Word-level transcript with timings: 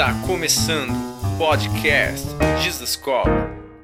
Está 0.00 0.14
começando 0.26 0.92
o 1.22 1.36
podcast 1.36 2.26
Jesus 2.62 2.96
Cop, 2.96 3.28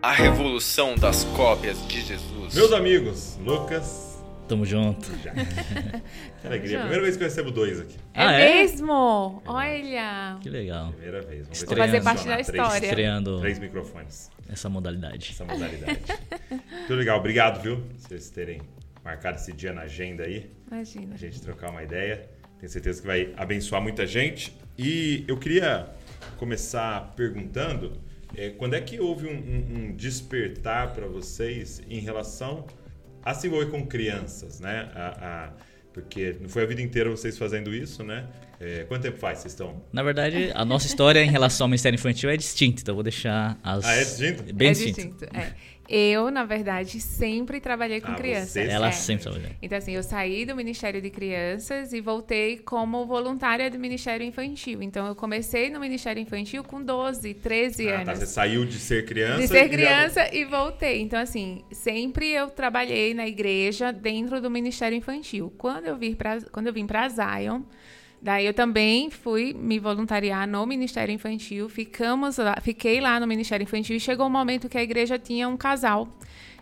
a 0.01 0.13
revolução 0.13 0.95
das 0.95 1.25
cópias 1.37 1.87
de 1.87 2.01
Jesus. 2.01 2.55
Meus 2.55 2.73
amigos, 2.73 3.39
Lucas. 3.45 4.25
Tamo 4.49 4.65
junto. 4.65 5.11
Já. 5.23 5.35
Que 6.41 6.47
alegria. 6.47 6.79
Primeira 6.79 7.03
vez 7.03 7.19
que 7.19 7.23
eu 7.23 7.29
recebo 7.29 7.51
dois 7.51 7.79
aqui. 7.81 7.97
É 8.15 8.23
Ah, 8.23 8.33
é? 8.33 8.55
mesmo? 8.63 9.43
Olha. 9.45 10.39
Que 10.41 10.49
legal. 10.49 10.91
Primeira 10.93 11.21
vez. 11.21 11.49
Vamos 11.49 11.63
vai 11.65 11.87
fazer 11.87 12.03
parte 12.03 12.27
da 12.27 12.33
Três- 12.33 12.49
história. 12.49 12.87
Estreando 12.87 13.41
Três 13.41 13.59
microfones. 13.59 14.31
essa 14.49 14.71
modalidade. 14.71 15.33
Essa 15.35 15.45
modalidade. 15.45 16.01
Muito 16.51 16.95
legal. 16.95 17.19
Obrigado, 17.19 17.61
viu? 17.61 17.83
Vocês 17.99 18.31
terem 18.31 18.63
marcado 19.05 19.37
esse 19.37 19.53
dia 19.53 19.75
na 19.75 19.83
agenda 19.83 20.23
aí. 20.23 20.51
Imagina. 20.73 21.15
A 21.15 21.19
gente 21.19 21.43
trocar 21.43 21.69
uma 21.71 21.83
ideia. 21.83 22.27
Tenho 22.59 22.73
certeza 22.73 23.03
que 23.03 23.07
vai 23.07 23.35
abençoar 23.37 23.83
muita 23.83 24.07
gente. 24.07 24.57
E 24.79 25.23
eu 25.29 25.37
queria 25.39 25.91
começar 26.37 27.13
perguntando 27.17 27.93
eh, 28.37 28.51
quando 28.59 28.75
é 28.75 28.81
que 28.81 29.01
houve 29.01 29.27
um, 29.27 29.31
um- 29.33 29.79
um 29.91 29.93
despertar 29.97 30.93
para 30.95 31.07
vocês 31.07 31.81
em 31.89 32.01
relação 32.01 32.67
a 33.25 33.35
se 33.35 33.47
envolver 33.47 33.71
com 33.71 33.87
crianças, 33.87 34.61
né? 34.61 34.89
A- 34.95 35.09
a- 35.51 35.53
porque 35.93 36.37
não 36.41 36.49
foi 36.49 36.63
a 36.63 36.67
vida 36.67 36.83
inteira 36.83 37.09
vocês 37.09 37.39
fazendo 37.39 37.75
isso, 37.75 38.05
né? 38.05 38.27
Eh, 38.61 38.85
quanto 38.87 39.03
tempo 39.03 39.17
faz 39.19 39.39
vocês 39.39 39.53
estão? 39.55 39.83
Na 39.93 40.03
verdade, 40.03 40.51
a 40.55 40.65
nossa 40.65 40.87
história 40.87 41.23
em 41.25 41.31
relação 41.31 41.65
ao 41.65 41.69
Ministério 41.69 41.97
Infantil 41.97 42.29
é 42.29 42.37
distinta, 42.37 42.83
então 42.83 42.93
eu 42.93 42.97
vou 42.97 43.03
deixar 43.03 43.59
as. 43.63 43.85
Ah, 43.85 43.95
é 43.95 44.05
distinto? 44.05 44.55
Bem 44.55 44.69
é 44.69 44.73
distinto. 44.73 45.01
distinto. 45.25 45.25
É. 45.37 45.55
Eu, 45.89 46.31
na 46.31 46.45
verdade, 46.45 47.01
sempre 47.01 47.61
trabalhei 47.61 48.01
com 48.01 48.13
Ah, 48.13 48.15
crianças. 48.15 48.51
você 48.51 48.67
Ela 48.69 48.89
É. 48.89 48.93
sempre 48.93 49.23
trabalhou. 49.25 49.49
Então, 49.63 49.79
assim, 49.79 49.93
eu 49.95 50.03
saí 50.03 50.45
do 50.45 50.55
Ministério 50.57 51.01
de 51.01 51.11
Crianças 51.11 51.93
e 51.93 52.01
voltei 52.01 52.59
como 52.59 53.07
voluntária 53.07 53.71
do 53.71 53.79
Ministério 53.79 54.27
Infantil. 54.27 54.83
Então, 54.83 55.07
eu 55.07 55.15
comecei 55.15 55.71
no 55.71 55.79
Ministério 55.81 56.21
Infantil 56.21 56.65
com 56.65 56.83
12, 56.83 57.35
13 57.35 57.89
Ah, 57.89 57.93
tá. 57.93 58.11
anos. 58.13 58.19
Você 58.19 58.27
saiu 58.27 58.65
de 58.65 58.79
ser 58.79 59.05
criança. 59.05 59.39
De 59.39 59.45
e 59.45 59.49
ser 59.49 59.69
criança 59.69 60.35
e 60.35 60.45
voltei. 60.45 61.01
Então, 61.01 61.19
assim, 61.21 61.63
sempre 61.71 62.31
eu 62.31 62.49
trabalhei 62.51 63.15
na 63.15 63.27
igreja 63.27 63.93
dentro 63.93 64.41
do 64.41 64.51
Ministério 64.51 64.97
Infantil. 64.97 65.53
Quando 65.57 65.87
eu 65.87 65.97
vim 65.97 66.15
para 66.15 66.41
quando 66.53 66.67
eu 66.67 66.73
vim 66.73 66.87
para 66.87 67.09
Zion, 67.09 67.63
daí 68.21 68.47
eu 68.47 68.55
também 68.55 69.11
fui 69.11 69.55
me 69.55 69.79
voluntariar 69.79 70.47
no 70.47 70.67
Ministério 70.67 71.13
Infantil. 71.13 71.69
Ficamos 71.69 72.39
lá, 72.39 72.57
fiquei 72.61 73.01
lá 73.01 73.19
no 73.21 73.27
Ministério 73.27 73.65
Infantil 73.65 73.97
e 73.97 74.01
chegou 74.01 74.27
um 74.27 74.31
momento 74.31 74.69
que 74.69 74.79
a 74.79 74.83
igreja 74.83 75.19
tinha 75.19 75.49
um 75.49 75.57
casal 75.57 76.09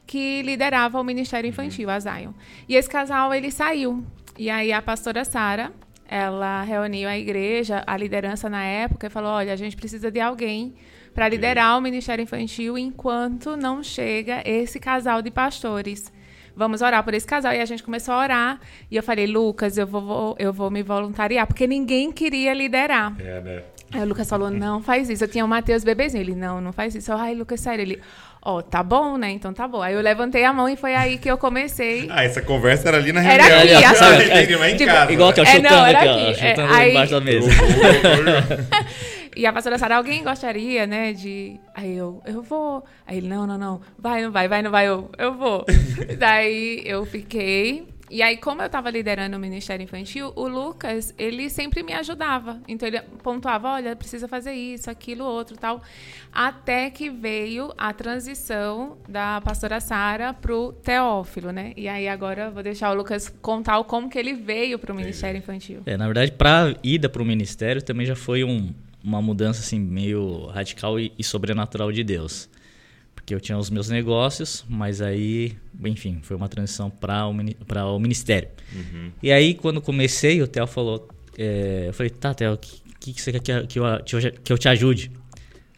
que 0.06 0.42
liderava 0.42 1.00
o 1.00 1.04
Ministério 1.04 1.48
Infantil, 1.48 1.88
a 1.88 1.98
Zion. 1.98 2.32
E 2.68 2.76
esse 2.76 2.88
casal 2.88 3.32
ele 3.32 3.50
saiu. 3.50 4.04
E 4.38 4.50
aí 4.50 4.72
a 4.72 4.82
pastora 4.82 5.24
Sara, 5.24 5.72
ela 6.06 6.62
reuniu 6.62 7.08
a 7.08 7.16
igreja, 7.16 7.82
a 7.86 7.96
liderança 7.96 8.48
na 8.50 8.64
época 8.64 9.06
e 9.06 9.10
falou: 9.10 9.30
"Olha, 9.30 9.52
a 9.52 9.56
gente 9.56 9.76
precisa 9.76 10.10
de 10.10 10.20
alguém 10.20 10.74
para 11.14 11.28
liderar 11.28 11.78
o 11.78 11.80
Ministério 11.80 12.24
Infantil 12.24 12.76
enquanto 12.76 13.56
não 13.56 13.82
chega 13.82 14.42
esse 14.44 14.80
casal 14.80 15.22
de 15.22 15.30
pastores. 15.30 16.12
Vamos 16.56 16.82
orar 16.82 17.02
por 17.02 17.14
esse 17.14 17.26
casal. 17.26 17.52
E 17.52 17.60
a 17.60 17.64
gente 17.64 17.82
começou 17.82 18.14
a 18.14 18.18
orar. 18.20 18.60
E 18.90 18.96
eu 18.96 19.02
falei, 19.02 19.26
Lucas, 19.26 19.76
eu 19.76 19.86
vou, 19.86 20.00
vou- 20.00 20.36
eu 20.38 20.52
vou 20.52 20.70
me 20.70 20.82
voluntariar, 20.82 21.46
porque 21.46 21.66
ninguém 21.66 22.12
queria 22.12 22.54
liderar. 22.54 23.12
É, 23.18 23.40
né? 23.40 23.62
Aí 23.92 24.00
o 24.00 24.06
Lucas 24.06 24.28
falou, 24.28 24.50
não 24.50 24.80
faz 24.82 25.08
isso. 25.10 25.22
Eu 25.24 25.28
tinha 25.28 25.44
o 25.44 25.48
Matheus 25.48 25.84
bebezinho. 25.84 26.22
Ele, 26.22 26.34
não, 26.34 26.60
não 26.60 26.72
faz 26.72 26.94
isso. 26.94 27.12
Eu, 27.12 27.16
Ai, 27.18 27.34
Lucas, 27.34 27.60
sério. 27.60 27.82
Ele, 27.82 28.00
ó, 28.42 28.60
tá 28.60 28.82
bom, 28.82 29.16
né? 29.16 29.30
Então 29.30 29.52
tá 29.52 29.68
bom. 29.68 29.82
Aí 29.82 29.94
eu 29.94 30.00
levantei 30.00 30.44
a 30.44 30.52
mão 30.52 30.68
e 30.68 30.74
foi 30.74 30.94
aí 30.96 31.16
que 31.18 31.30
eu 31.30 31.38
comecei. 31.38 32.08
Ah, 32.10 32.24
essa 32.24 32.42
conversa 32.42 32.88
era 32.88 32.96
ali 32.96 33.12
na 33.12 33.22
Era 33.22 33.44
reunião. 33.44 33.78
aqui, 33.78 33.84
Ah, 33.86 33.94
sabe? 33.94 34.24
entendi, 34.24 34.56
mas 34.56 34.72
em 34.72 34.76
Tipo, 34.76 34.90
casa. 34.90 35.12
Igual 35.12 35.32
que 35.32 35.40
eu 35.40 35.44
É, 35.44 35.46
chutando 35.46 35.74
não, 35.74 35.86
era 35.86 35.98
aqui, 35.98 36.08
ó. 36.08 36.12
aqui. 36.12 36.44
É, 36.44 36.50
Chutando 36.50 36.72
aí- 36.74 36.90
embaixo 36.90 37.12
da 37.12 37.20
mesa. 37.20 37.50
E 39.36 39.46
a 39.46 39.52
pastora 39.52 39.78
Sara, 39.78 39.96
alguém 39.96 40.22
gostaria, 40.22 40.86
né, 40.86 41.12
de... 41.12 41.58
Aí 41.74 41.96
eu, 41.96 42.22
eu 42.24 42.40
vou. 42.42 42.84
Aí 43.06 43.16
ele, 43.18 43.28
não, 43.28 43.46
não, 43.46 43.58
não. 43.58 43.80
Vai, 43.98 44.22
não 44.22 44.30
vai, 44.30 44.46
vai, 44.48 44.62
não 44.62 44.70
vai. 44.70 44.86
Eu, 44.86 45.10
eu 45.18 45.34
vou. 45.34 45.64
Daí 46.18 46.82
eu 46.84 47.04
fiquei... 47.04 47.92
E 48.10 48.22
aí, 48.22 48.36
como 48.36 48.60
eu 48.60 48.66
estava 48.66 48.90
liderando 48.90 49.36
o 49.36 49.40
Ministério 49.40 49.82
Infantil, 49.82 50.30
o 50.36 50.46
Lucas, 50.46 51.12
ele 51.18 51.48
sempre 51.48 51.82
me 51.82 51.94
ajudava. 51.94 52.60
Então, 52.68 52.86
ele 52.86 53.00
pontuava, 53.22 53.70
olha, 53.72 53.96
precisa 53.96 54.28
fazer 54.28 54.52
isso, 54.52 54.88
aquilo, 54.90 55.24
outro, 55.24 55.56
tal. 55.56 55.82
Até 56.30 56.90
que 56.90 57.08
veio 57.08 57.72
a 57.78 57.92
transição 57.94 58.98
da 59.08 59.40
pastora 59.40 59.80
Sara 59.80 60.34
pro 60.34 60.72
Teófilo, 60.74 61.50
né? 61.50 61.72
E 61.76 61.88
aí, 61.88 62.06
agora, 62.06 62.42
eu 62.44 62.52
vou 62.52 62.62
deixar 62.62 62.90
o 62.92 62.94
Lucas 62.94 63.28
contar 63.40 63.78
o 63.78 63.84
como 63.84 64.08
que 64.08 64.18
ele 64.18 64.34
veio 64.34 64.78
pro 64.78 64.94
Ministério 64.94 65.38
Infantil. 65.38 65.80
É, 65.86 65.96
na 65.96 66.04
verdade, 66.04 66.30
pra 66.32 66.74
ida 66.84 67.08
pro 67.08 67.24
ministério 67.24 67.82
também 67.82 68.06
já 68.06 68.14
foi 68.14 68.44
um- 68.44 68.72
uma 69.04 69.20
mudança 69.20 69.60
assim 69.60 69.78
meio 69.78 70.46
radical 70.46 70.98
e, 70.98 71.12
e 71.18 71.22
sobrenatural 71.22 71.92
de 71.92 72.02
Deus. 72.02 72.48
Porque 73.14 73.34
eu 73.34 73.40
tinha 73.40 73.56
os 73.56 73.70
meus 73.70 73.88
negócios, 73.88 74.64
mas 74.68 75.00
aí, 75.00 75.56
enfim, 75.84 76.18
foi 76.22 76.36
uma 76.36 76.48
transição 76.48 76.90
para 76.90 77.26
o, 77.26 77.34
pra 77.66 77.86
o 77.86 77.98
ministério. 77.98 78.48
E 79.22 79.30
aí, 79.32 79.54
quando 79.54 79.80
comecei, 79.80 80.42
o 80.42 80.46
Theo 80.48 80.66
falou: 80.66 81.08
é, 81.38 81.84
Eu 81.88 81.92
falei, 81.94 82.10
tá, 82.10 82.34
Theo, 82.34 82.54
o 82.54 82.58
que, 82.58 83.12
que, 83.12 83.20
você 83.22 83.32
quer 83.32 83.40
que 83.40 83.52
eu, 83.52 83.66
que, 83.66 83.78
eu, 83.78 83.84
que 84.04 84.16
eu- 84.16 84.32
que 84.42 84.52
eu 84.52 84.58
te 84.58 84.68
ajude? 84.68 85.10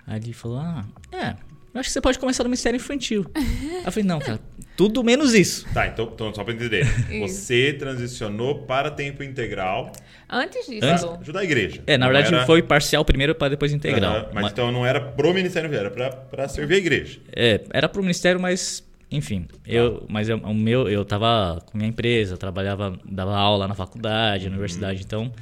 Aí 0.06 0.18
ele 0.20 0.32
falou: 0.32 0.58
Ah, 0.58 0.84
é, 1.12 1.30
eu 1.74 1.80
acho 1.80 1.88
que 1.88 1.92
você 1.92 2.00
pode 2.00 2.18
começar 2.18 2.42
no 2.42 2.48
ministério 2.48 2.76
infantil. 2.76 3.26
aí 3.36 3.84
eu 3.84 3.92
falei: 3.92 4.08
Não, 4.08 4.18
cara, 4.18 4.40
tudo 4.76 5.02
menos 5.02 5.34
isso. 5.34 5.66
Tá, 5.72 5.86
então, 5.86 6.10
então 6.14 6.34
só 6.34 6.44
pra 6.44 6.52
entender. 6.54 6.84
Você 7.20 7.72
transicionou 7.72 8.58
para 8.62 8.90
tempo 8.90 9.22
integral, 9.22 9.92
Antes 10.28 10.66
disso, 10.66 10.84
Antes- 10.84 11.04
ajudar 11.20 11.40
a 11.40 11.44
igreja. 11.44 11.82
É, 11.86 11.96
na 11.96 12.06
Não 12.06 12.12
verdade, 12.12 12.34
era- 12.34 12.46
foi 12.46 12.60
parcial 12.60 13.04
primeiro 13.04 13.32
para 13.34 13.50
depois 13.50 13.72
integral. 13.72 14.12
Aham, 14.16 14.26
mas 14.34 14.42
Ma- 14.42 14.50
então 14.50 14.72
não 14.72 14.84
era 14.84 15.00
pro 15.00 15.32
Ministério 15.32 15.72
era 15.72 15.88
pra, 15.88 16.10
pra 16.10 16.48
servir 16.48 16.74
a 16.74 16.78
igreja. 16.78 17.20
É, 17.32 17.60
era 17.72 17.88
pro 17.88 18.02
ministério, 18.02 18.40
mas 18.40 18.84
enfim, 19.08 19.46
eu, 19.64 20.04
mas 20.08 20.28
eu, 20.28 20.36
o 20.38 20.52
meu, 20.52 20.88
eu 20.88 21.04
tava 21.04 21.62
com 21.66 21.78
minha 21.78 21.88
empresa, 21.88 22.36
trabalhava, 22.36 22.98
dava 23.04 23.36
aula 23.36 23.68
na 23.68 23.74
faculdade, 23.74 24.46
na 24.46 24.50
universidade, 24.50 25.02
então 25.06 25.32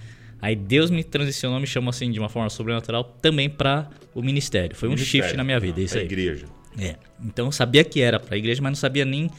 aí 0.41 0.55
Deus 0.55 0.91
me 0.91 1.03
transicionou, 1.03 1.59
me 1.59 1.67
chamou 1.67 1.89
assim 1.89 2.11
de 2.11 2.19
uma 2.21 2.29
forma 2.29 2.51
sobrenatural 2.51 3.05
também 3.23 3.49
para 3.49 3.89
o 4.15 4.21
ministério. 4.23 4.77
Foi 4.77 4.87
um 4.91 4.93
Ministério, 4.93 5.25
shift 5.25 5.37
na 5.39 5.45
minha 5.45 5.59
vida, 5.59 5.79
não, 5.79 5.85
isso 5.87 5.97
aí. 5.97 6.05
igreja. 6.05 6.45
É. 6.79 6.97
Então 7.25 7.47
eu 7.47 7.53
sabia 7.53 7.85
que 7.85 8.01
era 8.01 8.19
para 8.19 8.35
a 8.35 8.39
igreja, 8.39 8.61
mas 8.63 8.71
não 8.71 8.77
sabia 8.77 9.05
nem 9.05 9.31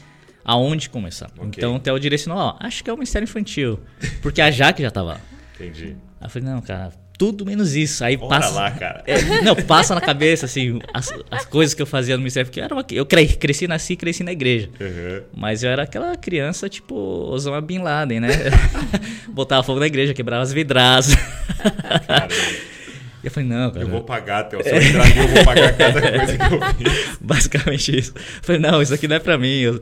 aonde 0.44 0.88
começar. 0.88 1.30
Ok. 1.36 1.48
Então 1.56 1.74
o 1.76 1.80
Theo 1.80 1.98
direcionou, 1.98 2.38
ó, 2.40 2.56
acho 2.60 2.82
que 2.84 2.90
é 2.90 2.92
o 2.92 2.96
ministério 2.96 3.24
infantil, 3.24 3.80
porque 4.22 4.40
a 4.40 4.50
Jaque 4.50 4.82
já 4.82 4.90
tava. 4.90 5.12
lá. 5.14 5.20
Entendi. 5.54 5.96
Aí 6.20 6.26
eu 6.26 6.30
falei, 6.30 6.48
não, 6.48 6.60
cara, 6.62 6.92
tudo 7.18 7.44
menos 7.46 7.74
isso. 7.74 8.04
Aí 8.04 8.16
Bora 8.16 8.40
passa. 8.40 8.54
lá, 8.54 8.70
cara. 8.70 9.02
É, 9.06 9.42
não, 9.42 9.54
passa 9.56 9.94
na 9.94 10.00
cabeça, 10.00 10.44
assim, 10.46 10.78
as, 10.94 11.12
as 11.30 11.44
coisas 11.46 11.74
que 11.74 11.80
eu 11.82 11.86
fazia 11.86 12.14
no 12.14 12.20
ministério. 12.20 12.46
Porque 12.46 12.60
eu, 12.60 12.64
era 12.64 12.74
uma, 12.74 12.84
eu 12.90 13.04
cre- 13.06 13.26
cresci, 13.36 13.66
nasci 13.66 13.94
e 13.94 13.96
cresci 13.96 14.22
na 14.22 14.32
igreja. 14.32 14.68
Aham. 14.80 15.22
Mas 15.34 15.62
eu 15.62 15.70
era 15.70 15.82
aquela 15.82 16.14
criança, 16.16 16.68
tipo, 16.68 16.94
Osama 16.94 17.60
Bin 17.60 17.78
Laden, 17.78 18.20
né? 18.20 18.28
Botava 19.28 19.62
fogo 19.62 19.80
na 19.80 19.86
igreja, 19.86 20.12
quebrava 20.14 20.42
as 20.42 20.52
vidraças. 20.52 21.14
E 23.26 23.28
eu 23.28 23.32
falei, 23.32 23.48
não, 23.48 23.72
cara. 23.72 23.84
eu 23.84 23.88
vou 23.88 24.04
pagar, 24.04 24.44
Theo. 24.44 24.62
Se 24.62 24.70
eu 24.70 24.80
entrar 24.80 25.04
aqui, 25.04 25.18
eu 25.18 25.26
vou 25.26 25.44
pagar 25.44 25.76
cada 25.76 25.98
coisa 26.16 26.38
que 26.38 26.54
eu 26.54 26.90
fiz. 26.92 27.18
Basicamente 27.20 27.98
isso. 27.98 28.12
Eu 28.14 28.42
falei, 28.42 28.60
não, 28.60 28.80
isso 28.80 28.94
aqui 28.94 29.08
não 29.08 29.16
é 29.16 29.18
pra 29.18 29.36
mim. 29.36 29.58
Eu, 29.58 29.80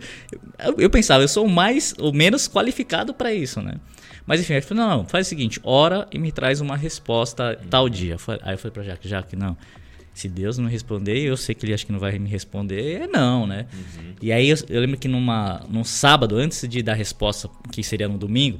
eu, 0.58 0.74
eu 0.78 0.88
pensava, 0.88 1.22
eu 1.22 1.28
sou 1.28 1.44
o 1.44 1.50
mais, 1.50 1.94
o 2.00 2.10
menos 2.10 2.48
qualificado 2.48 3.12
pra 3.12 3.34
isso, 3.34 3.60
né? 3.60 3.74
Mas 4.26 4.40
enfim, 4.40 4.54
ele 4.54 4.62
falou, 4.62 4.82
não, 4.82 4.96
não, 4.96 5.06
faz 5.06 5.26
o 5.26 5.28
seguinte, 5.28 5.60
ora 5.62 6.08
e 6.10 6.18
me 6.18 6.32
traz 6.32 6.62
uma 6.62 6.74
resposta 6.74 7.60
tal 7.68 7.86
dia. 7.86 8.16
Aí 8.42 8.54
eu 8.54 8.58
falei 8.58 8.72
pra 8.72 8.82
Jaque, 8.82 9.06
Jaque, 9.06 9.36
não. 9.36 9.54
Se 10.14 10.26
Deus 10.26 10.56
não 10.56 10.66
responder, 10.66 11.18
eu 11.18 11.36
sei 11.36 11.54
que 11.54 11.66
ele 11.66 11.74
acha 11.74 11.84
que 11.84 11.92
não 11.92 11.98
vai 11.98 12.18
me 12.18 12.30
responder, 12.30 13.02
é 13.02 13.06
não, 13.06 13.46
né? 13.46 13.66
E 14.22 14.32
aí 14.32 14.48
eu, 14.48 14.56
eu 14.70 14.80
lembro 14.80 14.96
que 14.96 15.06
numa, 15.06 15.60
num 15.68 15.84
sábado, 15.84 16.36
antes 16.36 16.66
de 16.66 16.82
dar 16.82 16.92
a 16.92 16.96
resposta, 16.96 17.50
que 17.70 17.82
seria 17.82 18.08
no 18.08 18.16
domingo, 18.16 18.58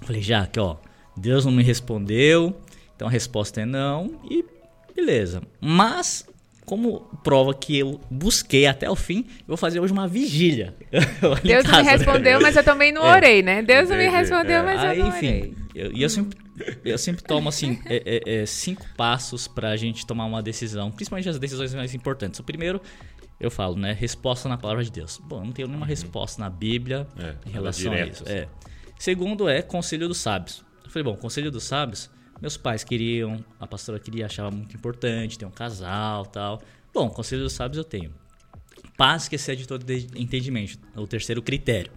eu 0.00 0.06
falei, 0.06 0.22
Jaque, 0.22 0.60
ó, 0.60 0.76
Deus 1.16 1.44
não 1.44 1.50
me 1.50 1.64
respondeu, 1.64 2.56
então 3.02 3.08
a 3.08 3.10
resposta 3.10 3.60
é 3.60 3.66
não, 3.66 4.20
e 4.30 4.44
beleza. 4.94 5.42
Mas, 5.60 6.24
como 6.64 7.00
prova 7.24 7.52
que 7.52 7.76
eu 7.76 8.00
busquei 8.08 8.64
até 8.66 8.88
o 8.88 8.94
fim, 8.94 9.24
eu 9.40 9.44
vou 9.48 9.56
fazer 9.56 9.80
hoje 9.80 9.92
uma 9.92 10.06
vigília. 10.06 10.72
Deus 11.42 11.64
casa, 11.66 11.78
me 11.78 11.84
né? 11.84 11.90
respondeu, 11.96 12.40
mas 12.40 12.54
eu 12.56 12.62
também 12.62 12.92
não 12.92 13.04
É. 13.04 13.16
orei, 13.16 13.42
né? 13.42 13.60
Deus 13.60 13.88
não 13.88 13.96
me 13.96 14.06
respondeu, 14.08 14.60
é. 14.60 14.62
mas 14.62 14.80
Aí, 14.80 14.98
eu 15.00 15.04
não 15.06 15.16
orei. 15.16 15.30
enfim, 15.40 15.54
eu- 15.74 15.92
e 15.92 16.00
eu 16.00 16.08
sempre, 16.08 16.38
eu 16.84 16.96
sempre 16.96 17.24
tomo 17.24 17.48
assim 17.48 17.80
é, 17.86 18.20
é, 18.24 18.42
é, 18.42 18.46
cinco 18.46 18.86
passos 18.96 19.48
pra 19.48 19.76
gente 19.76 20.06
tomar 20.06 20.26
uma 20.26 20.40
decisão, 20.40 20.92
principalmente 20.92 21.28
as 21.28 21.40
decisões 21.40 21.74
mais 21.74 21.92
importantes. 21.94 22.38
O 22.38 22.44
primeiro, 22.44 22.80
eu 23.40 23.50
falo, 23.50 23.74
né? 23.76 23.92
Resposta 23.92 24.48
na 24.48 24.56
palavra 24.56 24.84
de 24.84 24.92
Deus. 24.92 25.20
Bom, 25.24 25.38
eu 25.40 25.44
não 25.46 25.52
tenho 25.52 25.66
nenhuma 25.66 25.86
resposta 25.86 26.40
na 26.40 26.48
Bíblia 26.48 27.04
É, 27.18 27.34
em 27.48 27.50
relação 27.50 27.90
a 27.90 27.96
direto, 27.96 28.12
isso. 28.14 28.22
assim. 28.22 28.32
É. 28.32 28.48
Segundo 28.96 29.48
é 29.48 29.60
conselho 29.60 30.06
dos 30.06 30.18
sábios. 30.18 30.64
Eu 30.84 30.90
falei, 30.90 31.02
bom, 31.02 31.16
conselho 31.16 31.50
dos 31.50 31.64
sábios, 31.64 32.08
meus 32.42 32.56
pais 32.58 32.84
queriam, 32.84 33.42
a 33.58 33.66
pastora 33.66 33.98
queria, 33.98 34.26
achava 34.26 34.50
muito 34.50 34.76
importante, 34.76 35.38
ter 35.38 35.46
um 35.46 35.50
casal 35.50 36.26
tal. 36.26 36.60
Bom, 36.92 37.08
conselho 37.08 37.42
dos 37.44 37.54
sábios 37.54 37.78
eu 37.78 37.84
tenho. 37.84 38.12
Paz 38.98 39.28
que 39.28 39.36
excede 39.36 39.66
todo 39.66 39.90
entendimento, 40.16 40.78
o 40.94 41.06
terceiro 41.06 41.40
critério. 41.40 41.90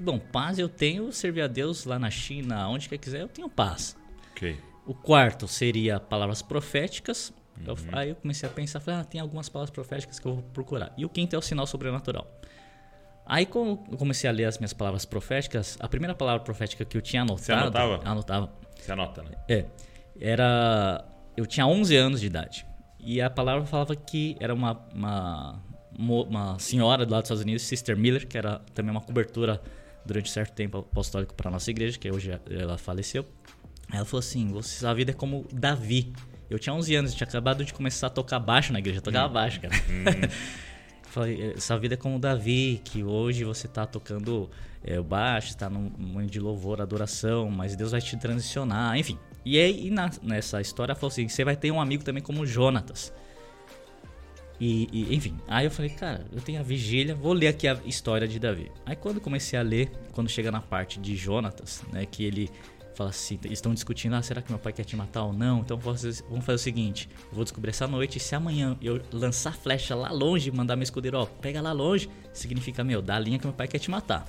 Bom, 0.00 0.18
paz 0.18 0.58
eu 0.58 0.68
tenho, 0.68 1.12
servir 1.12 1.42
a 1.42 1.46
Deus 1.46 1.84
lá 1.84 1.98
na 1.98 2.10
China, 2.10 2.66
onde 2.68 2.88
quer 2.88 2.96
quiser, 2.98 3.20
eu 3.20 3.28
tenho 3.28 3.48
paz. 3.48 3.94
Ok. 4.32 4.56
O 4.86 4.94
quarto 4.94 5.46
seria 5.46 6.00
palavras 6.00 6.40
proféticas. 6.40 7.32
Eu- 7.66 7.74
Uhum. 7.74 7.78
aí 7.92 8.08
eu 8.08 8.14
comecei 8.16 8.48
a 8.48 8.52
pensar, 8.52 8.80
falei, 8.80 9.00
ah, 9.00 9.04
tem 9.04 9.20
algumas 9.20 9.50
palavras 9.50 9.70
proféticas 9.70 10.18
que 10.18 10.26
eu 10.26 10.34
vou 10.36 10.42
procurar. 10.44 10.94
E 10.96 11.04
o 11.04 11.10
quinto 11.10 11.36
é 11.36 11.38
o 11.38 11.42
sinal 11.42 11.66
sobrenatural. 11.66 12.26
Aí 13.26 13.44
quando 13.44 13.78
eu 13.92 13.98
comecei 13.98 14.28
a 14.28 14.32
ler 14.32 14.46
as 14.46 14.56
minhas 14.58 14.72
palavras 14.72 15.04
proféticas, 15.04 15.76
a 15.78 15.86
primeira 15.86 16.14
palavra 16.14 16.42
profética 16.42 16.84
que 16.86 16.96
eu 16.96 17.02
tinha 17.02 17.20
anotado... 17.22 17.60
anotava? 17.60 18.00
Anotava. 18.08 18.52
Você 18.82 18.92
anota, 18.92 19.22
né? 19.22 19.30
É. 19.48 19.64
Era. 20.20 21.04
Eu 21.36 21.46
tinha 21.46 21.66
11 21.66 21.96
anos 21.96 22.20
de 22.20 22.26
idade. 22.26 22.66
E 22.98 23.20
a 23.20 23.30
palavra 23.30 23.64
falava 23.66 23.96
que 23.96 24.36
era 24.40 24.52
uma, 24.52 24.78
uma, 24.94 25.62
uma 25.98 26.58
senhora 26.58 27.06
do 27.06 27.12
lado 27.12 27.22
dos 27.22 27.28
Estados 27.28 27.42
Unidos, 27.42 27.62
Sister 27.62 27.96
Miller, 27.96 28.26
que 28.26 28.36
era 28.36 28.60
também 28.74 28.90
uma 28.90 29.00
cobertura 29.00 29.60
durante 30.04 30.30
certo 30.30 30.52
tempo 30.54 30.78
apostólico 30.78 31.34
para 31.34 31.50
nossa 31.50 31.70
igreja, 31.70 31.98
que 31.98 32.10
hoje 32.10 32.38
ela 32.50 32.76
faleceu. 32.76 33.24
Ela 33.92 34.04
falou 34.04 34.20
assim: 34.20 34.48
você, 34.48 34.80
sua 34.80 34.94
vida 34.94 35.12
é 35.12 35.14
como 35.14 35.46
Davi. 35.52 36.12
Eu 36.48 36.58
tinha 36.58 36.74
11 36.74 36.94
anos, 36.96 37.14
tinha 37.14 37.26
acabado 37.26 37.64
de 37.64 37.72
começar 37.72 38.08
a 38.08 38.10
tocar 38.10 38.40
baixo 38.40 38.72
na 38.72 38.80
igreja, 38.80 38.98
eu 38.98 39.02
tocava 39.02 39.28
baixo, 39.28 39.60
cara. 39.60 39.74
Falei, 41.04 41.54
essa 41.56 41.76
vida 41.78 41.94
é 41.94 41.96
como 41.96 42.18
Davi, 42.18 42.80
que 42.84 43.02
hoje 43.02 43.44
você 43.44 43.66
tá 43.66 43.86
tocando 43.86 44.50
é, 44.82 45.00
baixo, 45.00 45.56
tá 45.56 45.68
num 45.68 45.90
momento 45.98 46.30
de 46.30 46.40
louvor, 46.40 46.80
adoração, 46.80 47.50
mas 47.50 47.76
Deus 47.76 47.92
vai 47.92 48.00
te 48.00 48.16
transicionar, 48.16 48.96
enfim. 48.96 49.18
E 49.44 49.58
aí, 49.58 49.86
e 49.86 49.90
na- 49.90 50.10
nessa 50.22 50.60
história, 50.60 50.94
falou 50.94 51.08
assim: 51.08 51.28
você 51.28 51.44
vai 51.44 51.56
ter 51.56 51.70
um 51.70 51.80
amigo 51.80 52.04
também 52.04 52.22
como 52.22 52.46
Jonatas. 52.46 53.12
E, 54.60 54.88
e, 54.92 55.14
enfim, 55.14 55.38
aí 55.48 55.64
eu 55.64 55.70
falei, 55.70 55.90
cara, 55.90 56.26
eu 56.30 56.40
tenho 56.42 56.60
a 56.60 56.62
vigília, 56.62 57.14
vou 57.14 57.32
ler 57.32 57.48
aqui 57.48 57.66
a 57.66 57.78
história 57.86 58.28
de 58.28 58.38
Davi. 58.38 58.70
Aí 58.84 58.94
quando 58.94 59.18
comecei 59.18 59.58
a 59.58 59.62
ler, 59.62 59.90
quando 60.12 60.28
chega 60.28 60.52
na 60.52 60.60
parte 60.60 61.00
de 61.00 61.16
Jonatas, 61.16 61.82
né, 61.90 62.04
que 62.04 62.22
ele 62.22 62.50
fala 62.94 63.08
assim, 63.08 63.38
estão 63.44 63.72
discutindo, 63.72 64.14
ah, 64.14 64.20
será 64.20 64.42
que 64.42 64.50
meu 64.52 64.58
pai 64.58 64.74
quer 64.74 64.84
te 64.84 64.94
matar 64.94 65.24
ou 65.24 65.32
não? 65.32 65.60
Então 65.60 65.78
vamos 65.78 66.02
fazer, 66.02 66.22
o 66.54 66.58
seguinte, 66.58 67.08
vou 67.32 67.42
descobrir 67.42 67.70
essa 67.70 67.86
noite, 67.86 68.18
e 68.18 68.20
se 68.20 68.34
amanhã 68.34 68.76
eu 68.82 69.00
lançar 69.10 69.54
flecha 69.54 69.94
lá 69.94 70.12
longe, 70.12 70.50
mandar 70.50 70.76
meu 70.76 70.82
escudeiro, 70.82 71.18
ó, 71.18 71.24
pega 71.24 71.62
lá 71.62 71.72
longe, 71.72 72.10
significa, 72.30 72.84
meu, 72.84 73.00
dá 73.00 73.16
a 73.16 73.18
linha 73.18 73.38
que 73.38 73.46
meu 73.46 73.54
pai 73.54 73.66
quer 73.66 73.78
te 73.78 73.90
matar. 73.90 74.26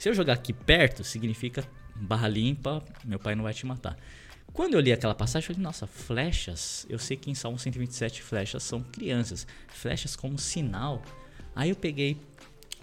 Se 0.00 0.08
eu 0.08 0.14
jogar 0.14 0.32
aqui 0.32 0.52
perto, 0.52 1.04
significa 1.04 1.62
barra 1.94 2.26
limpa, 2.26 2.82
meu 3.04 3.18
pai 3.18 3.34
não 3.34 3.44
vai 3.44 3.52
te 3.52 3.66
matar. 3.66 3.96
Quando 4.52 4.74
eu 4.74 4.80
li 4.80 4.90
aquela 4.92 5.14
passagem, 5.14 5.46
eu 5.50 5.54
falei, 5.54 5.62
nossa, 5.62 5.86
flechas. 5.86 6.86
Eu 6.88 6.98
sei 6.98 7.16
que 7.16 7.30
em 7.30 7.34
Salmo 7.34 7.58
127 7.58 8.22
flechas 8.22 8.62
são 8.62 8.82
crianças. 8.82 9.46
Flechas 9.68 10.16
como 10.16 10.38
sinal. 10.38 11.02
Aí 11.54 11.68
eu 11.70 11.76
peguei 11.76 12.16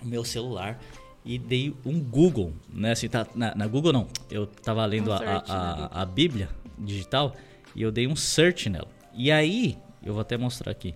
o 0.02 0.06
meu 0.06 0.24
celular 0.24 0.80
e 1.26 1.38
dei 1.40 1.76
um 1.84 2.00
Google, 2.00 2.54
né? 2.70 2.92
Assim, 2.92 3.10
tá, 3.10 3.26
na, 3.36 3.54
na 3.56 3.68
Google 3.68 3.92
não. 3.92 4.08
Eu 4.30 4.46
tava 4.46 4.86
lendo 4.86 5.10
Um 5.10 5.14
a, 5.14 5.18
a, 5.18 5.20
Bíblia. 5.20 5.46
a, 5.50 6.02
a 6.02 6.06
Bíblia 6.06 6.50
digital 6.78 7.36
e 7.76 7.82
eu 7.82 7.92
dei 7.92 8.08
um 8.08 8.16
search 8.16 8.70
nela. 8.70 8.88
E 9.14 9.32
aí, 9.32 9.78
eu 10.04 10.14
vou 10.14 10.22
até 10.22 10.38
mostrar 10.38 10.72
aqui. 10.72 10.94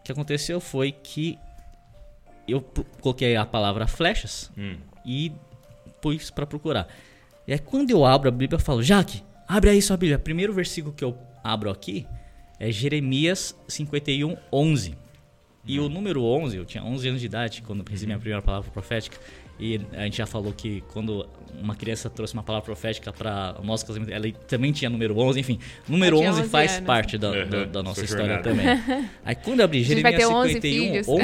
O 0.00 0.02
que 0.02 0.10
aconteceu 0.12 0.60
foi 0.60 0.90
que 0.92 1.38
eu 2.48 2.60
coloquei 3.00 3.36
a 3.36 3.46
palavra 3.46 3.86
flechas 3.86 4.50
Hum. 4.58 4.76
e 5.06 5.32
pus 6.00 6.30
pra 6.30 6.46
procurar. 6.46 6.88
E 7.46 7.52
aí 7.52 7.58
quando 7.58 7.90
eu 7.90 8.04
abro 8.04 8.28
a 8.28 8.30
Bíblia, 8.30 8.56
eu 8.56 8.60
falo, 8.60 8.82
Jaque, 8.82 9.22
abre 9.46 9.70
aí 9.70 9.82
sua 9.82 9.96
Bíblia. 9.96 10.16
O 10.16 10.20
primeiro 10.20 10.52
versículo 10.52 10.94
que 10.94 11.04
eu 11.04 11.16
abro 11.42 11.70
aqui 11.70 12.06
é 12.58 12.70
Jeremias 12.70 13.56
51, 13.68 14.36
11. 14.52 14.94
E 15.64 15.78
o 15.78 15.88
número 15.88 16.22
11, 16.22 16.56
eu 16.56 16.64
tinha 16.64 16.82
11 16.82 17.08
anos 17.08 17.20
de 17.20 17.26
idade 17.26 17.62
quando 17.62 17.88
recebi 17.88 18.06
minha 18.06 18.18
primeira 18.18 18.42
palavra 18.42 18.70
profética. 18.70 19.18
E 19.60 19.78
a 19.92 20.04
gente 20.04 20.16
já 20.16 20.26
falou 20.26 20.52
que 20.54 20.80
quando 20.92 21.28
uma 21.60 21.74
criança 21.76 22.08
trouxe 22.08 22.32
uma 22.32 22.42
palavra 22.42 22.64
profética 22.64 23.12
para 23.12 23.56
o 23.60 23.64
nosso 23.66 23.84
casamento, 23.84 24.10
ela 24.10 24.30
também 24.48 24.72
tinha 24.72 24.88
número 24.88 25.18
11. 25.18 25.38
Enfim, 25.40 25.58
número 25.86 26.16
Eu 26.16 26.20
tinha 26.20 26.30
11 26.30 26.40
11 26.42 26.50
faz 26.50 26.72
anos. 26.76 26.86
parte 26.86 27.18
da, 27.18 27.30
Uhum, 27.30 27.48
da- 27.48 27.64
da 27.66 27.82
nossa 27.82 28.02
história 28.02 28.40
jornada. 28.42 28.42
também. 28.50 29.08
Aí 29.22 29.34
quando 29.34 29.60
eu 29.60 29.64
abri 29.66 29.82
Jeremias 29.84 30.16
ter 30.16 30.26
11 30.26 30.52
51, 30.54 30.88
filhos. 30.88 31.08
11, 31.08 31.22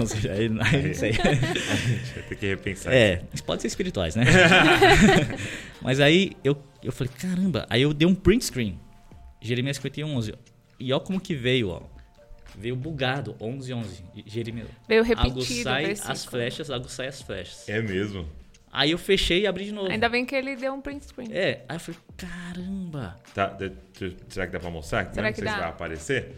Ou 0.00 0.06
seja, 0.06 0.32
aí, 0.32 0.50
aí 0.72 0.86
não 0.88 0.94
sei. 0.94 1.12
Vai 1.12 2.22
ter 2.28 2.36
que 2.36 2.46
repensar. 2.46 2.92
É, 2.92 3.22
isso 3.32 3.44
pode 3.44 3.60
ser 3.62 3.68
espirituais, 3.68 4.16
né? 4.16 4.24
Mas 5.82 6.00
aí 6.00 6.32
eu, 6.44 6.56
eu 6.82 6.92
falei, 6.92 7.12
caramba. 7.18 7.66
Aí 7.68 7.82
eu 7.82 7.92
dei 7.92 8.06
um 8.08 8.14
print 8.14 8.44
screen. 8.46 8.78
Jeremias 9.40 9.76
51, 9.76 10.14
11. 10.16 10.34
E 10.78 10.92
ó 10.92 11.00
como 11.00 11.20
que 11.20 11.34
veio, 11.34 11.68
ó. 11.68 11.82
Veio 12.60 12.76
bugado, 12.76 13.34
11, 13.40 13.72
11. 13.72 14.04
Jeremias. 14.26 14.68
Veio 14.88 15.02
repetido 15.02 15.40
Aguçai 15.40 15.86
versículo. 15.86 16.12
as 16.12 16.24
flechas, 16.24 16.70
aguçai 16.70 17.06
as 17.08 17.22
flechas. 17.22 17.68
É 17.68 17.80
mesmo. 17.80 18.26
Aí 18.72 18.92
eu 18.92 18.98
fechei 18.98 19.40
e 19.40 19.46
abri 19.48 19.64
de 19.64 19.72
novo. 19.72 19.90
Ainda 19.90 20.08
bem 20.08 20.24
que 20.24 20.34
ele 20.34 20.54
deu 20.54 20.72
um 20.72 20.80
print 20.80 21.04
screen. 21.06 21.28
É, 21.32 21.64
aí 21.68 21.76
eu 21.76 21.80
falei, 21.80 22.00
caramba. 22.16 23.16
Tá, 23.34 23.46
de- 23.48 23.70
de- 23.98 24.16
será 24.28 24.46
que 24.46 24.52
dá 24.52 24.60
pra 24.60 24.70
mostrar? 24.70 25.12
Será 25.12 25.26
não 25.26 25.32
que 25.32 25.40
sei 25.40 25.48
se 25.48 25.54
dá? 25.54 25.60
vai 25.60 25.70
aparecer. 25.70 26.34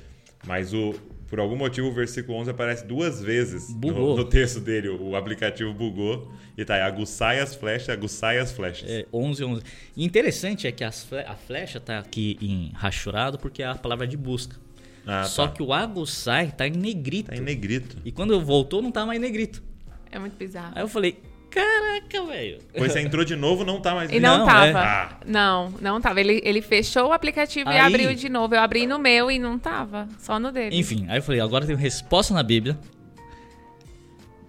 Mas 0.46 0.72
o, 0.72 0.92
por 1.28 1.38
algum 1.38 1.54
motivo 1.56 1.88
o 1.88 1.92
versículo 1.92 2.36
11 2.38 2.50
aparece 2.50 2.84
duas 2.86 3.20
vezes 3.22 3.68
no, 3.68 4.16
no 4.16 4.24
texto 4.24 4.60
dele. 4.60 4.88
O 4.88 5.14
aplicativo 5.14 5.72
bugou 5.72 6.32
e 6.56 6.64
tá 6.64 6.74
aí, 6.76 6.80
aguçai 6.80 7.38
as 7.38 7.54
flechas, 7.54 7.90
aguçai 7.90 8.38
as 8.38 8.50
flechas. 8.50 8.88
É, 8.90 9.06
11, 9.12 9.44
11. 9.44 9.62
E 9.96 10.04
interessante 10.04 10.66
é 10.66 10.72
que 10.72 10.82
as 10.82 11.04
fle- 11.04 11.24
a 11.26 11.34
flecha 11.36 11.78
tá 11.78 11.98
aqui 11.98 12.36
em 12.40 12.72
rachurado 12.74 13.38
porque 13.38 13.62
é 13.62 13.66
a 13.66 13.74
palavra 13.74 14.06
de 14.06 14.16
busca. 14.16 14.56
Ah, 15.06 15.24
Só 15.24 15.46
tá. 15.48 15.54
que 15.54 15.62
o 15.62 15.72
aguçai 15.72 16.52
tá 16.52 16.66
em 16.66 16.70
negrito. 16.72 17.30
Tá 17.30 17.36
em 17.36 17.40
negrito. 17.40 17.96
E 18.04 18.12
quando 18.12 18.32
eu 18.32 18.40
voltou, 18.40 18.80
não 18.80 18.90
tá 18.92 19.04
mais 19.04 19.20
negrito. 19.20 19.62
É 20.10 20.18
muito 20.18 20.36
bizarro. 20.36 20.72
Aí 20.76 20.82
eu 20.82 20.88
falei, 20.88 21.18
caraca, 21.50 22.24
velho. 22.26 22.58
Depois 22.72 22.92
você 22.92 23.00
entrou 23.00 23.24
de 23.24 23.34
novo, 23.34 23.64
não 23.64 23.80
tá 23.80 23.94
mais 23.94 24.10
E 24.12 24.20
não, 24.20 24.38
Não, 24.38 24.46
tava. 24.46 24.66
é. 24.66 24.72
Ah. 24.74 25.16
Não, 25.26 25.70
não 25.80 26.00
tava. 26.00 26.20
Ele, 26.20 26.40
ele 26.44 26.62
fechou 26.62 27.08
o 27.08 27.12
aplicativo 27.12 27.68
e 27.70 27.72
Aí- 27.72 27.80
abriu 27.80 28.14
de 28.14 28.28
novo. 28.28 28.54
Eu 28.54 28.60
abri 28.60 28.86
no 28.86 28.98
meu 28.98 29.30
e 29.30 29.38
não 29.38 29.58
tava. 29.58 30.08
Só 30.18 30.38
no 30.38 30.52
dele. 30.52 30.76
Enfim, 30.78 31.06
aí 31.08 31.18
eu 31.18 31.22
falei, 31.22 31.40
agora 31.40 31.66
tem 31.66 31.74
resposta 31.74 32.32
na 32.32 32.42
Bíblia. 32.42 32.78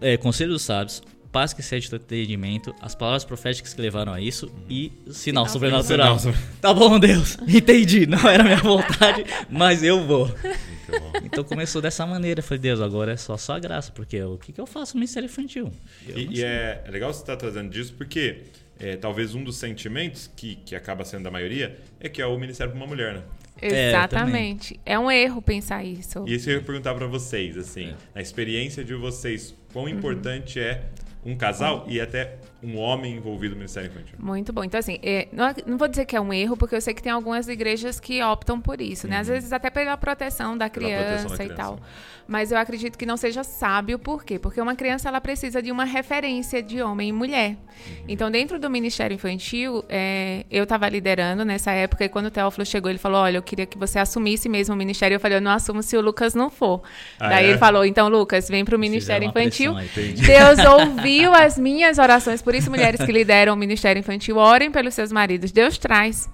É, 0.02 0.18
Conselho 0.18 0.52
dos 0.52 0.64
Sábios, 0.64 1.02
paz 1.34 1.52
que 1.52 1.60
excede 1.62 1.90
todo 1.90 2.02
entendimento, 2.04 2.74
as 2.80 2.94
palavras 2.96 3.26
proféticas 3.26 3.74
que 3.74 3.82
levaram 3.82 4.14
a 4.14 4.22
isso 4.22 4.54
e 4.70 4.92
sinal, 5.08 5.46
Sinal 5.46 5.48
sobrenatural. 5.50 6.20
sobrenatural. 6.20 6.58
Tá 6.62 6.74
bom, 6.74 7.00
Deus, 7.00 7.38
entendi. 7.48 8.06
Não 8.06 8.20
era 8.30 8.44
minha 8.44 8.58
vontade, 8.58 9.26
mas 9.50 9.84
eu 9.84 10.06
vou. 10.06 10.28
Muito 10.28 11.02
bom. 11.02 11.12
Então 11.24 11.44
começou 11.44 11.82
dessa 11.82 12.06
maneira. 12.06 12.40
Eu 12.40 12.44
falei, 12.44 12.60
Deus, 12.62 12.80
agora 12.80 13.14
é 13.14 13.18
só 13.18 13.36
sua 13.36 13.58
graça, 13.60 13.92
porque 13.92 14.22
o 14.22 14.38
que, 14.38 14.54
que 14.54 14.62
eu 14.62 14.68
faço 14.68 14.94
no 14.96 15.00
Ministério 15.00 15.26
Infantil? 15.26 15.72
Eu 16.08 16.18
E, 16.18 16.38
e 16.40 16.44
é, 16.44 16.84
é 16.86 16.92
legal 16.92 17.12
você 17.12 17.22
estar 17.22 17.36
trazendo 17.36 17.70
disso 17.70 17.94
porque 17.98 18.44
é, 18.80 18.96
talvez 18.96 19.34
um 19.34 19.44
dos 19.44 19.58
sentimentos 19.58 20.30
que, 20.36 20.56
que 20.58 20.76
acaba 20.76 21.04
sendo 21.04 21.24
da 21.24 21.32
maioria 21.32 21.78
é 22.00 22.08
que 22.08 22.22
é 22.22 22.26
o 22.28 22.38
Ministério 22.38 22.72
para 22.72 22.78
uma 22.80 22.88
mulher, 22.88 23.16
né? 23.16 23.22
É, 23.62 23.90
Exatamente. 23.90 24.80
É, 24.86 25.00
um 25.00 25.10
erro 25.10 25.42
pensar 25.42 25.84
isso. 25.84 26.26
E 26.28 26.36
isso 26.36 26.50
eu 26.50 26.56
ia 26.58 26.62
perguntar 26.62 26.94
para 26.94 27.08
vocês, 27.08 27.58
assim, 27.58 27.90
É. 27.90 27.96
na 28.16 28.22
experiência 28.22 28.84
de 28.84 28.94
vocês, 28.94 29.56
quão 29.72 29.86
Uhum. 29.86 29.92
importante 29.92 30.60
é 30.60 30.84
um 31.26 31.36
casal 31.36 31.86
e 31.88 32.00
até 32.00 32.38
um 32.64 32.78
homem 32.78 33.16
envolvido 33.16 33.56
no 33.56 33.60
Ministério 33.60 33.90
Infantil? 33.90 34.16
Muito 34.20 34.54
bom. 34.54 34.64
Então, 34.64 34.80
assim, 34.80 34.98
é, 35.04 35.28
não, 35.32 35.46
é- 35.48 35.56
não 35.66 35.78
vou 35.78 35.88
dizer 35.88 36.06
que 36.06 36.16
é 36.16 36.22
um 36.22 36.34
erro, 36.34 36.56
porque 36.56 36.76
eu 36.76 36.82
sei 36.82 36.94
que 36.94 37.02
tem 37.04 37.12
algumas 37.12 37.48
igrejas 37.48 38.00
que 38.00 38.24
optam 38.24 38.60
por 38.62 38.80
isso, 38.80 39.08
né? 39.08 39.18
Às 39.20 39.28
vezes 39.28 39.52
até 39.52 39.70
pela 39.70 39.98
proteção 39.98 40.58
da 40.58 40.66
Uhum. 40.66 40.72
Pela 40.72 40.88
proteção 40.90 41.08
criança 41.16 41.38
da 41.38 41.44
e 41.44 41.48
criança. 41.48 41.56
tal. 41.62 41.80
Mas 42.26 42.52
eu 42.54 42.58
acredito 42.58 42.98
que 42.98 43.06
não 43.06 43.18
seja 43.18 43.44
sábio, 43.44 44.00
por 44.00 44.24
quê? 44.24 44.40
Porque 44.40 44.62
uma 44.62 44.76
criança, 44.76 45.10
ela 45.10 45.20
precisa 45.20 45.62
de 45.62 45.72
uma 45.72 45.84
referência 45.84 46.64
de 46.64 46.82
homem 46.82 47.10
e 47.10 47.12
mulher. 47.12 47.50
Uhum. 47.50 47.94
Então, 48.08 48.32
dentro 48.32 48.58
do 48.58 48.70
Ministério 48.70 49.14
Infantil, 49.14 49.84
é, 49.90 50.46
eu 50.50 50.64
estava 50.64 50.88
liderando 50.88 51.44
nessa 51.44 51.72
época, 51.72 52.06
e 52.06 52.10
quando 52.10 52.28
o 52.28 52.32
Teófilo 52.32 52.66
chegou, 52.66 52.90
ele 52.90 52.98
falou, 52.98 53.20
olha, 53.22 53.38
eu 53.38 53.42
queria 53.44 53.66
que 53.66 53.78
você 53.78 54.00
assumisse 54.00 54.48
mesmo 54.48 54.74
o 54.74 54.78
ministério. 54.78 55.16
Eu 55.16 55.20
falei, 55.20 55.38
eu 55.38 55.42
não 55.42 55.52
assumo 55.52 55.84
se 55.84 55.98
o 55.98 56.02
Lucas 56.02 56.34
não 56.34 56.50
for. 56.50 56.82
Ah, 57.20 57.28
Daí 57.30 57.46
é? 57.46 57.50
ele 57.50 57.58
falou, 57.58 57.84
então, 57.84 58.08
Lucas, 58.08 58.48
vem 58.48 58.64
para 58.64 58.76
o 58.76 58.80
Ministério 58.80 59.30
Fizeram 59.30 59.44
Infantil. 59.46 59.74
pressão. 59.74 60.56
Deus 60.56 60.66
ouviu 60.82 61.34
as 61.34 61.58
minhas 61.60 61.98
orações, 61.98 62.42
por 62.42 62.53
isso, 62.56 62.70
mulheres 62.70 63.04
que 63.04 63.12
lideram 63.12 63.54
o 63.54 63.58
Ministério 63.58 64.00
Infantil, 64.00 64.38
orem 64.38 64.72
pelos 64.72 64.94
seus 64.94 65.12
maridos. 65.12 65.52
Deus 65.52 65.78
traz. 65.78 66.30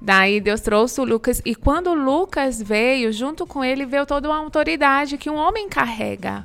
Daí 0.00 0.40
Deus 0.40 0.60
trouxe 0.60 1.00
o 1.00 1.04
Lucas. 1.04 1.40
E 1.44 1.54
quando 1.54 1.88
o 1.88 1.94
Lucas 1.94 2.60
veio, 2.60 3.12
junto 3.12 3.46
com 3.46 3.64
ele 3.64 3.86
veio 3.86 4.04
toda 4.04 4.28
uma 4.28 4.38
autoridade 4.38 5.16
que 5.16 5.30
um 5.30 5.36
homem 5.36 5.68
carrega, 5.68 6.44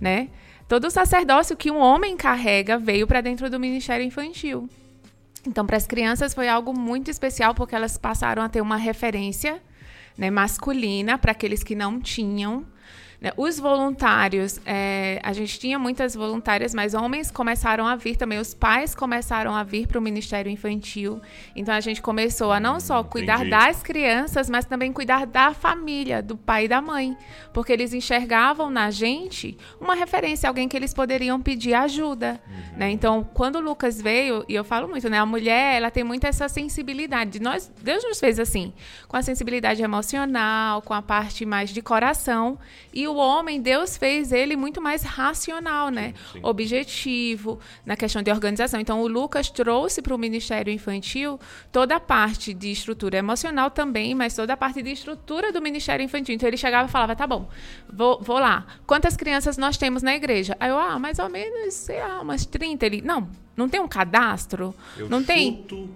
né? 0.00 0.28
Todo 0.68 0.86
o 0.86 0.90
sacerdócio 0.90 1.56
que 1.56 1.70
um 1.70 1.78
homem 1.78 2.16
carrega 2.16 2.76
veio 2.78 3.06
para 3.06 3.22
dentro 3.22 3.48
do 3.48 3.58
Ministério 3.58 4.04
Infantil. 4.04 4.68
Então, 5.46 5.64
para 5.64 5.78
as 5.78 5.86
crianças 5.86 6.34
foi 6.34 6.48
algo 6.48 6.78
muito 6.78 7.10
especial 7.10 7.54
porque 7.54 7.74
elas 7.74 7.96
passaram 7.96 8.42
a 8.42 8.48
ter 8.50 8.60
uma 8.60 8.76
referência 8.76 9.62
né, 10.16 10.30
masculina 10.30 11.16
para 11.16 11.32
aqueles 11.32 11.62
que 11.62 11.74
não 11.74 11.98
tinham. 11.98 12.66
Né? 13.20 13.32
Os 13.36 13.58
voluntários, 13.58 14.60
é, 14.64 15.18
a 15.24 15.32
gente 15.32 15.58
tinha 15.58 15.78
muitas 15.78 16.14
voluntárias, 16.14 16.72
mas 16.72 16.94
homens 16.94 17.30
começaram 17.30 17.86
a 17.86 17.96
vir 17.96 18.16
também, 18.16 18.38
os 18.38 18.54
pais 18.54 18.94
começaram 18.94 19.54
a 19.54 19.64
vir 19.64 19.88
para 19.88 19.98
o 19.98 20.02
Ministério 20.02 20.50
Infantil. 20.50 21.20
Então 21.56 21.74
a 21.74 21.80
gente 21.80 22.00
começou 22.00 22.52
a 22.52 22.60
não 22.60 22.78
só 22.78 23.02
cuidar 23.02 23.40
Entendi. 23.40 23.50
das 23.50 23.82
crianças, 23.82 24.48
mas 24.48 24.64
também 24.64 24.92
cuidar 24.92 25.26
da 25.26 25.52
família, 25.52 26.22
do 26.22 26.36
pai 26.36 26.66
e 26.66 26.68
da 26.68 26.80
mãe. 26.80 27.16
Porque 27.52 27.72
eles 27.72 27.92
enxergavam 27.92 28.70
na 28.70 28.90
gente 28.90 29.58
uma 29.80 29.96
referência, 29.96 30.48
alguém 30.48 30.68
que 30.68 30.76
eles 30.76 30.94
poderiam 30.94 31.40
pedir 31.40 31.74
ajuda. 31.74 32.40
Né? 32.76 32.90
Então, 32.90 33.28
quando 33.34 33.56
o 33.56 33.60
Lucas 33.60 34.00
veio, 34.00 34.44
e 34.48 34.54
eu 34.54 34.62
falo 34.62 34.86
muito, 34.86 35.08
né? 35.10 35.18
A 35.18 35.26
mulher, 35.26 35.76
ela 35.76 35.90
tem 35.90 36.04
muito 36.04 36.24
essa 36.24 36.48
sensibilidade. 36.48 37.40
Nós, 37.40 37.70
Deus 37.82 38.04
nos 38.04 38.20
fez 38.20 38.38
assim, 38.38 38.72
com 39.08 39.16
a 39.16 39.22
sensibilidade 39.22 39.82
emocional, 39.82 40.82
com 40.82 40.94
a 40.94 41.02
parte 41.02 41.44
mais 41.44 41.70
de 41.70 41.82
coração. 41.82 42.58
E 42.92 43.07
o 43.08 43.16
homem, 43.16 43.60
Deus 43.60 43.96
fez 43.96 44.32
ele 44.32 44.56
muito 44.56 44.80
mais 44.80 45.02
racional, 45.02 45.88
né? 45.90 46.14
sim. 46.32 46.40
Objetivo, 46.42 47.58
na 47.84 47.96
questão 47.96 48.22
de 48.22 48.30
organização. 48.30 48.80
Então, 48.80 49.00
o 49.02 49.08
Lucas 49.08 49.50
trouxe 49.50 50.00
para 50.00 50.14
o 50.14 50.18
Ministério 50.18 50.72
Infantil 50.72 51.38
toda 51.72 51.96
a 51.96 52.00
parte 52.00 52.54
de 52.54 52.70
estrutura 52.70 53.18
emocional 53.18 53.70
também, 53.70 54.14
mas 54.14 54.34
toda 54.34 54.52
a 54.52 54.56
parte 54.56 54.82
de 54.82 54.90
estrutura 54.90 55.52
do 55.52 55.60
Ministério 55.60 56.04
Infantil. 56.04 56.34
Então, 56.34 56.48
ele 56.48 56.56
chegava 56.56 56.88
e 56.88 56.90
falava: 56.90 57.16
tá 57.16 57.26
bom, 57.26 57.48
vou, 57.90 58.20
vou 58.22 58.38
lá. 58.38 58.66
Quantas 58.86 59.16
crianças 59.16 59.56
nós 59.56 59.76
temos 59.76 60.02
na 60.02 60.14
igreja? 60.14 60.56
Aí 60.60 60.70
eu, 60.70 60.78
ah, 60.78 60.98
mais 60.98 61.18
ou 61.18 61.28
menos, 61.28 61.74
sei 61.74 62.00
lá, 62.00 62.20
umas 62.20 62.46
30. 62.46 62.86
Ele, 62.86 63.02
não, 63.02 63.28
não 63.56 63.68
tem 63.68 63.80
um 63.80 63.88
cadastro? 63.88 64.74
Eu 64.96 65.08
não 65.08 65.22
tem? 65.22 65.56
chuto. 65.56 65.88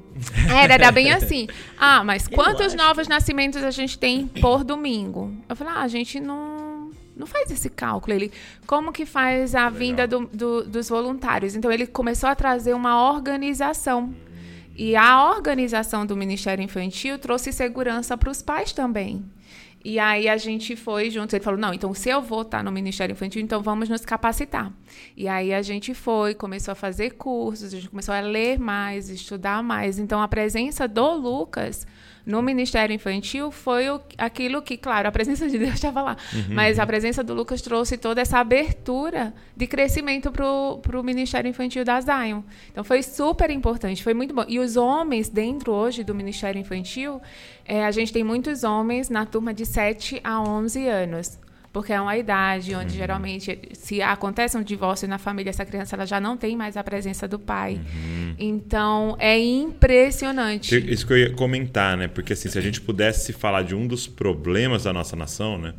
Era, 0.49 0.75
era 0.75 0.91
bem 0.91 1.13
assim. 1.13 1.47
Ah, 1.79 2.05
mas 2.05 2.29
quantos 2.29 2.67
acho. 2.67 2.77
novos 2.77 3.09
nascimentos 3.09 3.63
a 3.63 3.71
gente 3.71 3.99
tem 3.99 4.27
por 4.27 4.63
domingo? 4.63 5.35
Eu 5.49 5.57
falei, 5.57 5.73
ah, 5.75 5.81
a 5.81 5.89
gente 5.89 6.21
não, 6.21 6.72
não 7.17 7.27
faz 7.27 7.51
esse 7.51 7.69
cálculo. 7.71 8.15
Ele, 8.15 8.33
como 8.67 8.93
que 8.93 9.05
faz 9.07 9.55
a 9.55 9.69
vinda 9.69 10.07
do- 10.07 10.27
do- 10.33 10.65
dos 10.65 10.89
voluntários? 10.89 11.55
Então, 11.55 11.71
ele 11.71 11.87
começou 11.87 12.29
a 12.29 12.35
trazer 12.35 12.75
uma 12.75 13.13
organização. 13.13 14.15
E 14.75 14.97
a 14.97 15.29
organização 15.31 16.07
do 16.07 16.17
Ministério 16.17 16.65
Infantil 16.65 17.19
trouxe 17.19 17.53
segurança 17.53 18.17
para 18.17 18.31
os 18.31 18.41
pais 18.41 18.73
também. 18.73 19.23
E 19.85 19.99
aí 19.99 20.29
a 20.29 20.37
gente 20.37 20.77
foi 20.77 21.11
juntos. 21.11 21.35
Ele 21.35 21.43
falou: 21.45 21.59
não, 21.61 21.75
então 21.75 21.93
se 21.93 22.09
eu 22.09 22.23
vou 22.23 22.43
estar 22.43 22.63
no 22.63 22.71
Ministério 22.73 23.13
Infantil, 23.13 23.43
então 23.43 23.61
vamos 23.63 23.89
nos 23.89 24.05
capacitar. 24.05 24.73
E 25.17 25.27
aí 25.29 25.53
a 25.53 25.61
gente 25.61 25.93
foi, 25.93 26.35
começou 26.35 26.73
a 26.73 26.75
fazer 26.77 27.11
cursos, 27.11 27.75
a 27.75 27.77
gente 27.77 27.91
começou 27.91 28.15
a 28.15 28.21
ler 28.21 28.59
mais, 28.59 29.11
estudar 29.11 29.63
mais. 29.63 29.99
Então 29.99 30.23
a 30.23 30.29
presença 30.29 30.87
do 30.87 31.13
Lucas 31.15 31.87
no 32.25 32.41
Ministério 32.43 32.95
Infantil 32.95 33.51
foi 33.51 33.91
o- 33.91 34.01
aquilo 34.17 34.63
que, 34.63 34.77
claro, 34.77 35.09
a 35.09 35.13
presença 35.13 35.49
de 35.49 35.59
Deus 35.59 35.75
estava 35.83 36.03
lá, 36.03 36.17
mas 36.49 36.79
a 36.79 36.87
presença 36.87 37.23
do 37.25 37.35
Lucas 37.35 37.61
trouxe 37.63 37.97
toda 37.99 38.21
essa 38.21 38.39
abertura 38.39 39.35
de 39.57 39.67
crescimento 39.67 40.31
para 40.31 40.99
o 41.01 41.03
Ministério 41.03 41.49
Infantil 41.49 41.85
da 41.85 42.01
Zion. 42.01 42.43
Então 42.71 42.85
foi 42.85 43.03
super 43.03 43.51
importante, 43.51 44.03
foi 44.03 44.15
muito 44.15 44.35
bom. 44.35 44.45
E 44.49 44.59
os 44.59 44.77
homens 44.77 45.29
dentro 45.29 45.73
hoje 45.73 46.05
do 46.05 46.15
Ministério 46.15 46.61
Infantil, 46.61 47.21
é, 47.65 47.85
a 47.85 47.91
gente 47.91 48.13
tem 48.13 48.23
muitos 48.25 48.65
homens 48.65 49.09
na 49.09 49.27
turma 49.27 49.53
de 49.53 49.67
7 49.67 50.21
a 50.23 50.41
11 50.41 50.87
anos. 50.89 51.39
Porque 51.73 51.93
é 51.93 51.99
uma 52.01 52.15
idade 52.19 52.75
onde 52.75 52.95
geralmente, 52.95 53.59
se 53.73 54.03
acontece 54.03 54.59
um 54.59 54.63
divórcio 54.63 55.09
na 55.09 55.17
família, 55.17 55.49
essa 55.49 55.65
criança 55.65 55.97
ela 55.97 56.05
já 56.05 56.21
não 56.21 56.37
tem 56.37 56.55
mais 56.55 56.77
a 56.77 56.85
presença 56.85 57.27
do 57.27 57.39
pai. 57.39 57.81
Então, 58.39 59.17
é 59.19 59.39
impressionante. 59.39 60.77
Isso 60.93 61.07
que 61.07 61.13
eu 61.13 61.19
ia 61.19 61.31
comentar, 61.31 61.97
né? 61.97 62.09
Porque 62.09 62.33
assim, 62.33 62.49
se 62.49 62.59
a 62.59 62.63
gente 62.63 62.81
pudesse 62.81 63.33
falar 63.33 63.63
de 63.63 63.75
um 63.75 63.87
dos 63.87 64.07
problemas 64.07 64.85
da 64.85 64.93
nossa 64.93 65.17
nação, 65.17 65.59
né? 65.59 65.75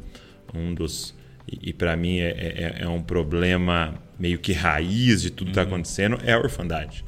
Um 0.54 0.74
dos. 0.74 1.14
E, 1.48 1.70
e 1.70 1.74
para 1.74 1.96
mim 1.96 2.20
é, 2.20 2.30
é- 2.30 2.84
é 2.84 2.88
um 2.88 3.02
problema 3.02 3.94
meio 4.18 4.40
que 4.40 4.54
raiz 4.54 5.22
de 5.22 5.30
tudo 5.30 5.48
que 5.48 5.52
está 5.52 5.64
acontecendo, 5.64 6.18
é 6.24 6.34
a 6.34 6.40
orfandade. 6.40 7.04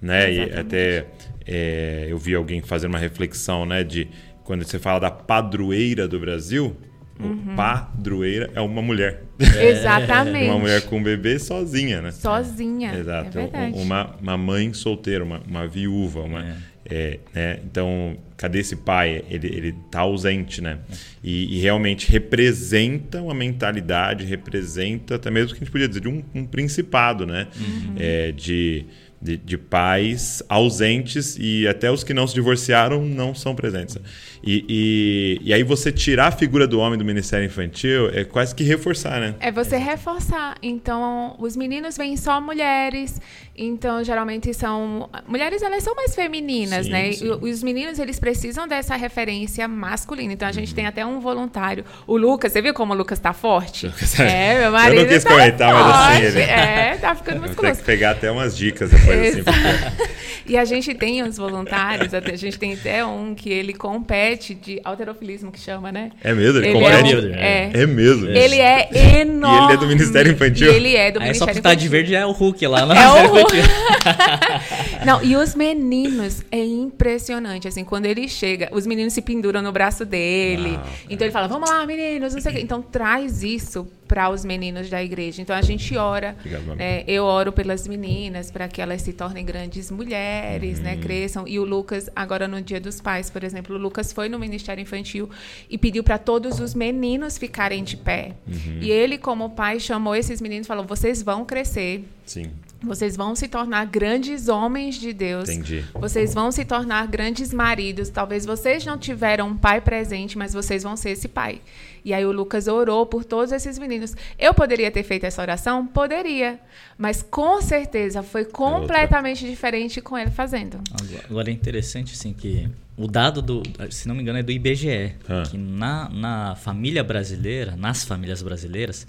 Né? 0.00 0.32
E 0.32 0.52
até 0.52 1.06
é, 1.46 2.06
eu 2.08 2.18
vi 2.18 2.34
alguém 2.34 2.60
fazendo 2.62 2.90
uma 2.90 2.98
reflexão, 2.98 3.66
né? 3.66 3.82
De 3.82 4.08
quando 4.44 4.64
você 4.64 4.78
fala 4.78 5.00
da 5.00 5.10
padroeira 5.10 6.06
do 6.06 6.18
Brasil, 6.20 6.76
o 7.20 7.56
padroeira 7.56 8.50
é 8.54 8.60
uma 8.60 8.82
mulher. 8.82 9.24
Exatamente. 9.38 10.48
Uma 10.48 10.58
mulher 10.58 10.82
com 10.82 10.98
um 10.98 11.02
bebê 11.02 11.38
sozinha, 11.38 12.00
né? 12.00 12.10
Sozinha. 12.10 12.94
Exato. 12.94 13.38
É 13.38 13.70
uma, 13.74 14.14
uma 14.20 14.36
mãe 14.36 14.72
solteira, 14.72 15.24
uma, 15.24 15.40
uma 15.46 15.66
viúva, 15.66 16.20
uma, 16.20 16.56
é, 16.90 17.18
né? 17.34 17.60
Então, 17.64 18.16
cadê 18.36 18.60
esse 18.60 18.74
pai? 18.74 19.22
Ele, 19.28 19.46
ele 19.46 19.74
tá 19.90 20.00
ausente, 20.00 20.62
né? 20.62 20.78
E, 21.22 21.56
e 21.56 21.60
realmente 21.60 22.10
representa 22.10 23.20
uma 23.20 23.34
mentalidade, 23.34 24.24
representa 24.24 25.16
até 25.16 25.30
mesmo 25.30 25.50
que 25.50 25.56
a 25.56 25.58
gente 25.64 25.70
podia 25.70 25.86
dizer 25.86 26.00
de 26.00 26.08
um, 26.08 26.22
um 26.34 26.46
principado, 26.46 27.26
né? 27.26 27.48
É, 27.96 28.32
de, 28.32 28.86
de, 29.20 29.36
de 29.36 29.58
pais 29.58 30.42
ausentes 30.48 31.36
e 31.38 31.66
até 31.66 31.90
os 31.90 32.04
que 32.04 32.14
não 32.14 32.26
se 32.26 32.34
divorciaram 32.34 33.04
não 33.04 33.34
são 33.34 33.54
presentes. 33.54 33.96
E, 34.42 34.64
e, 34.68 35.48
e 35.48 35.52
aí 35.52 35.62
você 35.62 35.90
tirar 35.90 36.28
a 36.28 36.30
figura 36.30 36.66
do 36.66 36.78
homem 36.78 36.98
do 36.98 37.04
Ministério 37.04 37.44
Infantil 37.44 38.08
é 38.10 38.24
quase 38.24 38.54
que 38.54 38.62
reforçar, 38.62 39.20
né? 39.20 39.34
É 39.40 39.50
você 39.50 39.76
reforçar. 39.76 40.56
Então, 40.62 41.34
os 41.38 41.56
meninos 41.56 41.96
vêm 41.96 42.16
só 42.16 42.40
mulheres. 42.40 43.20
Então, 43.60 44.04
geralmente 44.04 44.54
são. 44.54 45.10
Mulheres, 45.26 45.60
elas 45.62 45.82
são 45.82 45.94
mais 45.94 46.14
femininas, 46.14 46.86
Sim, 46.86 46.92
né? 46.92 47.12
sim. 47.12 47.26
E 47.26 47.50
os 47.50 47.62
meninos, 47.62 47.98
eles 47.98 48.18
precisam 48.20 48.68
dessa 48.68 48.94
referência 48.94 49.66
masculina. 49.66 50.32
Então, 50.32 50.46
a 50.46 50.52
gente 50.52 50.72
tem 50.74 50.86
até 50.86 51.04
um 51.04 51.18
voluntário. 51.20 51.84
O 52.06 52.16
Lucas, 52.16 52.52
você 52.52 52.62
viu 52.62 52.72
como 52.72 52.92
o 52.94 52.96
Lucas 52.96 53.18
tá 53.18 53.32
forte? 53.32 53.86
Lucas- 53.86 54.20
É, 54.20 54.60
meu 54.60 54.70
marido. 54.70 54.98
Eu 55.00 55.02
não 55.02 55.08
quis 55.12 55.24
tá 55.24 55.30
comentar, 55.30 55.74
mas 55.74 55.86
assim, 55.86 56.22
forte. 56.22 56.26
ele- 56.38 56.40
É, 56.50 56.98
tá 57.00 57.14
ficando 57.14 57.40
musculoso. 57.46 57.78
que 57.80 57.84
pegar 57.84 58.10
até 58.12 58.30
umas 58.30 58.56
dicas 58.56 58.90
depois, 58.90 59.28
assim, 59.34 59.42
porque 59.42 60.18
E 60.46 60.56
a 60.56 60.64
gente 60.64 60.94
tem 60.94 61.22
os 61.24 61.36
voluntários, 61.36 62.14
a 62.14 62.20
gente 62.36 62.58
tem 62.58 62.72
até 62.74 63.04
um 63.04 63.34
que 63.34 63.50
ele 63.50 63.74
compete 63.74 64.54
de 64.54 64.80
alterofilismo, 64.84 65.50
que 65.52 65.60
chama, 65.60 65.92
né? 65.92 66.10
É 66.24 66.32
mesmo? 66.32 66.58
Ele 66.58 66.68
Ele 66.68 66.74
compete? 66.84 67.12
é, 67.12 67.16
um- 67.18 67.34
é. 67.34 67.70
É 67.82 67.86
mesmo. 67.86 68.26
Ele 68.28 68.56
é 68.60 68.88
enorme. 69.20 69.58
E 69.58 69.64
ele 69.64 69.72
é 69.72 69.76
do 69.76 69.86
Ministério 69.86 70.32
Infantil? 70.32 70.72
E 70.72 70.76
ele 70.76 70.96
é 70.96 71.10
do 71.10 71.20
Aí 71.20 71.30
é 71.30 71.34
só 71.34 71.44
Ministério 71.46 71.54
pintar 71.54 71.76
de 71.76 71.86
Infantil. 71.86 71.90
verde 71.90 72.14
é 72.14 72.24
o 72.26 72.32
Hulk 72.32 72.66
lá. 72.66 72.86
Não, 72.86 72.94
É 72.96 73.24
o 73.26 73.28
Hulk. 73.34 73.47
Não, 75.04 75.22
e 75.22 75.36
os 75.36 75.54
meninos, 75.54 76.42
é 76.50 76.64
impressionante, 76.64 77.68
assim, 77.68 77.84
quando 77.84 78.06
ele 78.06 78.28
chega, 78.28 78.68
os 78.72 78.86
meninos 78.86 79.12
se 79.12 79.22
penduram 79.22 79.62
no 79.62 79.72
braço 79.72 80.04
dele. 80.04 80.78
Ah, 80.78 80.86
então 81.08 81.26
ele 81.26 81.32
fala, 81.32 81.48
vamos 81.48 81.68
lá, 81.68 81.84
meninos, 81.86 82.34
não 82.34 82.40
sei 82.40 82.52
o 82.52 82.54
quê. 82.54 82.60
Então 82.60 82.82
traz 82.82 83.42
isso 83.42 83.86
para 84.06 84.30
os 84.30 84.44
meninos 84.44 84.88
da 84.88 85.02
igreja. 85.02 85.42
Então 85.42 85.54
a 85.54 85.60
gente 85.62 85.96
ora, 85.96 86.34
Obrigado, 86.38 86.74
né? 86.76 87.04
Eu 87.06 87.24
oro 87.24 87.52
pelas 87.52 87.86
meninas 87.86 88.50
para 88.50 88.66
que 88.66 88.80
elas 88.80 89.02
se 89.02 89.12
tornem 89.12 89.44
grandes 89.44 89.90
mulheres, 89.90 90.78
Uhum. 90.78 90.84
né? 90.84 90.96
Cresçam. 90.96 91.46
E 91.46 91.58
o 91.58 91.64
Lucas, 91.64 92.08
agora 92.16 92.48
no 92.48 92.60
Dia 92.62 92.80
dos 92.80 93.00
Pais, 93.00 93.28
por 93.30 93.44
exemplo, 93.44 93.76
o 93.76 93.78
Lucas 93.78 94.12
foi 94.12 94.28
no 94.28 94.38
Ministério 94.38 94.80
Infantil 94.80 95.28
e 95.68 95.76
pediu 95.76 96.02
para 96.02 96.16
todos 96.18 96.58
os 96.58 96.74
meninos 96.74 97.36
ficarem 97.38 97.84
de 97.84 97.96
pé. 97.96 98.32
Uhum. 98.46 98.78
E 98.80 98.90
ele, 98.90 99.18
como 99.18 99.50
pai, 99.50 99.78
chamou 99.78 100.14
esses 100.16 100.40
meninos 100.40 100.66
e 100.66 100.68
falou: 100.68 100.84
vocês 100.84 101.22
vão 101.22 101.44
crescer. 101.44 102.04
Sim, 102.24 102.50
Vocês 102.82 103.16
vão 103.16 103.34
se 103.34 103.48
tornar 103.48 103.84
grandes 103.86 104.46
homens 104.48 104.94
de 104.94 105.12
Deus. 105.12 105.48
entendi. 105.48 105.84
Vocês 105.94 106.32
vão 106.32 106.52
se 106.52 106.64
tornar 106.64 107.06
grandes 107.08 107.52
maridos. 107.52 108.08
Talvez 108.08 108.46
vocês 108.46 108.84
não 108.86 108.96
tiveram 108.96 109.48
um 109.48 109.56
pai 109.56 109.80
presente, 109.80 110.38
mas 110.38 110.52
vocês 110.54 110.84
vão 110.84 110.96
ser 110.96 111.10
esse 111.10 111.26
pai. 111.26 111.60
E 112.04 112.14
aí 112.14 112.24
o 112.24 112.30
Lucas 112.30 112.68
orou 112.68 113.04
por 113.04 113.24
todos 113.24 113.50
esses 113.52 113.78
meninos. 113.78 114.14
Eu 114.38 114.54
poderia 114.54 114.90
ter 114.92 115.02
feito 115.02 115.24
essa 115.24 115.42
oração? 115.42 115.86
Poderia. 115.86 116.60
Mas 116.96 117.20
com 117.20 117.60
certeza 117.60 118.22
foi 118.22 118.44
completamente 118.44 119.44
diferente 119.44 120.00
com 120.00 120.16
ele 120.16 120.30
fazendo. 120.30 120.78
Agora- 120.92 121.24
Agora 121.28 121.50
é 121.50 121.52
interessante 121.52 122.14
assim 122.14 122.32
que 122.32 122.68
o 122.96 123.06
dado 123.08 123.42
do, 123.42 123.62
se 123.90 124.06
não 124.08 124.14
me 124.14 124.22
engano, 124.22 124.38
é 124.38 124.42
do 124.42 124.52
IBGE, 124.52 125.14
Ah. 125.28 125.42
que 125.50 125.58
na, 125.58 126.08
na 126.10 126.54
família 126.56 127.02
brasileira, 127.02 127.74
nas 127.76 128.04
famílias 128.04 128.40
brasileiras, 128.40 129.06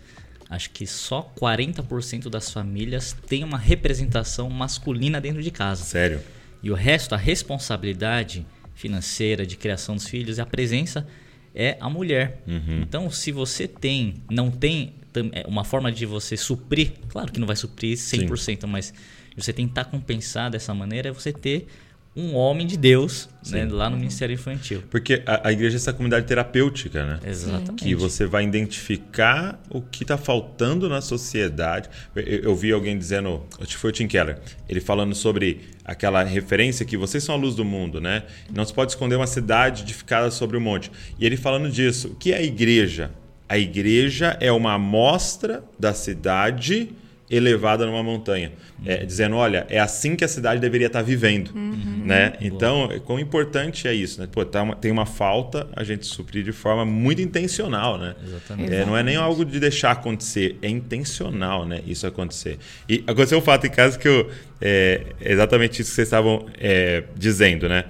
acho 0.49 0.71
que 0.71 0.87
só 0.87 1.31
40% 1.39 2.29
das 2.29 2.51
famílias 2.51 3.15
tem 3.27 3.43
uma 3.43 3.57
representação 3.57 4.49
masculina 4.49 5.21
dentro 5.21 5.43
de 5.43 5.51
casa. 5.51 5.83
Sério. 5.83 6.21
E 6.63 6.71
o 6.71 6.73
resto, 6.73 7.13
a 7.13 7.17
responsabilidade 7.17 8.45
financeira 8.73 9.45
de 9.45 9.55
criação 9.55 9.95
dos 9.95 10.07
filhos, 10.07 10.39
a 10.39 10.45
presença 10.45 11.07
é 11.53 11.77
a 11.79 11.89
mulher. 11.89 12.41
Então, 12.81 13.09
se 13.11 13.31
você 13.31 13.67
tem, 13.67 14.15
não 14.29 14.49
tem 14.49 14.93
é, 15.33 15.45
uma 15.47 15.63
forma 15.63 15.91
de 15.91 16.05
você 16.05 16.35
suprir, 16.35 16.93
claro 17.09 17.31
que 17.31 17.39
não 17.39 17.47
vai 17.47 17.55
suprir 17.55 17.97
100%, 17.97 18.65
mas 18.65 18.93
você 19.35 19.53
tentar 19.53 19.85
compensar 19.85 20.49
dessa 20.49 20.73
maneira 20.73 21.09
é 21.09 21.11
você 21.11 21.31
ter 21.31 21.67
um 22.15 22.35
homem 22.35 22.65
de 22.65 22.75
Deus 22.75 23.29
né, 23.49 23.67
lá 23.69 23.89
no 23.89 23.95
Ministério 23.95 24.33
Infantil. 24.33 24.83
Porque 24.89 25.21
a, 25.25 25.47
a 25.47 25.51
igreja 25.51 25.75
é 25.75 25.77
essa 25.77 25.93
comunidade 25.93 26.25
terapêutica, 26.25 27.05
né? 27.05 27.19
Exatamente. 27.25 27.83
Que 27.83 27.95
você 27.95 28.25
vai 28.25 28.43
identificar 28.43 29.61
o 29.69 29.81
que 29.81 30.03
está 30.03 30.17
faltando 30.17 30.89
na 30.89 31.01
sociedade. 31.01 31.89
Eu, 32.15 32.23
eu 32.23 32.55
vi 32.55 32.71
alguém 32.71 32.97
dizendo, 32.97 33.43
foi 33.77 33.91
o 33.91 33.93
Tim 33.93 34.07
Keller, 34.07 34.39
ele 34.67 34.81
falando 34.81 35.15
sobre 35.15 35.61
aquela 35.85 36.23
referência 36.23 36.85
que 36.85 36.97
vocês 36.97 37.23
são 37.23 37.35
a 37.35 37.37
luz 37.37 37.55
do 37.55 37.63
mundo, 37.63 38.01
né? 38.01 38.23
Não 38.53 38.65
se 38.65 38.73
pode 38.73 38.91
esconder 38.91 39.15
uma 39.15 39.27
cidade 39.27 39.83
edificada 39.83 40.29
sobre 40.31 40.57
o 40.57 40.61
monte. 40.61 40.91
E 41.17 41.25
ele 41.25 41.37
falando 41.37 41.69
disso, 41.69 42.09
o 42.09 42.15
que 42.15 42.33
é 42.33 42.37
a 42.37 42.43
igreja? 42.43 43.11
a 43.49 43.57
igreja 43.57 44.37
é 44.39 44.51
uma 44.51 44.73
amostra 44.73 45.63
da 45.77 45.91
cidade 45.91 46.91
elevada 47.29 47.85
numa 47.85 48.01
montanha, 48.01 48.51
é, 48.85 49.05
dizendo, 49.05 49.35
olha, 49.35 49.65
é 49.69 49.79
assim 49.79 50.15
que 50.15 50.23
a 50.23 50.27
cidade 50.27 50.59
deveria 50.59 50.87
estar 50.87 51.01
vivendo, 51.03 51.51
né? 51.53 52.33
Então, 52.41 52.89
quão 53.05 53.19
importante 53.19 53.87
é 53.87 53.93
isso, 53.93 54.19
né? 54.19 54.27
Pô, 54.31 54.43
tá 54.43 54.63
uma- 54.63 54.75
tem 54.75 54.89
uma 54.91 55.05
falta, 55.05 55.67
a 55.75 55.83
gente 55.83 56.05
suprir 56.07 56.43
de 56.43 56.51
forma 56.51 56.83
muito 56.85 57.21
intencional, 57.21 57.97
né? 57.99 58.15
Exatamente. 58.25 58.73
É, 58.73 58.85
não 58.85 58.97
é 58.97 59.03
nem 59.03 59.15
algo 59.15 59.45
de 59.45 59.59
deixar 59.59 59.91
acontecer, 59.91 60.57
é 60.61 60.67
intencional, 60.69 61.65
né? 61.65 61.81
Isso 61.85 62.07
acontecer. 62.07 62.57
E 62.87 63.03
aconteceu 63.05 63.37
um 63.37 63.41
fato 63.41 63.67
em 63.67 63.69
casa 63.69 63.97
que 63.99 64.07
eu, 64.07 64.29
é 64.61 65.01
exatamente 65.21 65.81
isso 65.81 65.91
que 65.91 65.95
vocês 65.95 66.07
estavam 66.07 66.47
é, 66.59 67.03
dizendo, 67.15 67.69
né? 67.69 67.85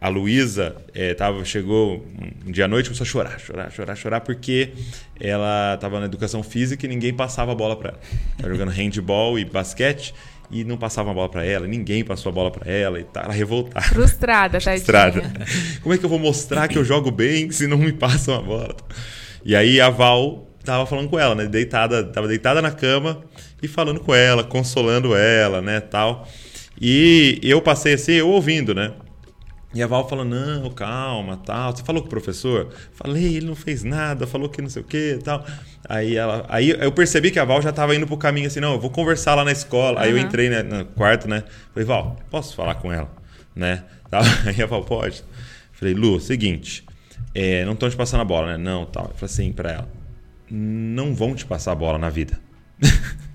A 0.00 0.08
Luísa 0.08 0.76
é, 0.94 1.14
tava, 1.14 1.44
chegou 1.44 2.04
um 2.46 2.50
dia 2.50 2.66
à 2.66 2.68
noite 2.68 2.86
e 2.86 2.88
começou 2.90 3.04
a 3.04 3.08
chorar, 3.08 3.40
chorar, 3.40 3.70
chorar, 3.70 3.96
chorar, 3.96 4.20
porque 4.20 4.72
ela 5.18 5.74
estava 5.74 5.98
na 6.00 6.06
educação 6.06 6.42
física 6.42 6.84
e 6.84 6.88
ninguém 6.88 7.14
passava 7.14 7.52
a 7.52 7.54
bola 7.54 7.76
para 7.76 7.90
ela. 7.90 8.00
Estava 8.32 8.52
jogando 8.52 8.70
handball 8.70 9.38
e 9.38 9.44
basquete 9.44 10.14
e 10.50 10.64
não 10.64 10.76
passava 10.76 11.10
a 11.10 11.14
bola 11.14 11.28
para 11.28 11.44
ela, 11.44 11.66
ninguém 11.66 12.04
passou 12.04 12.30
a 12.30 12.32
bola 12.32 12.50
para 12.50 12.70
ela 12.70 13.00
e 13.00 13.04
tá, 13.04 13.22
ela 13.22 13.32
revoltada. 13.32 13.86
Frustrada, 13.86 14.58
tadinha. 14.60 14.84
Frustrada. 14.84 15.22
Como 15.82 15.94
é 15.94 15.98
que 15.98 16.04
eu 16.04 16.10
vou 16.10 16.18
mostrar 16.18 16.68
que 16.68 16.78
eu 16.78 16.84
jogo 16.84 17.10
bem 17.10 17.50
se 17.50 17.66
não 17.66 17.78
me 17.78 17.92
passam 17.92 18.34
a 18.34 18.42
bola? 18.42 18.76
E 19.44 19.56
aí 19.56 19.80
a 19.80 19.88
Val 19.88 20.46
tava 20.64 20.84
falando 20.84 21.08
com 21.08 21.18
ela, 21.18 21.34
né? 21.34 21.46
Deitada, 21.46 22.04
tava 22.04 22.28
deitada 22.28 22.60
na 22.60 22.70
cama 22.70 23.22
e 23.62 23.68
falando 23.68 24.00
com 24.00 24.14
ela, 24.14 24.44
consolando 24.44 25.16
ela, 25.16 25.62
né, 25.62 25.80
tal. 25.80 26.28
E 26.80 27.40
eu 27.42 27.62
passei 27.62 27.94
assim, 27.94 28.12
eu 28.12 28.28
ouvindo, 28.28 28.74
né? 28.74 28.92
E 29.76 29.82
a 29.82 29.86
Val 29.86 30.08
falou, 30.08 30.24
não, 30.24 30.70
calma, 30.70 31.36
tal. 31.36 31.76
Você 31.76 31.84
falou 31.84 32.00
com 32.00 32.06
o 32.06 32.10
professor? 32.10 32.72
Falei, 32.94 33.36
ele 33.36 33.44
não 33.44 33.54
fez 33.54 33.84
nada, 33.84 34.26
falou 34.26 34.48
que 34.48 34.62
não 34.62 34.70
sei 34.70 34.80
o 34.80 34.84
que 34.86 35.18
tal. 35.22 35.44
Aí, 35.86 36.16
ela, 36.16 36.46
aí 36.48 36.70
eu 36.70 36.90
percebi 36.92 37.30
que 37.30 37.38
a 37.38 37.44
Val 37.44 37.60
já 37.60 37.68
estava 37.68 37.94
indo 37.94 38.06
pro 38.06 38.16
caminho 38.16 38.46
assim, 38.46 38.58
não, 38.58 38.72
eu 38.72 38.80
vou 38.80 38.88
conversar 38.88 39.34
lá 39.34 39.44
na 39.44 39.52
escola. 39.52 40.00
Aí 40.00 40.10
eu 40.10 40.16
entrei 40.16 40.48
né, 40.48 40.62
no 40.62 40.86
quarto, 40.86 41.28
né? 41.28 41.44
Falei, 41.74 41.86
Val, 41.86 42.16
posso 42.30 42.56
falar 42.56 42.76
com 42.76 42.90
ela? 42.90 43.14
Né? 43.54 43.84
Aí 44.46 44.62
a 44.62 44.64
Val, 44.66 44.82
pode. 44.82 45.22
Falei, 45.72 45.92
Lu, 45.92 46.18
seguinte, 46.20 46.82
é, 47.34 47.62
não 47.66 47.74
estão 47.74 47.90
te 47.90 47.96
passando 47.96 48.22
a 48.22 48.24
bola, 48.24 48.52
né? 48.52 48.56
Não, 48.56 48.86
tal. 48.86 49.04
Eu 49.04 49.14
falei 49.14 49.24
assim 49.26 49.52
pra 49.52 49.72
ela, 49.72 49.88
não 50.50 51.14
vão 51.14 51.34
te 51.34 51.44
passar 51.44 51.72
a 51.72 51.74
bola 51.74 51.98
na 51.98 52.08
vida. 52.08 52.40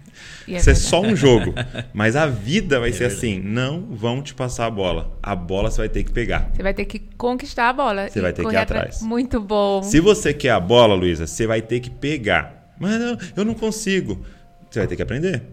É 0.55 0.57
Isso 0.57 0.69
é 0.69 0.73
verdade. 0.73 0.89
só 0.89 1.01
um 1.01 1.15
jogo. 1.15 1.53
Mas 1.93 2.15
a 2.15 2.25
vida 2.25 2.79
vai 2.79 2.91
ser 2.91 3.05
assim: 3.05 3.39
não 3.39 3.87
vão 3.91 4.21
te 4.21 4.33
passar 4.33 4.65
a 4.65 4.71
bola. 4.71 5.17
A 5.21 5.35
bola 5.35 5.69
você 5.69 5.77
vai 5.77 5.89
ter 5.89 6.03
que 6.03 6.11
pegar. 6.11 6.49
Você 6.53 6.63
vai 6.63 6.73
ter 6.73 6.85
que 6.85 6.99
conquistar 7.17 7.69
a 7.69 7.73
bola. 7.73 8.09
Você 8.09 8.21
vai 8.21 8.33
ter 8.33 8.45
que 8.45 8.53
ir 8.53 8.57
atrás. 8.57 9.01
Muito 9.01 9.39
bom. 9.39 9.83
Se 9.83 9.99
você 9.99 10.33
quer 10.33 10.51
a 10.51 10.59
bola, 10.59 10.95
Luísa, 10.95 11.27
você 11.27 11.47
vai 11.47 11.61
ter 11.61 11.79
que 11.79 11.89
pegar. 11.89 12.73
Mas 12.79 12.99
não, 12.99 13.17
eu 13.35 13.45
não 13.45 13.53
consigo. 13.53 14.25
Você 14.69 14.79
vai 14.79 14.87
ter 14.87 14.95
que 14.95 15.01
aprender. 15.01 15.43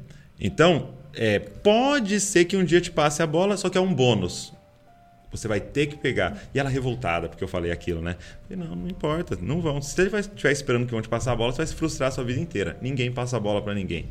Então, 0.40 0.90
é, 1.14 1.38
pode 1.38 2.20
ser 2.20 2.44
que 2.44 2.56
um 2.56 2.64
dia 2.64 2.80
te 2.80 2.90
passe 2.90 3.22
a 3.22 3.26
bola, 3.26 3.56
só 3.56 3.68
que 3.68 3.76
é 3.76 3.80
um 3.80 3.92
bônus. 3.92 4.52
Você 5.30 5.46
vai 5.46 5.60
ter 5.60 5.86
que 5.86 5.96
pegar. 5.96 6.40
E 6.54 6.58
ela 6.58 6.70
revoltada, 6.70 7.28
porque 7.28 7.44
eu 7.44 7.48
falei 7.48 7.70
aquilo, 7.70 8.00
né? 8.00 8.16
Falei, 8.48 8.64
não, 8.64 8.74
não 8.74 8.88
importa, 8.88 9.36
não 9.40 9.60
vão. 9.60 9.82
Se 9.82 10.08
você 10.08 10.20
estiver 10.20 10.52
esperando 10.52 10.86
que 10.86 10.92
vão 10.92 11.02
te 11.02 11.08
passar 11.08 11.32
a 11.32 11.36
bola, 11.36 11.52
você 11.52 11.58
vai 11.58 11.66
se 11.66 11.74
frustrar 11.74 12.08
a 12.08 12.12
sua 12.12 12.24
vida 12.24 12.40
inteira. 12.40 12.78
Ninguém 12.80 13.12
passa 13.12 13.36
a 13.36 13.40
bola 13.40 13.60
pra 13.60 13.74
ninguém. 13.74 14.08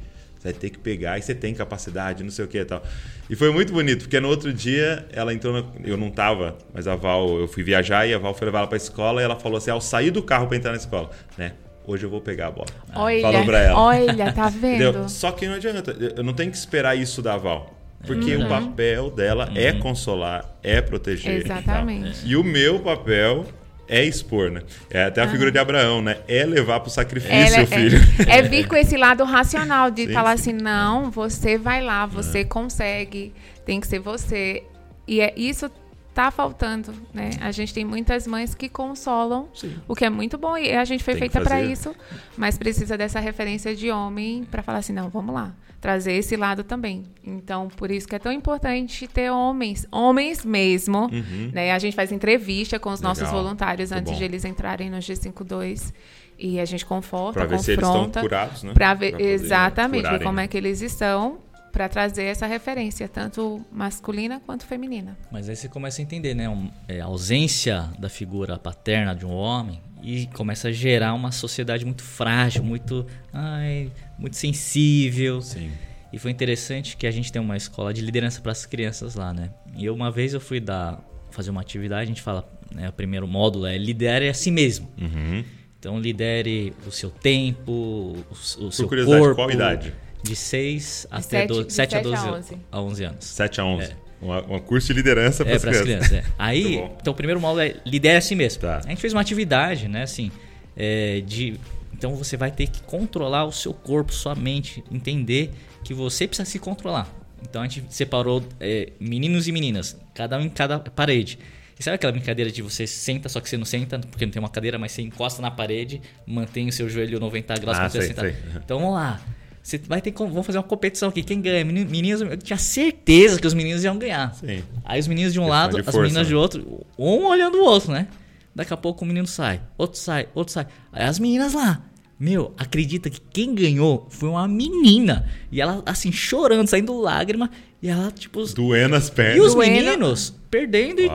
Vai 0.48 0.54
ter 0.54 0.70
que 0.70 0.77
pegar 0.80 1.18
e 1.18 1.22
você 1.22 1.36
tem 1.36 1.54
capacidade, 1.54 2.24
não 2.24 2.32
sei 2.32 2.46
o 2.46 2.48
que 2.48 2.58
e 2.58 2.63
tal. 2.66 2.82
E 3.30 3.36
foi 3.36 3.51
muito 3.51 3.74
bonito, 3.74 4.04
porque 4.04 4.20
no 4.20 4.30
outro 4.30 4.54
dia 4.54 5.06
ela 5.12 5.34
entrou 5.34 5.54
na... 5.54 5.63
Eu 5.84 5.98
não 5.98 6.10
tava, 6.10 6.58
mas 6.74 6.88
a 6.88 6.96
Val, 6.96 7.38
eu 7.39 7.48
fui 7.50 7.63
viajar 7.63 8.08
e 8.08 8.13
a 8.13 8.18
Val 8.18 8.34
foi 8.34 8.46
levar 8.46 8.60
ela 8.60 8.68
pra 8.68 8.77
escola 8.77 9.22
e 9.22 9.25
ela 9.25 9.36
falou 9.36 9.58
assim: 9.58 9.70
ao 9.72 9.82
sair 9.82 10.10
do 10.10 10.24
carro 10.24 10.48
pra 10.48 10.56
entrar 10.56 10.72
na 10.72 10.77
escola, 10.77 11.10
né? 11.38 11.51
Hoje 11.86 12.06
eu 12.06 12.10
vou 12.10 12.22
pegar 12.22 12.48
a 12.48 12.51
bola. 12.51 12.68
Olha, 12.96 13.22
Falou 13.22 13.46
pra 13.46 13.60
ela. 13.60 13.80
olha, 13.80 14.32
tá 14.34 14.48
vendo? 14.51 14.75
Entendeu? 14.84 15.10
Só 15.10 15.32
que 15.32 15.48
não 15.48 15.56
adianta. 15.56 15.92
Eu 16.16 16.24
não 16.24 16.34
tenho 16.34 16.50
que 16.51 16.58
esperar 16.58 16.96
isso 16.98 17.22
da 17.22 17.36
Val. 17.38 17.74
Porque 18.06 18.36
Uhum. 18.36 18.46
o 18.46 18.50
papel 18.50 19.10
dela 19.10 19.50
é 19.56 19.74
consolar, 19.74 20.46
é 20.63 20.80
proteger. 20.82 21.42
e 21.42 21.44
tal. 21.44 21.58
Exatamente. 21.58 22.25
E 22.25 22.36
o 22.38 22.44
meu 22.44 22.80
papel 22.80 23.46
é 23.88 24.03
expor, 24.03 24.51
né? 24.51 24.62
É 24.89 25.03
até 25.03 25.22
a 25.22 25.27
figura 25.27 25.51
de 25.51 25.58
Abraão, 25.58 26.01
né? 26.01 26.17
É 26.27 26.46
levar 26.46 26.79
pro 26.79 26.89
sacrifício 26.89 27.34
Ela- 27.34 27.63
o 27.63 27.67
filho. 27.67 28.00
É, 28.27 28.39
é 28.39 28.41
vir 28.41 28.67
com 28.67 28.75
esse 28.75 28.98
lado 28.98 29.24
racional 29.24 29.89
de 29.89 30.06
Sim, 30.08 30.13
falar 30.13 30.38
sim. 30.38 30.51
assim, 30.51 30.62
não, 30.63 31.10
você 31.10 31.58
vai 31.58 31.82
lá, 31.82 32.06
você 32.06 32.44
consegue, 32.44 33.34
tem 33.65 33.79
que 33.79 33.88
ser 33.88 34.00
você. 34.00 34.63
E 35.08 35.22
é 35.22 35.34
isso 35.38 35.70
tá 36.18 36.32
faltando, 36.32 36.92
né? 37.14 37.30
A 37.40 37.52
gente 37.52 37.72
tem 37.72 37.86
muitas 37.86 38.26
mães 38.26 38.56
que 38.56 38.68
consolam, 38.68 39.50
o 39.88 39.94
que 39.96 40.04
é 40.04 40.10
muito 40.10 40.36
bom 40.36 40.58
e 40.58 40.76
a 40.76 40.84
gente 40.84 41.04
foi 41.04 41.13
Tem 41.13 41.20
feita 41.22 41.41
para 41.41 41.62
isso, 41.62 41.96
mas 42.36 42.58
precisa 42.58 42.98
dessa 42.98 43.20
referência 43.20 43.76
de 43.76 43.91
homem 43.91 44.44
para 44.44 44.63
falar 44.63 44.80
assim, 44.80 44.94
não, 44.94 45.10
vamos 45.10 45.36
lá, 45.36 45.54
trazer 45.80 46.13
esse 46.13 46.36
lado 46.36 46.63
também. 46.63 47.04
Então, 47.24 47.68
por 47.68 47.91
isso 47.91 48.08
que 48.08 48.15
é 48.15 48.20
tão 48.20 48.32
importante 48.32 49.08
ter 49.08 49.30
homens, 49.32 49.86
homens 49.91 50.44
mesmo, 50.44 51.08
né? 51.54 51.72
A 51.72 51.78
gente 51.78 51.96
faz 51.96 52.12
entrevista 52.12 52.80
com 52.80 52.89
os 52.89 53.00
nossos 53.00 53.22
Uhum. 53.22 53.30
Legal. 53.30 53.44
voluntários 53.44 53.91
Muito 53.91 54.00
antes 54.02 54.13
bom. 54.13 54.18
de 54.18 54.24
eles 54.26 54.44
entrarem 54.44 54.89
no 54.89 54.98
G52 54.98 55.94
e 56.39 56.60
a 56.60 56.65
gente 56.65 56.84
conforta, 56.84 57.39
Pra 57.41 57.46
ver 57.48 57.60
se 57.60 57.72
eles 57.72 57.84
estão 57.84 57.94
confronta 57.94 58.22
curados, 58.22 58.63
né? 58.63 58.74
para 58.74 58.94
ver 58.96 59.12
Pra 59.12 59.22
exatamente 59.22 60.10
ver 60.10 60.24
como 60.24 60.38
né? 60.38 60.46
é 60.46 60.48
que 60.48 60.58
eles 60.58 60.82
estão 60.82 61.38
para 61.71 61.88
trazer 61.89 62.23
essa 62.23 62.45
referência 62.47 63.08
tanto 63.08 63.63
masculina 63.71 64.41
quanto 64.45 64.65
feminina. 64.65 65.17
Mas 65.32 65.47
aí 65.49 65.56
você 65.56 65.67
começa 65.67 66.01
a 66.01 66.03
entender, 66.03 66.34
né? 66.34 66.47
um- 66.49 66.69
é, 66.88 66.99
a 67.01 67.06
ausência 67.06 67.89
da 67.99 68.10
figura 68.10 68.58
paterna 68.58 69.13
de 69.15 69.25
um 69.25 69.32
homem 69.32 69.80
e 70.01 70.27
começa 70.27 70.69
a 70.69 70.71
gerar 70.71 71.13
uma 71.13 71.32
sociedade 71.32 71.86
muito 71.86 72.03
frágil, 72.03 72.63
muito, 72.63 73.06
ai, 73.34 73.91
muito 74.17 74.36
sensível. 74.36 75.41
Sim. 75.41 75.71
E 76.12 76.17
foi 76.17 76.32
interessante 76.32 76.95
que 76.95 77.06
a 77.06 77.12
gente 77.12 77.32
tem 77.32 77.41
uma 77.41 77.58
escola 77.58 77.93
de 77.93 78.01
liderança 78.01 78.39
para 78.41 78.51
as 78.51 78.65
crianças 78.65 79.15
lá, 79.15 79.34
né? 79.34 79.49
E 79.75 79.86
eu, 79.86 79.93
uma 79.93 80.10
vez 80.10 80.34
eu 80.34 80.39
fui 80.39 80.60
dar 80.60 80.99
fazer 81.32 81.49
uma 81.51 81.62
atividade, 81.62 82.03
a 82.03 82.06
gente 82.06 82.21
fala, 82.21 82.49
né, 82.73 82.89
o 82.89 82.93
primeiro 82.93 83.27
módulo 83.27 83.65
é 83.65 83.77
lidere 83.77 84.30
a 84.30 84.34
si 84.34 84.49
mesmo. 84.49 84.89
Uhum. 84.99 85.43
Então 85.77 85.99
lidere 85.99 86.73
o 86.88 86.91
seu 86.91 87.10
tempo, 87.12 87.71
o, 87.71 88.25
o 88.32 88.71
seu 88.71 88.88
curiosidade, 88.88 89.21
corpo. 89.21 89.36
qual 89.36 89.51
idade? 89.51 89.93
De 90.28 90.36
6 90.36 91.08
até 91.12 91.22
sete- 91.42 91.48
12, 91.48 91.68
de 91.68 91.74
7 91.74 91.96
a 91.96 91.98
sete 91.98 92.08
a 92.08 92.10
12 92.10 92.30
11. 92.38 92.58
a 92.72 92.82
11 92.82 93.04
anos. 93.04 93.26
7 93.26 93.62
a 93.62 93.66
11. 93.66 93.92
É. 93.92 93.96
Uma 94.20 94.60
curso 94.60 94.88
de 94.88 94.94
liderança 94.94 95.44
para 95.46 95.54
É, 95.54 95.56
as 95.58 95.62
para 95.62 95.72
as 95.72 95.82
crianças. 95.82 96.08
crianças. 96.08 96.30
é. 96.30 96.34
Aí, 96.40 96.76
então 97.00 97.13
o 97.13 97.16
primeiro 97.16 97.40
módulo 97.40 97.62
é 97.62 97.76
lidere 97.86 98.18
a 98.18 98.22
si 98.22 98.34
mesmo. 98.36 98.62
Tá. 98.62 98.82
A 98.84 98.90
gente 98.90 99.00
fez 99.00 99.13
uma 99.13 99.22
atividade, 99.22 99.88
né, 99.88 100.02
assim, 100.04 100.32
é, 100.76 101.22
de 101.26 101.60
então 101.94 102.16
você 102.16 102.36
vai 102.38 102.50
ter 102.52 102.68
que 102.68 102.82
controlar 102.84 103.46
o 103.46 103.52
seu 103.52 103.74
corpo, 103.74 104.12
sua 104.13 104.34
mente, 104.36 104.84
entender 104.92 105.52
que 105.84 105.94
você 105.94 106.28
precisa 106.28 106.50
se 106.50 106.58
controlar. 106.60 107.08
Então 107.48 107.62
a 107.62 107.68
gente 107.68 107.84
separou 107.90 108.44
é, 108.60 108.90
meninos 109.00 109.48
e 109.48 109.52
meninas, 109.52 109.96
cada 110.16 110.38
um 110.38 110.42
em 110.42 110.50
cada 110.50 110.80
parede. 110.80 111.38
E 111.80 111.84
sabe 111.84 111.94
aquela 111.94 112.12
brincadeira 112.12 112.52
de 112.52 112.63
você 112.63 112.88
senta, 112.88 113.30
só 113.30 113.40
que 113.40 113.48
você 113.48 113.56
não 113.56 113.66
senta, 113.66 114.00
porque 114.00 114.26
não 114.26 114.32
tem 114.32 114.40
uma 114.40 114.50
cadeira, 114.50 114.80
mas 114.80 114.94
você 114.94 115.04
encosta 115.04 115.44
na 115.44 115.52
parede, 115.52 116.02
mantém 116.26 116.68
o 116.68 116.72
seu 116.72 116.90
joelho 116.90 117.20
90 117.20 117.54
graus 117.60 117.78
Ah, 117.78 117.82
quando 117.82 117.92
você 117.92 118.00
sei, 118.00 118.08
sentar. 118.08 118.26
sei. 118.26 118.36
Então 118.66 118.80
vamos 118.80 118.96
lá. 118.96 119.22
Você 119.67 119.77
vai 119.80 120.01
ter 120.01 120.13
vamos 120.13 120.45
fazer 120.45 120.58
uma 120.60 120.63
competição 120.63 121.10
aqui. 121.10 121.21
Quem 121.21 121.41
ganha? 121.41 121.65
Meni- 121.65 121.84
Meninos, 121.84 122.21
eu 122.21 122.38
tinha 122.38 122.58
certeza 122.58 123.38
que 123.38 123.45
os 123.45 123.53
meninos 123.53 123.84
iam 123.84 123.97
ganhar. 123.97 124.34
Sim. 124.34 124.63
Aí 124.86 124.97
os 124.97 125.08
meninos 125.10 125.34
de 125.34 125.39
um 125.39 125.43
Questão 125.43 125.60
lado, 125.60 125.73
de 125.73 125.80
as 125.82 125.86
força, 125.88 125.99
meninas 126.03 126.23
né? 126.23 126.30
de 126.30 126.36
outro, 126.36 126.86
um 126.97 127.25
olhando 127.25 127.58
o 127.58 127.65
outro, 127.65 127.91
né? 127.91 128.08
Daqui 128.56 128.73
a 128.73 128.77
pouco 128.77 129.03
o 129.03 129.08
menino 129.08 129.27
sai, 129.27 129.60
outro 129.77 129.99
sai, 129.99 130.30
outro 130.34 130.53
sai. 130.53 130.67
Aí 130.89 131.03
as 131.06 131.19
meninas 131.19 131.53
lá. 131.53 131.82
Meu, 132.17 132.53
acredita 132.58 133.10
que 133.10 133.19
quem 133.19 133.53
ganhou 133.53 134.08
foi 134.10 134.30
uma 134.30 134.47
menina. 134.47 135.30
E 135.51 135.60
ela, 135.60 135.84
assim, 135.86 136.13
chorando, 136.13 136.67
saindo 136.69 136.97
lágrima. 136.97 137.51
E 137.84 137.89
ela, 137.89 138.10
tipo. 138.10 138.39
os- 138.39 138.53
Doendo 138.53 138.95
as 138.95 139.10
E 139.10 139.12
pernas. 139.12 139.45
os 139.47 139.53
Doendo. 139.53 139.71
meninos 139.73 140.34
perdendo 140.49 141.01
e. 141.01 141.10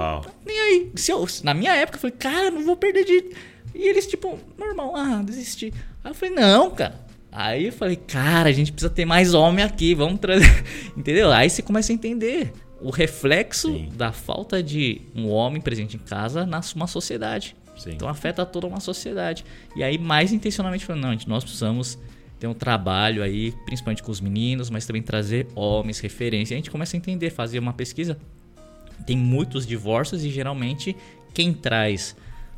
Nem 0.45 0.61
aí. 0.61 0.93
Se 0.95 1.11
eu, 1.11 1.27
na 1.43 1.55
minha 1.55 1.75
época, 1.75 1.97
eu 1.97 2.01
falei, 2.03 2.17
cara, 2.19 2.51
não 2.51 2.67
vou 2.67 2.77
perder 2.77 3.05
de. 3.07 3.31
E 3.75 3.89
eles, 3.89 4.07
tipo, 4.07 4.39
normal, 4.59 4.95
ah, 4.95 5.23
desisti. 5.25 5.73
Aí 6.05 6.11
eu 6.11 6.15
falei, 6.15 6.35
não, 6.35 6.71
cara. 6.71 7.01
Aí 7.33 7.67
eu 7.67 7.73
falei, 7.73 7.97
cara, 7.97 8.51
a 8.51 8.53
gente 8.53 8.71
precisa 8.71 8.93
ter 8.93 9.07
mais 9.07 9.33
homem 9.33 9.65
aqui, 9.65 9.95
vamos 9.95 10.21
trazer. 10.21 10.65
Entendeu? 10.95 11.33
Aí 11.33 11.49
você 11.49 11.63
começa 11.63 11.91
a 11.91 11.95
entender 11.95 12.53
o 12.79 12.91
reflexo 12.91 13.73
Sim. 13.73 13.89
da 13.95 14.13
falta 14.13 14.63
de 14.63 15.01
um 15.15 15.31
homem 15.31 15.61
presente 15.61 15.97
em 15.97 15.99
casa 15.99 16.45
na 16.45 16.61
uma 16.77 16.87
sociedade. 16.87 17.57
Sim. 17.79 17.93
Então 17.93 18.07
afeta 18.07 18.45
toda 18.45 18.67
uma 18.67 18.81
sociedade. 18.81 19.47
E 19.75 19.83
aí, 19.83 19.97
mais 19.97 20.31
intencionalmente, 20.31 20.85
falando, 20.85 21.03
não, 21.03 21.13
gente, 21.13 21.27
nós 21.27 21.43
precisamos 21.43 21.99
ter 22.39 22.47
um 22.49 22.55
trabalho 22.55 23.23
aí, 23.23 23.55
principalmente 23.65 24.03
com 24.03 24.11
os 24.11 24.21
meninos, 24.21 24.69
mas 24.69 24.85
também 24.85 25.01
trazer 25.01 25.47
homens, 25.55 26.01
referência. 26.01 26.53
E 26.53 26.57
a 26.57 26.59
gente 26.59 26.71
começa 26.71 26.97
a 26.97 26.99
entender, 26.99 27.31
fazer 27.31 27.59
uma 27.59 27.73
pesquisa. 27.73 28.19
Tem 29.07 29.17
muitos 29.17 29.67
divórcios 29.67 30.23
e 30.23 30.31
geralmente 30.31 30.95
quem 31.33 31.55
traz 31.55 32.15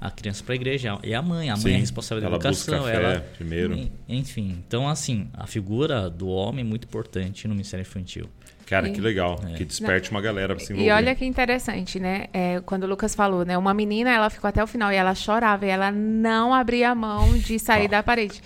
a 0.07 0.11
criança 0.11 0.43
para 0.45 0.55
a 0.55 0.57
igreja 0.57 0.99
é 1.03 1.15
a 1.15 1.23
mãe. 1.23 1.49
A 1.51 1.55
mãe 1.55 1.63
Sim, 1.63 1.73
é 1.75 1.77
responsável 1.79 2.21
da 2.23 2.29
ela 2.29 2.39
busca 2.39 2.73
educação. 2.73 2.85
fé 2.85 2.97
ela 3.03 3.21
primeiro. 3.37 3.75
En- 3.75 3.91
Enfim, 4.09 4.63
então 4.67 4.89
assim, 4.89 5.29
a 5.35 5.47
figura 5.47 6.09
do 6.11 6.29
homem 6.29 6.65
é 6.65 6.69
muito 6.69 6.85
importante 6.85 7.47
no 7.49 7.55
ministério 7.55 7.83
infantil. 7.83 8.29
Cara, 8.67 8.89
E- 8.89 8.93
que 8.93 9.01
legal. 9.01 9.39
Que 9.59 9.65
desperte 9.65 10.11
uma 10.11 10.23
galera 10.23 10.55
pra 10.57 10.65
se 10.65 10.73
envolver. 10.73 10.89
E 10.89 10.93
olha 10.93 11.15
que 11.15 11.25
interessante, 11.27 12.01
né? 12.01 12.29
É, 12.33 12.63
quando 12.65 12.85
o 12.85 12.87
Lucas 12.87 13.15
falou, 13.15 13.45
né? 13.45 13.59
Uma 13.59 13.75
menina, 13.75 14.11
ela 14.11 14.31
ficou 14.31 14.49
até 14.49 14.65
o 14.65 14.67
final 14.67 14.91
e 14.91 14.97
ela 14.97 15.15
chorava 15.15 15.67
e 15.67 15.69
ela 15.69 15.93
não 15.93 16.55
abria 16.55 16.89
a 16.91 16.95
mão 16.95 17.37
de 17.37 17.59
sair 17.59 17.89
da 17.89 18.03
parede. 18.03 18.41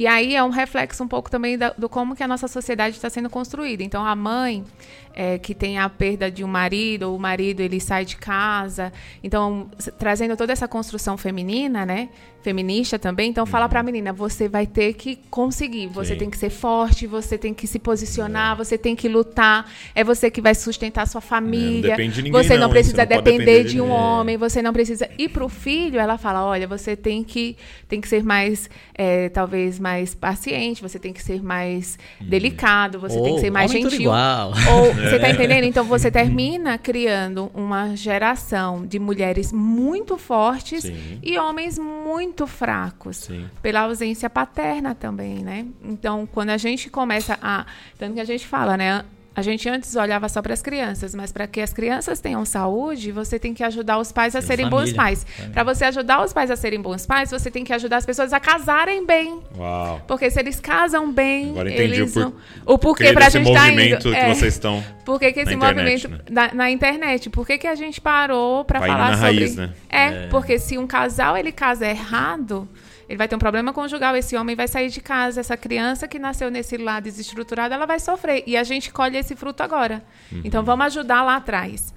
E 0.00 0.06
aí 0.06 0.34
é 0.34 0.42
um 0.42 0.48
reflexo 0.48 1.04
um 1.04 1.06
pouco 1.06 1.30
também 1.30 1.58
da- 1.58 1.74
do 1.76 1.86
como 1.86 2.16
que 2.16 2.22
a 2.22 2.26
nossa 2.26 2.48
sociedade 2.48 2.96
está 2.96 3.10
sendo 3.10 3.28
construída. 3.28 3.82
Então, 3.82 4.02
a 4.02 4.16
mãe 4.16 4.64
é, 5.12 5.38
que 5.38 5.54
tem 5.54 5.76
a 5.78 5.88
perda 5.88 6.30
de 6.30 6.44
um 6.44 6.48
marido, 6.48 7.02
ou 7.10 7.16
o 7.16 7.18
marido 7.20 7.60
ele 7.60 7.80
sai 7.80 8.04
de 8.04 8.16
casa. 8.16 8.92
Então, 9.22 9.68
trazendo 9.98 10.36
toda 10.36 10.52
essa 10.52 10.68
construção 10.68 11.18
feminina, 11.18 11.84
né? 11.84 12.08
Feminista 12.42 12.98
também. 12.98 13.28
Então, 13.28 13.44
fala 13.44 13.68
pra 13.68 13.82
menina, 13.82 14.12
você 14.12 14.48
vai 14.48 14.66
ter 14.66 14.94
que 14.94 15.16
conseguir. 15.28 15.88
Você 15.88 16.14
Sim. 16.14 16.20
tem 16.20 16.30
que 16.30 16.38
ser 16.38 16.48
forte, 16.48 17.06
você 17.06 17.36
tem 17.36 17.52
que 17.52 17.66
se 17.66 17.78
posicionar, 17.78 18.56
você 18.56 18.78
tem 18.78 18.96
que 18.96 19.08
lutar. 19.08 19.70
É 19.94 20.02
você 20.02 20.30
que 20.30 20.40
vai 20.40 20.54
sustentar 20.54 21.06
sua 21.06 21.20
família. 21.20 21.90
depende 21.90 22.14
de 22.14 22.22
ninguém, 22.22 22.42
você 22.42 22.54
não, 22.54 22.62
não, 22.62 22.70
precisa 22.70 22.96
Você 22.96 23.02
não 23.02 23.08
depender 23.22 23.38
depender 23.38 23.64
de 23.64 23.80
um 23.80 23.90
homem, 23.90 24.38
você 24.38 24.62
não 24.62 24.72
precisa. 24.72 25.10
E 25.18 25.28
pro 25.28 25.48
filho, 25.48 25.98
ela 26.00 26.16
fala: 26.16 26.42
olha, 26.46 26.66
você 26.66 26.96
tem 26.96 27.22
que, 27.22 27.56
tem 27.88 28.00
que 28.00 28.08
ser 28.08 28.22
mais, 28.24 28.70
é, 28.94 29.28
talvez, 29.28 29.78
mais 29.78 29.89
paciente, 30.16 30.82
você 30.82 30.98
tem 30.98 31.12
que 31.12 31.22
ser 31.22 31.42
mais 31.42 31.98
delicado, 32.20 32.98
você 32.98 33.20
tem 33.20 33.34
que 33.34 33.40
ser 33.40 33.50
mais 33.50 33.70
gentil. 33.70 34.00
igual. 34.00 34.52
Ou, 34.72 34.94
você 34.94 35.18
tá 35.18 35.30
entendendo? 35.30 35.64
Então 35.64 35.84
você 35.84 36.10
termina 36.10 36.78
criando 36.78 37.50
uma 37.54 37.94
geração 37.96 38.86
de 38.86 38.98
mulheres 38.98 39.52
muito 39.52 40.16
fortes 40.16 40.84
Sim. 40.84 41.18
e 41.22 41.38
homens 41.38 41.78
muito 41.78 42.46
fracos. 42.46 43.16
Sim. 43.18 43.46
Pela 43.62 43.80
ausência 43.80 44.28
paterna 44.28 44.94
também, 44.94 45.42
né? 45.42 45.66
Então, 45.82 46.26
quando 46.30 46.50
a 46.50 46.56
gente 46.56 46.88
começa 46.90 47.38
a. 47.42 47.66
Tanto 47.98 48.14
que 48.14 48.20
a 48.20 48.24
gente 48.24 48.46
fala, 48.46 48.76
né? 48.76 49.04
A 49.40 49.42
gente 49.42 49.66
antes 49.70 49.96
olhava 49.96 50.28
só 50.28 50.42
para 50.42 50.52
as 50.52 50.60
crianças, 50.60 51.14
mas 51.14 51.32
para 51.32 51.46
que 51.46 51.62
as 51.62 51.72
crianças 51.72 52.20
tenham 52.20 52.44
saúde, 52.44 53.10
você 53.10 53.38
tem 53.38 53.54
que 53.54 53.64
ajudar 53.64 53.96
os 53.98 54.12
pais 54.12 54.36
a 54.36 54.42
serem 54.42 54.68
bons 54.68 54.80
família. 54.80 54.96
pais. 54.96 55.24
Família. 55.24 55.54
Para 55.54 55.64
você 55.64 55.84
ajudar 55.86 56.22
os 56.22 56.30
pais 56.34 56.50
a 56.50 56.56
serem 56.56 56.78
bons 56.82 57.06
pais, 57.06 57.30
você 57.30 57.50
tem 57.50 57.64
que 57.64 57.72
ajudar 57.72 57.96
as 57.96 58.04
pessoas 58.04 58.34
a 58.34 58.38
casarem 58.38 59.06
bem. 59.06 59.40
Uau. 59.56 60.02
Porque 60.06 60.30
se 60.30 60.38
eles 60.38 60.60
casam 60.60 61.10
bem, 61.10 61.52
Agora 61.52 61.72
entendi 61.72 61.94
eles 62.02 62.14
o, 62.14 62.30
por... 62.30 62.74
o 62.74 62.78
porquê 62.78 63.12
pra 63.14 63.24
desse 63.24 63.38
gente 63.38 63.48
estar 63.48 63.62
movimento 63.64 64.08
indo. 64.08 64.14
que 64.14 64.20
É. 64.20 64.34
vocês 64.34 64.52
estão. 64.52 64.84
Por 65.06 65.18
que, 65.18 65.32
que 65.32 65.40
esse 65.40 65.56
na 65.56 65.68
internet, 65.70 66.06
movimento 66.06 66.30
né? 66.30 66.34
da- 66.48 66.54
na 66.54 66.70
internet? 66.70 67.30
Por 67.30 67.46
que, 67.46 67.56
que 67.56 67.66
a 67.66 67.74
gente 67.74 67.98
parou 67.98 68.62
para 68.66 68.78
falar 68.80 69.10
na 69.12 69.16
sobre 69.16 69.22
raiz, 69.38 69.56
né? 69.56 69.70
É, 69.88 70.26
porque 70.26 70.58
se 70.58 70.76
um 70.76 70.86
casal 70.86 71.34
ele 71.34 71.50
casa 71.50 71.86
errado, 71.88 72.68
ele 73.10 73.16
vai 73.16 73.26
ter 73.26 73.34
um 73.34 73.40
problema 73.40 73.72
conjugal, 73.72 74.14
esse 74.14 74.36
homem 74.36 74.54
vai 74.54 74.68
sair 74.68 74.88
de 74.88 75.00
casa, 75.00 75.40
essa 75.40 75.56
criança 75.56 76.06
que 76.06 76.16
nasceu 76.16 76.48
nesse 76.48 76.76
lar 76.76 77.02
desestruturado, 77.02 77.74
ela 77.74 77.84
vai 77.84 77.98
sofrer 77.98 78.44
e 78.46 78.56
a 78.56 78.62
gente 78.62 78.92
colhe 78.92 79.18
esse 79.18 79.34
fruto 79.34 79.64
agora. 79.64 80.04
Uhum. 80.30 80.42
Então 80.44 80.62
vamos 80.62 80.86
ajudar 80.86 81.24
lá 81.24 81.34
atrás. 81.34 81.92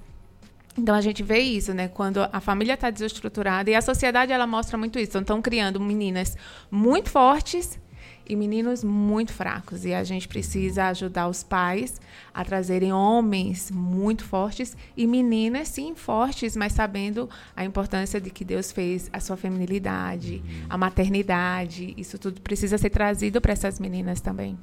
Então 0.76 0.92
a 0.92 1.00
gente 1.00 1.22
vê 1.22 1.38
isso, 1.38 1.72
né? 1.72 1.86
Quando 1.86 2.28
a 2.32 2.40
família 2.40 2.74
está 2.74 2.90
desestruturada 2.90 3.70
e 3.70 3.76
a 3.76 3.80
sociedade 3.80 4.32
ela 4.32 4.44
mostra 4.44 4.76
muito 4.76 4.98
isso. 4.98 5.10
Então 5.10 5.20
estão 5.20 5.40
criando 5.40 5.78
meninas 5.78 6.36
muito 6.68 7.08
fortes 7.10 7.78
e 8.28 8.34
meninos 8.36 8.82
muito 8.82 9.32
fracos. 9.32 9.84
E 9.84 9.92
a 9.94 10.02
gente 10.04 10.26
precisa 10.26 10.86
ajudar 10.86 11.28
os 11.28 11.42
pais 11.42 12.00
a 12.32 12.44
trazerem 12.44 12.92
homens 12.92 13.70
muito 13.70 14.24
fortes 14.24 14.76
e 14.96 15.06
meninas, 15.06 15.68
sim, 15.68 15.94
fortes, 15.94 16.56
mas 16.56 16.72
sabendo 16.72 17.28
a 17.54 17.64
importância 17.64 18.20
de 18.20 18.30
que 18.30 18.44
Deus 18.44 18.72
fez 18.72 19.08
a 19.12 19.20
sua 19.20 19.36
feminilidade, 19.36 20.42
a 20.68 20.76
maternidade. 20.76 21.94
Isso 21.96 22.18
tudo 22.18 22.40
precisa 22.40 22.78
ser 22.78 22.90
trazido 22.90 23.40
para 23.40 23.52
essas 23.52 23.78
meninas 23.78 24.20
também. 24.20 24.58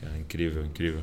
Cara, 0.00 0.18
incrível, 0.18 0.64
incrível. 0.64 1.02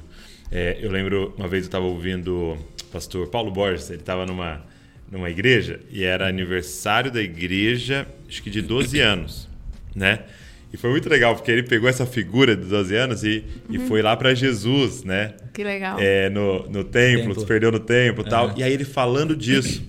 É, 0.51 0.77
eu 0.81 0.91
lembro, 0.91 1.33
uma 1.37 1.47
vez 1.47 1.63
eu 1.63 1.67
estava 1.67 1.85
ouvindo 1.85 2.53
o 2.53 2.85
pastor 2.91 3.27
Paulo 3.27 3.51
Borges, 3.51 3.89
ele 3.89 3.99
estava 3.99 4.25
numa, 4.25 4.65
numa 5.09 5.29
igreja 5.29 5.79
e 5.89 6.03
era 6.03 6.27
aniversário 6.27 7.11
da 7.11 7.21
igreja, 7.21 8.07
acho 8.27 8.41
que 8.41 8.49
de 8.49 8.61
12 8.61 8.99
anos, 8.99 9.47
né? 9.95 10.25
E 10.71 10.77
foi 10.77 10.91
muito 10.91 11.09
legal, 11.09 11.35
porque 11.35 11.49
ele 11.51 11.63
pegou 11.63 11.89
essa 11.89 12.05
figura 12.05 12.55
de 12.55 12.65
12 12.65 12.95
anos 12.95 13.23
e, 13.23 13.43
e 13.69 13.79
foi 13.79 14.01
lá 14.03 14.15
para 14.15 14.35
Jesus, 14.35 15.03
né? 15.03 15.33
Que 15.53 15.63
legal. 15.63 15.97
É, 15.99 16.29
no, 16.29 16.69
no 16.69 16.83
templo, 16.83 17.27
Templo. 17.29 17.39
se 17.41 17.45
perdeu 17.47 17.71
no 17.71 17.79
templo 17.79 18.23
e 18.25 18.29
tal. 18.29 18.45
Aham. 18.47 18.55
E 18.57 18.63
aí 18.63 18.71
ele 18.73 18.85
falando 18.85 19.35
disso. 19.35 19.83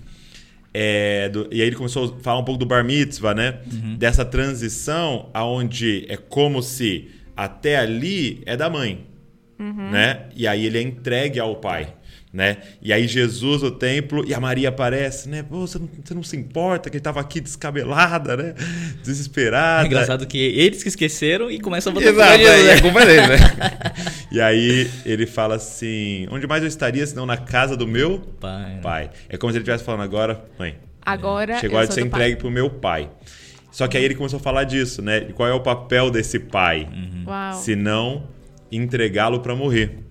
é, 0.72 1.28
do- 1.28 1.48
e 1.50 1.60
aí 1.60 1.66
ele 1.66 1.76
começou 1.76 2.16
a 2.18 2.22
falar 2.22 2.38
um 2.40 2.44
pouco 2.44 2.58
do 2.58 2.64
bar 2.64 2.82
mitzvah, 2.84 3.34
né? 3.34 3.58
Dessa 3.98 4.24
transição 4.24 5.28
aonde 5.34 6.06
é 6.08 6.16
como 6.16 6.62
se 6.62 7.10
até 7.36 7.76
ali 7.76 8.40
é 8.46 8.56
da 8.56 8.70
mãe, 8.70 9.04
né? 9.58 10.26
E 10.34 10.46
aí 10.46 10.64
ele 10.64 10.78
é 10.78 10.82
entregue 10.82 11.38
ao 11.38 11.56
pai. 11.56 11.92
Né? 12.32 12.58
E 12.80 12.92
aí 12.92 13.08
Jesus 13.08 13.62
no 13.62 13.72
templo 13.72 14.24
e 14.24 14.32
a 14.32 14.38
Maria 14.38 14.68
aparece, 14.68 15.28
né? 15.28 15.42
Pô, 15.42 15.66
você, 15.66 15.80
não, 15.80 15.88
você 16.04 16.14
não 16.14 16.22
se 16.22 16.36
importa 16.36 16.88
que 16.88 16.96
ele 16.96 17.00
estava 17.00 17.18
aqui 17.18 17.40
descabelada, 17.40 18.36
né? 18.36 18.54
Desesperada. 19.02 19.82
É 19.82 19.86
engraçado 19.86 20.24
que 20.28 20.38
eles 20.38 20.80
que 20.80 20.88
esqueceram 20.88 21.50
e 21.50 21.58
começam 21.58 21.90
a 21.90 21.94
botar 21.94 22.06
Exato, 22.06 22.32
a 22.32 22.36
né? 22.36 22.78
culpa 22.82 23.02
é 23.02 23.06
dele, 23.06 23.26
né? 23.26 23.36
e 24.30 24.40
aí 24.40 24.88
ele 25.04 25.26
fala 25.26 25.56
assim: 25.56 26.28
onde 26.30 26.46
mais 26.46 26.62
eu 26.62 26.68
estaria 26.68 27.04
senão 27.04 27.26
na 27.26 27.36
casa 27.36 27.76
do 27.76 27.84
meu 27.84 28.20
Pai, 28.40 28.74
né? 28.74 28.80
pai? 28.80 29.10
É 29.28 29.36
como 29.36 29.52
se 29.52 29.58
ele 29.58 29.62
estivesse 29.62 29.82
falando 29.82 30.02
agora, 30.02 30.44
mãe. 30.56 30.76
Agora 31.04 31.58
Chegou 31.58 31.80
a 31.80 31.86
ser 31.86 32.02
entregue 32.02 32.36
pro 32.36 32.48
meu 32.48 32.70
pai. 32.70 33.10
Só 33.72 33.88
que 33.88 33.96
aí 33.96 34.04
ele 34.04 34.14
começou 34.14 34.38
a 34.38 34.42
falar 34.42 34.64
disso, 34.64 35.02
né? 35.02 35.20
Qual 35.34 35.48
é 35.48 35.52
o 35.52 35.60
papel 35.60 36.10
desse 36.10 36.38
pai? 36.38 36.88
Uau. 37.26 37.54
Se 37.54 37.74
não 37.74 38.28
entregá-lo 38.70 39.40
para 39.40 39.56
morrer. 39.56 40.09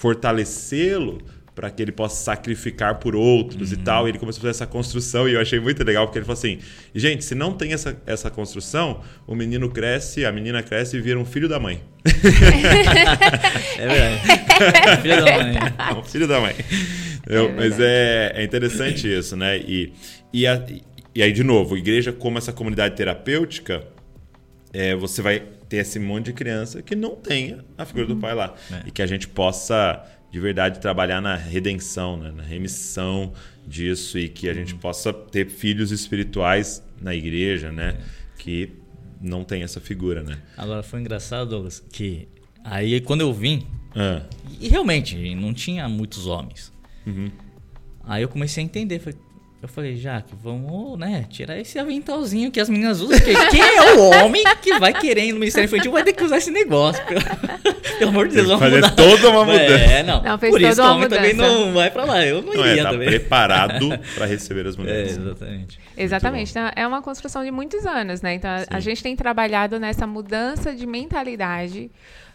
É. 0.00 0.02
Fortalecê-lo 0.02 1.18
para 1.54 1.68
que 1.70 1.82
ele 1.82 1.92
possa 1.92 2.14
sacrificar 2.24 2.94
por 3.00 3.14
outros 3.14 3.70
e 3.70 3.76
tal. 3.76 4.06
E 4.06 4.10
ele 4.12 4.18
começou 4.18 4.38
a 4.38 4.42
fazer 4.42 4.50
essa 4.50 4.66
construção 4.66 5.28
e 5.28 5.34
eu 5.34 5.40
achei 5.40 5.60
muito 5.60 5.84
legal, 5.84 6.06
porque 6.06 6.18
ele 6.18 6.24
falou 6.24 6.38
assim: 6.38 6.58
gente, 6.94 7.22
se 7.24 7.34
não 7.34 7.52
tem 7.52 7.72
essa, 7.74 8.00
essa 8.06 8.30
construção, 8.30 9.02
o 9.26 9.34
menino 9.34 9.68
cresce, 9.68 10.24
a 10.24 10.32
menina 10.32 10.62
cresce 10.62 10.96
e 10.96 11.00
vira 11.00 11.18
um 11.18 11.24
filho 11.24 11.48
da 11.48 11.58
mãe. 11.60 11.82
É 13.78 13.88
verdade. 13.88 15.02
Filha 15.02 15.22
da 15.22 15.36
mãe. 15.36 15.56
É 15.90 15.94
um 15.94 16.02
filho 16.04 16.28
da 16.28 16.40
mãe. 16.40 16.54
Eu- 17.26 17.48
É 17.48 17.52
mas 17.52 17.80
é, 17.80 18.32
é 18.36 18.44
interessante 18.44 19.06
isso, 19.12 19.36
né? 19.36 19.58
E, 19.58 19.92
e, 20.32 20.46
a- 20.46 20.64
e 21.14 21.22
aí, 21.22 21.32
de 21.32 21.42
novo, 21.42 21.76
igreja 21.76 22.12
como 22.12 22.38
essa 22.38 22.52
comunidade 22.52 22.96
terapêutica, 22.96 23.82
é, 24.72 24.94
você 24.94 25.20
vai 25.22 25.42
ter 25.70 25.78
esse 25.78 25.98
monte 26.00 26.26
de 26.26 26.32
criança 26.34 26.82
que 26.82 26.94
não 26.96 27.14
tenha 27.16 27.64
a 27.78 27.84
figura 27.86 28.04
do 28.06 28.16
pai 28.16 28.34
lá. 28.34 28.54
É. 28.70 28.88
E 28.88 28.90
que 28.90 29.00
a 29.00 29.06
gente 29.06 29.26
possa, 29.28 30.04
de 30.30 30.38
verdade, 30.40 30.80
trabalhar 30.80 31.20
na 31.22 31.36
redenção, 31.36 32.16
né? 32.18 32.32
na 32.32 32.42
remissão 32.42 33.32
disso 33.66 34.18
e 34.18 34.28
que 34.28 34.48
a 34.48 34.52
gente 34.52 34.74
possa 34.74 35.12
ter 35.12 35.48
filhos 35.48 35.92
espirituais 35.92 36.82
na 37.00 37.14
igreja, 37.14 37.70
né? 37.70 37.98
Que 38.36 38.72
não 39.20 39.44
tem 39.44 39.62
essa 39.62 39.80
figura, 39.80 40.22
né? 40.24 40.38
Agora 40.56 40.82
foi 40.82 40.98
engraçado, 41.00 41.48
Douglas, 41.50 41.78
que 41.92 42.26
aí 42.64 43.00
quando 43.00 43.20
eu 43.20 43.32
vim, 43.32 43.64
Ah, 43.94 44.22
e 44.60 44.68
realmente 44.68 45.34
não 45.36 45.54
tinha 45.54 45.88
muitos 45.88 46.26
homens. 46.26 46.72
Uhum. 47.06 47.30
Aí 48.04 48.22
eu 48.22 48.28
comecei 48.28 48.62
a 48.62 48.64
entender, 48.64 48.98
falei- 48.98 49.18
eu 49.62 49.68
falei, 49.68 49.94
Jaque, 49.96 50.34
vamos, 50.42 50.98
né, 50.98 51.26
tirar 51.28 51.58
esse 51.58 51.78
aventalzinho 51.78 52.50
que 52.50 52.58
as 52.58 52.68
meninas 52.68 53.00
usam, 53.00 53.18
porque 53.18 53.34
quem 53.50 53.60
é 53.60 53.92
o 53.94 54.10
homem 54.24 54.42
que 54.62 54.78
vai 54.78 54.92
querer 54.92 55.24
ir 55.26 55.32
no 55.32 55.38
Ministério 55.38 55.66
Infantil 55.66 55.92
vai 55.92 56.02
ter 56.02 56.12
que 56.14 56.24
usar 56.24 56.38
esse 56.38 56.50
negócio. 56.50 57.02
Pelo, 57.04 57.20
pelo 57.98 58.10
amor 58.10 58.28
de 58.28 58.34
Deus, 58.36 58.46
vamos 58.46 58.60
fazer 58.62 58.76
mudar. 58.76 58.90
toda 58.96 59.28
uma 59.30 59.44
mudança. 59.44 59.74
É, 59.74 60.02
não. 60.02 60.22
Não, 60.22 60.38
fez 60.38 60.50
Por 60.52 60.60
isso 60.62 60.74
que 60.80 60.80
o 60.88 60.90
homem 60.90 61.08
também 61.08 61.34
não 61.34 61.72
vai 61.74 61.90
pra 61.90 62.04
lá. 62.04 62.24
Eu 62.24 62.40
não 62.40 62.54
não 62.54 62.64
é, 62.64 62.70
iria 62.70 62.82
tá 62.84 62.90
também. 62.90 63.08
preparado 63.08 63.88
para 64.16 64.26
receber 64.26 64.66
as 64.66 64.74
É, 64.76 64.78
mulheres. 64.78 65.16
exatamente. 65.18 65.78
Exatamente. 65.96 66.50
Então, 66.52 66.70
é 66.74 66.86
uma 66.86 67.02
construção 67.02 67.44
de 67.44 67.50
muitos 67.50 67.84
anos, 67.84 68.22
né? 68.22 68.34
Então, 68.34 68.50
a- 68.50 68.64
a 68.70 68.80
Sim. 68.80 68.90
gente 68.90 69.02
tem 69.02 69.14
trabalhado 69.14 69.78
nessa 69.78 70.06
mudança 70.06 70.74
de 70.74 70.86
mentalidade 70.86 71.90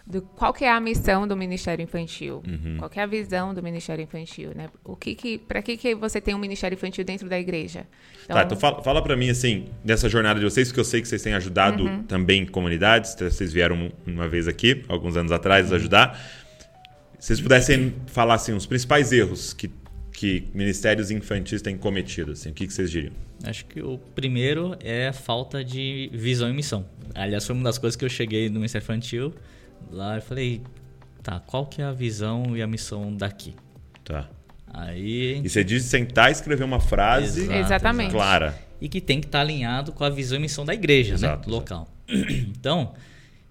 do 0.07 0.21
qual 0.21 0.53
que 0.53 0.63
é 0.63 0.71
a 0.71 0.79
missão 0.79 1.27
do 1.27 1.35
Ministério 1.35 1.81
Infantil, 1.81 2.43
Uhum. 2.47 2.75
qual 2.77 2.89
que 2.89 2.99
é 2.99 3.03
a 3.03 3.07
visão 3.07 3.53
do 3.55 3.63
Ministério 3.63 4.03
Infantil, 4.03 4.51
né? 4.55 4.69
O 4.83 4.95
que 4.95 5.15
que, 5.15 5.37
para 5.39 5.61
que 5.63 5.75
que 5.77 5.95
você 5.95 6.21
tem 6.21 6.35
um 6.35 6.37
Ministério 6.37 6.75
Infantil 6.75 7.03
dentro 7.03 7.27
da 7.27 7.39
igreja? 7.39 7.87
tá, 8.27 8.43
então 8.43 8.55
fala, 8.55 8.83
fala 8.83 9.01
para 9.01 9.15
mim, 9.17 9.29
assim, 9.29 9.65
dessa 9.83 10.07
jornada 10.07 10.39
de 10.39 10.45
vocês, 10.45 10.71
que 10.71 10.79
eu 10.79 10.83
sei 10.83 11.01
que 11.01 11.07
vocês 11.07 11.23
têm 11.23 11.33
ajudado 11.33 11.83
Uhum. 11.85 12.03
também 12.03 12.45
comunidades, 12.45 13.15
vocês 13.19 13.51
vieram 13.51 13.91
uma 14.05 14.27
vez 14.27 14.47
aqui, 14.47 14.83
alguns 14.87 15.17
anos 15.17 15.31
atrás, 15.31 15.69
Uhum. 15.71 15.75
ajudar. 15.77 16.19
Se 17.17 17.27
vocês 17.27 17.41
pudessem 17.41 17.95
falar, 18.05 18.35
assim, 18.35 18.53
os 18.53 18.67
principais 18.67 19.11
erros 19.11 19.53
que, 19.53 19.71
que 20.13 20.47
ministérios 20.53 21.09
infantis 21.09 21.63
têm 21.63 21.75
cometido, 21.75 22.33
assim, 22.33 22.49
o 22.51 22.53
que, 22.53 22.67
que 22.67 22.73
vocês 22.73 22.91
diriam? 22.91 23.13
Acho 23.43 23.65
que 23.65 23.81
o 23.81 23.97
primeiro 23.97 24.75
é 24.83 25.07
a 25.07 25.13
falta 25.13 25.63
de 25.63 26.11
visão 26.13 26.47
e 26.47 26.53
missão. 26.53 26.85
Aliás, 27.15 27.45
foi 27.45 27.55
uma 27.55 27.63
das 27.63 27.79
coisas 27.79 27.95
que 27.95 28.05
eu 28.05 28.09
cheguei 28.09 28.47
no 28.49 28.55
Ministério 28.55 28.83
Infantil. 28.83 29.33
Lá 29.91 30.15
eu 30.15 30.21
falei, 30.21 30.61
tá, 31.23 31.39
qual 31.39 31.65
que 31.65 31.81
é 31.81 31.85
a 31.85 31.91
visão 31.91 32.55
e 32.55 32.61
a 32.61 32.67
missão 32.67 33.15
daqui? 33.15 33.55
Tá. 34.03 34.29
Aí. 34.73 35.41
E 35.43 35.49
você 35.49 35.63
diz 35.63 35.83
sentar 35.83 36.29
e 36.29 36.33
escrever 36.33 36.63
uma 36.63 36.79
frase 36.79 37.43
Exato, 37.43 37.59
Exatamente. 37.59 38.11
clara. 38.11 38.59
E 38.81 38.89
que 38.89 38.99
tem 38.99 39.21
que 39.21 39.27
estar 39.27 39.39
alinhado 39.41 39.93
com 39.93 40.03
a 40.03 40.09
visão 40.09 40.37
e 40.37 40.41
missão 40.41 40.65
da 40.65 40.73
igreja, 40.73 41.13
Exato, 41.13 41.49
né? 41.49 41.55
Local. 41.55 41.87
Então, 42.57 42.93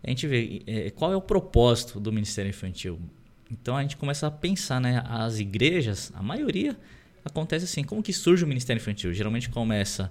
a 0.03 0.11
gente 0.11 0.27
vê 0.27 0.63
é, 0.67 0.91
qual 0.91 1.13
é 1.13 1.17
o 1.17 1.21
propósito 1.21 1.99
do 1.99 2.13
Ministério 2.13 2.51
Infantil. 2.51 3.01
Então 3.51 3.77
a 3.77 3.83
gente 3.83 3.97
começa 3.97 4.27
a 4.27 4.31
pensar, 4.31 4.81
né? 4.81 5.03
As 5.07 5.39
igrejas, 5.39 6.13
a 6.15 6.23
maioria 6.23 6.77
acontece 7.25 7.65
assim. 7.65 7.83
Como 7.83 8.03
que 8.03 8.13
surge 8.13 8.45
o 8.45 8.47
ministério 8.47 8.81
infantil? 8.81 9.13
Geralmente 9.13 9.49
começa 9.49 10.11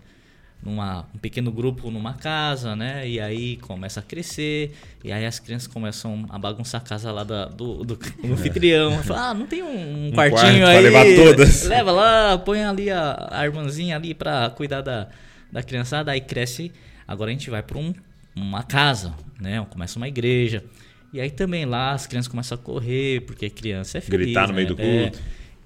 numa, 0.64 1.06
um 1.14 1.18
pequeno 1.18 1.52
grupo 1.52 1.92
numa 1.92 2.14
casa, 2.14 2.76
né? 2.76 3.08
E 3.08 3.20
aí 3.20 3.58
começa 3.58 4.00
a 4.00 4.04
crescer, 4.04 4.74
e 5.04 5.12
aí 5.12 5.26
as 5.26 5.40
crianças 5.40 5.68
começam 5.68 6.26
a 6.30 6.40
bagunçar 6.40 6.82
a 6.82 6.84
casa 6.84 7.12
lá 7.12 7.24
da, 7.24 7.46
do, 7.46 7.84
do, 7.84 7.96
do 8.24 8.34
anfitrião. 8.34 9.04
Fala, 9.04 9.30
ah, 9.30 9.34
não 9.34 9.46
tem 9.46 9.62
um, 9.62 10.08
um 10.08 10.12
quartinho 10.12 10.66
aí? 10.66 10.74
pra 10.74 10.80
levar 10.80 11.06
todas. 11.16 11.64
Leva 11.66 11.92
lá, 11.92 12.38
põe 12.38 12.64
ali 12.64 12.90
a, 12.90 13.28
a 13.32 13.46
irmãzinha 13.46 13.98
ali 13.98 14.14
pra 14.14 14.50
cuidar 14.52 14.82
da, 14.82 15.10
da 15.52 15.62
criançada, 15.62 16.12
aí 16.12 16.22
cresce. 16.22 16.72
Agora 17.06 17.30
a 17.30 17.34
gente 17.34 17.50
vai 17.50 17.62
pra 17.62 17.78
um, 17.78 17.94
uma 18.36 18.64
casa, 18.64 19.14
né? 19.40 19.66
Começa 19.70 19.98
uma 19.98 20.08
igreja. 20.08 20.64
E 21.12 21.20
aí 21.20 21.30
também 21.30 21.66
lá 21.66 21.92
as 21.92 22.08
crianças 22.08 22.28
começam 22.32 22.58
a 22.58 22.62
correr, 22.62 23.22
porque 23.22 23.50
criança 23.50 23.98
é 23.98 24.02
feliz. 24.02 24.28
Gritar 24.28 24.48
no 24.48 24.54
né? 24.54 24.56
meio 24.56 24.68
do 24.76 24.82
É. 24.82 25.04
culto. 25.04 25.20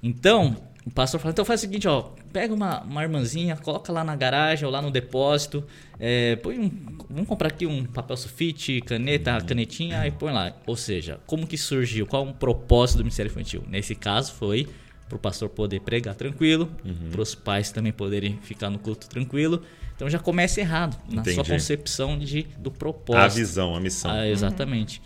Então, 0.04 0.58
o 0.88 0.92
pastor 0.92 1.20
fala, 1.20 1.32
então 1.32 1.44
faz 1.44 1.60
o 1.60 1.62
seguinte, 1.62 1.88
ó, 1.88 2.12
pega 2.32 2.54
uma, 2.54 2.82
uma 2.82 3.04
irmãzinha, 3.04 3.56
coloca 3.58 3.92
lá 3.92 4.04
na 4.04 4.16
garagem 4.16 4.66
ou 4.66 4.72
lá 4.72 4.82
no 4.82 4.90
depósito, 4.90 5.64
é, 6.00 6.36
põe 6.38 6.58
um, 6.58 6.72
vamos 7.10 7.28
comprar 7.28 7.50
aqui 7.50 7.66
um 7.66 7.84
papel 7.86 8.16
sulfite, 8.16 8.80
caneta, 8.82 9.40
canetinha 9.42 10.06
e 10.08 10.12
põe 10.12 10.32
lá. 10.32 10.54
Ou 10.66 10.76
seja, 10.76 11.20
como 11.26 11.46
que 11.46 11.58
surgiu, 11.58 12.06
qual 12.08 12.26
é 12.26 12.30
o 12.30 12.34
propósito 12.34 12.98
do 12.98 13.04
Ministério 13.04 13.30
Infantil? 13.30 13.64
Nesse 13.68 13.96
caso 13.96 14.34
foi 14.34 14.68
para 15.10 15.16
o 15.16 15.20
pastor 15.20 15.50
poder 15.50 15.82
pregar 15.82 16.16
tranquilo, 16.16 16.70
Uhum. 16.86 17.10
para 17.12 17.22
os 17.22 17.34
pais 17.36 17.72
também 17.72 17.92
poderem 17.92 18.38
ficar 18.42 18.70
no 18.70 18.78
culto 18.80 19.08
tranquilo. 19.10 19.62
Então 19.96 20.10
já 20.10 20.20
começa 20.20 20.60
errado 20.62 20.96
na 21.10 21.24
sua 21.24 21.34
Entendi. 21.34 21.50
concepção 21.50 22.18
de, 22.20 22.46
do 22.60 22.70
propósito. 22.72 23.24
A 23.24 23.28
visão, 23.28 23.76
a 23.76 23.80
missão. 23.80 24.12
Ah, 24.12 24.28
exatamente. 24.28 25.02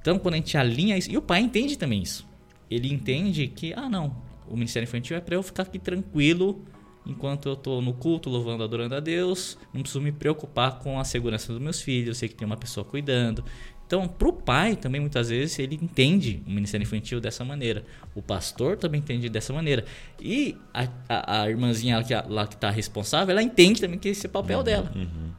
Então, 0.00 0.18
quando 0.18 0.34
a 0.34 0.36
gente 0.38 0.56
alinha 0.56 0.96
isso, 0.98 1.10
e 1.10 1.16
o 1.16 1.22
pai 1.22 1.40
entende 1.40 1.78
também 1.78 2.02
isso. 2.02 2.26
Ele 2.68 2.92
entende 2.92 3.46
que, 3.46 3.72
ah, 3.74 3.88
não, 3.88 4.16
o 4.48 4.54
ministério 4.54 4.86
infantil 4.86 5.16
é 5.16 5.20
para 5.20 5.34
eu 5.34 5.42
ficar 5.42 5.64
aqui 5.64 5.78
tranquilo 5.78 6.64
enquanto 7.04 7.48
eu 7.48 7.56
tô 7.56 7.80
no 7.80 7.92
culto, 7.92 8.30
louvando, 8.30 8.62
adorando 8.62 8.94
a 8.94 9.00
Deus. 9.00 9.58
Não 9.72 9.82
preciso 9.82 10.00
me 10.00 10.12
preocupar 10.12 10.78
com 10.78 10.98
a 10.98 11.04
segurança 11.04 11.52
dos 11.52 11.60
meus 11.60 11.80
filhos, 11.80 12.08
eu 12.08 12.14
sei 12.14 12.28
que 12.28 12.34
tem 12.34 12.46
uma 12.46 12.56
pessoa 12.56 12.84
cuidando. 12.84 13.44
Então, 13.86 14.08
pro 14.08 14.32
pai 14.32 14.74
também, 14.74 15.00
muitas 15.02 15.28
vezes, 15.28 15.58
ele 15.58 15.74
entende 15.74 16.42
o 16.46 16.50
ministério 16.50 16.82
infantil 16.82 17.20
dessa 17.20 17.44
maneira. 17.44 17.84
O 18.14 18.22
pastor 18.22 18.74
também 18.78 19.00
entende 19.00 19.28
dessa 19.28 19.52
maneira. 19.52 19.84
E 20.18 20.56
a, 20.72 20.88
a, 21.06 21.42
a 21.42 21.50
irmãzinha 21.50 21.98
lá 21.98 22.02
que, 22.02 22.14
lá 22.14 22.46
que 22.46 22.56
tá 22.56 22.70
responsável, 22.70 23.32
ela 23.32 23.42
entende 23.42 23.82
também 23.82 23.98
que 23.98 24.08
esse 24.08 24.24
é 24.24 24.28
o 24.30 24.32
papel 24.32 24.62
dela. 24.62 24.90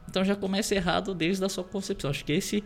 Então 0.08 0.24
já 0.24 0.36
começa 0.36 0.72
errado 0.72 1.12
desde 1.16 1.44
a 1.44 1.48
sua 1.48 1.64
concepção. 1.64 2.10
Acho 2.10 2.24
que 2.24 2.32
esse 2.32 2.62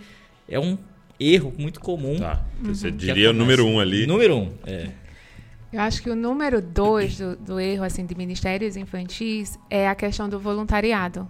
é 0.46 0.61
um 0.61 0.77
erro 1.18 1.55
muito 1.57 1.81
comum. 1.81 2.18
Tá. 2.18 2.44
Uhum. 2.62 2.74
Você 2.74 2.90
diria 2.90 3.31
o 3.31 3.33
número 3.33 3.64
um 3.64 3.81
ali. 3.81 4.07
Número 4.07 4.37
um, 4.37 4.53
é. 4.66 4.90
Eu 5.72 5.81
acho 5.81 6.02
que 6.02 6.09
o 6.09 6.16
número 6.16 6.62
dois 6.62 7.18
do, 7.18 7.37
do 7.37 7.61
erro 7.61 7.85
assim 7.85 8.07
de 8.07 8.14
ministérios 8.14 8.76
infantis 8.76 9.59
é 9.68 9.87
a 9.87 9.94
questão 9.94 10.28
do 10.28 10.40
voluntariado. 10.40 11.28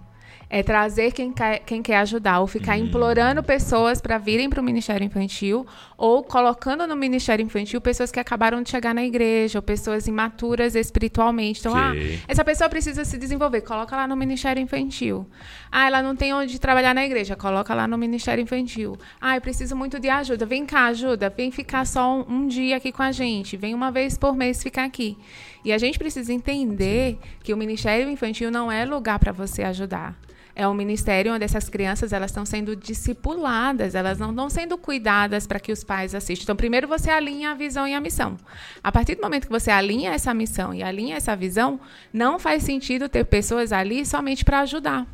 É 0.49 0.63
trazer 0.63 1.11
quem 1.11 1.31
quer, 1.31 1.59
quem 1.59 1.81
quer 1.81 1.97
ajudar, 1.97 2.39
ou 2.39 2.47
ficar 2.47 2.75
implorando 2.75 3.43
pessoas 3.43 4.01
para 4.01 4.17
virem 4.17 4.49
para 4.49 4.59
o 4.59 4.63
Ministério 4.63 5.05
Infantil, 5.05 5.65
ou 5.95 6.23
colocando 6.23 6.87
no 6.87 6.95
Ministério 6.95 7.45
Infantil 7.45 7.79
pessoas 7.79 8.11
que 8.11 8.19
acabaram 8.19 8.63
de 8.63 8.69
chegar 8.71 8.95
na 8.95 9.03
igreja, 9.03 9.59
ou 9.59 9.61
pessoas 9.61 10.07
imaturas 10.07 10.73
espiritualmente. 10.73 11.59
Então, 11.59 11.75
ah, 11.75 11.91
essa 12.27 12.43
pessoa 12.43 12.67
precisa 12.67 13.05
se 13.05 13.17
desenvolver, 13.17 13.61
coloca 13.61 13.95
lá 13.95 14.07
no 14.07 14.15
Ministério 14.15 14.61
Infantil. 14.61 15.27
Ah, 15.71 15.85
ela 15.85 16.01
não 16.01 16.15
tem 16.15 16.33
onde 16.33 16.59
trabalhar 16.59 16.95
na 16.95 17.05
igreja, 17.05 17.35
coloca 17.35 17.75
lá 17.75 17.87
no 17.87 17.97
Ministério 17.97 18.41
Infantil. 18.41 18.97
Ah, 19.21 19.37
eu 19.37 19.41
preciso 19.41 19.75
muito 19.75 19.99
de 19.99 20.09
ajuda. 20.09 20.47
Vem 20.47 20.65
cá, 20.65 20.85
ajuda. 20.85 21.29
Vem 21.29 21.51
ficar 21.51 21.85
só 21.85 22.11
um, 22.11 22.25
um 22.27 22.47
dia 22.47 22.77
aqui 22.77 22.91
com 22.91 23.03
a 23.03 23.11
gente. 23.11 23.55
Vem 23.55 23.75
uma 23.75 23.91
vez 23.91 24.17
por 24.17 24.35
mês 24.35 24.63
ficar 24.63 24.85
aqui. 24.85 25.15
E 25.63 25.71
a 25.71 25.77
gente 25.77 25.99
precisa 25.99 26.33
entender 26.33 27.19
que 27.43 27.53
o 27.53 27.57
Ministério 27.57 28.09
Infantil 28.09 28.49
não 28.49 28.71
é 28.71 28.83
lugar 28.83 29.19
para 29.19 29.31
você 29.31 29.61
ajudar. 29.61 30.17
É 30.59 30.67
um 30.67 30.73
ministério 30.73 31.33
onde 31.33 31.45
essas 31.45 31.69
crianças 31.69 32.11
elas 32.11 32.31
estão 32.31 32.45
sendo 32.45 32.75
discipuladas, 32.75 33.95
elas 33.95 34.19
não 34.19 34.31
estão 34.31 34.49
sendo 34.49 34.77
cuidadas 34.77 35.47
para 35.47 35.57
que 35.57 35.71
os 35.71 35.85
pais 35.85 36.13
assistam. 36.13 36.43
Então, 36.43 36.55
primeiro 36.57 36.85
você 36.85 37.09
alinha 37.09 37.51
a 37.51 37.53
visão 37.53 37.87
e 37.87 37.93
a 37.93 38.01
missão. 38.01 38.35
A 38.83 38.91
partir 38.91 39.15
do 39.15 39.21
momento 39.21 39.45
que 39.45 39.53
você 39.53 39.71
alinha 39.71 40.11
essa 40.11 40.33
missão 40.33 40.73
e 40.73 40.83
alinha 40.83 41.15
essa 41.15 41.33
visão, 41.33 41.79
não 42.11 42.37
faz 42.37 42.63
sentido 42.63 43.07
ter 43.07 43.23
pessoas 43.23 43.71
ali 43.71 44.05
somente 44.05 44.43
para 44.43 44.59
ajudar. 44.59 45.07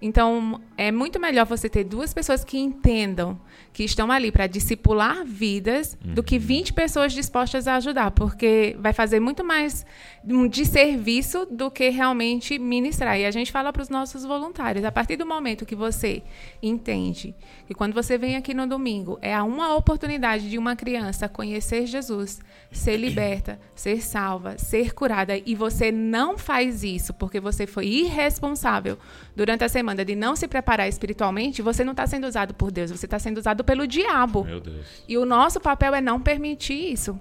Então, 0.00 0.60
é 0.76 0.92
muito 0.92 1.18
melhor 1.18 1.46
você 1.46 1.68
ter 1.68 1.84
duas 1.84 2.12
pessoas 2.12 2.44
que 2.44 2.58
entendam 2.58 3.40
que 3.72 3.82
estão 3.82 4.10
ali 4.10 4.30
para 4.30 4.46
discipular 4.46 5.24
vidas 5.24 5.98
do 6.02 6.22
que 6.22 6.38
20 6.38 6.72
pessoas 6.72 7.12
dispostas 7.12 7.66
a 7.66 7.76
ajudar, 7.76 8.10
porque 8.12 8.76
vai 8.78 8.92
fazer 8.92 9.18
muito 9.18 9.44
mais 9.44 9.84
um 10.24 10.46
desserviço 10.46 11.46
do 11.46 11.70
que 11.70 11.88
realmente 11.88 12.58
ministrar. 12.58 13.18
E 13.18 13.26
a 13.26 13.30
gente 13.30 13.50
fala 13.50 13.72
para 13.72 13.82
os 13.82 13.88
nossos 13.88 14.24
voluntários, 14.24 14.84
a 14.84 14.92
partir 14.92 15.16
do 15.16 15.26
momento 15.26 15.66
que 15.66 15.74
você 15.74 16.22
entende 16.62 17.34
que 17.66 17.74
quando 17.74 17.94
você 17.94 18.16
vem 18.16 18.36
aqui 18.36 18.54
no 18.54 18.66
domingo, 18.66 19.18
é 19.20 19.40
uma 19.42 19.74
oportunidade 19.74 20.48
de 20.48 20.58
uma 20.58 20.76
criança 20.76 21.28
conhecer 21.28 21.86
Jesus, 21.86 22.40
ser 22.70 22.96
liberta, 22.96 23.58
ser 23.74 24.00
salva, 24.02 24.56
ser 24.58 24.94
curada, 24.94 25.36
e 25.36 25.54
você 25.54 25.90
não 25.90 26.38
faz 26.38 26.84
isso 26.84 27.12
porque 27.14 27.40
você 27.40 27.66
foi 27.66 27.86
irresponsável 27.86 28.98
durante 29.34 29.64
a 29.74 29.78
semana 29.78 30.04
de 30.04 30.14
não 30.14 30.36
se 30.36 30.46
preparar 30.46 30.88
espiritualmente, 30.88 31.60
você 31.60 31.82
não 31.82 31.90
está 31.90 32.06
sendo 32.06 32.26
usado 32.26 32.54
por 32.54 32.70
Deus, 32.70 32.90
você 32.90 33.06
está 33.06 33.18
sendo 33.18 33.38
usado 33.38 33.64
pelo 33.64 33.86
diabo. 33.86 34.44
Meu 34.44 34.60
Deus. 34.60 34.86
E 35.08 35.18
o 35.18 35.24
nosso 35.24 35.60
papel 35.60 35.94
é 35.94 36.00
não 36.00 36.20
permitir 36.20 36.92
isso. 36.92 37.18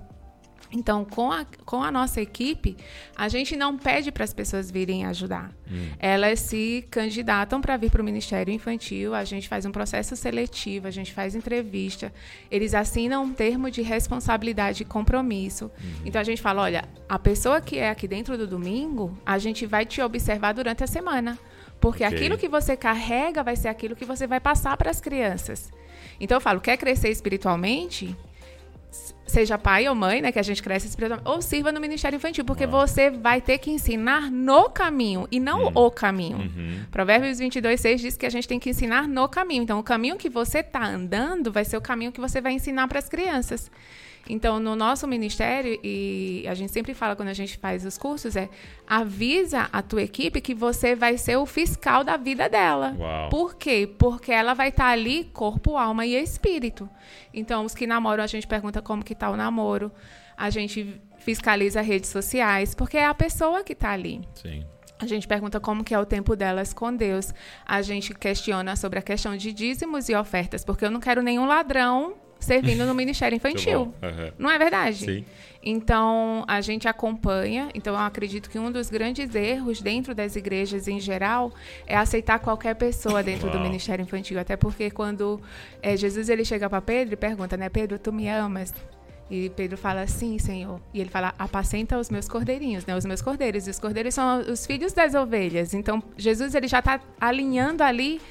Então, 0.72 1.06
com 1.06 1.32
a, 1.32 1.46
com 1.66 1.84
a 1.84 1.92
nossa 1.92 2.20
equipe, 2.20 2.76
a 3.16 3.28
gente 3.28 3.56
não 3.56 3.78
pede 3.78 4.12
para 4.12 4.24
as 4.24 4.34
pessoas 4.34 4.72
virem 4.72 5.06
ajudar. 5.06 5.52
Elas 6.00 6.40
se 6.40 6.88
candidatam 6.90 7.62
para 7.62 7.78
vir 7.78 7.92
para 7.92 8.02
o 8.02 8.06
Ministério 8.06 8.52
Infantil, 8.52 9.14
a 9.14 9.24
gente 9.24 9.48
faz 9.48 9.66
um 9.66 9.72
processo 9.72 10.16
seletivo, 10.16 10.88
a 10.88 10.92
gente 10.92 11.14
faz 11.14 11.36
entrevista, 11.36 12.12
eles 12.50 12.74
assinam 12.74 13.24
um 13.24 13.34
termo 13.34 13.70
de 13.70 13.84
responsabilidade 13.84 14.82
e 14.82 14.86
compromisso. 14.86 15.72
Então, 16.04 16.20
a 16.20 16.24
gente 16.24 16.42
fala: 16.42 16.64
olha, 16.64 16.86
a 17.08 17.20
pessoa 17.20 17.62
que 17.62 17.78
é 17.78 17.90
aqui 17.90 18.08
dentro 18.08 18.36
do 18.36 18.48
domingo, 18.48 19.16
a 19.24 19.38
gente 19.38 19.68
vai 19.68 19.86
te 19.86 20.02
observar 20.02 20.54
durante 20.54 20.84
a 20.84 20.88
semana. 20.88 21.38
Porque 21.84 22.06
Ok. 22.06 22.18
aquilo 22.18 22.38
que 22.38 22.48
você 22.48 22.78
carrega 22.78 23.44
vai 23.44 23.58
ser 23.58 23.68
aquilo 23.68 23.94
que 23.94 24.06
você 24.06 24.26
vai 24.26 24.40
passar 24.40 24.78
para 24.78 24.90
as 24.90 25.02
crianças. 25.02 25.70
Então 26.18 26.38
eu 26.38 26.40
falo, 26.40 26.62
quer 26.62 26.78
crescer 26.78 27.10
espiritualmente? 27.10 28.16
Seja 29.28 29.58
pai 29.58 29.90
ou 29.90 29.94
mãe, 29.94 30.22
né, 30.22 30.32
que 30.32 30.40
a 30.40 30.44
gente 30.44 30.64
cresce 30.64 30.88
espiritualmente, 30.88 31.30
ou 31.30 31.42
sirva 31.42 31.74
no 31.74 31.82
ministério 31.82 32.16
infantil, 32.16 32.46
porque 32.46 32.66
você 32.66 33.10
vai 33.10 33.42
ter 33.42 33.58
que 33.58 33.70
ensinar 33.70 34.32
no 34.32 34.70
caminho 34.70 35.28
e 35.30 35.42
não 35.42 35.74
o 35.76 35.92
caminho. 35.92 36.50
Provérbios 36.90 37.40
22, 37.40 37.82
6 37.82 38.00
diz 38.00 38.16
que 38.16 38.26
a 38.26 38.30
gente 38.30 38.48
tem 38.48 38.60
que 38.60 38.70
ensinar 38.70 39.06
no 39.06 39.28
caminho. 39.28 39.64
Então, 39.64 39.78
o 39.78 39.84
caminho 39.84 40.16
que 40.16 40.30
você 40.30 40.60
está 40.60 40.86
andando 40.86 41.52
vai 41.52 41.66
ser 41.66 41.76
o 41.76 41.82
caminho 41.82 42.14
que 42.14 42.22
você 42.22 42.40
vai 42.40 42.54
ensinar 42.54 42.88
para 42.88 43.00
as 43.00 43.10
crianças. 43.10 43.70
Então, 44.30 44.58
no 44.60 44.76
nosso 44.76 45.06
ministério, 45.06 45.78
e 45.84 46.46
a 46.48 46.54
gente 46.54 46.72
sempre 46.72 46.94
fala 46.94 47.16
quando 47.16 47.28
a 47.28 47.34
gente 47.34 47.58
faz 47.58 47.86
os 47.86 47.98
cursos, 47.98 48.36
é 48.36 48.50
avisa 48.88 49.68
a 49.72 49.82
tua 49.82 50.02
equipe 50.02 50.40
que 50.40 50.56
você 50.56 50.96
vai 50.96 51.18
ser 51.18 51.36
o 51.36 51.46
fiscal 51.46 52.04
da 52.04 52.16
vida 52.16 52.48
dela. 52.48 52.96
Uau. 52.98 53.30
Por 53.30 53.56
quê? 53.56 53.90
Porque 53.98 54.32
ela 54.32 54.54
vai 54.54 54.70
estar 54.70 54.88
ali 54.88 55.26
corpo, 55.26 55.78
alma 55.78 56.06
e 56.06 56.16
espírito. 56.16 56.90
Então, 57.34 57.66
os 57.66 57.76
que 57.76 57.86
namoram, 57.86 58.24
a 58.24 58.28
gente 58.28 58.48
pergunta 58.48 58.82
como 58.82 59.04
que 59.04 59.14
tá 59.14 59.30
o 59.30 59.36
namoro. 59.36 59.92
A 60.38 60.50
gente 60.50 61.02
fiscaliza 61.18 61.82
redes 61.82 62.10
sociais, 62.10 62.74
porque 62.74 62.98
é 62.98 63.06
a 63.06 63.14
pessoa 63.14 63.64
que 63.64 63.74
está 63.74 63.92
ali. 63.92 64.22
Sim. 64.36 64.66
A 65.00 65.06
gente 65.06 65.28
pergunta 65.28 65.60
como 65.60 65.84
que 65.84 65.94
é 65.94 66.00
o 66.00 66.06
tempo 66.06 66.34
delas 66.34 66.74
com 66.74 66.96
Deus. 66.96 67.34
A 67.66 67.82
gente 67.82 68.14
questiona 68.14 68.78
sobre 68.78 69.00
a 69.00 69.02
questão 69.02 69.36
de 69.36 69.52
dízimos 69.52 70.08
e 70.08 70.16
ofertas, 70.16 70.64
porque 70.64 70.86
eu 70.86 70.92
não 70.92 71.02
quero 71.02 71.22
nenhum 71.22 71.46
ladrão 71.46 72.16
servindo 72.44 72.86
no 72.86 72.94
ministério 72.94 73.36
infantil. 73.36 73.94
Aham. 74.02 74.32
Não 74.38 74.52
é 74.52 74.58
verdade? 74.58 74.98
Sim. 74.98 75.26
Então, 75.66 76.44
a 76.48 76.60
gente 76.60 76.88
acompanha. 76.88 77.70
Então, 77.74 77.94
eu 77.94 78.00
acredito 78.00 78.50
que 78.50 78.60
um 78.60 78.70
dos 78.72 78.90
grandes 78.90 79.34
erros 79.34 79.82
dentro 79.82 80.14
das 80.14 80.36
igrejas 80.36 80.88
em 80.88 81.00
geral 81.00 81.54
é 81.88 81.96
aceitar 81.96 82.40
qualquer 82.40 82.76
pessoa 82.76 83.24
dentro 83.24 83.50
do 83.50 83.56
Uau. 83.56 83.64
ministério 83.64 84.04
infantil. 84.04 84.40
Até 84.40 84.58
porque 84.58 84.92
quando 84.92 85.42
eh, 85.82 85.96
Jesus 85.96 86.28
ele 86.28 86.44
chega 86.44 86.70
para 86.70 86.82
Pedro 86.82 87.14
e 87.14 87.18
pergunta, 87.18 87.56
né? 87.56 87.70
Pedro, 87.70 87.98
tu 87.98 88.12
me 88.12 88.28
amas? 88.28 88.74
E 89.32 89.50
Pedro 89.52 89.78
fala, 89.78 90.06
sim, 90.06 90.38
Senhor. 90.38 90.82
E 90.94 91.00
ele 91.00 91.10
fala, 91.10 91.34
apacenta 91.40 91.98
os 91.98 92.10
meus 92.10 92.28
cordeirinhos, 92.28 92.86
né? 92.86 92.96
Os 92.96 93.06
meus 93.06 93.22
cordeiros. 93.22 93.66
E 93.66 93.70
os 93.70 93.80
cordeiros 93.80 94.14
são 94.14 94.42
os 94.42 94.66
filhos 94.66 94.92
das 94.92 95.16
ovelhas. 95.16 95.74
Então, 95.74 96.04
Jesus 96.18 96.54
ele 96.54 96.68
já 96.68 96.80
está 96.80 97.00
alinhando 97.20 97.84
ali 97.84 98.22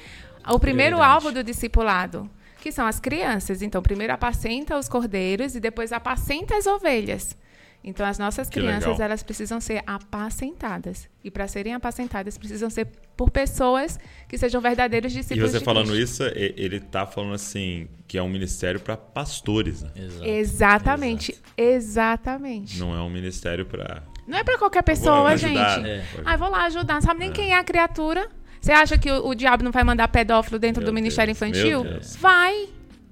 o 0.47 0.59
primeiro 0.59 0.97
Verdade. 0.97 1.13
alvo 1.15 1.31
do 1.31 1.43
discipulado, 1.43 2.29
que 2.63 2.71
são 2.71 2.87
as 2.87 2.97
crianças. 2.97 3.61
Então, 3.61 3.81
primeiro 3.81 4.13
apacenta 4.13 4.77
os 4.77 4.87
cordeiros 4.87 5.53
e 5.53 5.59
depois 5.59 5.91
apacenta 5.91 6.55
as 6.55 6.65
ovelhas. 6.65 7.37
Então, 7.83 8.05
as 8.05 8.17
nossas 8.17 8.47
Que 8.47 8.61
crianças, 8.61 8.91
legal. 8.93 9.01
elas 9.07 9.21
precisam 9.21 9.59
ser 9.59 9.83
apacentadas. 9.85 11.09
E 11.21 11.29
para 11.29 11.45
serem 11.49 11.73
apacentadas, 11.73 12.37
precisam 12.37 12.69
ser 12.69 12.87
por 13.17 13.29
pessoas 13.29 13.99
que 14.29 14.37
sejam 14.37 14.61
verdadeiros 14.61 15.11
E 15.11 15.17
discípulos 15.17 15.51
você 15.51 15.59
de 15.59 15.65
falando 15.65 15.91
Cristo. 15.91 16.23
isso, 16.23 16.23
e- 16.37 16.53
ele 16.55 16.79
tá 16.79 17.05
falando 17.05 17.33
assim, 17.33 17.89
que 18.07 18.17
é 18.17 18.23
um 18.23 18.29
ministério 18.29 18.79
para 18.79 18.95
pastores, 18.95 19.81
né? 19.83 19.91
Exato. 19.97 20.25
Exatamente. 20.25 21.41
Exatamente. 21.57 22.79
Não, 22.79 22.91
Não 22.91 22.97
é 22.97 23.01
um 23.01 23.09
ministério 23.09 23.65
para 23.65 24.03
é 24.31 24.43
para 24.45 24.57
qualquer 24.57 24.83
pessoa, 24.83 25.27
ajudar, 25.31 25.75
gente. 25.75 25.83
né? 25.83 26.05
Ah, 26.23 26.37
vou 26.37 26.49
lá 26.49 26.63
ajudar. 26.63 26.93
Não 26.95 27.01
sabe 27.01 27.19
nem 27.19 27.31
quem 27.33 27.51
é 27.51 27.57
a 27.57 27.63
criatura. 27.65 28.29
Você 28.63 28.71
acha 28.71 28.97
que 28.97 29.11
o, 29.11 29.27
o 29.27 29.35
diabo 29.35 29.61
não 29.61 29.73
vai 29.73 29.83
mandar 29.83 30.07
pedófilo 30.07 30.57
dentro 30.57 30.81
Meu 30.81 30.89
do 30.89 30.93
Ministério 30.95 31.33
Deus, 31.33 31.37
Infantil? 31.37 31.83
Vai. 32.17 32.69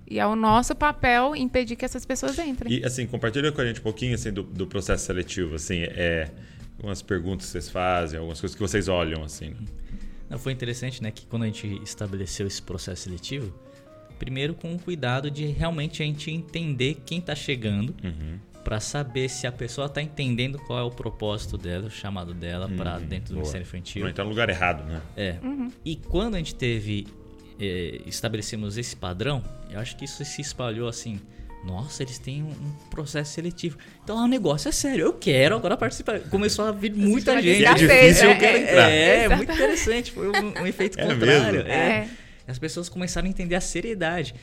E 0.09 0.17
é 0.17 0.25
o 0.25 0.33
nosso 0.33 0.73
papel 0.73 1.35
impedir 1.35 1.75
que 1.75 1.83
essas 1.83 2.05
pessoas 2.05 2.39
entrem. 2.39 2.71
E 2.71 2.85
assim, 2.85 3.05
compartilha 3.05 3.51
com 3.51 3.59
a 3.59 3.65
gente 3.65 3.81
um 3.81 3.83
pouquinho 3.83 4.15
assim, 4.15 4.31
do, 4.31 4.43
do 4.43 4.65
processo 4.65 5.05
seletivo, 5.05 5.55
assim, 5.55 5.83
é, 5.83 6.29
algumas 6.77 7.01
perguntas 7.01 7.47
que 7.47 7.51
vocês 7.51 7.69
fazem, 7.69 8.17
algumas 8.17 8.39
coisas 8.39 8.55
que 8.55 8.61
vocês 8.61 8.87
olham, 8.87 9.25
assim. 9.25 9.53
Não, 10.29 10.39
foi 10.39 10.53
interessante, 10.53 11.03
né, 11.03 11.11
que 11.11 11.25
quando 11.25 11.43
a 11.43 11.47
gente 11.47 11.81
estabeleceu 11.83 12.47
esse 12.47 12.61
processo 12.61 13.03
seletivo, 13.03 13.53
primeiro 14.17 14.53
com 14.53 14.73
o 14.73 14.79
cuidado 14.79 15.29
de 15.29 15.47
realmente 15.47 16.01
a 16.01 16.05
gente 16.05 16.31
entender 16.31 17.01
quem 17.05 17.19
está 17.19 17.35
chegando, 17.35 17.93
Uhum. 18.01 18.39
Para 18.63 18.79
saber 18.79 19.29
se 19.29 19.47
a 19.47 19.51
pessoa 19.51 19.87
está 19.87 20.01
entendendo 20.01 20.59
qual 20.59 20.79
é 20.79 20.83
o 20.83 20.91
propósito 20.91 21.57
dela, 21.57 21.87
o 21.87 21.91
chamado 21.91 22.33
dela 22.33 22.69
para 22.69 22.99
dentro 22.99 23.29
do 23.29 23.35
Boa. 23.35 23.39
Ministério 23.39 23.65
Infantil. 23.65 24.01
Não 24.03 24.09
entrar 24.09 24.23
no 24.23 24.29
lugar 24.29 24.49
errado, 24.49 24.83
né? 24.85 25.01
É. 25.17 25.35
E 25.83 25.95
quando 25.95 26.35
a 26.35 26.37
gente 26.37 26.55
teve, 26.55 27.07
eh, 27.59 28.01
estabelecemos 28.05 28.77
esse 28.77 28.95
padrão, 28.95 29.43
eu 29.69 29.79
acho 29.79 29.95
que 29.97 30.05
isso 30.05 30.23
se 30.23 30.41
espalhou 30.41 30.87
assim. 30.87 31.19
Nossa, 31.63 32.01
eles 32.01 32.17
têm 32.17 32.41
um, 32.41 32.47
um 32.49 32.71
processo 32.89 33.33
seletivo. 33.33 33.77
Então 34.03 34.17
o 34.17 34.27
negócio 34.27 34.67
é 34.67 34.71
sério. 34.71 35.05
Eu 35.05 35.13
quero 35.13 35.55
agora 35.55 35.77
participar. 35.77 36.19
Começou 36.21 36.65
a 36.65 36.71
vir 36.71 36.91
muita 36.95 37.39
gente. 37.41 37.63
É 37.63 37.73
difícil, 37.75 38.31
eu 38.31 38.37
quero 38.39 38.57
entrar. 38.57 38.89
É, 38.89 39.23
é 39.25 39.35
muito 39.35 39.51
interessante. 39.51 40.11
Foi 40.11 40.27
um, 40.27 40.61
um 40.61 40.65
efeito 40.65 40.97
É 40.99 41.05
contrário. 41.05 41.53
mesmo? 41.63 41.69
É. 41.69 42.09
As 42.47 42.57
pessoas 42.57 42.89
começaram 42.89 43.27
a 43.27 43.29
entender 43.29 43.55
a 43.55 43.61
seriedade. 43.61 44.33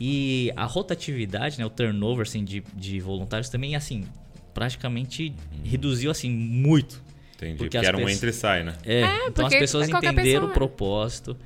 E 0.00 0.52
a 0.56 0.64
rotatividade, 0.64 1.58
né, 1.58 1.64
o 1.64 1.70
turnover 1.70 2.26
assim, 2.26 2.44
de, 2.44 2.62
de 2.74 3.00
voluntários 3.00 3.48
também, 3.48 3.74
assim, 3.76 4.04
praticamente 4.52 5.34
reduziu 5.64 6.10
assim 6.10 6.30
muito. 6.30 7.02
Entendi. 7.36 7.52
Porque 7.58 7.64
Porque, 7.64 7.76
as 7.78 7.84
era 7.86 7.96
um 7.96 8.00
pessoas- 8.00 8.16
entra 8.16 8.30
e 8.30 8.32
sai, 8.32 8.62
né? 8.64 8.76
É, 8.84 9.00
É, 9.02 9.26
então 9.28 9.46
as 9.46 9.54
pessoas 9.54 9.88
é 9.88 9.92
entenderam 9.92 10.14
pessoa. 10.22 10.44
o 10.50 10.52
propósito. 10.54 11.36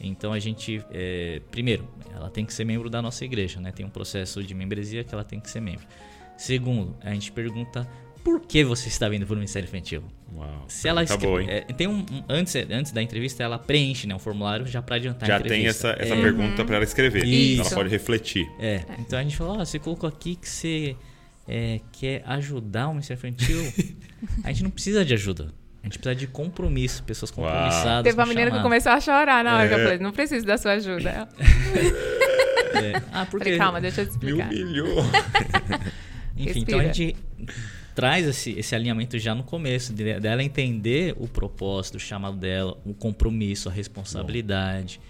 Então 0.00 0.32
a 0.32 0.38
gente, 0.38 0.82
é, 0.92 1.40
primeiro, 1.50 1.88
ela 2.14 2.30
tem 2.30 2.44
que 2.44 2.52
ser 2.52 2.64
membro 2.64 2.88
da 2.90 3.00
nossa 3.02 3.24
igreja, 3.24 3.60
né? 3.60 3.72
Tem 3.72 3.84
um 3.84 3.90
processo 3.90 4.42
de 4.42 4.54
membresia 4.54 5.02
que 5.04 5.12
ela 5.14 5.24
tem 5.24 5.40
que 5.40 5.50
ser 5.50 5.60
membro. 5.60 5.86
Segundo, 6.36 6.96
a 7.00 7.12
gente 7.12 7.32
pergunta 7.32 7.88
por 8.24 8.40
que 8.40 8.64
você 8.64 8.88
está 8.88 9.08
vindo 9.08 9.24
para 9.26 9.32
o 9.34 9.36
Ministério 9.36 9.66
Infantil? 9.66 10.02
Uau. 10.34 10.64
Se 10.68 10.86
ela 10.88 11.04
boa, 11.18 11.42
hein? 11.42 11.48
é, 11.50 11.60
tem 11.72 11.86
um, 11.86 12.00
um- 12.00 12.24
antes, 12.28 12.54
antes 12.70 12.92
da 12.92 13.02
entrevista 13.02 13.42
ela 13.42 13.58
preenche, 13.58 14.06
né, 14.06 14.14
um 14.14 14.18
formulário 14.18 14.66
já 14.66 14.82
para 14.82 14.96
adiantar 14.96 15.26
Já 15.26 15.36
a 15.36 15.40
tem 15.40 15.46
entrevista. 15.60 15.88
essa, 15.90 16.02
essa 16.02 16.14
é, 16.14 16.20
pergunta 16.22 16.64
para 16.64 16.76
ela 16.76 16.84
escrever. 16.84 17.24
Isso. 17.24 17.62
Ela 17.62 17.70
pode 17.70 17.88
refletir. 17.88 18.46
é. 18.60 18.82
Então 18.98 19.18
a 19.18 19.22
gente 19.22 19.36
falou, 19.36 19.56
ó, 19.58 19.64
você 19.64 19.78
colocou 19.78 20.08
aqui 20.08 20.36
que 20.36 20.48
você 20.48 20.94
é, 21.48 21.80
quer 21.92 22.22
ajudar 22.26 22.88
o 22.88 22.92
Ministério 22.92 23.18
Infantil. 23.18 23.72
a 24.44 24.48
gente 24.52 24.62
não 24.64 24.70
precisa 24.70 25.04
de 25.04 25.14
ajuda. 25.14 25.52
A 25.82 25.86
gente 25.86 25.98
precisa 25.98 26.14
de 26.14 26.26
compromisso, 26.26 27.02
pessoas 27.04 27.30
Uau. 27.36 27.46
compromissadas. 27.46 28.02
Teve 28.04 28.18
uma 28.20 28.26
menina 28.26 28.50
que 28.50 28.60
começou 28.60 28.92
a 28.92 29.00
chorar 29.00 29.42
na 29.44 29.56
hora 29.56 29.68
que 29.68 29.74
eu 29.74 29.78
É. 29.78 29.82
falei, 29.84 29.98
não 29.98 30.12
preciso 30.12 30.44
da 30.44 30.58
sua 30.58 30.72
ajuda. 30.72 31.28
É. 32.74 33.02
Ah, 33.10 33.24
por 33.26 33.38
Falei, 33.38 33.54
quê? 33.54 33.58
calma, 33.58 33.80
deixa 33.80 34.02
eu 34.02 34.06
te 34.06 34.10
Me 34.10 34.30
explicar. 34.30 34.46
humilhou. 34.52 34.98
Enfim, 36.36 36.60
então 36.60 36.78
a 36.78 36.82
Respira. 36.82 36.94
gente 36.94 37.16
traz 37.98 38.24
esse, 38.28 38.52
esse 38.52 38.76
alinhamento 38.76 39.18
já 39.18 39.34
no 39.34 39.42
começo, 39.42 39.92
de- 39.92 40.20
dela 40.20 40.40
entender 40.44 41.16
o 41.18 41.26
propósito, 41.26 41.96
o 41.96 41.98
chamado 41.98 42.36
dela, 42.36 42.78
o 42.84 42.94
compromisso, 42.94 43.68
a 43.68 43.72
responsabilidade. 43.72 45.00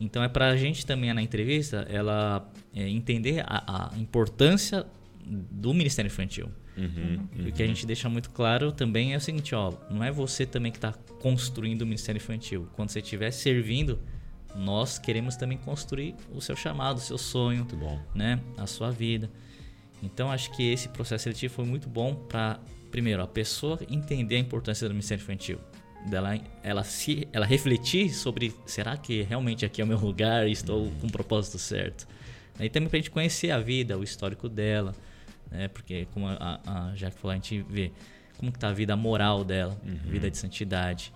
Então 0.00 0.22
é 0.24 0.28
pra 0.30 0.56
gente 0.56 0.86
também 0.86 1.12
na 1.12 1.20
entrevista 1.20 1.86
ela 1.90 2.50
é, 2.74 2.88
entender 2.88 3.42
a, 3.46 3.90
a 3.92 3.98
importância 3.98 4.86
do 5.26 5.74
Ministério 5.74 6.08
Infantil. 6.08 6.48
Uhum, 6.74 7.26
E 7.36 7.48
o 7.50 7.52
que 7.52 7.62
a 7.62 7.66
gente 7.66 7.84
deixa 7.84 8.08
muito 8.08 8.30
claro 8.30 8.72
também 8.72 9.12
é 9.12 9.16
o 9.18 9.20
seguinte, 9.20 9.54
ó, 9.54 9.74
não 9.90 10.02
é 10.02 10.10
você 10.10 10.46
também 10.46 10.72
que 10.72 10.78
está 10.78 10.92
construindo 11.20 11.82
o 11.82 11.84
Ministério 11.86 12.18
Infantil. 12.18 12.66
Quando 12.74 12.88
você 12.88 13.00
estiver 13.00 13.30
servindo, 13.30 13.98
nós 14.56 14.98
queremos 14.98 15.36
também 15.36 15.58
construir 15.58 16.14
o 16.32 16.40
seu 16.40 16.56
chamado, 16.56 16.96
o 16.96 17.00
seu 17.00 17.18
sonho, 17.18 17.64
bom. 17.64 18.00
né, 18.14 18.40
a 18.56 18.66
sua 18.66 18.90
vida. 18.90 19.28
Então 20.02 20.30
acho 20.30 20.50
que 20.54 20.72
esse 20.72 20.88
processo 20.88 21.24
seletivo 21.24 21.54
foi 21.54 21.64
muito 21.64 21.88
bom 21.88 22.14
para 22.14 22.60
primeiro 22.90 23.22
a 23.22 23.26
pessoa 23.26 23.78
entender 23.90 24.36
a 24.36 24.38
importância 24.38 24.88
do 24.88 24.94
Ministério 24.94 25.22
Infantil, 25.22 25.58
dela 26.08 26.38
ela 26.62 26.84
se 26.84 27.28
ela 27.32 27.44
refletir 27.44 28.10
sobre 28.10 28.54
será 28.64 28.96
que 28.96 29.22
realmente 29.22 29.64
aqui 29.64 29.80
é 29.80 29.84
o 29.84 29.86
meu 29.86 29.98
lugar 29.98 30.48
e 30.48 30.52
estou 30.52 30.90
com 31.00 31.06
o 31.06 31.12
propósito 31.12 31.58
certo. 31.58 32.06
E 32.60 32.68
também 32.68 32.88
para 32.88 32.96
a 32.96 33.00
gente 33.00 33.10
conhecer 33.10 33.50
a 33.50 33.60
vida, 33.60 33.96
o 33.98 34.02
histórico 34.02 34.48
dela, 34.48 34.94
né? 35.50 35.68
Porque 35.68 36.06
como 36.12 36.26
a, 36.26 36.60
a 36.66 36.94
Jaque 36.96 37.18
falou, 37.18 37.32
a 37.32 37.34
gente 37.34 37.64
vê 37.68 37.92
como 38.36 38.50
que 38.50 38.58
tá 38.58 38.68
a 38.68 38.72
vida 38.72 38.96
moral 38.96 39.44
dela, 39.44 39.76
vida 39.84 40.30
de 40.30 40.38
santidade, 40.38 41.12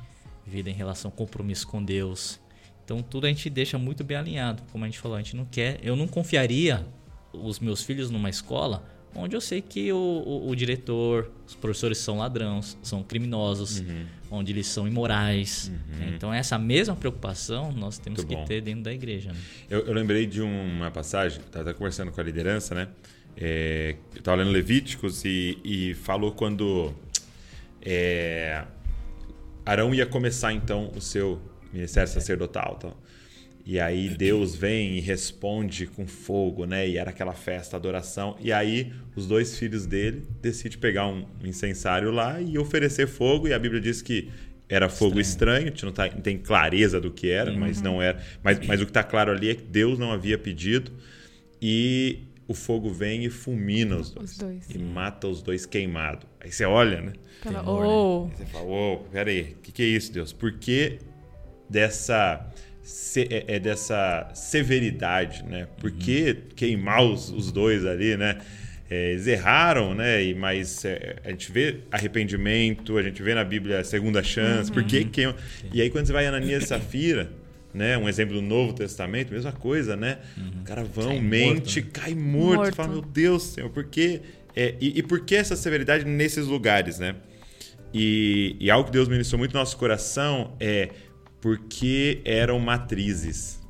vida 0.47 0.71
em 0.71 0.75
relação 0.75 1.11
ao 1.11 1.17
compromisso 1.17 1.67
com 1.67 1.83
Deus. 1.83 2.41
Então 2.85 3.03
tudo 3.03 3.27
a 3.27 3.29
gente 3.29 3.49
deixa 3.49 3.79
muito 3.79 4.05
bem 4.05 4.17
alinhado, 4.17 4.63
como 4.71 4.85
a 4.85 4.89
gente 4.89 4.99
falou, 4.99 5.17
a 5.17 5.23
gente 5.23 5.37
não 5.37 5.45
quer, 5.45 5.79
eu 5.83 5.97
não 5.97 6.07
confiaria 6.07 6.85
os 7.33 7.61
meus 7.61 7.83
filhos 7.83 8.11
numa 8.11 8.31
escola 8.31 8.85
onde 9.15 9.37
eu 9.37 9.41
sei 9.41 9.61
que 9.61 9.93
o, 9.93 9.97
o, 9.97 10.49
o 10.49 10.57
diretor, 10.57 11.31
os 11.47 11.55
professores 11.55 11.99
são 11.99 12.19
ladrões, 12.19 12.79
são 12.83 13.03
criminosos, 13.03 13.83
onde 14.31 14.53
eles 14.53 14.67
são 14.67 14.89
imorais. 14.89 15.71
né? 15.99 16.13
Então 16.15 16.33
essa 16.33 16.59
mesma 16.59 16.97
preocupação 16.97 17.73
nós 17.73 17.99
temos 17.99 18.21
Muito 18.21 18.29
que 18.31 18.37
bom. 18.37 18.45
ter 18.45 18.61
dentro 18.63 18.85
da 18.85 18.93
igreja. 18.93 19.33
né? 19.33 19.39
Eu, 19.69 19.81
eu 19.87 19.93
lembrei 19.93 20.27
de 20.27 20.41
uma 20.41 20.91
passagem, 20.91 21.41
estava 21.41 21.71
até 21.71 21.77
conversando 21.77 22.11
com 22.11 22.21
a 22.21 22.25
liderança, 22.25 22.75
né? 22.75 22.89
É, 23.37 23.97
eu 24.15 24.19
estava 24.19 24.37
lendo 24.43 24.51
Levíticos 24.51 25.25
e, 25.25 25.59
e 25.65 25.95
falou 25.95 26.33
quando 26.33 26.95
é, 27.81 28.65
Arão 29.65 29.95
ia 29.95 30.07
começar 30.07 30.53
então 30.53 30.91
o 30.95 31.01
seu 31.01 31.41
ministério 31.73 32.09
sacerdotal. 32.11 32.77
Tal. 32.81 32.97
E 33.65 33.79
aí 33.79 34.09
Deus 34.09 34.57
vem 34.57 34.97
e 34.99 35.01
responde 35.01 35.87
com 35.87 36.07
fogo, 36.07 36.67
né? 36.67 36.89
E 36.89 36.97
era 36.99 37.11
aquela 37.11 37.33
festa, 37.33 37.77
adoração. 37.77 38.37
E 38.41 38.53
aí 38.53 38.93
os 39.15 39.27
dois 39.27 39.57
filhos 39.57 39.87
dele 39.87 40.25
decidem 40.41 40.79
pegar 40.79 41.07
um 41.07 41.25
incensário 41.45 42.11
lá 42.11 42.41
e 42.41 42.59
oferecer 42.59 43.07
fogo. 43.07 43.47
E 43.47 43.53
a 43.53 43.59
Bíblia 43.59 43.81
diz 43.81 44.03
que 44.03 44.29
era 44.69 44.89
fogo 44.89 45.21
estranho, 45.21 45.67
a 45.67 45.71
gente 45.71 45.85
não, 45.85 45.93
tá- 45.93 46.09
não 46.13 46.21
tem 46.23 46.39
clareza 46.39 47.01
do 47.01 47.11
que 47.11 47.29
era, 47.31 47.53
mas 47.53 47.81
não 47.81 48.01
era. 48.03 48.21
Mas, 48.43 48.59
mas 48.67 48.81
o 48.81 48.85
que 48.85 48.91
está 48.91 49.05
claro 49.05 49.31
ali 49.31 49.51
é 49.51 49.55
que 49.55 49.63
Deus 49.63 49.99
não 49.99 50.11
havia 50.11 50.37
pedido. 50.39 50.91
E 51.61 52.21
o 52.49 52.55
fogo 52.55 52.91
vem 52.91 53.25
e 53.25 53.31
fulmina 53.31 53.97
os 53.97 54.11
dois. 54.11 54.31
Os 54.33 54.39
dois. 54.39 54.71
E 54.75 54.79
mata 54.79 55.29
os 55.29 55.41
dois 55.43 55.65
queimados. 55.67 56.27
Aí 56.41 56.51
você 56.51 56.65
olha, 56.65 57.01
né? 57.01 57.13
Fala, 57.43 57.61
Temor, 57.61 57.85
oh, 57.87 58.29
Aí 58.31 58.37
você 58.37 58.47
fala, 58.47 58.65
ô, 58.67 58.97
peraí, 59.13 59.57
o 59.59 59.63
que, 59.63 59.71
que 59.73 59.83
é 59.83 59.87
isso, 59.87 60.13
Deus? 60.13 60.33
Por 60.33 60.53
que 60.55 60.99
dessa, 61.69 62.45
é, 63.31 63.57
é 63.57 63.59
dessa 63.59 64.31
severidade, 64.35 65.45
né? 65.45 65.69
Por 65.79 65.91
que 65.91 66.35
queimar 66.57 67.03
os, 67.03 67.31
os 67.31 67.53
dois 67.53 67.85
ali, 67.87 68.17
né? 68.17 68.39
É, 68.91 69.13
eles 69.13 69.27
erraram, 69.27 69.95
né? 69.95 70.23
E, 70.23 70.35
mas 70.35 70.85
é, 70.85 71.17
a 71.25 71.31
gente 71.31 71.51
vê 71.51 71.79
arrependimento, 71.91 72.99
a 72.99 73.03
gente 73.03 73.23
vê 73.23 73.35
na 73.35 73.45
Bíblia 73.45 73.81
a 73.81 73.85
segunda 73.85 74.23
chance, 74.23 74.71
por 74.71 74.85
que 74.85 75.05
queima? 75.05 75.35
E 75.73 75.81
aí 75.81 75.89
quando 75.89 76.07
você 76.07 76.13
vai 76.13 76.25
em 76.25 76.29
Ananias 76.29 76.65
e 76.65 76.67
Safira, 76.67 77.31
né? 77.73 77.97
Um 77.97 78.09
exemplo 78.09 78.35
do 78.35 78.43
Novo 78.43 78.75
Testamento, 78.75 79.33
mesma 79.33 79.53
coisa, 79.53 79.97
né? 79.97 80.19
O 80.61 80.65
cara 80.65 80.85
vão, 80.85 81.09
Cai 81.09 81.21
mente, 81.21 81.81
morto, 81.81 81.93
cai 81.93 82.15
morto. 82.15 82.57
Morto. 82.57 82.67
Você 82.67 82.73
fala, 82.73 82.89
meu 82.89 83.03
Deus, 83.03 83.43
Senhor, 83.45 83.71
por 83.71 83.85
que... 83.85 84.21
é, 84.55 84.75
e, 84.79 84.99
e 84.99 85.03
por 85.03 85.21
que 85.25 85.37
essa 85.37 85.57
severidade 85.57 86.05
nesses 86.05 86.47
lugares, 86.47 86.99
né? 86.99 87.15
E, 87.95 88.57
e 88.61 88.71
algo 88.71 88.87
que 88.87 88.93
Deus 88.93 89.09
ministrou 89.09 89.39
muito 89.39 89.53
no 89.53 89.59
nosso 89.61 89.77
coração 89.77 90.55
é 90.61 90.91
porque 91.43 92.23
eram 92.25 92.59
matrizes. 92.59 93.61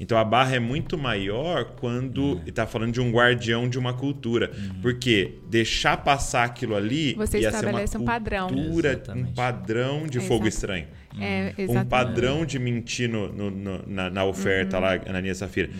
Então 0.00 0.18
a 0.18 0.24
barra 0.24 0.56
é 0.56 0.58
muito 0.58 0.98
maior 0.98 1.76
quando 1.78 2.40
está 2.44 2.66
falando 2.66 2.92
de 2.92 3.00
um 3.00 3.12
guardião 3.12 3.68
de 3.68 3.78
uma 3.78 3.94
cultura. 3.94 4.50
Porque 4.82 5.34
deixar 5.48 5.96
passar 5.98 6.42
aquilo 6.44 6.74
ali 6.74 7.14
Você 7.14 7.38
ia 7.38 7.50
ser 7.52 7.56
uma 7.56 7.60
estabelece 7.60 7.98
um 7.98 8.04
padrão. 8.04 8.48
cultura, 8.48 9.02
um 9.14 9.32
padrão 9.34 10.06
de 10.08 10.18
É, 10.18 10.20
fogo 10.20 10.46
exato. 10.46 10.48
estranho. 10.48 10.86
é, 11.20 11.54
Um 11.58 11.62
exatamente. 11.62 11.88
padrão 11.88 12.44
de 12.44 12.58
mentir 12.58 13.08
no- 13.08 13.32
no- 13.32 13.50
no- 13.50 13.82
na, 13.86 14.10
na 14.10 14.24
oferta 14.24 14.76
Uhum. 14.76 14.82
lá, 14.82 14.92
Ananias 15.06 15.36
e 15.38 15.40
Safira. 15.40 15.70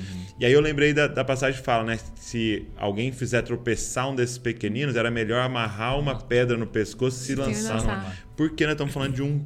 E 0.41 0.45
aí 0.47 0.53
eu 0.53 0.61
lembrei 0.61 0.93
da, 0.93 1.07
da 1.07 1.25
passagem 1.25 1.59
que 1.61 1.65
fala, 1.67 1.85
né? 1.85 1.99
Se 2.17 2.67
alguém 2.77 3.13
fizer 3.13 3.43
tropeçar 3.43 4.09
um 4.11 4.15
desses 4.17 4.39
pequeninos, 4.39 4.97
era 4.97 5.11
melhor 5.11 5.41
amarrar 5.43 5.99
uma 5.99 6.15
pedra 6.19 6.57
no 6.57 6.67
pescoço 6.67 7.17
e 7.19 7.21
se 7.21 7.27
Se 7.27 7.35
lançar. 7.37 7.75
lançar. 7.75 8.17
Porque 8.37 8.65
nós 8.65 8.73
estamos 8.73 8.93
falando 8.95 9.15
de 9.15 9.23
um, 9.23 9.45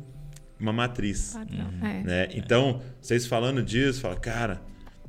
uma 0.63 0.73
matriz. 0.73 1.35
Uhum. 1.35 1.87
é. 1.87 2.03
Né? 2.03 2.29
Então, 2.35 2.81
vocês 3.01 3.27
falando 3.27 3.63
disso, 3.63 4.01
fala, 4.01 4.17
cara, 4.17 4.63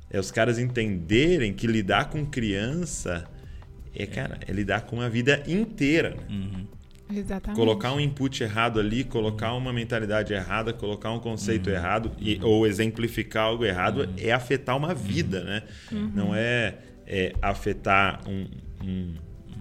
é 0.09 0.19
os 0.19 0.31
caras 0.31 0.59
entenderem 0.59 1.53
que 1.53 1.67
lidar 1.67 2.09
com 2.09 2.25
criança 2.25 3.25
é, 3.95 4.05
cara, 4.07 4.39
é 4.47 4.51
lidar 4.51 4.81
com 4.81 4.99
a 5.01 5.07
vida 5.07 5.43
inteira. 5.47 6.15
Uhum. 6.29 6.65
Exatamente. 7.15 7.57
Colocar 7.59 7.93
um 7.93 7.99
input 7.99 8.41
errado 8.41 8.79
ali, 8.79 9.03
colocar 9.03 9.53
uma 9.53 9.71
mentalidade 9.71 10.33
errada, 10.33 10.73
colocar 10.73 11.11
um 11.11 11.19
conceito 11.19 11.69
Uhum. 11.69 11.75
errado 11.75 12.11
e, 12.19 12.39
ou 12.41 12.65
exemplificar 12.65 13.43
algo 13.45 13.63
errado 13.63 14.09
é 14.17 14.31
afetar 14.31 14.75
uma 14.75 14.95
vida, 14.95 15.43
né? 15.43 15.61
Não 15.91 16.33
é, 16.33 16.75
é 17.05 17.33
afetar 17.39 18.21
um- 18.27 18.47
um- 18.83 19.13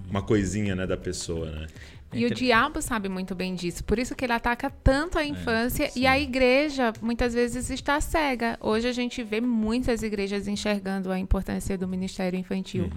uma 0.09 0.23
coisinha 0.23 0.75
né, 0.75 0.87
da 0.87 0.97
pessoa, 0.97 1.51
né? 1.51 1.67
E 2.13 2.27
o 2.27 2.35
diabo 2.35 2.83
sabe 2.83 3.09
muito 3.09 3.35
bem 3.35 3.55
disso. 3.55 3.83
Por 3.85 3.99
isso 3.99 4.15
que 4.15 4.25
ele 4.25 4.33
ataca 4.33 4.71
tanto 4.71 5.19
a 5.19 5.25
infância 5.25 5.91
e 5.97 6.07
a 6.07 6.19
igreja 6.19 6.93
muitas 7.01 7.35
vezes 7.35 7.71
está 7.71 8.01
cega. 8.01 8.59
Hoje 8.61 8.89
a 8.89 8.93
gente 8.93 9.23
vê 9.23 9.41
muitas 9.41 10.03
igrejas 10.03 10.47
enxergando 10.47 11.11
a 11.11 11.19
importância 11.19 11.77
do 11.79 11.89
ministério 11.89 12.39
infantil. 12.39 12.91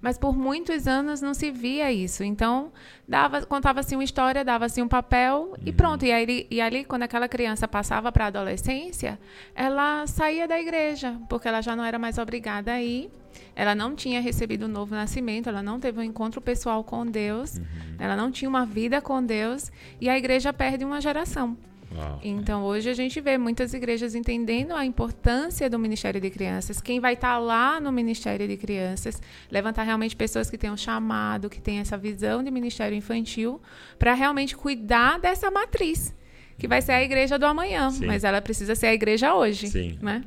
Mas 0.00 0.18
por 0.18 0.36
muitos 0.36 0.86
anos 0.86 1.20
não 1.20 1.34
se 1.34 1.50
via 1.50 1.92
isso. 1.92 2.24
Então, 2.24 2.72
dava, 3.06 3.44
contava-se 3.46 3.94
uma 3.94 4.04
história, 4.04 4.44
dava-se 4.44 4.80
um 4.80 4.88
papel 4.88 5.54
e 5.64 5.72
pronto. 5.72 6.04
E, 6.04 6.12
aí, 6.12 6.46
e 6.50 6.60
ali, 6.60 6.84
quando 6.84 7.02
aquela 7.02 7.28
criança 7.28 7.68
passava 7.68 8.10
para 8.10 8.24
a 8.24 8.28
adolescência, 8.28 9.18
ela 9.54 10.06
saía 10.06 10.48
da 10.48 10.60
igreja, 10.60 11.18
porque 11.28 11.48
ela 11.48 11.60
já 11.60 11.76
não 11.76 11.84
era 11.84 11.98
mais 11.98 12.18
obrigada 12.18 12.72
a 12.72 12.82
ir. 12.82 13.10
Ela 13.54 13.74
não 13.74 13.94
tinha 13.94 14.20
recebido 14.20 14.64
o 14.64 14.68
novo 14.68 14.94
nascimento, 14.94 15.48
ela 15.48 15.62
não 15.62 15.78
teve 15.78 15.98
um 15.98 16.02
encontro 16.02 16.40
pessoal 16.40 16.82
com 16.82 17.06
Deus, 17.06 17.60
ela 17.98 18.16
não 18.16 18.30
tinha 18.30 18.48
uma 18.48 18.64
vida 18.64 19.00
com 19.00 19.24
Deus 19.24 19.70
e 20.00 20.08
a 20.08 20.16
igreja 20.16 20.52
perde 20.52 20.84
uma 20.84 21.00
geração. 21.00 21.56
Uau. 21.94 22.20
Então, 22.22 22.64
hoje 22.64 22.88
a 22.88 22.94
gente 22.94 23.20
vê 23.20 23.36
muitas 23.36 23.74
igrejas 23.74 24.14
entendendo 24.14 24.72
a 24.72 24.84
importância 24.84 25.68
do 25.68 25.78
Ministério 25.78 26.20
de 26.20 26.30
Crianças. 26.30 26.80
Quem 26.80 27.00
vai 27.00 27.14
estar 27.14 27.38
lá 27.38 27.80
no 27.80 27.92
Ministério 27.92 28.48
de 28.48 28.56
Crianças, 28.56 29.20
levantar 29.50 29.82
realmente 29.82 30.16
pessoas 30.16 30.50
que 30.50 30.56
tenham 30.56 30.76
chamado, 30.76 31.50
que 31.50 31.60
tenham 31.60 31.82
essa 31.82 31.98
visão 31.98 32.42
de 32.42 32.50
ministério 32.50 32.96
infantil, 32.96 33.60
para 33.98 34.14
realmente 34.14 34.56
cuidar 34.56 35.18
dessa 35.18 35.50
matriz, 35.50 36.14
que 36.58 36.66
vai 36.66 36.80
ser 36.80 36.92
a 36.92 37.02
igreja 37.02 37.38
do 37.38 37.44
amanhã, 37.44 37.90
Sim. 37.90 38.06
mas 38.06 38.24
ela 38.24 38.40
precisa 38.40 38.74
ser 38.74 38.86
a 38.86 38.94
igreja 38.94 39.34
hoje. 39.34 39.68
Sim. 39.68 39.98
Né? 40.00 40.24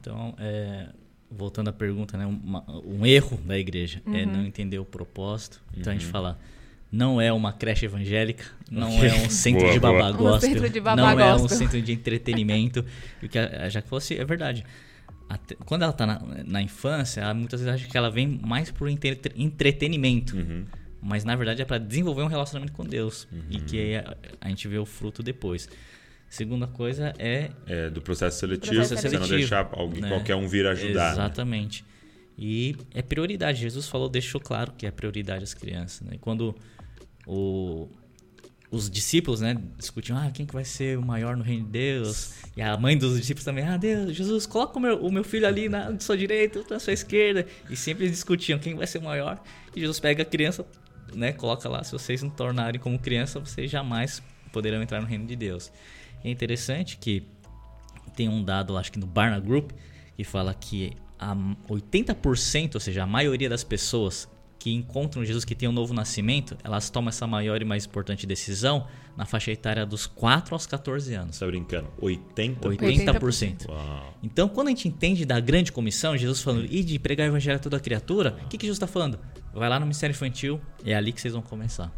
Então, 0.00 0.34
é, 0.38 0.88
voltando 1.30 1.68
à 1.68 1.72
pergunta, 1.72 2.16
né, 2.16 2.26
uma- 2.26 2.64
um 2.84 3.04
erro 3.04 3.36
da 3.44 3.58
igreja 3.58 4.00
é 4.06 4.24
Uhum. 4.24 4.32
não 4.32 4.46
entender 4.46 4.78
o 4.78 4.84
propósito. 4.84 5.60
Então 5.76 5.92
a 5.92 5.96
gente 5.96 6.06
fala, 6.06 6.38
não 6.90 7.20
é 7.20 7.32
uma 7.32 7.52
creche 7.52 7.84
evangélica, 7.84 8.44
não 8.70 8.88
é 9.02 9.12
um 9.14 9.28
centro 9.30 9.62
Boa, 9.62 9.72
de 9.72 9.80
boa. 9.80 9.92
babá 9.92 10.12
gospel, 10.12 10.50
centro 10.52 10.70
de 10.70 10.80
babá 10.80 11.14
não 11.14 11.20
é 11.20 11.34
um 11.34 11.48
centro 11.48 11.82
de 11.82 11.92
entretenimento. 11.92 12.84
E 13.22 13.26
o 13.26 13.28
que 13.28 13.38
a 13.38 13.64
a 13.64 13.68
Jaque 13.68 13.88
falou 13.88 13.98
assim, 13.98 14.14
é 14.14 14.24
verdade. 14.24 14.64
Até- 15.28 15.56
quando 15.66 15.82
ela 15.82 15.90
está 15.90 16.06
na, 16.06 16.22
na 16.44 16.62
infância, 16.62 17.20
ela 17.20 17.34
muitas 17.34 17.60
vezes 17.60 17.74
acha 17.82 17.90
que 17.90 17.96
ela 17.98 18.10
vem 18.10 18.28
mais 18.42 18.70
por 18.70 18.88
entre- 18.88 19.18
entretenimento. 19.36 20.36
Uhum. 20.36 20.64
Mas 21.02 21.24
na 21.24 21.34
verdade 21.36 21.60
é 21.62 21.64
para 21.64 21.78
desenvolver 21.78 22.22
um 22.22 22.26
relacionamento 22.28 22.72
com 22.72 22.84
Deus. 22.84 23.26
E 23.50 23.58
que 23.60 23.78
aí 23.78 23.96
a, 23.96 24.16
a 24.40 24.48
gente 24.48 24.66
vê 24.68 24.78
o 24.78 24.86
fruto 24.86 25.22
depois. 25.22 25.68
Segunda 26.28 26.66
coisa 26.66 27.14
é 27.18 27.50
É, 27.66 27.88
do 27.90 28.00
processo 28.02 28.38
seletivo, 28.40 28.74
Processo 28.74 29.00
pra 29.00 29.10
você 29.10 29.18
não 29.18 29.24
seletivo, 29.26 29.38
deixar 29.38 29.68
alguém, 29.72 30.02
né? 30.02 30.08
qualquer 30.08 30.34
um 30.34 30.46
vir 30.48 30.66
ajudar. 30.66 31.06
né? 31.06 31.12
Exatamente. 31.12 31.84
E 32.38 32.76
é 32.92 33.00
prioridade. 33.00 33.60
Jesus 33.60 33.88
falou, 33.88 34.08
deixou 34.08 34.40
claro 34.40 34.72
que 34.76 34.86
é 34.86 34.90
prioridade 34.90 35.42
as 35.44 35.54
crianças. 35.54 36.00
Né? 36.02 36.16
E 36.16 36.18
quando 36.18 36.54
o- 37.26 37.88
os 38.70 38.90
discípulos 38.90 39.40
né, 39.40 39.56
discutiam, 39.78 40.18
ah, 40.18 40.30
quem 40.30 40.44
que 40.44 40.52
vai 40.52 40.64
ser 40.64 40.98
o 40.98 41.02
maior 41.02 41.36
no 41.36 41.42
reino 41.44 41.64
de 41.64 41.70
Deus? 41.70 42.34
E 42.56 42.60
a 42.60 42.76
mãe 42.76 42.98
dos 42.98 43.16
discípulos 43.18 43.44
também, 43.44 43.64
ah, 43.64 43.76
Deus, 43.76 44.14
Jesus, 44.14 44.44
coloca 44.44 44.76
o 44.76 44.80
meu, 44.82 44.98
o 44.98 45.10
meu 45.10 45.24
filho 45.24 45.46
ali 45.46 45.68
na 45.68 45.98
sua 46.00 46.16
direita, 46.18 46.58
outro 46.58 46.74
na 46.74 46.80
sua 46.80 46.92
esquerda. 46.92 47.46
E 47.70 47.76
sempre 47.76 48.10
discutiam 48.10 48.58
quem 48.58 48.74
vai 48.74 48.86
ser 48.86 48.98
o 48.98 49.02
maior. 49.02 49.42
E 49.74 49.80
Jesus 49.80 50.00
pega 50.00 50.22
a 50.22 50.26
criança, 50.26 50.66
né, 51.14 51.32
coloca 51.32 51.68
lá, 51.68 51.82
se 51.84 51.92
vocês 51.92 52.22
não 52.22 52.28
tornarem 52.30 52.80
como 52.80 52.98
criança, 52.98 53.38
vocês 53.40 53.70
jamais 53.70 54.20
poderão 54.52 54.82
entrar 54.82 55.00
no 55.00 55.06
reino 55.06 55.26
de 55.26 55.36
Deus. 55.36 55.70
É 56.26 56.30
interessante 56.30 56.98
que 56.98 57.22
tem 58.16 58.28
um 58.28 58.42
dado, 58.42 58.76
acho 58.76 58.90
que 58.90 58.98
no 58.98 59.06
Barna 59.06 59.38
Group, 59.38 59.70
que 60.16 60.24
fala 60.24 60.52
que 60.52 60.92
a 61.16 61.36
80%, 61.68 62.74
ou 62.74 62.80
seja, 62.80 63.04
a 63.04 63.06
maioria 63.06 63.48
das 63.48 63.62
pessoas 63.62 64.28
que 64.58 64.74
encontram 64.74 65.24
Jesus, 65.24 65.44
que 65.44 65.54
tem 65.54 65.68
um 65.68 65.72
novo 65.72 65.94
nascimento, 65.94 66.58
elas 66.64 66.90
tomam 66.90 67.10
essa 67.10 67.28
maior 67.28 67.62
e 67.62 67.64
mais 67.64 67.86
importante 67.86 68.26
decisão 68.26 68.88
na 69.16 69.24
faixa 69.24 69.52
etária 69.52 69.86
dos 69.86 70.04
4 70.04 70.52
aos 70.52 70.66
14 70.66 71.14
anos. 71.14 71.36
Você 71.36 71.44
tá 71.44 71.46
brincando? 71.46 71.88
80? 72.00 72.70
80%. 72.70 73.68
Uau. 73.68 74.14
Então, 74.20 74.48
quando 74.48 74.66
a 74.66 74.70
gente 74.70 74.88
entende 74.88 75.24
da 75.24 75.38
grande 75.38 75.70
comissão, 75.70 76.16
Jesus 76.16 76.42
falando, 76.42 76.66
e 76.68 76.82
de 76.82 76.98
pregar 76.98 77.28
o 77.28 77.30
evangelho 77.30 77.56
a 77.56 77.60
toda 77.60 77.78
criatura, 77.78 78.36
o 78.42 78.48
que, 78.48 78.58
que 78.58 78.66
Jesus 78.66 78.78
está 78.78 78.88
falando? 78.88 79.16
Vai 79.54 79.68
lá 79.68 79.78
no 79.78 79.86
ministério 79.86 80.12
infantil, 80.12 80.60
é 80.84 80.92
ali 80.92 81.12
que 81.12 81.20
vocês 81.20 81.34
vão 81.34 81.42
começar. 81.42 81.92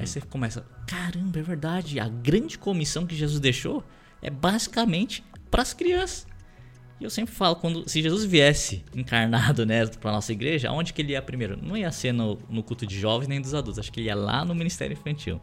Aí 0.00 0.06
você 0.06 0.18
começa, 0.18 0.64
caramba, 0.86 1.40
é 1.40 1.42
verdade, 1.42 2.00
a 2.00 2.08
grande 2.08 2.56
comissão 2.56 3.06
que 3.06 3.14
Jesus 3.14 3.38
deixou 3.38 3.84
é 4.22 4.30
basicamente 4.30 5.22
para 5.50 5.60
as 5.60 5.74
crianças. 5.74 6.26
E 6.98 7.04
eu 7.04 7.10
sempre 7.10 7.34
falo, 7.34 7.54
quando 7.56 7.86
se 7.86 8.00
Jesus 8.00 8.24
viesse 8.24 8.82
encarnado 8.96 9.66
né, 9.66 9.84
para 9.86 10.10
nossa 10.10 10.32
igreja, 10.32 10.70
aonde 10.70 10.94
que 10.94 11.02
ele 11.02 11.12
ia 11.12 11.20
primeiro? 11.20 11.58
Não 11.62 11.76
ia 11.76 11.92
ser 11.92 12.12
no, 12.12 12.38
no 12.48 12.62
culto 12.62 12.86
de 12.86 12.98
jovens 12.98 13.28
nem 13.28 13.42
dos 13.42 13.52
adultos, 13.52 13.78
acho 13.78 13.92
que 13.92 14.00
ele 14.00 14.06
ia 14.06 14.14
lá 14.14 14.42
no 14.42 14.54
ministério 14.54 14.94
infantil. 14.94 15.38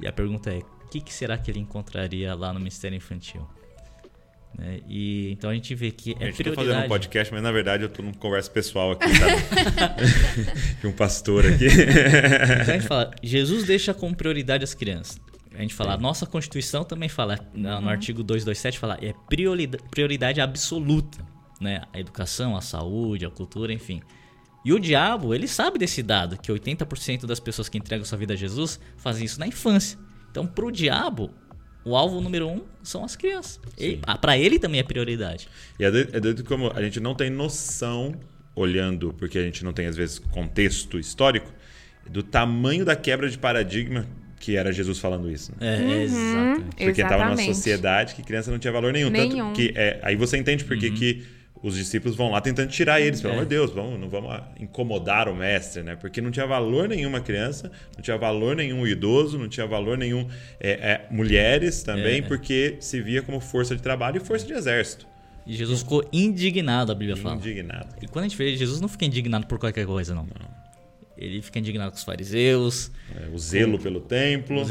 E 0.00 0.06
a 0.06 0.12
pergunta 0.12 0.54
é, 0.54 0.58
o 0.58 0.88
que, 0.88 1.00
que 1.00 1.12
será 1.12 1.36
que 1.36 1.50
ele 1.50 1.58
encontraria 1.58 2.36
lá 2.36 2.52
no 2.52 2.60
ministério 2.60 2.96
infantil? 2.96 3.44
Né, 4.58 4.80
E 4.88 5.30
então 5.32 5.50
a 5.50 5.54
gente 5.54 5.74
vê 5.74 5.90
que 5.90 6.14
A 6.20 6.24
é 6.24 6.26
gente 6.26 6.36
tá 6.36 6.42
prioridade. 6.44 6.68
fazendo 6.68 6.84
um 6.84 6.88
podcast, 6.88 7.32
mas 7.32 7.42
na 7.42 7.50
verdade 7.52 7.84
eu 7.84 7.88
tô 7.88 8.02
numa 8.02 8.14
conversa 8.14 8.50
pessoal 8.50 8.92
aqui, 8.92 9.06
tá? 9.18 9.96
De 10.80 10.86
um 10.86 10.92
pastor 10.92 11.46
aqui. 11.46 11.66
Então 11.66 12.74
a 12.74 12.78
gente 12.78 12.86
fala, 12.86 13.10
Jesus 13.22 13.64
deixa 13.64 13.94
como 13.94 14.14
prioridade 14.14 14.62
as 14.64 14.74
crianças. 14.74 15.20
A 15.54 15.60
gente 15.60 15.74
fala, 15.74 15.92
a 15.94 15.98
nossa 15.98 16.24
Constituição 16.24 16.82
também 16.82 17.08
fala, 17.10 17.38
no, 17.54 17.80
no 17.82 17.88
artigo 17.90 18.22
227 18.22 18.78
fala, 18.78 18.98
é 19.02 19.12
prioridade, 19.28 19.84
prioridade 19.90 20.40
absoluta, 20.40 21.18
né? 21.60 21.82
A 21.92 22.00
educação, 22.00 22.56
a 22.56 22.60
saúde, 22.62 23.26
a 23.26 23.30
cultura, 23.30 23.72
enfim. 23.72 24.00
E 24.64 24.72
o 24.72 24.78
diabo, 24.78 25.34
ele 25.34 25.48
sabe 25.48 25.78
desse 25.78 26.02
dado, 26.02 26.38
que 26.40 26.50
80% 26.50 27.26
das 27.26 27.40
pessoas 27.40 27.68
que 27.68 27.76
entregam 27.76 28.04
sua 28.04 28.16
vida 28.16 28.32
a 28.32 28.36
Jesus 28.36 28.78
fazem 28.96 29.24
isso 29.24 29.38
na 29.40 29.46
infância. 29.46 29.98
Então, 30.30 30.46
pro 30.46 30.70
diabo, 30.72 31.30
o 31.84 31.96
alvo 31.96 32.20
número 32.20 32.48
um 32.48 32.62
são 32.82 33.04
as 33.04 33.16
crianças. 33.16 33.60
Pra 34.20 34.38
ele 34.38 34.58
também 34.58 34.80
é 34.80 34.84
prioridade. 34.84 35.48
E 35.78 35.84
é 35.84 35.90
doido, 35.90 36.16
é 36.16 36.20
doido 36.20 36.44
como 36.44 36.72
a 36.74 36.82
gente 36.82 37.00
não 37.00 37.14
tem 37.14 37.30
noção, 37.30 38.14
olhando, 38.54 39.14
porque 39.18 39.38
a 39.38 39.42
gente 39.42 39.64
não 39.64 39.72
tem, 39.72 39.86
às 39.86 39.96
vezes, 39.96 40.18
contexto 40.18 40.98
histórico, 40.98 41.52
do 42.08 42.22
tamanho 42.22 42.84
da 42.84 42.96
quebra 42.96 43.28
de 43.28 43.38
paradigma 43.38 44.06
que 44.42 44.56
era 44.56 44.72
Jesus 44.72 44.98
falando 44.98 45.30
isso. 45.30 45.52
Né? 45.52 45.58
É, 45.60 45.92
é 45.92 46.02
exatamente. 46.02 46.76
Porque 46.76 47.00
estava 47.00 47.24
numa 47.26 47.36
sociedade 47.36 48.14
que 48.16 48.24
criança 48.24 48.50
não 48.50 48.58
tinha 48.58 48.72
valor 48.72 48.92
nenhum. 48.92 49.08
Nenhum. 49.08 49.36
Tanto 49.36 49.52
que 49.54 49.72
é, 49.76 50.00
aí 50.02 50.16
você 50.16 50.36
entende 50.36 50.64
por 50.64 50.76
que 50.76 50.90
que 50.90 51.24
os 51.62 51.76
discípulos 51.76 52.16
vão 52.16 52.30
lá 52.30 52.40
tentando 52.40 52.68
tirar 52.70 53.00
eles. 53.00 53.20
Pelo 53.20 53.32
É. 53.34 53.36
amor 53.36 53.44
de 53.46 53.50
Deus, 53.50 53.70
vamos, 53.70 53.98
não 54.00 54.08
vamos 54.08 54.36
incomodar 54.58 55.28
o 55.28 55.34
mestre, 55.36 55.82
né? 55.82 55.94
Porque 55.96 56.20
não 56.20 56.30
tinha 56.30 56.46
valor 56.46 56.88
nenhum 56.88 57.08
uma 57.08 57.20
criança, 57.20 57.70
não 57.96 58.02
tinha 58.02 58.18
valor 58.18 58.56
nenhum 58.56 58.80
o 58.80 58.88
idoso, 58.88 59.38
não 59.38 59.48
tinha 59.48 59.66
valor 59.66 59.96
nenhum 59.96 60.26
é, 60.58 60.70
é, 60.70 61.06
mulheres 61.10 61.82
também, 61.82 62.18
É. 62.18 62.22
porque 62.22 62.76
se 62.80 63.00
via 63.00 63.22
como 63.22 63.38
força 63.40 63.76
de 63.76 63.82
trabalho 63.82 64.16
e 64.16 64.20
força 64.20 64.44
de 64.46 64.52
exército. 64.52 65.06
E 65.46 65.54
Jesus 65.54 65.80
ficou 65.80 66.04
indignado, 66.12 66.92
a 66.92 66.94
Bíblia 66.94 67.16
fala. 67.16 67.34
Indignado. 67.36 67.94
E 68.00 68.06
quando 68.06 68.24
a 68.26 68.28
gente 68.28 68.36
vê, 68.38 68.56
Jesus 68.56 68.80
não 68.80 68.88
fica 68.88 69.04
indignado 69.04 69.46
por 69.46 69.58
qualquer 69.58 69.84
coisa, 69.86 70.14
não. 70.14 70.26
Ele 71.18 71.40
fica 71.42 71.58
indignado 71.58 71.90
com 71.92 71.96
os 71.96 72.04
fariseus, 72.04 72.90
É, 73.14 73.28
o 73.32 73.38
zelo 73.38 73.78
pelo 73.78 74.00
templo. 74.00 74.56
com 74.56 74.62
os- 74.62 74.70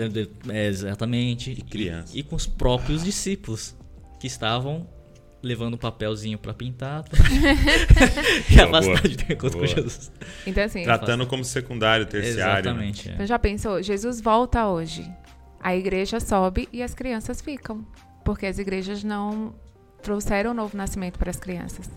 é, 0.49 0.67
exatamente, 0.67 1.51
e, 1.51 1.61
criança. 1.61 2.17
e 2.17 2.23
com 2.23 2.35
os 2.35 2.47
próprios 2.47 3.03
discípulos 3.03 3.75
que 4.19 4.27
estavam 4.27 4.87
levando 5.43 5.73
um 5.73 5.77
papelzinho 5.77 6.37
pra 6.37 6.53
pintar 6.53 7.03
e 8.49 8.55
Boa, 8.55 8.67
afastar 8.79 9.07
de 9.07 9.17
ter 9.17 9.33
encontro 9.33 9.59
com. 9.59 9.65
Jesus. 9.65 10.11
Então, 10.45 10.63
assim, 10.63 10.83
Tratando 10.83 11.25
como 11.25 11.43
secundário, 11.43 12.05
terciário. 12.05 12.51
né? 12.53 12.59
Exatamente. 12.59 13.09
é. 13.09 13.13
Então 13.13 13.25
já 13.25 13.39
pensou, 13.39 13.81
Jesus 13.81 14.21
volta 14.21 14.67
hoje. 14.67 15.09
A 15.59 15.75
igreja 15.75 16.19
sobe 16.19 16.67
e 16.71 16.81
as 16.81 16.93
crianças 16.93 17.41
ficam. 17.41 17.85
Porque 18.23 18.45
as 18.45 18.59
igrejas 18.59 19.03
não 19.03 19.53
trouxeram 20.01 20.51
o 20.51 20.53
novo 20.53 20.75
nascimento 20.75 21.17
para 21.19 21.29
as 21.29 21.39
crianças. 21.39 21.89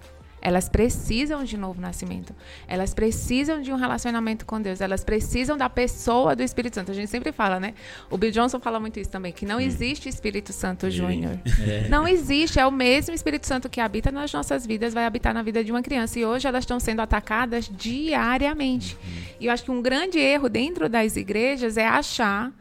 Elas 0.44 0.68
precisam 0.68 1.42
de 1.42 1.56
novo 1.56 1.80
nascimento. 1.80 2.34
Elas 2.68 2.92
precisam 2.92 3.62
de 3.62 3.72
um 3.72 3.76
relacionamento 3.76 4.44
com 4.44 4.60
Deus. 4.60 4.82
Elas 4.82 5.02
precisam 5.02 5.56
da 5.56 5.70
pessoa 5.70 6.36
do 6.36 6.42
Espírito 6.42 6.74
Santo. 6.74 6.90
A 6.90 6.94
gente 6.94 7.08
sempre 7.08 7.32
fala, 7.32 7.58
né? 7.58 7.72
O 8.10 8.18
Bill 8.18 8.30
Johnson 8.30 8.60
fala 8.60 8.78
muito 8.78 9.00
isso 9.00 9.08
também, 9.08 9.32
que 9.32 9.46
não 9.46 9.58
existe 9.58 10.06
Espírito 10.06 10.52
Santo 10.52 10.90
Júnior. 10.90 11.38
É. 11.66 11.88
Não 11.88 12.06
existe. 12.06 12.60
É 12.60 12.66
o 12.66 12.70
mesmo 12.70 13.14
Espírito 13.14 13.46
Santo 13.46 13.70
que 13.70 13.80
habita 13.80 14.12
nas 14.12 14.30
nossas 14.34 14.66
vidas, 14.66 14.92
vai 14.92 15.06
habitar 15.06 15.32
na 15.32 15.42
vida 15.42 15.64
de 15.64 15.72
uma 15.72 15.80
criança. 15.80 16.18
E 16.18 16.26
hoje 16.26 16.46
elas 16.46 16.64
estão 16.64 16.78
sendo 16.78 17.00
atacadas 17.00 17.66
diariamente. 17.66 18.98
E 19.40 19.46
eu 19.46 19.52
acho 19.52 19.64
que 19.64 19.70
um 19.70 19.80
grande 19.80 20.18
erro 20.18 20.50
dentro 20.50 20.90
das 20.90 21.16
igrejas 21.16 21.78
é 21.78 21.86
achar 21.86 22.52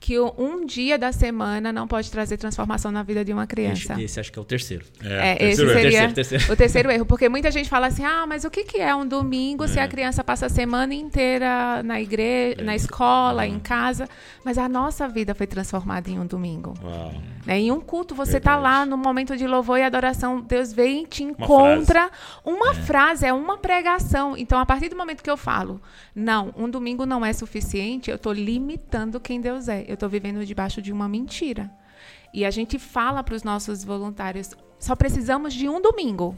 que 0.00 0.18
um 0.18 0.64
dia 0.64 0.96
da 0.96 1.10
semana 1.10 1.72
não 1.72 1.88
pode 1.88 2.10
trazer 2.10 2.36
transformação 2.36 2.92
na 2.92 3.02
vida 3.02 3.24
de 3.24 3.32
uma 3.32 3.46
criança. 3.46 3.94
Esse, 3.94 4.04
esse 4.04 4.20
acho 4.20 4.32
que 4.32 4.38
é 4.38 4.42
o 4.42 4.44
terceiro. 4.44 4.84
É, 5.02 5.32
esse 5.32 5.38
terceiro 5.38 5.70
erro. 5.70 5.80
seria 5.80 5.98
Terceiro, 5.98 6.14
terceiro. 6.14 6.52
o 6.52 6.56
terceiro 6.56 6.90
erro. 6.90 7.06
Porque 7.06 7.28
muita 7.28 7.50
gente 7.50 7.68
fala 7.68 7.88
assim, 7.88 8.04
ah, 8.04 8.24
mas 8.26 8.44
o 8.44 8.50
que, 8.50 8.64
que 8.64 8.78
é 8.78 8.94
um 8.94 9.06
domingo 9.06 9.66
se 9.66 9.80
a 9.80 9.88
criança 9.88 10.22
passa 10.22 10.46
a 10.46 10.48
semana 10.48 10.94
inteira 10.94 11.82
na 11.82 12.00
igreja, 12.00 12.62
na 12.62 12.76
escola, 12.76 13.46
em 13.46 13.58
casa? 13.58 14.08
Mas 14.44 14.56
a 14.56 14.68
nossa 14.68 15.08
vida 15.08 15.34
foi 15.34 15.46
transformada 15.46 16.08
em 16.08 16.18
um 16.18 16.26
domingo. 16.26 16.74
Uau. 16.82 17.12
Né? 17.44 17.58
Em 17.58 17.72
um 17.72 17.80
culto, 17.80 18.14
você 18.14 18.38
tá 18.38 18.52
Verdade. 18.54 18.78
lá 18.78 18.86
no 18.86 18.96
momento 18.96 19.36
de 19.36 19.46
louvor 19.46 19.78
e 19.78 19.82
adoração, 19.82 20.40
Deus 20.40 20.72
vem 20.72 21.02
e 21.02 21.06
te 21.06 21.24
encontra. 21.24 22.10
Uma 22.44 22.72
frase, 22.74 23.26
é 23.26 23.32
uma 23.32 23.58
pregação. 23.58 24.36
Então, 24.36 24.58
a 24.58 24.66
partir 24.66 24.88
do 24.88 24.96
momento 24.96 25.22
que 25.22 25.30
eu 25.30 25.36
falo, 25.36 25.80
não, 26.14 26.52
um 26.56 26.68
domingo 26.68 27.04
não 27.04 27.24
é 27.24 27.32
suficiente, 27.32 28.10
eu 28.10 28.16
estou 28.16 28.32
limitando 28.32 29.18
quem 29.18 29.40
Deus 29.40 29.68
é. 29.68 29.84
Eu 29.88 29.94
estou 29.94 30.08
vivendo 30.08 30.44
debaixo 30.44 30.80
de 30.82 30.92
uma 30.92 31.08
mentira. 31.08 31.70
E 32.32 32.44
a 32.44 32.50
gente 32.50 32.78
fala 32.78 33.24
para 33.24 33.34
os 33.34 33.42
nossos 33.42 33.82
voluntários, 33.82 34.54
só 34.78 34.94
precisamos 34.94 35.54
de 35.54 35.68
um 35.68 35.80
domingo. 35.80 36.36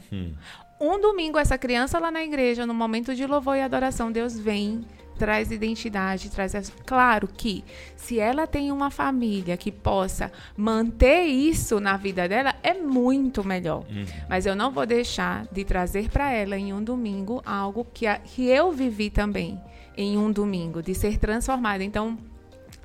Um 0.79 0.99
domingo, 0.99 1.37
essa 1.37 1.57
criança 1.57 1.99
lá 1.99 2.09
na 2.09 2.23
igreja, 2.23 2.65
no 2.65 2.73
momento 2.73 3.13
de 3.13 3.25
louvor 3.27 3.55
e 3.57 3.61
adoração, 3.61 4.11
Deus 4.11 4.39
vem, 4.39 4.83
traz 5.19 5.51
identidade, 5.51 6.31
traz. 6.31 6.53
Claro 6.87 7.27
que 7.27 7.63
se 7.95 8.19
ela 8.19 8.47
tem 8.47 8.71
uma 8.71 8.89
família 8.89 9.55
que 9.57 9.71
possa 9.71 10.31
manter 10.57 11.25
isso 11.25 11.79
na 11.79 11.97
vida 11.97 12.27
dela, 12.27 12.55
é 12.63 12.73
muito 12.73 13.43
melhor. 13.43 13.85
Mas 14.27 14.47
eu 14.47 14.55
não 14.55 14.71
vou 14.71 14.85
deixar 14.87 15.45
de 15.51 15.63
trazer 15.63 16.09
para 16.09 16.31
ela 16.31 16.57
em 16.57 16.73
um 16.73 16.83
domingo 16.83 17.43
algo 17.45 17.85
que, 17.93 18.07
a- 18.07 18.17
que 18.17 18.47
eu 18.47 18.71
vivi 18.71 19.11
também 19.11 19.61
em 19.95 20.17
um 20.17 20.31
domingo, 20.31 20.81
de 20.81 20.95
ser 20.95 21.19
transformada. 21.19 21.83
Então, 21.83 22.17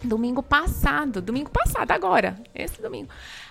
domingo 0.02 0.42
passado, 0.42 1.20
domingo 1.22 1.50
passado, 1.50 1.90
agora, 1.90 2.38
esse 2.54 2.80
domingo, 2.80 3.08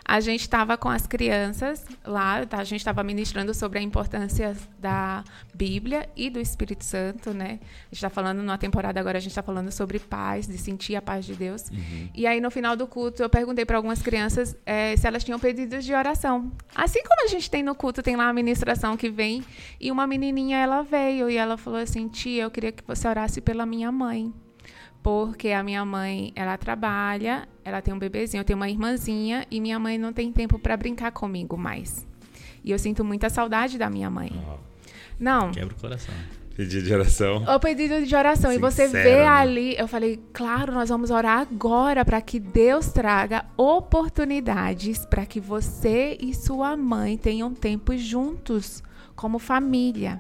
a 0.07 0.19
gente 0.19 0.41
estava 0.41 0.77
com 0.77 0.87
as 0.87 1.07
crianças 1.07 1.83
lá, 2.05 2.45
tá? 2.45 2.59
a 2.59 2.63
gente 2.63 2.81
estava 2.81 3.03
ministrando 3.03 3.53
sobre 3.55 3.79
a 3.79 3.81
importância 3.81 4.55
da 4.77 5.23
Bíblia 5.51 6.07
e 6.15 6.29
do 6.29 6.39
Espírito 6.39 6.83
Santo, 6.83 7.33
né? 7.33 7.59
A 7.59 7.85
gente 7.85 7.93
está 7.93 8.09
falando, 8.09 8.37
numa 8.37 8.57
temporada 8.57 8.99
agora, 8.99 9.17
a 9.17 9.21
gente 9.21 9.31
está 9.31 9.41
falando 9.41 9.71
sobre 9.71 9.97
paz, 9.97 10.45
de 10.45 10.59
sentir 10.59 10.95
a 10.95 11.01
paz 11.01 11.25
de 11.25 11.33
Deus. 11.33 11.71
E 12.13 12.27
aí, 12.27 12.39
no 12.39 12.51
final 12.51 12.75
do 12.75 12.85
culto, 12.85 13.23
eu 13.23 13.29
perguntei 13.29 13.65
para 13.65 13.77
algumas 13.77 14.01
crianças 14.01 14.55
eh, 14.63 14.95
se 14.95 15.07
elas 15.07 15.23
tinham 15.23 15.39
pedidos 15.39 15.83
de 15.83 15.93
oração. 15.93 16.51
Assim 16.75 17.01
como 17.01 17.23
a 17.23 17.27
gente 17.27 17.49
tem 17.49 17.63
no 17.63 17.73
culto, 17.73 18.03
tem 18.03 18.15
lá 18.15 18.29
a 18.29 18.33
ministração 18.33 18.95
que 18.95 19.09
vem, 19.09 19.43
e 19.81 19.91
uma 19.91 20.05
menininha, 20.05 20.59
ela 20.59 20.83
veio 20.83 21.31
e 21.31 21.35
ela 21.35 21.57
falou 21.57 21.79
assim, 21.79 22.07
tia, 22.07 22.43
eu 22.43 22.51
queria 22.51 22.71
que 22.71 22.83
você 22.85 23.07
orasse 23.07 23.41
pela 23.41 23.65
minha 23.65 23.91
mãe 23.91 24.31
porque 25.05 25.51
a 25.51 25.61
minha 25.61 25.85
mãe, 25.85 26.33
ela 26.35 26.57
trabalha, 26.57 27.47
ela 27.63 27.79
tem 27.79 27.93
um 27.93 27.99
bebezinho, 27.99 28.41
eu 28.41 28.43
tenho 28.43 28.57
uma 28.57 28.67
irmãzinha 28.67 29.45
e 29.51 29.61
minha 29.61 29.77
mãe 29.77 29.99
não 29.99 30.11
tem 30.11 30.31
tempo 30.31 30.57
para 30.57 30.75
brincar 30.75 31.11
comigo 31.11 31.55
mais. 31.55 32.07
E 32.63 32.71
eu 32.71 32.79
sinto 32.79 33.05
muita 33.05 33.29
saudade 33.29 33.77
da 33.77 33.87
minha 33.87 34.09
mãe. 34.09 34.31
Uau. 34.33 34.59
Não. 35.19 35.51
Quebra 35.51 35.75
o 35.75 35.79
coração. 35.79 36.15
Pedido 36.55 36.87
de 36.87 36.91
oração. 36.91 37.43
O 37.43 37.59
pedido 37.59 38.03
de 38.03 38.15
oração. 38.15 38.51
e 38.51 38.57
você 38.57 38.87
Sincero, 38.87 39.03
vê 39.03 39.17
né? 39.17 39.27
ali, 39.27 39.75
eu 39.77 39.87
falei, 39.87 40.19
claro, 40.33 40.73
nós 40.73 40.89
vamos 40.89 41.11
orar 41.11 41.41
agora 41.41 42.03
para 42.03 42.19
que 42.19 42.39
Deus 42.39 42.87
traga 42.87 43.45
oportunidades 43.55 45.05
para 45.05 45.23
que 45.27 45.39
você 45.39 46.17
e 46.19 46.33
sua 46.33 46.75
mãe 46.75 47.15
tenham 47.15 47.53
tempo 47.53 47.95
juntos, 47.95 48.81
como 49.15 49.37
família. 49.37 50.19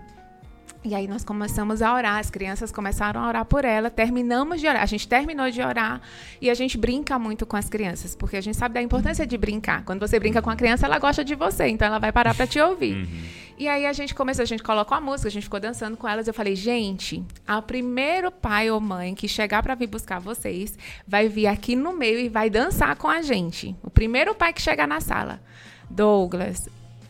E 0.85 0.93
aí 0.93 1.07
nós 1.07 1.23
começamos 1.23 1.81
a 1.81 1.91
orar, 1.91 2.19
as 2.19 2.29
crianças 2.29 2.71
começaram 2.71 3.19
a 3.19 3.27
orar 3.27 3.43
por 3.43 3.65
ela, 3.65 3.89
terminamos 3.89 4.61
de 4.61 4.67
orar, 4.67 4.83
a 4.83 4.85
gente 4.85 5.07
terminou 5.07 5.49
de 5.49 5.59
orar 5.59 5.99
e 6.39 6.47
a 6.47 6.53
gente 6.53 6.77
brinca 6.77 7.17
muito 7.17 7.43
com 7.43 7.57
as 7.57 7.67
crianças, 7.67 8.15
porque 8.15 8.37
a 8.37 8.41
gente 8.41 8.55
sabe 8.55 8.75
da 8.75 8.81
importância 8.83 9.25
de 9.25 9.35
brincar. 9.35 9.83
Quando 9.83 9.99
você 9.99 10.19
brinca 10.19 10.43
com 10.43 10.49
a 10.51 10.55
criança, 10.55 10.85
ela 10.85 10.99
gosta 10.99 11.25
de 11.25 11.33
você, 11.33 11.65
então 11.69 11.87
ela 11.87 11.97
vai 11.97 12.11
parar 12.11 12.35
para 12.35 12.45
te 12.45 12.59
ouvir. 12.59 13.09
E 13.57 13.67
aí 13.67 13.87
a 13.87 13.93
gente 13.93 14.13
começou, 14.13 14.43
a 14.43 14.45
gente 14.45 14.61
colocou 14.61 14.95
a 14.95 15.01
música, 15.01 15.27
a 15.27 15.31
gente 15.31 15.45
ficou 15.45 15.59
dançando 15.59 15.97
com 15.97 16.07
elas. 16.07 16.27
Eu 16.27 16.33
falei, 16.35 16.55
gente, 16.55 17.23
o 17.47 17.61
primeiro 17.63 18.29
pai 18.29 18.69
ou 18.69 18.79
mãe 18.79 19.15
que 19.15 19.27
chegar 19.27 19.63
para 19.63 19.73
vir 19.73 19.87
buscar 19.87 20.19
vocês 20.19 20.77
vai 21.07 21.27
vir 21.27 21.47
aqui 21.47 21.75
no 21.75 21.93
meio 21.93 22.19
e 22.19 22.29
vai 22.29 22.47
dançar 22.47 22.95
com 22.95 23.07
a 23.07 23.23
gente. 23.23 23.75
O 23.81 23.89
primeiro 23.89 24.35
pai 24.35 24.53
que 24.53 24.61
chegar 24.61 24.87
na 24.87 25.01
sala. 25.01 25.41
Douglas, 25.89 26.67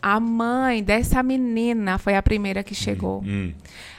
a 0.08 0.20
mãe 0.20 0.84
dessa 0.84 1.20
menina 1.20 1.98
foi 1.98 2.14
a 2.14 2.22
primeira 2.22 2.62
que 2.62 2.76
chegou. 2.76 3.24
Hum. 3.26 3.52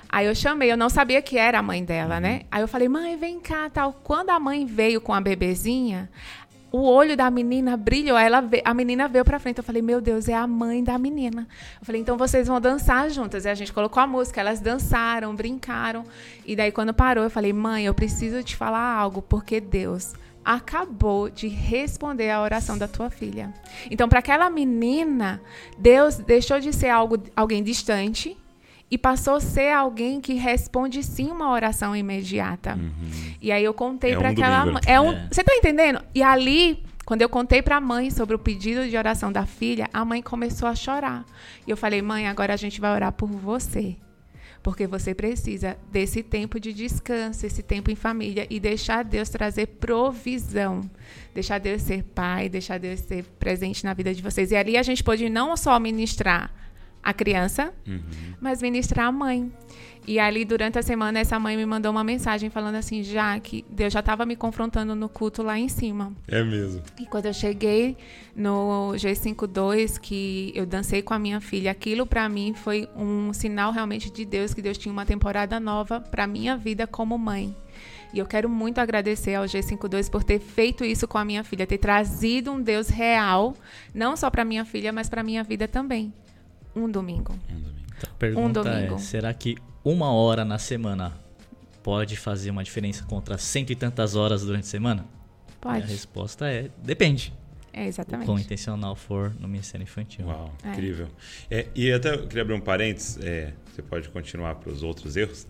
Aí 0.08 0.26
eu 0.26 0.34
chamei, 0.34 0.72
eu 0.72 0.78
não 0.78 0.90
sabia 0.90 1.22
que 1.22 1.38
era 1.38 1.60
a 1.60 1.62
mãe 1.62 1.84
dela, 1.84 2.18
né? 2.18 2.44
Aí 2.50 2.62
eu 2.62 2.68
falei, 2.70 2.88
mãe, 2.88 3.18
vem 3.18 3.42
cá, 3.42 3.70
tal. 3.70 3.92
Quando 4.06 4.30
a 4.30 4.40
mãe 4.40 4.66
veio 4.66 5.02
com 5.02 5.14
a 5.14 5.20
bebezinha, 5.20 6.10
o 6.72 6.80
olho 6.84 7.18
da 7.18 7.30
menina 7.30 7.76
brilhou. 7.76 8.18
Ela 8.18 8.40
ve- 8.40 8.62
a 8.64 8.74
menina 8.74 9.06
veio 9.10 9.26
pra 9.26 9.38
frente. 9.38 9.58
Eu 9.58 9.66
falei, 9.66 9.82
meu 9.82 10.00
Deus, 10.00 10.30
é 10.30 10.34
a 10.34 10.48
mãe 10.48 10.82
da 10.82 10.98
menina. 10.98 11.46
Eu 11.82 11.86
falei, 11.86 12.00
então 12.00 12.18
vocês 12.18 12.48
vão 12.48 12.62
dançar 12.62 13.10
juntas. 13.10 13.44
E 13.44 13.50
a 13.50 13.54
gente 13.56 13.74
colocou 13.74 14.02
a 14.02 14.08
música, 14.08 14.40
elas 14.40 14.62
dançaram, 14.62 15.36
brincaram. 15.36 16.06
E 16.46 16.56
daí, 16.56 16.72
quando 16.72 16.94
parou, 16.94 17.26
eu 17.26 17.30
falei, 17.30 17.52
mãe, 17.52 17.86
eu 17.86 17.94
preciso 17.94 18.42
te 18.44 18.56
falar 18.56 18.94
algo, 18.96 19.22
porque 19.22 19.60
Deus 19.60 20.14
acabou 20.48 21.30
de 21.30 21.50
responder 21.50 22.30
a 22.30 22.42
oração 22.42 22.78
da 22.78 22.88
tua 22.88 23.10
filha. 23.10 23.54
Então, 23.92 24.08
para 24.08 24.20
aquela 24.20 24.50
menina, 24.50 25.42
Deus 25.78 26.16
deixou 26.16 26.58
de 26.62 26.72
ser 26.72 26.88
algo, 26.88 27.22
alguém 27.36 27.62
distante 27.62 28.38
e 28.90 28.98
passou 28.98 29.36
a 29.36 29.42
ser 29.42 29.74
alguém 29.74 30.22
que 30.22 30.36
responde 30.36 31.04
sim 31.04 31.30
uma 31.30 31.52
oração 31.52 31.94
imediata. 31.94 32.80
E 33.42 33.52
aí 33.52 33.62
eu 33.62 33.74
contei 33.74 34.14
É 34.14 34.16
para 34.16 34.30
um 34.30 34.32
aquela 34.32 34.66
mãe. 34.66 34.82
É 34.86 35.02
um, 35.02 35.12
É. 35.12 35.28
Você 35.30 35.44
tá 35.44 35.54
entendendo? 35.54 36.02
E 36.16 36.24
ali, 36.24 36.82
quando 37.06 37.22
eu 37.22 37.28
contei 37.28 37.62
para 37.62 37.76
a 37.76 37.82
mãe 37.82 38.10
sobre 38.10 38.34
o 38.34 38.40
pedido 38.40 38.88
de 38.88 38.96
oração 38.96 39.30
da 39.30 39.46
filha, 39.46 39.90
a 39.92 40.06
mãe 40.06 40.22
começou 40.22 40.70
a 40.70 40.76
chorar. 40.76 41.26
E 41.68 41.72
eu 41.72 41.76
falei: 41.76 42.02
"Mãe, 42.02 42.26
agora 42.26 42.54
a 42.54 42.58
gente 42.58 42.80
vai 42.80 42.94
orar 42.96 43.12
por 43.12 43.28
você." 43.28 43.98
Porque 44.62 44.88
você 44.88 45.14
precisa 45.14 45.78
desse 45.92 46.22
tempo 46.22 46.60
de 46.60 46.74
descanso, 46.74 47.46
esse 47.46 47.64
tempo 47.64 47.90
em 47.90 47.96
família 47.96 48.46
e 48.50 48.60
deixar 48.60 49.04
Deus 49.04 49.30
trazer 49.30 49.68
provisão. 49.68 50.82
Deixar 51.34 51.60
Deus 51.60 51.82
ser 51.82 52.04
pai, 52.04 52.50
deixar 52.50 52.80
Deus 52.80 53.00
ser 53.02 53.24
presente 53.40 53.84
na 53.84 53.94
vida 53.94 54.14
de 54.14 54.22
vocês. 54.22 54.52
E 54.52 54.56
ali 54.56 54.78
a 54.78 54.84
gente 54.84 55.04
pôde 55.04 55.30
não 55.30 55.56
só 55.56 55.80
ministrar 55.80 56.54
a 57.02 57.14
criança, 57.14 57.74
mas 58.42 58.62
ministrar 58.62 59.08
a 59.08 59.12
mãe. 59.12 59.52
E 60.08 60.20
ali, 60.20 60.46
durante 60.46 60.80
a 60.80 60.82
semana, 60.82 61.20
essa 61.20 61.38
mãe 61.38 61.58
me 61.58 61.66
mandou 61.66 61.92
uma 61.92 62.04
mensagem 62.04 62.50
falando 62.50 62.76
assim: 62.76 63.04
já 63.04 63.38
que 63.42 63.66
Deus 63.70 63.92
já 63.92 64.00
estava 64.00 64.26
me 64.26 64.38
confrontando 64.38 64.96
no 64.96 65.10
culto 65.10 65.44
lá 65.44 65.60
em 65.60 65.68
cima. 65.68 66.14
É 66.30 66.42
mesmo. 66.42 66.82
E 66.98 67.06
quando 67.06 67.26
eu 67.26 67.34
cheguei 67.34 67.98
no 68.34 68.94
G52, 68.94 70.00
que 70.00 70.54
eu 70.56 70.66
dancei 70.66 71.02
com 71.02 71.14
a 71.14 71.20
minha 71.20 71.42
filha, 71.42 71.72
aquilo 71.72 72.06
para 72.06 72.30
mim 72.30 72.54
foi 72.54 72.88
um 72.96 73.34
sinal 73.34 73.74
realmente 73.74 74.10
de 74.10 74.24
Deus, 74.24 74.54
que 74.54 74.62
Deus 74.62 74.78
tinha 74.78 74.94
uma 74.94 75.06
temporada 75.06 75.60
nova 75.60 76.00
para 76.00 76.26
minha 76.26 76.56
vida 76.56 76.88
como 76.88 77.18
mãe. 77.18 77.54
E 78.14 78.20
eu 78.20 78.26
quero 78.26 78.48
muito 78.48 78.80
agradecer 78.80 79.36
ao 79.36 79.44
G52 79.44 80.10
por 80.10 80.24
ter 80.24 80.40
feito 80.40 80.86
isso 80.86 81.06
com 81.06 81.18
a 81.18 81.26
minha 81.26 81.44
filha, 81.44 81.68
ter 81.68 81.78
trazido 81.78 82.50
um 82.54 82.62
Deus 82.62 82.88
real, 82.88 83.54
não 83.94 84.16
só 84.16 84.30
para 84.30 84.46
minha 84.46 84.64
filha, 84.64 84.94
mas 84.94 85.10
para 85.10 85.22
minha 85.22 85.44
vida 85.44 85.68
também. 85.68 86.14
Um 86.74 86.90
domingo. 86.90 87.36
Então, 87.50 88.10
a 88.10 88.18
pergunta 88.18 88.64
domingo. 88.64 88.96
é: 88.96 88.98
será 89.00 89.34
que 89.34 89.58
uma 89.92 90.12
hora 90.12 90.44
na 90.46 90.58
semana 90.58 91.14
pode 91.84 92.16
fazer 92.18 92.50
uma 92.50 92.64
diferença 92.64 93.04
contra 93.06 93.38
cento 93.38 93.72
e 93.72 93.76
tantas 93.76 94.16
horas 94.16 94.44
durante 94.44 94.64
a 94.64 94.68
semana? 94.68 95.06
E 95.48 95.52
a 95.52 95.72
Pode. 95.74 95.88
resposta 95.88 96.48
é: 96.48 96.70
depende. 96.84 97.34
É, 97.74 97.84
O 97.84 97.88
exatamente. 97.88 98.26
quão 98.26 98.40
intencional 98.40 98.96
for 98.96 99.36
no 99.40 99.48
Ministério 99.48 99.84
Infantil. 99.84 100.26
Uau, 100.26 100.52
É. 100.64 100.72
incrível. 100.72 101.08
É, 101.50 101.68
e 101.76 101.92
até 101.92 102.14
eu 102.14 102.28
queria 102.28 102.42
abrir 102.42 102.54
um 102.56 102.60
parênteses, 102.62 103.18
é, 103.24 103.54
você 103.72 103.82
pode 103.82 104.10
continuar 104.10 104.56
para 104.56 104.72
os 104.72 104.82
outros 104.82 105.16
erros, 105.16 105.46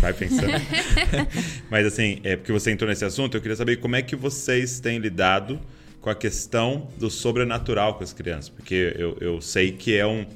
vai 0.00 0.12
pensando. 0.12 0.52
Mas 1.70 1.86
assim, 1.86 2.20
é 2.22 2.36
porque 2.36 2.52
você 2.52 2.70
entrou 2.70 2.88
nesse 2.88 3.04
assunto, 3.04 3.36
eu 3.36 3.40
queria 3.40 3.56
saber 3.56 3.76
como 3.76 3.96
é 3.96 4.02
que 4.02 4.14
vocês 4.14 4.78
têm 4.80 4.98
lidado 4.98 5.58
com 6.00 6.10
a 6.10 6.14
questão 6.14 6.88
do 6.98 7.10
sobrenatural 7.10 7.94
com 7.94 8.02
as 8.04 8.12
crianças, 8.12 8.48
porque 8.48 8.94
eu, 8.98 9.16
eu 9.20 9.40
sei 9.40 9.72
que 9.72 9.96
é 9.96 10.06
um, 10.06 10.26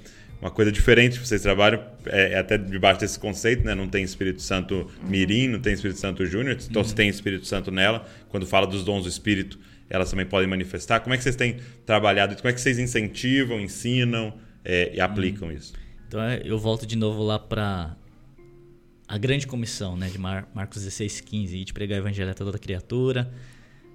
uma 0.44 0.50
coisa 0.50 0.70
diferente, 0.70 1.18
vocês 1.18 1.40
trabalham 1.40 1.82
é, 2.04 2.34
é 2.34 2.38
até 2.38 2.58
debaixo 2.58 3.00
desse 3.00 3.18
conceito, 3.18 3.64
né? 3.64 3.74
Não 3.74 3.88
tem 3.88 4.04
Espírito 4.04 4.42
Santo 4.42 4.90
Mirim, 5.02 5.48
não 5.48 5.58
tem 5.58 5.72
Espírito 5.72 5.98
Santo 5.98 6.26
Júnior, 6.26 6.58
então 6.68 6.84
se 6.84 6.94
tem 6.94 7.08
Espírito 7.08 7.46
Santo 7.46 7.70
nela, 7.70 8.06
quando 8.28 8.46
fala 8.46 8.66
dos 8.66 8.84
dons 8.84 9.04
do 9.04 9.08
Espírito, 9.08 9.58
elas 9.88 10.10
também 10.10 10.26
podem 10.26 10.46
manifestar. 10.46 11.00
Como 11.00 11.14
é 11.14 11.16
que 11.16 11.22
vocês 11.22 11.34
têm 11.34 11.56
trabalhado? 11.86 12.36
Como 12.36 12.46
é 12.46 12.52
que 12.52 12.60
vocês 12.60 12.78
incentivam, 12.78 13.58
ensinam 13.58 14.34
é, 14.62 14.94
e 14.94 15.00
aplicam 15.00 15.50
isso? 15.50 15.72
Então 16.06 16.22
é, 16.22 16.42
eu 16.44 16.58
volto 16.58 16.86
de 16.86 16.94
novo 16.94 17.22
lá 17.22 17.38
para 17.38 17.96
a 19.08 19.16
grande 19.16 19.46
comissão 19.46 19.96
né, 19.96 20.10
de 20.10 20.18
Mar- 20.18 20.46
Marcos 20.52 20.82
16, 20.82 21.22
15, 21.22 21.56
e 21.56 21.64
de 21.64 21.72
pregar 21.72 21.98
o 21.98 22.02
evangelho 22.02 22.30
a 22.30 22.34
toda 22.34 22.58
criatura. 22.58 23.32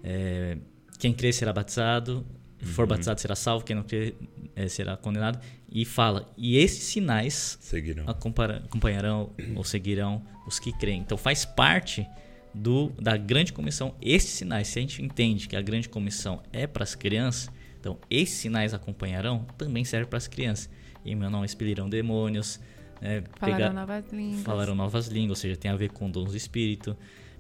É, 0.04 0.58
quem 0.98 1.14
crer 1.14 1.32
será 1.32 1.54
batizado, 1.54 2.26
for 2.62 2.86
batizado 2.88 3.20
será 3.22 3.36
salvo, 3.36 3.64
quem 3.66 3.76
não 3.76 3.84
crer 3.84 4.16
é, 4.56 4.68
será 4.68 4.98
condenado. 4.98 5.40
E 5.72 5.86
fala, 5.86 6.32
e 6.38 6.58
esses 6.58 6.84
sinais 6.84 7.58
acompanha- 8.08 8.58
acompanharão 8.66 9.32
ou 9.56 9.64
seguirão 9.64 10.24
os 10.48 10.60
que 10.60 10.72
creem. 10.78 11.00
Então 11.02 11.18
faz 11.18 11.46
parte 11.46 12.06
do, 12.54 12.90
da 13.00 13.16
grande 13.16 13.54
comissão, 13.54 13.94
esses 14.02 14.32
sinais, 14.32 14.68
se 14.68 14.80
a 14.80 14.82
gente 14.82 15.02
entende 15.04 15.48
que 15.48 15.56
a 15.56 15.62
grande 15.62 15.88
comissão 15.88 16.42
é 16.52 16.66
para 16.66 16.84
as 16.84 16.96
crianças, 16.96 17.50
então 17.80 17.98
esses 18.10 18.36
sinais 18.40 18.74
acompanharão 18.74 19.46
também 19.58 19.86
serve 19.86 20.08
para 20.08 20.18
as 20.18 20.28
crianças. 20.28 20.70
Em 21.06 21.16
meu 21.16 21.30
nome 21.30 21.46
expelirão 21.46 21.88
demônios, 21.88 22.60
né, 23.00 23.24
Falaram 23.40 23.58
pegar- 23.58 23.74
novas 23.74 24.06
línguas. 24.12 24.42
falaram 24.42 24.76
novas 24.76 25.08
línguas, 25.08 25.38
ou 25.38 25.42
seja, 25.42 25.56
tem 25.56 25.72
a 25.72 25.76
ver 25.76 25.92
com 25.92 26.10
dons 26.10 26.32
do 26.32 26.38
espírito. 26.38 26.98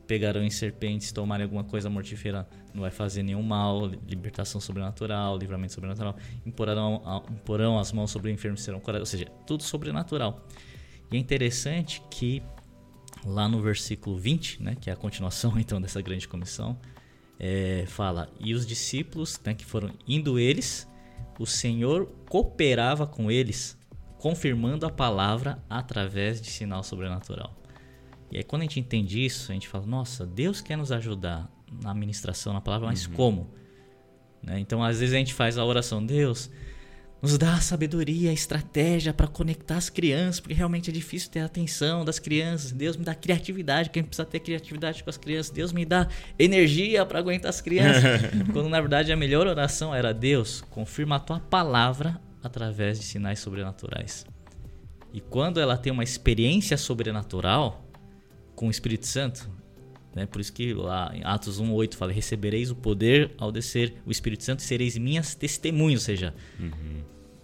Pegarão 0.09 0.43
em 0.43 0.49
serpentes, 0.49 1.11
tomarem 1.11 1.43
alguma 1.43 1.63
coisa 1.63 1.87
mortífera, 1.87 2.49
não 2.73 2.81
vai 2.81 2.89
fazer 2.89 3.21
nenhum 3.21 3.43
mal, 3.43 3.85
li- 3.85 3.99
libertação 4.07 4.59
sobrenatural, 4.59 5.37
livramento 5.37 5.73
sobrenatural. 5.73 6.17
Imporão, 6.43 7.23
imporão 7.29 7.77
as 7.77 7.91
mãos 7.91 8.09
sobre 8.09 8.31
o 8.31 8.33
enfermo 8.33 8.57
serão 8.57 8.79
curados, 8.79 9.07
ou 9.07 9.11
seja, 9.19 9.31
tudo 9.45 9.61
sobrenatural. 9.61 10.47
E 11.11 11.15
é 11.15 11.19
interessante 11.19 12.01
que 12.09 12.41
lá 13.23 13.47
no 13.47 13.61
versículo 13.61 14.17
20, 14.17 14.63
né, 14.63 14.75
que 14.81 14.89
é 14.89 14.93
a 14.93 14.95
continuação 14.95 15.53
então 15.61 15.79
dessa 15.79 16.01
grande 16.01 16.27
comissão, 16.27 16.75
é, 17.39 17.85
fala: 17.85 18.31
E 18.39 18.55
os 18.55 18.65
discípulos 18.65 19.39
né, 19.45 19.53
que 19.53 19.63
foram 19.63 19.91
indo 20.07 20.39
eles, 20.39 20.87
o 21.37 21.45
Senhor 21.45 22.07
cooperava 22.27 23.05
com 23.05 23.29
eles, 23.29 23.77
confirmando 24.17 24.87
a 24.87 24.89
palavra 24.89 25.63
através 25.69 26.41
de 26.41 26.49
sinal 26.49 26.81
sobrenatural. 26.81 27.58
E 28.31 28.37
aí, 28.37 28.43
quando 28.43 28.61
a 28.61 28.65
gente 28.65 28.79
entende 28.79 29.23
isso, 29.23 29.51
a 29.51 29.53
gente 29.53 29.67
fala: 29.67 29.85
Nossa, 29.85 30.25
Deus 30.25 30.61
quer 30.61 30.77
nos 30.77 30.91
ajudar 30.91 31.49
na 31.81 31.91
administração, 31.91 32.53
na 32.53 32.61
palavra, 32.61 32.87
mas 32.87 33.07
como? 33.07 33.49
Né? 34.41 34.59
Então, 34.59 34.83
às 34.83 34.99
vezes 34.99 35.15
a 35.15 35.17
gente 35.17 35.33
faz 35.33 35.57
a 35.57 35.65
oração: 35.65 36.05
Deus, 36.05 36.49
nos 37.21 37.37
dá 37.37 37.55
a 37.55 37.61
sabedoria, 37.61 38.29
a 38.29 38.33
estratégia 38.33 39.13
para 39.13 39.27
conectar 39.27 39.75
as 39.75 39.89
crianças, 39.89 40.39
porque 40.39 40.53
realmente 40.53 40.89
é 40.89 40.93
difícil 40.93 41.29
ter 41.29 41.41
a 41.41 41.45
atenção 41.45 42.05
das 42.05 42.19
crianças. 42.19 42.71
Deus 42.71 42.95
me 42.95 43.03
dá 43.03 43.13
criatividade, 43.13 43.89
quem 43.89 44.03
precisa 44.03 44.25
ter 44.25 44.39
criatividade 44.39 45.03
com 45.03 45.09
as 45.09 45.17
crianças. 45.17 45.51
Deus 45.51 45.73
me 45.73 45.83
dá 45.83 46.07
energia 46.37 47.05
para 47.05 47.19
aguentar 47.19 47.49
as 47.49 47.61
crianças. 47.61 48.03
Quando 48.53 48.69
na 48.69 48.79
verdade 48.79 49.11
a 49.11 49.17
melhor 49.17 49.47
oração 49.47 49.93
era: 49.93 50.13
Deus, 50.13 50.61
confirma 50.69 51.17
a 51.17 51.19
tua 51.19 51.39
palavra 51.39 52.21
através 52.41 52.99
de 52.99 53.05
sinais 53.05 53.39
sobrenaturais. 53.39 54.25
E 55.11 55.19
quando 55.19 55.59
ela 55.59 55.75
tem 55.75 55.91
uma 55.91 56.03
experiência 56.03 56.77
sobrenatural 56.77 57.88
com 58.59 58.67
o 58.67 58.69
Espírito 58.69 59.07
Santo, 59.07 59.49
né? 60.13 60.25
Por 60.25 60.41
isso 60.41 60.51
que 60.51 60.73
lá 60.73 61.11
em 61.15 61.23
Atos 61.23 61.61
1:8 61.61 61.95
fala: 61.95 62.11
"Recebereis 62.11 62.69
o 62.69 62.75
poder 62.75 63.31
ao 63.37 63.53
descer 63.53 63.93
o 64.05 64.11
Espírito 64.11 64.43
Santo 64.43 64.59
e 64.59 64.63
sereis 64.63 64.97
minhas 64.97 65.33
testemunhas", 65.33 66.01
ou 66.01 66.05
seja, 66.05 66.33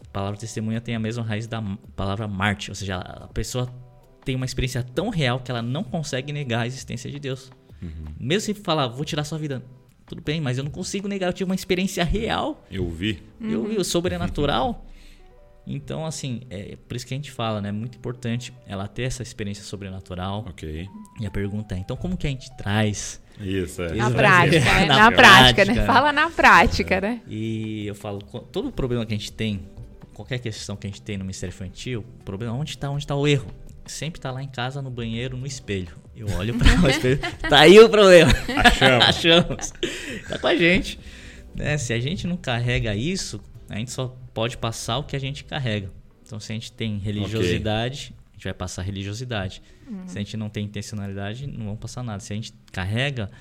a 0.03 0.07
palavra 0.11 0.37
testemunha 0.37 0.81
tem 0.81 0.93
a 0.93 0.99
mesma 0.99 1.23
raiz 1.23 1.47
da 1.47 1.61
palavra 1.95 2.27
Marte, 2.27 2.69
ou 2.69 2.75
seja, 2.75 2.97
a 2.97 3.29
pessoa 3.29 3.73
tem 4.25 4.35
uma 4.35 4.45
experiência 4.45 4.83
tão 4.83 5.07
real 5.09 5.39
que 5.39 5.49
ela 5.49 5.61
não 5.61 5.85
consegue 5.85 6.33
negar 6.33 6.63
a 6.63 6.67
existência 6.67 7.09
de 7.09 7.17
Deus. 7.17 7.49
Mesmo 8.19 8.41
se 8.41 8.53
falar, 8.61 8.87
vou 8.87 9.05
tirar 9.05 9.23
sua 9.23 9.37
vida, 9.37 9.63
tudo 10.05 10.21
bem, 10.21 10.41
mas 10.41 10.57
eu 10.57 10.65
não 10.65 10.71
consigo 10.71 11.07
negar, 11.07 11.27
eu 11.29 11.33
tive 11.33 11.49
uma 11.49 11.55
experiência 11.55 12.03
real 12.03 12.65
Eu 12.69 12.89
vi. 12.89 13.23
eu 13.39 13.65
vi 13.69 13.77
o 13.77 13.85
sobrenatural. 13.85 14.84
Então, 15.67 16.05
assim, 16.05 16.41
é 16.49 16.77
por 16.87 16.95
isso 16.95 17.05
que 17.07 17.13
a 17.13 17.17
gente 17.17 17.31
fala, 17.31 17.59
né? 17.61 17.69
É 17.69 17.71
muito 17.71 17.97
importante 17.97 18.53
ela 18.67 18.87
ter 18.87 19.03
essa 19.03 19.23
experiência 19.23 19.63
sobrenatural. 19.63 20.45
Ok. 20.47 20.87
E 21.19 21.25
a 21.25 21.31
pergunta 21.31 21.75
é, 21.75 21.79
então 21.79 21.95
como 21.97 22.15
que 22.15 22.27
a 22.27 22.29
gente 22.29 22.55
traz? 22.55 23.19
Isso, 23.39 23.81
é. 23.81 23.93
Na 23.95 24.09
prática, 24.11 24.59
ser- 24.61 24.65
né? 24.65 24.85
na 24.85 24.97
Na, 24.97 25.11
prática, 25.11 25.55
prática. 25.65 25.81
né? 25.81 25.85
Fala 25.85 26.11
na 26.13 26.29
prática, 26.29 27.01
né? 27.01 27.21
E 27.27 27.87
eu 27.87 27.95
falo, 27.95 28.21
todo 28.21 28.71
problema 28.71 29.05
que 29.05 29.13
a 29.13 29.17
gente 29.17 29.31
tem, 29.31 29.61
qualquer 30.13 30.39
questão 30.39 30.75
que 30.75 30.87
a 30.87 30.89
gente 30.89 31.01
tem 31.01 31.17
no 31.17 31.23
Ministério 31.25 31.51
Infantil, 31.53 32.05
o 32.21 32.23
problema 32.23 32.53
onde 32.53 32.69
está, 32.71 32.89
onde 32.89 33.03
está 33.03 33.15
o 33.15 33.27
erro? 33.27 33.47
Sempre 33.85 34.21
tá 34.21 34.31
lá 34.31 34.41
em 34.41 34.47
casa, 34.47 34.81
no 34.81 34.89
banheiro, 34.89 35.35
no 35.37 35.45
espelho. 35.45 35.89
Eu 36.15 36.27
olho 36.37 36.55
para 36.57 36.79
o 36.81 36.89
espelho, 36.89 37.19
tá 37.49 37.59
aí 37.59 37.77
o 37.79 37.89
problema. 37.89 38.31
Achamos. 38.63 39.05
Achamos. 39.09 39.73
Tá 40.29 40.39
com 40.39 40.47
a 40.47 40.55
gente. 40.55 40.97
Né? 41.53 41.77
Se 41.77 41.91
a 41.91 41.99
gente 41.99 42.25
não 42.25 42.37
carrega 42.37 42.95
isso, 42.95 43.41
a 43.69 43.75
gente 43.77 43.91
só 43.91 44.15
pode 44.35 44.55
passar 44.57 44.97
o 44.99 45.03
que 45.03 45.15
a 45.15 45.19
gente 45.19 45.43
carrega. 45.43 45.89
Então, 46.23 46.39
se 46.39 46.51
a 46.51 46.55
gente 46.55 46.71
tem 46.71 46.97
religiosidade, 46.99 48.13
a 48.29 48.33
gente 48.33 48.43
vai 48.43 48.53
passar 48.53 48.83
religiosidade. 48.83 49.61
Se 50.07 50.17
a 50.17 50.21
gente 50.21 50.35
não 50.37 50.49
tem 50.49 50.65
intencionalidade, 50.65 51.47
não 51.47 51.65
vamos 51.65 51.79
passar 51.79 52.03
nada. 52.03 52.19
Se 52.19 52.33
a 52.33 52.35
gente 52.35 52.53
carrega 52.71 53.31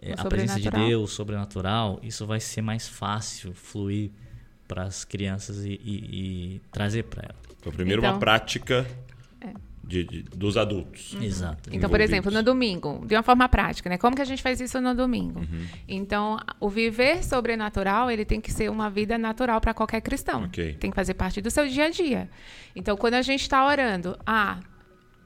é, 0.00 0.12
a 0.16 0.24
presença 0.24 0.60
de. 0.60 0.70
Deus, 0.70 1.10
o 1.10 1.14
sobrenatural, 1.14 1.98
isso 2.02 2.26
vai 2.26 2.38
ser 2.40 2.62
mais 2.62 2.86
fácil 2.88 3.52
fluir 3.54 4.10
para 4.68 4.84
as 4.84 5.04
crianças 5.04 5.64
e, 5.64 5.70
e- 5.82 6.56
e 6.56 6.60
trazer 6.70 7.04
para 7.04 7.22
elas. 7.24 7.42
Então, 7.58 7.72
primeiro 7.72 8.00
uma 8.02 8.08
Então- 8.08 8.20
prática 8.20 8.86
de- 9.84 10.04
de- 10.04 10.22
dos 10.22 10.56
adultos. 10.56 11.16
Exato. 11.20 11.68
Então, 11.72 11.90
por 11.90 12.00
exemplo, 12.00 12.30
no 12.30 12.42
domingo, 12.42 13.04
de 13.06 13.14
uma 13.14 13.22
forma 13.22 13.48
prática, 13.48 13.90
né? 13.90 13.98
Como 13.98 14.14
que 14.16 14.22
a 14.22 14.24
gente 14.24 14.42
faz 14.42 14.60
isso 14.60 14.80
no 14.80 14.94
domingo? 14.94 15.40
Uhum. 15.40 15.66
Então, 15.88 16.38
o 16.60 16.68
viver 16.68 17.24
sobrenatural, 17.24 18.10
ele 18.10 18.24
tem 18.24 18.40
que 18.40 18.50
ser 18.52 18.70
uma 18.70 18.88
vida 18.88 19.18
natural 19.18 19.60
para 19.60 19.74
qualquer 19.74 20.00
cristão. 20.00 20.44
Ok. 20.44 20.74
Tem 20.74 20.90
que 20.90 20.94
fazer 20.94 21.14
parte 21.14 21.40
do 21.40 21.50
seu 21.50 21.66
dia 21.68 21.86
a 21.86 21.90
dia. 21.90 22.30
Então, 22.74 22.96
quando 22.96 23.14
a 23.14 23.22
gente 23.22 23.42
está 23.42 23.66
orando, 23.66 24.16
ah, 24.26 24.58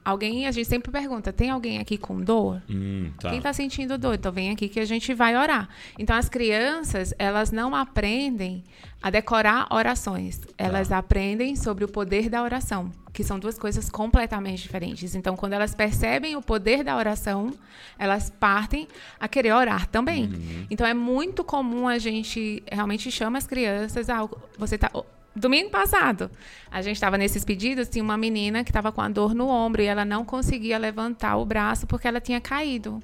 alguém, 0.07 0.47
a 0.47 0.51
gente 0.51 0.69
sempre 0.69 0.89
pergunta, 0.89 1.33
tem 1.33 1.49
alguém 1.49 1.79
aqui 1.79 1.97
com 1.97 2.21
dor? 2.21 2.61
Hum, 2.69 3.11
tá. 3.19 3.29
Quem 3.29 3.39
está 3.39 3.51
sentindo 3.51 3.97
dor? 3.97 4.15
Então 4.15 4.31
vem 4.31 4.51
aqui 4.51 4.69
que 4.69 4.79
a 4.79 4.85
gente 4.85 5.13
vai 5.13 5.35
orar. 5.35 5.67
Então 5.99 6.15
as 6.15 6.29
crianças, 6.29 7.13
elas 7.19 7.51
não 7.51 7.75
aprendem 7.75 8.63
a 9.01 9.09
decorar 9.09 9.67
orações. 9.69 10.39
Elas 10.57 10.93
aprendem 10.93 11.57
sobre 11.57 11.83
o 11.83 11.89
poder 11.89 12.29
da 12.29 12.41
oração, 12.41 12.89
que 13.11 13.21
são 13.21 13.37
duas 13.37 13.59
coisas 13.59 13.89
completamente 13.89 14.61
diferentes. 14.61 15.13
Então 15.13 15.35
quando 15.35 15.53
elas 15.53 15.75
percebem 15.75 16.37
o 16.37 16.41
poder 16.41 16.85
da 16.85 16.95
oração, 16.95 17.53
elas 17.99 18.29
partem 18.29 18.87
a 19.19 19.27
querer 19.27 19.51
orar 19.51 19.87
também. 19.87 20.31
Então 20.69 20.87
é 20.87 20.93
muito 20.93 21.43
comum 21.43 21.85
a 21.85 21.97
gente 21.97 22.63
realmente 22.71 23.11
chama 23.11 23.37
as 23.37 23.45
crianças, 23.45 24.09
ah, 24.09 24.27
você 24.57 24.77
tá 24.77 24.89
Domingo 25.37 25.69
passado, 25.69 26.31
a 26.71 26.81
gente 26.81 26.95
estava 26.95 27.15
nesses 27.15 27.45
pedidos, 27.45 27.87
tinha 27.87 28.03
uma 28.03 28.17
menina 28.17 28.63
que 28.63 28.71
estava 28.71 28.91
com 28.91 29.01
a 29.01 29.07
dor 29.07 29.35
no 29.35 29.47
ombro 29.47 29.83
e 29.83 29.85
ela 29.85 30.03
não 30.03 30.25
conseguia 30.25 30.79
levantar 30.79 31.37
o 31.37 31.45
braço 31.45 31.85
porque 31.85 32.07
ela 32.07 32.19
tinha 32.19 32.41
caído. 32.41 32.99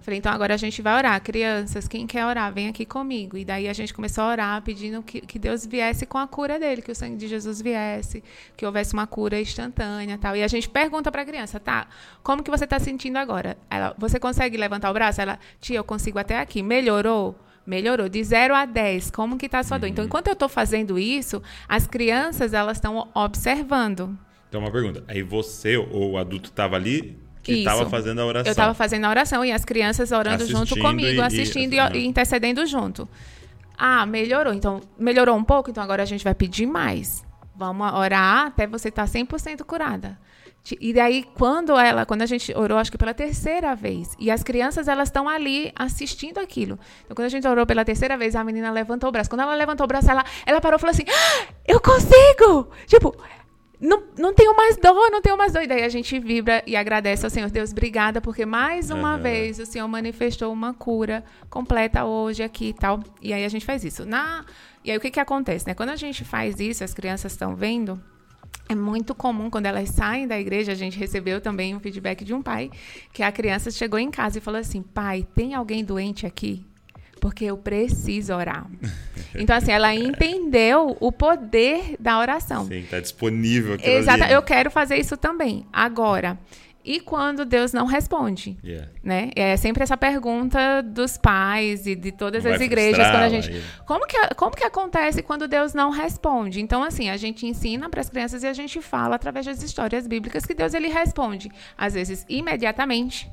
Falei, 0.00 0.18
então 0.18 0.32
agora 0.32 0.54
a 0.54 0.56
gente 0.56 0.80
vai 0.80 0.96
orar. 0.96 1.22
Crianças, 1.22 1.86
quem 1.86 2.06
quer 2.06 2.24
orar, 2.24 2.50
vem 2.54 2.68
aqui 2.68 2.86
comigo. 2.86 3.36
E 3.36 3.44
daí 3.44 3.68
a 3.68 3.72
gente 3.74 3.92
começou 3.92 4.24
a 4.24 4.28
orar 4.28 4.62
pedindo 4.62 5.02
que, 5.02 5.20
que 5.20 5.38
Deus 5.38 5.66
viesse 5.66 6.06
com 6.06 6.16
a 6.16 6.26
cura 6.26 6.58
dele, 6.58 6.80
que 6.80 6.90
o 6.90 6.94
sangue 6.94 7.16
de 7.16 7.28
Jesus 7.28 7.60
viesse, 7.60 8.24
que 8.56 8.64
houvesse 8.64 8.94
uma 8.94 9.06
cura 9.06 9.38
instantânea 9.38 10.16
tal. 10.16 10.34
E 10.34 10.42
a 10.42 10.48
gente 10.48 10.68
pergunta 10.68 11.12
para 11.12 11.20
a 11.20 11.24
criança, 11.26 11.60
tá, 11.60 11.86
como 12.22 12.42
que 12.42 12.50
você 12.50 12.64
está 12.64 12.78
sentindo 12.78 13.18
agora? 13.18 13.58
Ela, 13.68 13.94
você 13.98 14.18
consegue 14.18 14.56
levantar 14.56 14.90
o 14.90 14.94
braço? 14.94 15.20
Ela, 15.20 15.38
tia, 15.60 15.76
eu 15.76 15.84
consigo 15.84 16.18
até 16.18 16.38
aqui. 16.38 16.62
Melhorou? 16.62 17.36
Melhorou. 17.66 18.08
De 18.08 18.22
0 18.22 18.54
a 18.54 18.64
10, 18.66 19.10
como 19.10 19.38
que 19.38 19.46
está 19.46 19.60
a 19.60 19.62
sua 19.62 19.78
dor? 19.78 19.88
Então, 19.88 20.04
enquanto 20.04 20.28
eu 20.28 20.34
estou 20.34 20.48
fazendo 20.48 20.98
isso, 20.98 21.42
as 21.68 21.86
crianças, 21.86 22.52
elas 22.52 22.76
estão 22.76 23.08
observando. 23.14 24.16
Então, 24.48 24.60
uma 24.60 24.70
pergunta. 24.70 25.02
Aí 25.08 25.22
você 25.22 25.76
ou 25.76 26.12
o 26.12 26.18
adulto 26.18 26.50
estava 26.50 26.76
ali 26.76 27.18
que 27.42 27.52
estava 27.54 27.88
fazendo 27.88 28.20
a 28.20 28.26
oração. 28.26 28.48
Eu 28.48 28.52
estava 28.52 28.74
fazendo 28.74 29.04
a 29.04 29.10
oração 29.10 29.44
e 29.44 29.52
as 29.52 29.64
crianças 29.64 30.12
orando 30.12 30.46
junto 30.46 30.62
Assistindo 30.62 30.82
comigo, 30.82 31.08
e- 31.08 31.16
e- 31.16 31.20
assistindo 31.20 31.72
e, 31.74 31.78
ah. 31.78 31.90
e 31.94 32.06
intercedendo 32.06 32.66
junto. 32.66 33.08
Ah, 33.76 34.06
melhorou. 34.06 34.52
Então, 34.52 34.80
melhorou 34.98 35.36
um 35.36 35.44
pouco, 35.44 35.70
então 35.70 35.82
agora 35.82 36.02
a 36.02 36.06
gente 36.06 36.24
vai 36.24 36.34
pedir 36.34 36.66
mais. 36.66 37.24
Vamos 37.56 37.92
orar 37.92 38.46
até 38.46 38.66
você 38.66 38.88
estar 38.88 39.06
100% 39.06 39.64
curada. 39.64 40.18
E 40.80 40.94
daí, 40.94 41.24
quando 41.34 41.78
ela, 41.78 42.06
quando 42.06 42.22
a 42.22 42.26
gente 42.26 42.52
orou, 42.56 42.78
acho 42.78 42.90
que 42.90 42.96
pela 42.96 43.12
terceira 43.12 43.74
vez, 43.74 44.16
e 44.18 44.30
as 44.30 44.42
crianças, 44.42 44.88
elas 44.88 45.08
estão 45.08 45.28
ali 45.28 45.70
assistindo 45.76 46.38
aquilo. 46.38 46.78
Então, 47.04 47.14
quando 47.14 47.26
a 47.26 47.28
gente 47.28 47.46
orou 47.46 47.66
pela 47.66 47.84
terceira 47.84 48.16
vez, 48.16 48.34
a 48.34 48.42
menina 48.42 48.70
levantou 48.70 49.10
o 49.10 49.12
braço. 49.12 49.28
Quando 49.28 49.42
ela 49.42 49.54
levantou 49.54 49.84
o 49.84 49.88
braço, 49.88 50.10
ela, 50.10 50.24
ela 50.46 50.60
parou 50.62 50.78
e 50.78 50.80
falou 50.80 50.92
assim, 50.92 51.04
"Ah, 51.06 51.48
eu 51.68 51.78
consigo! 51.80 52.70
Tipo, 52.86 53.14
não, 53.78 54.02
não 54.16 54.32
tenho 54.32 54.56
mais 54.56 54.78
dor, 54.78 55.10
não 55.10 55.20
tenho 55.20 55.36
mais 55.36 55.52
dor. 55.52 55.62
E 55.62 55.66
daí 55.66 55.82
a 55.82 55.88
gente 55.90 56.18
vibra 56.18 56.62
e 56.66 56.74
agradece 56.74 57.26
ao 57.26 57.30
Senhor. 57.30 57.50
Deus, 57.50 57.70
obrigada, 57.70 58.20
porque 58.20 58.46
mais 58.46 58.90
uma 58.90 59.14
Aham. 59.14 59.22
vez 59.22 59.58
o 59.58 59.66
Senhor 59.66 59.86
manifestou 59.86 60.50
uma 60.50 60.72
cura 60.72 61.22
completa 61.50 62.04
hoje 62.04 62.42
aqui 62.42 62.68
e 62.68 62.74
tal. 62.74 63.00
E 63.20 63.34
aí 63.34 63.44
a 63.44 63.48
gente 63.48 63.66
faz 63.66 63.84
isso. 63.84 64.06
Na... 64.06 64.44
E 64.82 64.90
aí 64.90 64.96
o 64.96 65.00
que, 65.00 65.10
que 65.10 65.20
acontece? 65.20 65.66
Né? 65.66 65.74
Quando 65.74 65.90
a 65.90 65.96
gente 65.96 66.24
faz 66.24 66.58
isso, 66.58 66.82
as 66.82 66.94
crianças 66.94 67.32
estão 67.32 67.54
vendo. 67.54 68.00
É 68.68 68.74
muito 68.74 69.14
comum 69.14 69.50
quando 69.50 69.66
elas 69.66 69.90
saem 69.90 70.26
da 70.26 70.38
igreja, 70.40 70.72
a 70.72 70.74
gente 70.74 70.98
recebeu 70.98 71.40
também 71.40 71.74
um 71.76 71.80
feedback 71.80 72.24
de 72.24 72.32
um 72.32 72.40
pai, 72.42 72.70
que 73.12 73.22
a 73.22 73.30
criança 73.30 73.70
chegou 73.70 73.98
em 73.98 74.10
casa 74.10 74.38
e 74.38 74.40
falou 74.40 74.60
assim: 74.60 74.82
pai, 74.82 75.26
tem 75.34 75.54
alguém 75.54 75.84
doente 75.84 76.26
aqui? 76.26 76.64
Porque 77.20 77.44
eu 77.44 77.56
preciso 77.56 78.34
orar. 78.34 78.66
Então, 79.36 79.56
assim, 79.56 79.72
ela 79.72 79.92
entendeu 79.92 80.96
o 81.00 81.10
poder 81.10 81.96
da 81.98 82.20
oração. 82.20 82.68
Sim, 82.68 82.84
tá 82.88 83.00
disponível 83.00 83.74
aquilo 83.74 83.96
Exato, 83.96 84.22
ali. 84.22 84.32
eu 84.32 84.40
quero 84.42 84.70
fazer 84.70 84.96
isso 84.96 85.16
também. 85.16 85.66
Agora, 85.72 86.38
e 86.84 87.00
quando 87.00 87.46
Deus 87.46 87.72
não 87.72 87.86
responde? 87.86 88.58
Yeah. 88.62 88.88
Né? 89.02 89.30
É 89.34 89.56
sempre 89.56 89.82
essa 89.82 89.96
pergunta 89.96 90.82
dos 90.82 91.16
pais 91.16 91.86
e 91.86 91.94
de 91.94 92.12
todas 92.12 92.44
Não 92.44 92.52
as 92.52 92.60
igrejas 92.60 93.06
quando 93.06 93.22
a 93.22 93.28
gente. 93.30 93.50
aí. 93.50 93.62
Como 93.86 94.06
que, 94.06 94.16
como 94.34 94.54
que 94.54 94.64
acontece 94.64 95.22
quando 95.22 95.48
Deus 95.48 95.72
não 95.72 95.90
responde? 95.90 96.60
Então, 96.60 96.82
assim, 96.82 97.08
a 97.08 97.16
gente 97.16 97.46
ensina 97.46 97.88
para 97.88 98.02
as 98.02 98.10
crianças 98.10 98.42
e 98.42 98.46
a 98.46 98.52
gente 98.52 98.82
fala 98.82 99.16
através 99.16 99.46
das 99.46 99.62
histórias 99.62 100.06
bíblicas 100.06 100.44
que 100.44 100.52
Deus 100.52 100.74
ele 100.74 100.88
responde. 100.88 101.50
Às 101.78 101.94
vezes 101.94 102.26
imediatamente, 102.28 103.30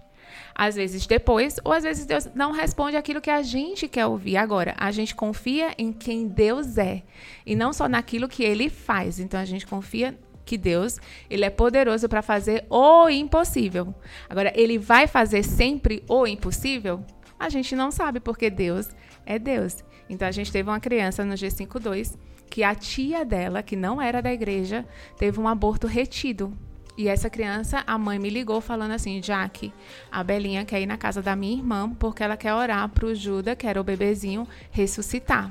às 0.55 0.75
vezes 0.75 1.05
depois, 1.05 1.57
ou 1.65 1.73
às 1.73 1.83
vezes 1.83 2.05
Deus 2.05 2.29
não 2.33 2.51
responde 2.51 2.95
aquilo 2.95 3.19
que 3.19 3.29
a 3.29 3.41
gente 3.41 3.85
quer 3.87 4.05
ouvir. 4.05 4.37
Agora, 4.37 4.75
a 4.77 4.91
gente 4.91 5.13
confia 5.13 5.73
em 5.77 5.91
quem 5.91 6.25
Deus 6.27 6.77
é 6.77 7.03
e 7.45 7.53
não 7.53 7.73
só 7.73 7.89
naquilo 7.89 8.29
que 8.29 8.43
ele 8.43 8.69
faz. 8.69 9.19
Então 9.19 9.39
a 9.39 9.45
gente 9.45 9.67
confia 9.67 10.17
que 10.51 10.57
Deus, 10.57 10.99
ele 11.29 11.45
é 11.45 11.49
poderoso 11.49 12.09
para 12.09 12.21
fazer 12.21 12.65
o 12.69 13.07
impossível. 13.07 13.95
Agora, 14.29 14.51
ele 14.53 14.77
vai 14.77 15.07
fazer 15.07 15.43
sempre 15.43 16.03
o 16.09 16.27
impossível? 16.27 17.05
A 17.39 17.47
gente 17.47 17.73
não 17.73 17.89
sabe, 17.89 18.19
porque 18.19 18.49
Deus 18.49 18.89
é 19.25 19.39
Deus. 19.39 19.81
Então 20.09 20.27
a 20.27 20.31
gente 20.31 20.51
teve 20.51 20.69
uma 20.69 20.81
criança 20.81 21.23
no 21.23 21.35
G52 21.35 22.17
que 22.49 22.65
a 22.65 22.75
tia 22.75 23.23
dela, 23.23 23.63
que 23.63 23.77
não 23.77 24.01
era 24.01 24.21
da 24.21 24.33
igreja, 24.33 24.85
teve 25.17 25.39
um 25.39 25.47
aborto 25.47 25.87
retido. 25.87 26.51
E 26.97 27.07
essa 27.07 27.29
criança, 27.29 27.81
a 27.87 27.97
mãe 27.97 28.19
me 28.19 28.29
ligou 28.29 28.59
falando 28.59 28.91
assim: 28.91 29.23
Jaque, 29.23 29.71
a 30.11 30.21
Belinha 30.21 30.65
quer 30.65 30.81
ir 30.81 30.85
na 30.85 30.97
casa 30.97 31.21
da 31.21 31.33
minha 31.33 31.55
irmã 31.55 31.89
porque 31.97 32.21
ela 32.21 32.35
quer 32.35 32.53
orar 32.53 32.89
pro 32.89 33.15
Juda, 33.15 33.55
que 33.55 33.65
era 33.65 33.79
o 33.79 33.85
bebezinho, 33.85 34.45
ressuscitar. 34.69 35.49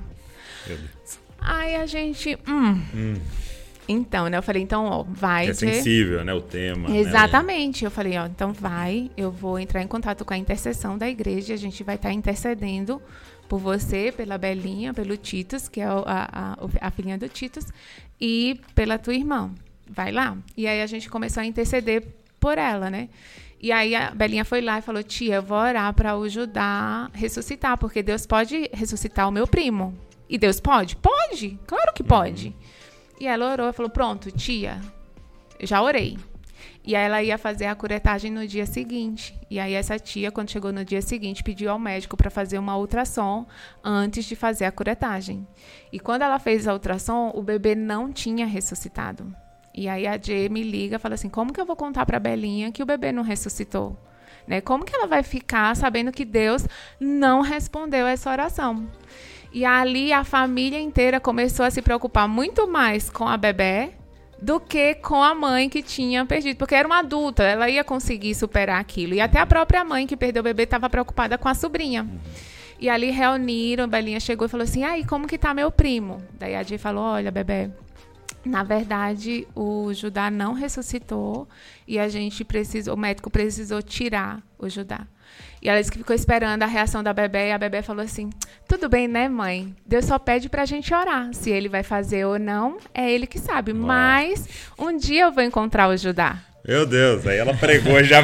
Aí 1.41 1.75
a 1.75 1.87
gente. 1.87 2.39
Hum. 2.47 2.83
hum. 2.95 3.15
Então, 3.93 4.29
né? 4.29 4.39
Eu 4.39 4.43
falei, 4.43 4.63
então, 4.63 4.85
ó, 4.85 5.03
vai. 5.03 5.49
É 5.49 5.53
sensível, 5.53 6.25
né? 6.25 6.33
O 6.33 6.41
tema. 6.41 6.89
Né? 6.89 6.99
Exatamente. 6.99 7.83
Né? 7.83 7.89
Eu 7.89 7.91
falei, 7.91 8.17
ó, 8.17 8.27
então 8.27 8.53
vai, 8.53 9.11
eu 9.17 9.33
vou 9.33 9.59
entrar 9.59 9.83
em 9.83 9.87
contato 9.89 10.25
com 10.25 10.33
a 10.33 10.39
intercessão 10.39 10.97
da 10.97 11.09
igreja, 11.09 11.55
a 11.55 11.57
gente 11.57 11.83
vai 11.83 11.97
estar 11.97 12.11
tá 12.11 12.15
intercedendo 12.15 13.03
por 13.49 13.59
você, 13.59 14.13
pela 14.17 14.39
Belinha, 14.39 14.95
pelo 14.95 15.17
Titus, 15.17 15.69
que 15.69 15.81
é 15.81 15.85
a, 15.85 15.99
a, 16.07 16.57
a 16.81 16.91
filhinha 16.93 17.19
do 17.19 17.29
Titus, 17.29 17.67
e 18.21 18.61
pela 18.77 18.97
tua 18.97 19.13
irmã. 19.13 19.51
Vai 19.89 20.13
lá. 20.13 20.39
E 20.57 20.69
aí 20.69 20.81
a 20.81 20.87
gente 20.87 21.11
começou 21.11 21.41
a 21.41 21.47
interceder 21.47 22.07
por 22.39 22.59
ela, 22.59 22.89
né? 22.89 23.09
E 23.61 23.73
aí 23.73 23.97
a 23.97 24.13
Belinha 24.13 24.45
foi 24.45 24.61
lá 24.61 24.79
e 24.79 24.83
falou: 24.83 25.03
Tia, 25.03 25.35
eu 25.35 25.43
vou 25.43 25.59
orar 25.59 25.93
para 25.95 26.17
o 26.17 26.29
Judá 26.29 27.11
ressuscitar, 27.13 27.77
porque 27.77 28.05
Deus 28.05 28.25
pode 28.25 28.71
ressuscitar 28.73 29.29
o 29.29 29.33
meu 29.33 29.49
primo. 29.49 29.99
E 30.29 30.39
Deus 30.39 30.61
pode? 30.61 30.95
Pode, 30.95 31.59
claro 31.67 31.93
que 31.93 32.05
pode. 32.05 32.47
Uhum. 32.47 32.80
E 33.21 33.27
ela 33.27 33.53
orou 33.53 33.69
e 33.69 33.73
falou: 33.73 33.91
Pronto, 33.91 34.33
tia, 34.33 34.81
já 35.61 35.83
orei. 35.83 36.19
E 36.83 36.97
aí 36.97 37.05
ela 37.05 37.23
ia 37.23 37.37
fazer 37.37 37.67
a 37.67 37.75
curetagem 37.75 38.31
no 38.31 38.47
dia 38.47 38.65
seguinte. 38.65 39.39
E 39.51 39.61
aí 39.61 39.75
essa 39.75 39.99
tia, 39.99 40.33
quando 40.33 40.51
chegou 40.51 40.73
no 40.73 40.85
dia 40.85 41.03
seguinte, 41.03 41.43
pediu 41.43 41.71
ao 41.71 41.79
médico 41.79 42.17
para 42.17 42.31
fazer 42.31 42.59
uma 42.59 42.77
ultrassom 42.77 43.47
antes 43.85 44.25
de 44.25 44.35
fazer 44.35 44.65
a 44.65 44.73
curetagem. 44.73 45.47
E 45.93 46.01
quando 46.01 46.23
ela 46.23 46.39
fez 46.39 46.67
a 46.67 46.73
ultrassom, 46.73 47.33
o 47.35 47.43
bebê 47.43 47.75
não 47.75 48.11
tinha 48.11 48.47
ressuscitado. 48.47 49.35
E 49.75 49.89
aí 49.89 50.07
a 50.07 50.19
Jay 50.19 50.49
me 50.49 50.63
liga 50.63 50.97
e 50.97 50.99
fala 50.99 51.15
assim: 51.15 51.29
"Como 51.29 51.53
que 51.53 51.61
eu 51.61 51.67
vou 51.67 51.77
contar 51.77 52.07
para 52.07 52.19
Belinha 52.19 52.73
que 52.73 52.83
o 52.83 52.87
bebê 52.87 53.13
não 53.13 53.23
ressuscitou?" 53.23 53.99
Né? 54.47 54.61
Como 54.61 54.85
que 54.85 54.97
ela 54.97 55.07
vai 55.07 55.23
ficar 55.23 55.77
sabendo 55.77 56.11
que 56.11 56.25
Deus 56.25 56.67
não 56.99 57.43
respondeu 57.43 58.07
essa 58.07 58.31
oração? 58.31 58.89
E 59.53 59.65
ali 59.65 60.13
a 60.13 60.23
família 60.23 60.81
inteira 60.81 61.19
começou 61.19 61.67
a 61.67 61.71
se 61.71 61.83
preocupar 61.83 62.29
muito 62.29 62.69
mais 62.69 63.11
com 63.11 63.27
a 63.27 63.37
bebê 63.37 63.91
do 64.41 64.59
que 64.59 64.95
com 64.95 65.23
a 65.23 65.35
mãe 65.35 65.69
que 65.69 65.83
tinha 65.83 66.25
perdido, 66.25 66.57
porque 66.57 66.75
era 66.75 66.87
uma 66.87 67.01
adulta, 67.01 67.43
ela 67.43 67.69
ia 67.69 67.85
conseguir 67.85 68.35
superar 68.35 68.81
aquilo. 68.81 69.15
E 69.15 69.21
até 69.21 69.39
a 69.39 69.47
própria 69.47 69.85
mãe 69.85 70.07
que 70.07 70.17
perdeu 70.17 70.41
o 70.41 70.45
bebê 70.45 70.63
estava 70.63 70.89
preocupada 70.89 71.37
com 71.37 71.49
a 71.49 71.55
sobrinha. 71.55 72.09
E 72.79 72.89
ali 72.89 73.11
reuniram, 73.11 73.85
a 73.85 73.87
Belinha 73.87 74.19
chegou 74.19 74.47
e 74.47 74.49
falou 74.49 74.65
assim: 74.65 74.85
"Aí, 74.85 75.05
como 75.05 75.27
que 75.27 75.37
tá 75.37 75.53
meu 75.53 75.71
primo?" 75.71 76.23
Daí 76.39 76.55
a 76.55 76.63
Jay 76.63 76.79
falou: 76.79 77.05
"Olha, 77.05 77.31
bebê, 77.31 77.71
na 78.45 78.63
verdade, 78.63 79.47
o 79.55 79.93
Judá 79.93 80.31
não 80.31 80.55
ressuscitou 80.55 81.47
e 81.87 81.99
a 81.99 82.09
gente 82.09 82.43
precisou, 82.43 82.95
o 82.95 82.99
médico 82.99 83.31
precisou 83.31 83.83
tirar 83.83 84.43
o 84.59 84.69
Judá. 84.69 85.07
E 85.63 85.69
ela 85.69 85.79
disse 85.79 85.93
que 85.93 85.99
ficou 85.99 86.17
esperando 86.17 86.63
a 86.63 86.67
reação 86.67 87.03
da 87.03 87.13
bebê 87.13 87.49
e 87.49 87.53
a 87.53 87.59
bebê 87.59 87.83
falou 87.83 88.03
assim: 88.03 88.31
Tudo 88.67 88.89
bem, 88.89 89.07
né, 89.07 89.29
mãe? 89.29 89.75
Deus 89.87 90.07
só 90.07 90.19
pede 90.19 90.49
pra 90.49 90.65
gente 90.65 90.93
orar. 90.95 91.29
Se 91.33 91.51
ele 91.51 91.69
vai 91.69 91.83
fazer 91.83 92.25
ou 92.25 92.39
não, 92.39 92.79
é 92.95 93.11
ele 93.11 93.27
que 93.27 93.39
sabe. 93.39 93.73
Uau. 93.73 93.83
Mas 93.83 94.49
um 94.79 94.97
dia 94.97 95.25
eu 95.25 95.33
vou 95.33 95.43
encontrar 95.43 95.89
o 95.89 95.97
Judá. 95.97 96.39
Meu 96.67 96.85
Deus, 96.87 97.27
aí 97.27 97.39
ela 97.39 97.55
pregou 97.55 98.03
já. 98.05 98.21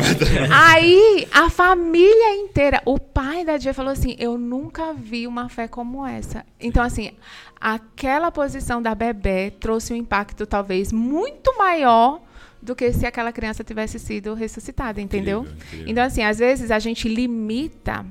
aí 0.53 1.27
a 1.33 1.49
família 1.49 2.35
inteira, 2.37 2.83
o 2.85 2.99
pai 2.99 3.45
da 3.45 3.57
Dia 3.57 3.73
falou 3.75 3.93
assim: 3.93 4.15
Eu 4.19 4.39
nunca 4.39 4.93
vi 4.93 5.27
uma 5.27 5.49
fé 5.49 5.67
como 5.67 6.07
essa. 6.07 6.45
Então, 6.61 6.83
assim, 6.83 7.13
aquela 7.61 8.31
posição 8.31 8.81
da 8.81 8.95
bebê 8.95 9.51
trouxe 9.51 9.93
um 9.93 9.97
impacto 9.97 10.47
talvez 10.47 10.93
muito 10.93 11.57
maior 11.57 12.21
do 12.67 12.75
que 12.75 12.93
se 12.93 13.07
aquela 13.07 13.33
criança 13.33 13.65
tivesse 13.65 13.99
sido 13.99 14.35
ressuscitada, 14.35 15.01
entendeu? 15.01 15.41
Incrível, 15.41 15.65
incrível. 15.65 15.89
Então, 15.89 16.05
assim, 16.05 16.23
às 16.23 16.39
vezes 16.39 16.71
a 16.71 16.79
gente 16.79 17.09
limita 17.09 18.05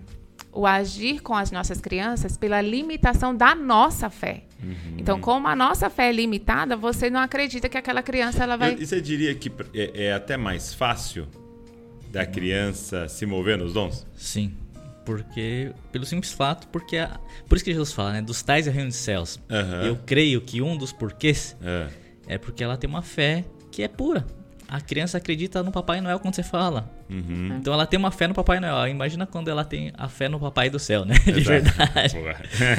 o 0.52 0.66
agir 0.66 1.22
com 1.22 1.36
as 1.36 1.52
nossas 1.52 1.82
crianças 1.82 2.38
pela 2.38 2.62
limitação 2.62 3.36
da 3.36 3.54
nossa 3.54 4.10
fé. 4.10 4.44
Uhum. 4.64 4.96
Então, 4.98 5.20
como 5.20 5.48
a 5.48 5.56
nossa 5.56 5.90
fé 5.90 6.10
é 6.10 6.12
limitada, 6.14 6.78
você 6.78 7.10
não 7.10 7.20
acredita 7.20 7.68
que 7.68 7.78
aquela 7.78 8.02
criança 8.02 8.42
ela 8.44 8.56
vai. 8.56 8.74
E 8.80 8.86
você 8.86 9.02
diria 9.02 9.36
que 9.36 9.52
é, 9.74 10.06
é 10.06 10.14
até 10.14 10.38
mais 10.38 10.74
fácil 10.74 11.28
da 12.10 12.26
criança 12.26 13.10
se 13.10 13.26
mover 13.26 13.58
nos 13.58 13.74
dons? 13.74 14.08
Sim. 14.16 14.56
Porque, 15.04 15.72
pelo 15.92 16.06
simples 16.06 16.32
fato, 16.32 16.68
porque. 16.70 16.98
A, 16.98 17.20
por 17.48 17.58
isso 17.58 17.66
que 17.66 17.72
Jesus 17.72 17.92
fala, 17.92 18.14
né? 18.14 18.22
Dos 18.22 18.42
tais 18.42 18.66
e 18.66 18.70
reino 18.70 18.88
dos 18.88 18.98
céus. 18.98 19.40
Uhum. 19.50 19.82
Eu 19.86 20.00
creio 20.06 20.42
que 20.42 20.62
um 20.62 20.78
dos 20.78 20.94
porquês 20.94 21.56
uhum. 21.62 21.90
é 22.28 22.38
porque 22.38 22.64
ela 22.64 22.78
tem 22.78 22.90
uma 22.90 23.04
fé 23.04 23.44
que 23.72 23.84
é 23.84 23.90
pura. 23.90 24.26
A 24.68 24.82
criança 24.82 25.18
acredita 25.18 25.62
no 25.62 25.72
Papai 25.72 26.02
Noel 26.02 26.20
quando 26.20 26.36
você 26.36 26.44
fala. 26.44 26.92
Uhum. 27.10 27.58
Então 27.60 27.74
ela 27.74 27.86
tem 27.86 28.00
uma 28.00 28.12
fé 28.12 28.28
no 28.28 28.34
Papai 28.34 28.60
Noel. 28.60 28.88
Imagina 28.88 29.26
quando 29.26 29.50
ela 29.50 29.64
tem 29.64 29.92
a 29.98 30.08
fé 30.08 30.28
no 30.28 30.40
Papai 30.40 30.70
do 30.70 30.80
Céu, 30.80 31.06
né? 31.06 31.16
De 31.26 31.42
verdade. 31.42 32.18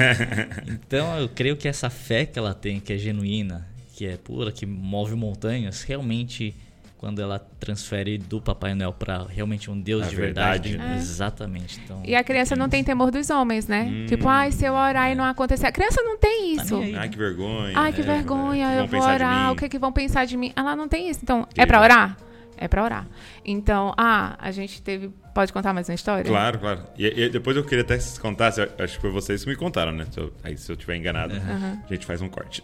então 0.67 1.17
eu 1.19 1.29
creio 1.29 1.55
que 1.55 1.67
essa 1.67 1.89
fé 1.89 2.25
que 2.25 2.37
ela 2.37 2.53
tem, 2.53 2.79
que 2.79 2.93
é 2.93 2.97
genuína, 2.97 3.67
que 3.93 4.05
é 4.05 4.17
pura, 4.17 4.51
que 4.51 4.65
move 4.65 5.15
montanhas, 5.15 5.83
realmente 5.83 6.53
quando 6.97 7.21
ela 7.21 7.39
transfere 7.59 8.17
do 8.17 8.41
Papai 8.41 8.73
Noel 8.73 8.91
para 8.91 9.25
realmente 9.29 9.69
um 9.69 9.79
Deus 9.79 10.07
a 10.07 10.09
de 10.09 10.15
verdade. 10.15 10.69
verdade. 10.69 10.93
É. 10.93 10.97
Exatamente. 10.97 11.79
Então, 11.83 12.01
e 12.03 12.15
a 12.15 12.23
criança 12.23 12.55
não 12.55 12.67
tem 12.67 12.83
temor 12.83 13.11
dos 13.11 13.29
homens, 13.29 13.67
né? 13.67 13.83
Hum, 13.83 14.05
tipo, 14.07 14.27
ai, 14.27 14.51
se 14.51 14.65
eu 14.65 14.73
orar 14.73 15.09
é. 15.09 15.11
e 15.11 15.15
não 15.15 15.23
acontecer. 15.23 15.67
A 15.67 15.71
criança 15.71 16.01
não 16.01 16.17
tem 16.17 16.55
tá 16.55 16.63
isso. 16.63 16.79
Tá 16.79 17.01
ai, 17.01 17.09
que 17.09 17.17
vergonha. 17.17 17.73
Ai, 17.75 17.93
que 17.93 18.01
é, 18.01 18.03
vergonha, 18.03 18.73
eu 18.73 18.87
vou 18.87 19.01
orar, 19.01 19.51
o 19.51 19.55
que, 19.55 19.69
que 19.69 19.77
vão 19.77 19.91
pensar 19.91 20.25
de 20.25 20.35
mim? 20.35 20.51
Ela 20.55 20.75
não 20.75 20.87
tem 20.87 21.09
isso. 21.09 21.19
Então, 21.21 21.47
que 21.53 21.61
é 21.61 21.65
para 21.65 21.81
orar? 21.81 22.17
É 22.57 22.67
para 22.67 22.83
orar. 22.83 23.07
Então, 23.45 23.93
ah, 23.95 24.35
a 24.39 24.49
gente 24.51 24.81
teve. 24.81 25.11
Pode 25.35 25.53
contar 25.53 25.71
mais 25.71 25.87
uma 25.87 25.93
história? 25.93 26.23
Claro, 26.23 26.57
claro. 26.57 26.81
E, 26.97 27.05
e 27.05 27.29
depois 27.29 27.55
eu 27.55 27.63
queria 27.63 27.83
até 27.83 27.95
que 27.95 28.03
vocês 28.03 28.17
contassem, 28.17 28.67
acho 28.79 28.95
que 28.95 29.01
foi 29.01 29.11
vocês 29.11 29.43
que 29.43 29.49
me 29.51 29.55
contaram, 29.55 29.91
né? 29.91 30.07
Se 30.09 30.19
eu, 30.19 30.33
aí 30.43 30.57
se 30.57 30.71
eu 30.71 30.75
tiver 30.75 30.95
enganado, 30.95 31.35
uhum. 31.35 31.79
a 31.87 31.93
gente 31.93 32.07
faz 32.07 32.19
um 32.23 32.27
corte. 32.27 32.63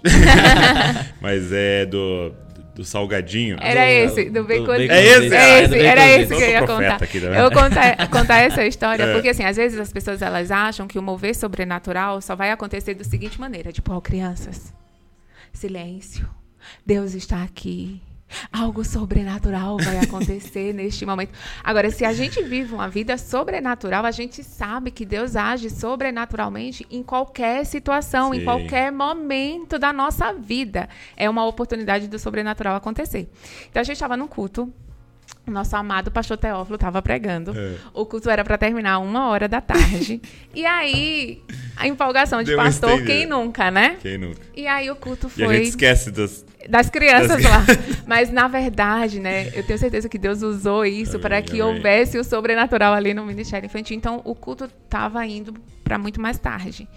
Mas 1.22 1.52
é 1.52 1.86
do 1.86 2.34
do 2.74 2.84
salgadinho. 2.84 3.58
Era 3.62 3.82
do, 3.82 3.88
esse, 3.88 4.30
do 4.30 4.44
bacon. 4.44 4.74
É 4.74 4.86
esse? 4.86 5.36
É 5.36 5.64
esse, 5.64 5.80
era 5.80 6.08
esse 6.08 6.36
que 6.36 6.42
eu 6.42 6.50
ia 6.50 6.62
contar. 6.62 7.04
Aqui, 7.04 7.22
tá 7.22 7.28
eu 7.28 7.42
vou 7.50 7.52
contar, 7.52 8.10
contar 8.10 8.38
essa 8.40 8.66
história, 8.68 9.04
é. 9.04 9.14
porque 9.14 9.30
assim, 9.30 9.44
às 9.44 9.58
vezes 9.58 9.80
as 9.80 9.92
pessoas 9.92 10.22
elas 10.22 10.52
acham 10.52 10.88
que 10.88 10.98
o 10.98 11.02
mover 11.02 11.36
sobrenatural 11.36 12.22
só 12.22 12.36
vai 12.36 12.52
acontecer 12.52 12.96
da 12.96 13.04
seguinte 13.04 13.40
maneira, 13.40 13.72
tipo, 13.72 13.92
ó, 13.92 13.98
oh, 13.98 14.02
crianças, 14.02 14.74
silêncio, 15.52 16.28
Deus 16.86 17.14
está 17.14 17.44
aqui. 17.44 18.02
Algo 18.52 18.84
sobrenatural 18.84 19.78
vai 19.78 20.00
acontecer 20.00 20.74
neste 20.76 21.06
momento. 21.06 21.32
Agora, 21.64 21.90
se 21.90 22.06
a 22.06 22.14
gente 22.14 22.42
vive 22.44 22.74
uma 22.74 22.88
vida 22.88 23.18
sobrenatural, 23.18 24.06
a 24.06 24.12
gente 24.12 24.44
sabe 24.44 24.92
que 24.92 25.06
Deus 25.06 25.36
age 25.36 25.70
sobrenaturalmente 25.70 26.86
em 26.90 27.04
qualquer 27.04 27.66
situação, 27.66 28.32
Sim. 28.32 28.40
em 28.40 28.44
qualquer 28.44 28.92
momento 28.92 29.78
da 29.80 29.92
nossa 29.92 30.34
vida. 30.34 30.88
É 31.16 31.30
uma 31.30 31.46
oportunidade 31.46 32.08
do 32.08 32.20
sobrenatural 32.20 32.76
acontecer. 32.76 33.30
Então, 33.70 33.82
a 33.82 33.84
gente 33.84 33.96
estava 33.96 34.18
num 34.18 34.28
culto 34.28 34.72
o 35.46 35.52
nosso 35.52 35.76
amado 35.76 36.10
pastor 36.10 36.38
Teófilo 36.38 36.76
estava 36.76 37.02
pregando. 37.02 37.52
É. 37.58 37.76
O 37.94 38.06
culto 38.06 38.30
era 38.30 38.46
para 38.46 38.58
terminar 38.58 39.00
uma 39.00 39.28
hora 39.28 39.48
da 39.48 39.60
tarde. 39.60 40.22
e 40.56 40.66
aí, 40.66 41.42
a 41.76 41.86
empolgação 41.86 42.42
de 42.42 42.52
Deu 42.52 42.58
pastor, 42.58 43.04
quem 43.04 43.26
nunca, 43.26 43.70
né? 43.70 43.98
Quem 44.02 44.18
nunca. 44.18 44.40
E 44.56 44.66
aí 44.66 44.90
o 44.90 44.96
culto 44.96 45.28
foi. 45.28 45.44
E 45.44 45.48
a 45.48 45.54
gente 45.54 45.68
esquece 45.68 46.12
dos, 46.12 46.46
das 46.70 46.90
crianças 46.90 47.42
das... 47.42 47.44
lá. 47.44 47.66
Mas 48.06 48.32
na 48.32 48.48
verdade, 48.48 49.20
né, 49.20 49.50
eu 49.54 49.64
tenho 49.64 49.80
certeza 49.80 50.10
que 50.10 50.18
Deus 50.18 50.42
usou 50.42 50.86
isso 50.86 51.20
para 51.20 51.42
que 51.42 51.62
amém. 51.62 51.76
houvesse 51.76 52.18
o 52.18 52.24
sobrenatural 52.24 52.94
ali 52.94 53.14
no 53.14 53.26
ministério 53.26 53.66
infantil. 53.66 53.96
Então 53.98 54.22
o 54.24 54.36
culto 54.36 54.66
estava 54.66 55.26
indo 55.26 55.54
para 55.84 55.98
muito 55.98 56.22
mais 56.22 56.38
tarde. 56.38 56.88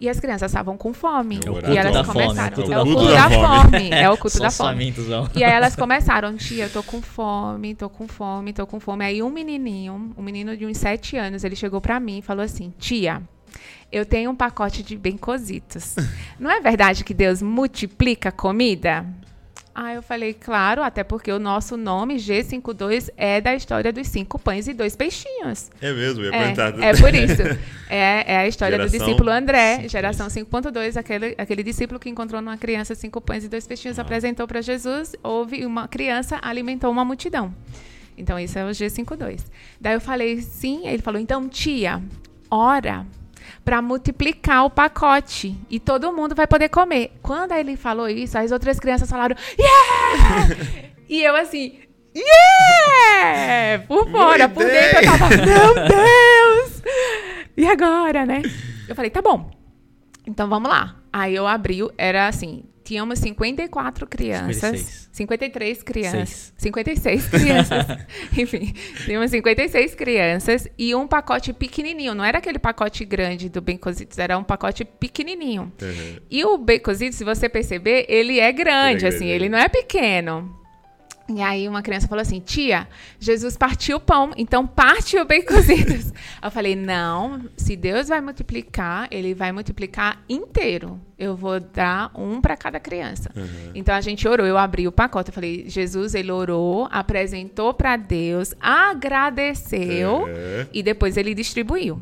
E 0.00 0.08
as 0.08 0.20
crianças 0.20 0.52
estavam 0.52 0.76
com 0.76 0.92
fome. 0.92 1.40
É 1.64 1.72
e 1.72 1.76
elas 1.76 2.06
começaram. 2.06 2.56
Fome, 2.56 2.72
é 2.72 2.78
o 2.78 2.86
culto 2.86 3.08
da, 3.08 3.30
fome. 3.30 3.90
É 3.90 4.10
o 4.10 4.16
culto 4.16 4.38
da 4.38 4.50
fome. 4.50 4.94
E 5.34 5.42
aí 5.42 5.52
elas 5.52 5.74
começaram, 5.76 6.36
tia, 6.36 6.66
eu 6.66 6.70
tô 6.70 6.84
com 6.84 7.02
fome, 7.02 7.74
tô 7.74 7.88
com 7.88 8.06
fome, 8.06 8.52
tô 8.52 8.64
com 8.64 8.78
fome. 8.78 9.04
Aí 9.04 9.22
um 9.22 9.30
menininho, 9.30 10.14
um 10.16 10.22
menino 10.22 10.56
de 10.56 10.64
uns 10.64 10.78
sete 10.78 11.16
anos, 11.16 11.42
ele 11.42 11.56
chegou 11.56 11.80
para 11.80 11.98
mim 11.98 12.18
e 12.18 12.22
falou 12.22 12.44
assim, 12.44 12.72
tia, 12.78 13.20
eu 13.90 14.04
tenho 14.04 14.30
um 14.30 14.36
pacote 14.36 14.82
de 14.82 14.96
bem 14.96 15.16
cozitos. 15.16 15.96
Não 16.38 16.50
é 16.50 16.60
verdade 16.60 17.04
que 17.04 17.14
Deus 17.14 17.42
multiplica 17.42 18.30
comida? 18.30 19.06
Aí 19.80 19.94
eu 19.94 20.02
falei, 20.02 20.34
claro, 20.34 20.82
até 20.82 21.04
porque 21.04 21.30
o 21.30 21.38
nosso 21.38 21.76
nome, 21.76 22.16
G52, 22.16 23.10
é 23.16 23.40
da 23.40 23.54
história 23.54 23.92
dos 23.92 24.08
cinco 24.08 24.36
pães 24.36 24.66
e 24.66 24.74
dois 24.74 24.96
peixinhos. 24.96 25.70
É 25.80 25.92
mesmo, 25.92 26.24
É, 26.24 26.30
perguntar. 26.32 26.82
é 26.82 26.96
por 26.96 27.14
isso. 27.14 27.42
É, 27.90 28.34
é 28.34 28.36
a 28.38 28.46
história 28.46 28.76
do 28.76 28.86
Geração 28.86 29.06
discípulo 29.06 29.30
André, 29.30 29.76
cinco 29.76 29.88
geração 29.88 30.26
5.2, 30.26 30.98
aquele, 30.98 31.34
aquele 31.38 31.62
discípulo 31.62 31.98
que 31.98 32.10
encontrou 32.10 32.42
numa 32.42 32.58
criança 32.58 32.94
cinco 32.94 33.18
pães 33.18 33.44
e 33.44 33.48
dois 33.48 33.66
peixinhos, 33.66 33.98
apresentou 33.98 34.46
para 34.46 34.60
Jesus, 34.60 35.14
houve 35.22 35.64
uma 35.64 35.88
criança, 35.88 36.38
alimentou 36.42 36.90
uma 36.90 37.02
multidão. 37.02 37.54
Então, 38.14 38.38
isso 38.38 38.58
é 38.58 38.64
o 38.66 38.68
G52. 38.68 39.42
Daí 39.80 39.94
eu 39.94 40.02
falei, 40.02 40.42
sim, 40.42 40.86
ele 40.86 41.00
falou, 41.00 41.18
então, 41.18 41.48
tia, 41.48 42.02
ora 42.50 43.06
para 43.64 43.82
multiplicar 43.82 44.64
o 44.64 44.70
pacote 44.70 45.56
e 45.70 45.78
todo 45.78 46.12
mundo 46.12 46.34
vai 46.34 46.46
poder 46.46 46.68
comer. 46.68 47.12
Quando 47.22 47.52
ele 47.52 47.76
falou 47.76 48.08
isso, 48.08 48.38
as 48.38 48.52
outras 48.52 48.78
crianças 48.78 49.08
falaram, 49.10 49.36
yeah! 49.58 50.56
e 51.08 51.22
eu 51.22 51.36
assim, 51.36 51.78
yeah! 52.16 53.84
Por 53.86 54.10
fora, 54.10 54.48
por 54.48 54.64
dentro 54.64 54.98
eu 54.98 55.04
tava, 55.04 55.28
meu 55.28 55.74
Deus! 55.74 56.82
E 57.56 57.66
agora, 57.66 58.24
né? 58.24 58.42
Eu 58.88 58.94
falei, 58.94 59.10
tá 59.10 59.20
bom. 59.20 59.50
Então 60.26 60.48
vamos 60.48 60.70
lá. 60.70 60.96
Aí 61.12 61.34
eu 61.34 61.46
abri, 61.46 61.80
era 61.96 62.28
assim, 62.28 62.64
tínhamos 62.88 63.18
54 63.18 64.06
crianças, 64.06 64.56
56. 64.56 65.08
53 65.12 65.82
crianças, 65.82 66.28
Seis. 66.28 66.54
56 66.56 67.28
crianças. 67.28 67.86
Enfim, 68.36 68.72
tínhamos 69.04 69.30
56 69.30 69.94
crianças 69.94 70.66
e 70.78 70.94
um 70.94 71.06
pacote 71.06 71.52
pequenininho, 71.52 72.14
não 72.14 72.24
era 72.24 72.38
aquele 72.38 72.58
pacote 72.58 73.04
grande 73.04 73.50
do 73.50 73.60
Baconzitos, 73.60 74.16
era 74.18 74.38
um 74.38 74.42
pacote 74.44 74.86
pequenininho. 74.86 75.70
Uhum. 75.82 76.16
E 76.30 76.42
o 76.46 76.56
Baconzitos, 76.56 77.18
se 77.18 77.24
você 77.24 77.46
perceber, 77.46 78.06
ele 78.08 78.40
é 78.40 78.50
grande, 78.50 79.04
Ele 79.04 79.06
é 79.06 79.08
assim, 79.16 79.26
grande. 79.26 79.32
ele 79.32 79.48
não 79.50 79.58
é 79.58 79.68
pequeno. 79.68 80.56
E 81.30 81.42
aí 81.42 81.68
uma 81.68 81.82
criança 81.82 82.08
falou 82.08 82.22
assim, 82.22 82.40
tia, 82.40 82.88
Jesus 83.20 83.54
partiu 83.54 83.98
o 83.98 84.00
pão, 84.00 84.30
então 84.34 84.66
parte 84.66 85.18
o 85.18 85.26
baconzitos. 85.26 86.10
eu 86.42 86.50
falei, 86.50 86.74
não, 86.74 87.42
se 87.54 87.76
Deus 87.76 88.08
vai 88.08 88.18
multiplicar, 88.20 89.08
ele 89.10 89.34
vai 89.34 89.52
multiplicar 89.52 90.22
inteiro. 90.26 90.98
Eu 91.18 91.36
vou 91.36 91.60
dar 91.60 92.10
um 92.14 92.40
para 92.40 92.56
cada 92.56 92.80
criança. 92.80 93.30
Então 93.74 93.94
a 93.94 94.00
gente 94.00 94.26
orou, 94.26 94.46
eu 94.46 94.56
abri 94.56 94.88
o 94.88 94.92
pacote, 94.92 95.28
eu 95.28 95.34
falei, 95.34 95.64
Jesus, 95.68 96.14
ele 96.14 96.32
orou, 96.32 96.88
apresentou 96.90 97.74
para 97.74 97.96
Deus, 97.96 98.54
agradeceu 98.58 100.22
Uhum. 100.22 100.66
e 100.72 100.82
depois 100.82 101.16
ele 101.16 101.34
distribuiu. 101.34 102.00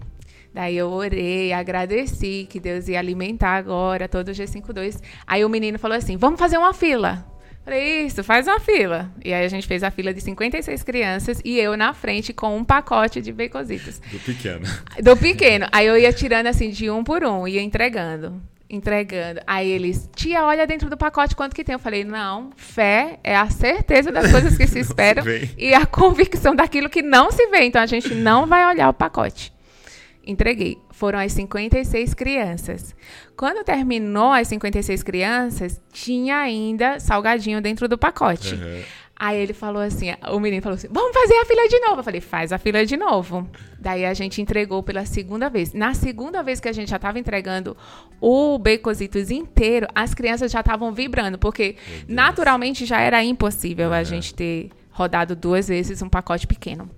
Daí 0.54 0.76
eu 0.76 0.88
orei, 0.88 1.52
agradeci 1.52 2.46
que 2.48 2.58
Deus 2.60 2.88
ia 2.88 2.98
alimentar 2.98 3.56
agora 3.56 4.08
todo 4.08 4.28
o 4.28 4.32
G52. 4.32 5.02
Aí 5.26 5.44
o 5.44 5.48
menino 5.48 5.78
falou 5.78 5.96
assim: 5.96 6.16
vamos 6.16 6.38
fazer 6.38 6.56
uma 6.56 6.72
fila. 6.72 7.26
Falei, 7.66 8.02
isso, 8.02 8.22
faz 8.22 8.46
uma 8.46 8.60
fila. 8.60 9.10
E 9.24 9.34
aí 9.34 9.44
a 9.44 9.48
gente 9.48 9.66
fez 9.66 9.82
a 9.82 9.90
fila 9.90 10.14
de 10.14 10.20
56 10.20 10.84
crianças 10.84 11.42
e 11.44 11.58
eu 11.58 11.76
na 11.76 11.92
frente 11.92 12.32
com 12.32 12.56
um 12.56 12.64
pacote 12.64 13.20
de 13.20 13.32
baconzitos. 13.32 13.98
Do 13.98 14.20
pequeno. 14.20 14.64
Do 15.02 15.16
pequeno. 15.16 15.66
Aí 15.72 15.84
eu 15.84 15.98
ia 15.98 16.12
tirando 16.12 16.46
assim 16.46 16.70
de 16.70 16.88
um 16.88 17.02
por 17.02 17.24
um, 17.24 17.48
ia 17.48 17.60
entregando. 17.60 18.40
Entregando. 18.70 19.40
Aí 19.48 19.68
eles, 19.68 20.08
tia, 20.14 20.44
olha 20.44 20.64
dentro 20.64 20.88
do 20.88 20.96
pacote 20.96 21.34
quanto 21.34 21.56
que 21.56 21.64
tem. 21.64 21.72
Eu 21.72 21.80
falei, 21.80 22.04
não, 22.04 22.52
fé 22.54 23.18
é 23.24 23.34
a 23.34 23.50
certeza 23.50 24.12
das 24.12 24.30
coisas 24.30 24.56
que 24.56 24.66
se 24.68 24.78
esperam 24.78 25.24
vê. 25.24 25.50
e 25.58 25.74
a 25.74 25.84
convicção 25.84 26.54
daquilo 26.54 26.88
que 26.88 27.02
não 27.02 27.32
se 27.32 27.48
vê. 27.48 27.64
Então 27.64 27.82
a 27.82 27.86
gente 27.86 28.14
não 28.14 28.46
vai 28.46 28.64
olhar 28.64 28.88
o 28.88 28.94
pacote. 28.94 29.52
Entreguei. 30.24 30.78
Foram 30.96 31.18
as 31.18 31.30
56 31.32 32.14
crianças. 32.14 32.96
Quando 33.36 33.62
terminou 33.62 34.32
as 34.32 34.48
56 34.48 35.02
crianças, 35.02 35.78
tinha 35.92 36.38
ainda 36.38 36.98
salgadinho 36.98 37.60
dentro 37.60 37.86
do 37.86 37.98
pacote. 37.98 38.54
Uhum. 38.54 38.82
Aí 39.14 39.38
ele 39.38 39.52
falou 39.52 39.82
assim, 39.82 40.14
o 40.30 40.40
menino 40.40 40.62
falou 40.62 40.76
assim, 40.76 40.88
vamos 40.90 41.12
fazer 41.12 41.34
a 41.34 41.44
fila 41.44 41.68
de 41.68 41.78
novo. 41.80 42.00
Eu 42.00 42.02
falei, 42.02 42.22
faz 42.22 42.50
a 42.50 42.56
fila 42.56 42.86
de 42.86 42.96
novo. 42.96 43.46
Daí 43.78 44.06
a 44.06 44.14
gente 44.14 44.40
entregou 44.40 44.82
pela 44.82 45.04
segunda 45.04 45.50
vez. 45.50 45.74
Na 45.74 45.92
segunda 45.92 46.42
vez 46.42 46.60
que 46.60 46.68
a 46.70 46.72
gente 46.72 46.88
já 46.88 46.96
estava 46.96 47.18
entregando 47.18 47.76
o 48.18 48.58
Baconzitos 48.58 49.30
inteiro, 49.30 49.86
as 49.94 50.14
crianças 50.14 50.50
já 50.50 50.60
estavam 50.60 50.94
vibrando, 50.94 51.38
porque 51.38 51.76
naturalmente 52.08 52.86
já 52.86 53.02
era 53.02 53.22
impossível 53.22 53.92
a 53.92 54.02
gente 54.02 54.34
ter 54.34 54.70
rodado 54.90 55.36
duas 55.36 55.68
vezes 55.68 56.00
um 56.00 56.08
pacote 56.08 56.46
pequeno. 56.46 56.90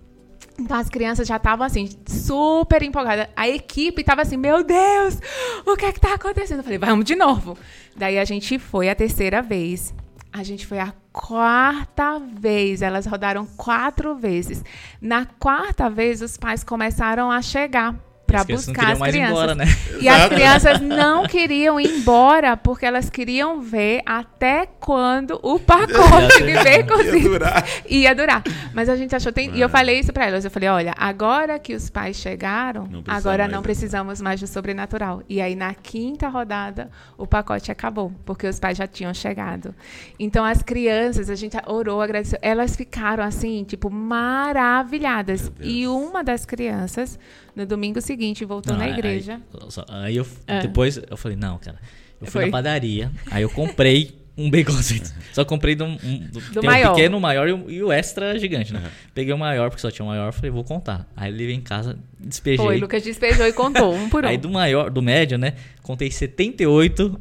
Então 0.59 0.76
as 0.76 0.88
crianças 0.88 1.28
já 1.28 1.36
estavam 1.36 1.64
assim, 1.64 1.88
super 2.06 2.82
empolgadas. 2.82 3.28
A 3.36 3.48
equipe 3.48 4.00
estava 4.00 4.22
assim, 4.22 4.36
meu 4.36 4.64
Deus, 4.64 5.20
o 5.64 5.76
que 5.76 5.84
é 5.84 5.92
que 5.92 6.00
tá 6.00 6.14
acontecendo? 6.14 6.59
Eu 6.59 6.64
falei, 6.64 6.78
vamos 6.78 7.04
de 7.04 7.14
novo. 7.14 7.56
Daí 7.96 8.18
a 8.18 8.24
gente 8.24 8.59
foi 8.59 8.88
a 8.88 8.94
terceira 8.94 9.40
vez. 9.40 9.94
A 10.32 10.42
gente 10.42 10.66
foi 10.66 10.78
a 10.78 10.92
quarta 11.12 12.18
vez. 12.18 12.82
Elas 12.82 13.06
rodaram 13.06 13.46
quatro 13.56 14.16
vezes. 14.16 14.64
Na 15.00 15.24
quarta 15.24 15.88
vez, 15.88 16.20
os 16.20 16.36
pais 16.36 16.64
começaram 16.64 17.30
a 17.30 17.40
chegar 17.40 17.94
para 18.29 18.45
buscar 18.45 18.93
as 18.93 18.99
crianças. 19.01 19.31
embora, 19.31 19.55
né? 19.55 19.64
E 20.01 20.09
as 20.09 20.29
crianças 20.29 20.81
não 20.81 21.26
queriam 21.26 21.81
ir 21.81 21.89
embora 21.99 22.57
porque 22.57 22.85
elas 22.87 23.09
queriam 23.11 23.61
ver 23.61 24.03
até 24.07 24.66
quando 24.79 25.41
o 25.43 25.59
pacote 25.59 26.43
de 26.45 26.51
Ia 26.51 26.85
baconzitos 26.85 27.22
durar. 27.22 27.64
ia 27.89 28.14
durar. 28.14 28.43
Mas 28.74 28.89
a 28.89 28.95
gente 28.97 29.16
achou. 29.16 29.33
Tem, 29.33 29.55
E 29.57 29.61
eu 29.61 29.68
falei 29.68 29.99
isso 29.99 30.12
pra 30.12 30.26
elas. 30.26 30.45
Eu 30.45 30.51
falei: 30.51 30.68
olha, 30.68 30.95
agora 30.97 31.59
que 31.59 31.74
os 31.74 31.89
pais 31.91 32.16
chegaram, 32.16 32.87
Não 32.87 33.03
agora 33.09 33.49
não 33.49 33.62
precisamos 33.62 34.20
mais 34.20 34.39
do 34.41 34.47
sobrenatural. 34.47 35.22
E 35.29 35.41
aí, 35.41 35.57
na 35.57 35.72
quinta 35.74 36.29
rodada, 36.29 36.91
o 37.16 37.26
pacote 37.26 37.72
acabou, 37.72 38.12
porque 38.26 38.47
os 38.47 38.61
pais 38.61 38.76
já 38.76 38.87
tinham 38.87 39.12
chegado. 39.14 39.74
Então, 40.18 40.45
as 40.45 40.62
crianças, 40.62 41.31
a 41.31 41.35
gente 41.35 41.57
orou, 41.66 42.03
agradeceu. 42.03 42.39
Elas 42.43 42.76
ficaram 42.76 43.24
assim, 43.24 43.64
tipo, 43.64 43.91
maravilhadas. 43.91 45.51
E 45.61 45.87
uma 45.87 46.22
das 46.22 46.45
crianças, 46.45 47.18
no 47.59 47.66
domingo 47.66 48.00
seguinte, 48.00 48.44
voltou 48.44 48.72
Não, 48.72 48.78
na 48.80 48.86
aí- 48.86 48.92
igreja. 48.92 49.40
Aí, 49.88 50.16
eu, 50.16 50.26
É. 50.46 50.61
depois 50.61 50.98
eu 51.11 51.16
falei, 51.16 51.36
não, 51.36 51.59
cara. 51.59 51.78
Eu 52.20 52.26
fui 52.26 52.42
Foi. 52.42 52.44
na 52.46 52.50
padaria, 52.50 53.11
aí 53.30 53.42
eu 53.42 53.50
comprei 53.50 54.16
um 54.38 54.48
baconzito. 54.50 55.12
Só 55.32 55.44
comprei 55.44 55.74
do, 55.74 55.84
um, 55.84 55.96
do, 56.32 56.40
Do 56.40 56.61
tem 56.61 56.70
maior. 56.70 56.92
o 56.92 56.94
pequeno, 56.94 57.16
o 57.16 57.20
maior 57.20 57.48
e 57.48 57.52
o, 57.52 57.70
e 57.70 57.82
o 57.82 57.90
extra 57.92 58.38
gigante, 58.38 58.72
né? 58.72 58.82
Peguei 59.12 59.32
o 59.34 59.38
maior, 59.38 59.68
porque 59.68 59.80
só 59.82 59.90
tinha 59.90 60.04
o 60.04 60.09
maior, 60.09 60.32
falei, 60.32 60.50
vou 60.50 60.62
contar. 60.64 61.09
Aí 61.16 61.28
ele 61.30 61.46
veio 61.46 61.56
em 61.56 61.61
casa, 61.61 61.98
despejei. 62.20 62.64
Foi, 62.64 62.78
Lucas 62.78 63.02
despejou 63.02 63.46
e 63.46 63.52
contou, 63.52 63.92
um 63.94 64.09
por 64.09 64.24
um. 64.24 64.28
Aí 64.28 64.36
do 64.38 64.48
maior, 64.48 64.90
do 64.90 65.02
médio, 65.02 65.36
né? 65.38 65.54
Contei 65.82 66.11
78 66.11 67.20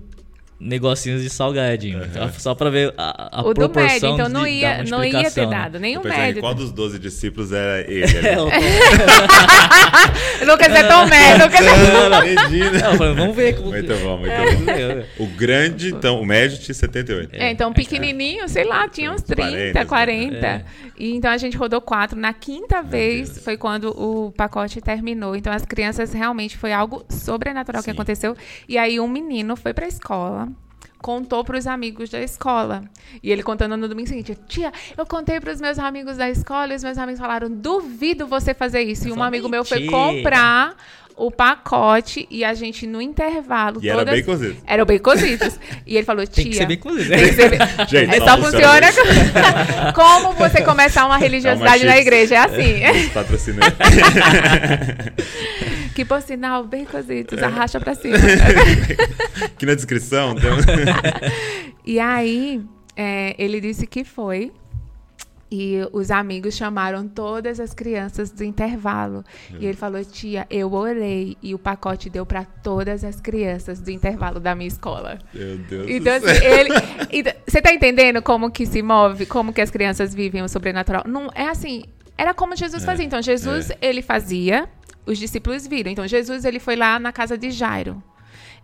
negocinhos 0.59 1.21
de 1.21 1.29
salgadinho. 1.29 2.03
Então, 2.03 2.29
só 2.37 2.55
pra 2.55 2.69
ver 2.69 2.93
a, 2.97 3.39
a 3.39 3.41
o 3.41 3.53
do 3.53 3.61
médio, 3.61 3.69
proporção 3.73 4.13
então 4.15 4.29
não 4.29 4.43
de- 4.43 4.49
ia, 4.51 4.83
não 4.83 5.03
ia 5.03 5.29
ter 5.29 5.45
né? 5.45 5.51
dado, 5.55 5.77
em 5.77 5.97
médio. 6.03 6.41
qual 6.41 6.53
dos 6.55 6.71
12 6.71 6.97
discípulos 6.99 7.51
era 7.51 7.81
ele. 7.81 8.07
É, 8.17 8.33
eu 8.33 8.37
tô- 8.37 8.49
Lucas 10.45 10.67
é 10.69 10.83
Tomé, 10.83 11.33
Lucas 11.35 11.61
é 11.61 12.87
eu 12.91 12.97
falei, 12.97 13.13
vamos 13.15 13.35
ver. 13.35 13.55
como- 13.55 13.69
Muito 13.69 13.93
bom, 13.97 14.17
muito 14.17 14.31
É, 14.31 14.55
bom. 14.55 14.71
é, 14.71 14.81
é. 14.81 15.05
O 15.19 15.27
grande, 15.27 15.89
então, 15.89 16.19
o 16.21 16.25
médio 16.25 16.57
tinha 16.57 16.73
78. 16.75 17.29
É, 17.33 17.51
então 17.51 17.71
pequenininho, 17.73 18.47
sei 18.47 18.63
lá, 18.63 18.87
tinha 18.87 19.11
uns 19.11 19.21
30, 19.21 19.85
40, 19.85 19.85
40. 19.85 20.35
É. 20.47 20.63
E 20.97 21.13
então 21.15 21.29
a 21.31 21.37
gente 21.37 21.55
rodou 21.57 21.79
quatro. 21.81 22.17
Na 22.19 22.33
quinta 22.33 22.81
vez 22.81 23.29
Deus. 23.29 23.43
foi 23.43 23.57
quando 23.57 23.89
o 23.89 24.31
pacote 24.31 24.81
terminou. 24.81 25.35
Então 25.35 25.53
as 25.53 25.63
crianças 25.65 26.11
realmente 26.13 26.57
foi 26.57 26.73
algo 26.73 27.05
sobrenatural 27.09 27.81
que 27.83 27.91
Sim. 27.91 27.95
aconteceu. 27.95 28.35
E 28.67 28.77
aí 28.77 28.99
um 28.99 29.07
menino 29.07 29.55
foi 29.55 29.73
pra 29.73 29.87
escola. 29.87 30.46
Contou 30.99 31.43
para 31.43 31.57
os 31.57 31.67
amigos 31.67 32.09
da 32.09 32.21
escola. 32.21 32.83
E 33.21 33.31
ele 33.31 33.43
contando 33.43 33.77
no 33.77 33.87
domingo 33.87 34.07
seguinte: 34.07 34.37
Tia, 34.47 34.71
eu 34.97 35.05
contei 35.05 35.39
para 35.39 35.53
os 35.53 35.61
meus 35.61 35.77
amigos 35.79 36.17
da 36.17 36.29
escola 36.29 36.73
e 36.73 36.75
os 36.75 36.83
meus 36.83 36.97
amigos 36.97 37.19
falaram: 37.19 37.49
Duvido 37.49 38.27
você 38.27 38.53
fazer 38.53 38.81
isso. 38.81 39.07
E 39.07 39.11
um 39.11 39.21
amigo 39.21 39.47
meu 39.47 39.63
foi 39.63 39.87
comprar 39.87 40.75
o 41.17 41.31
pacote 41.31 42.27
e 42.29 42.43
a 42.45 42.53
gente 42.53 42.85
no 42.85 43.01
intervalo. 43.01 43.79
E 43.83 43.89
era 43.89 43.99
todas... 44.05 44.19
baconzitos. 44.19 44.63
Era 44.67 44.83
o 44.83 44.85
baconzitos. 44.85 45.59
e 45.85 45.97
ele 45.97 46.05
falou: 46.05 46.25
Tia. 46.27 46.43
Tem 46.43 46.51
que 46.51 46.57
ser 46.57 46.65
bem 46.67 46.77
cozido. 46.77 47.09
Tem 47.09 47.27
que 47.29 47.33
ser 47.33 47.49
bem- 47.49 47.59
Gente, 47.89 48.15
é 48.15 48.19
só 48.19 48.25
só 48.27 48.37
funciona 48.37 48.87
como 49.95 50.33
você 50.33 50.61
começar 50.61 51.05
uma 51.07 51.17
religiosidade 51.17 51.79
Calma, 51.79 51.95
na 51.95 51.99
igreja. 51.99 52.35
É 52.35 52.37
assim. 52.37 53.09
Patrocinando. 53.13 53.75
que 55.95 56.05
por 56.05 56.21
sinal, 56.21 56.63
bem 56.63 56.85
cositos, 56.85 57.41
arracha 57.41 57.79
pra 57.79 57.95
cima. 57.95 58.17
Aqui 59.45 59.65
na 59.65 59.73
descrição 59.73 60.35
tem 60.35 60.51
um- 60.51 60.57
e 61.85 61.99
aí, 61.99 62.61
é, 62.95 63.33
ele 63.39 63.59
disse 63.59 63.87
que 63.87 64.03
foi. 64.03 64.51
E 65.49 65.77
os 65.93 66.11
amigos 66.11 66.55
chamaram 66.55 67.07
todas 67.07 67.59
as 67.59 67.73
crianças 67.73 68.29
do 68.31 68.43
intervalo. 68.43 69.23
E 69.57 69.65
ele 69.65 69.77
falou: 69.77 70.03
Tia, 70.03 70.45
eu 70.49 70.73
orei. 70.73 71.37
E 71.41 71.55
o 71.55 71.59
pacote 71.59 72.09
deu 72.09 72.25
para 72.25 72.43
todas 72.43 73.03
as 73.03 73.21
crianças 73.21 73.79
do 73.79 73.89
intervalo 73.89 74.39
da 74.41 74.53
minha 74.53 74.67
escola. 74.67 75.19
Meu 75.33 75.57
Deus 75.57 75.89
Então, 75.89 76.19
do 76.19 76.27
assim, 76.27 76.39
céu. 76.39 76.53
ele. 76.59 76.69
então, 77.11 77.33
Você 77.47 77.61
tá 77.61 77.73
entendendo 77.73 78.21
como 78.21 78.51
que 78.51 78.65
se 78.65 78.81
move, 78.81 79.25
como 79.25 79.53
que 79.53 79.61
as 79.61 79.71
crianças 79.71 80.13
vivem 80.13 80.41
o 80.43 80.49
sobrenatural? 80.49 81.03
Não 81.07 81.29
é 81.33 81.47
assim. 81.47 81.83
Era 82.17 82.33
como 82.33 82.55
Jesus 82.55 82.83
É, 82.83 82.85
fazia. 82.85 83.05
Então, 83.05 83.21
Jesus, 83.21 83.71
ele 83.81 84.01
fazia, 84.01 84.67
os 85.05 85.17
discípulos 85.17 85.65
viram. 85.65 85.89
Então, 85.91 86.05
Jesus, 86.07 86.43
ele 86.43 86.59
foi 86.59 86.75
lá 86.75 86.99
na 86.99 87.13
casa 87.13 87.37
de 87.37 87.51
Jairo. 87.51 88.03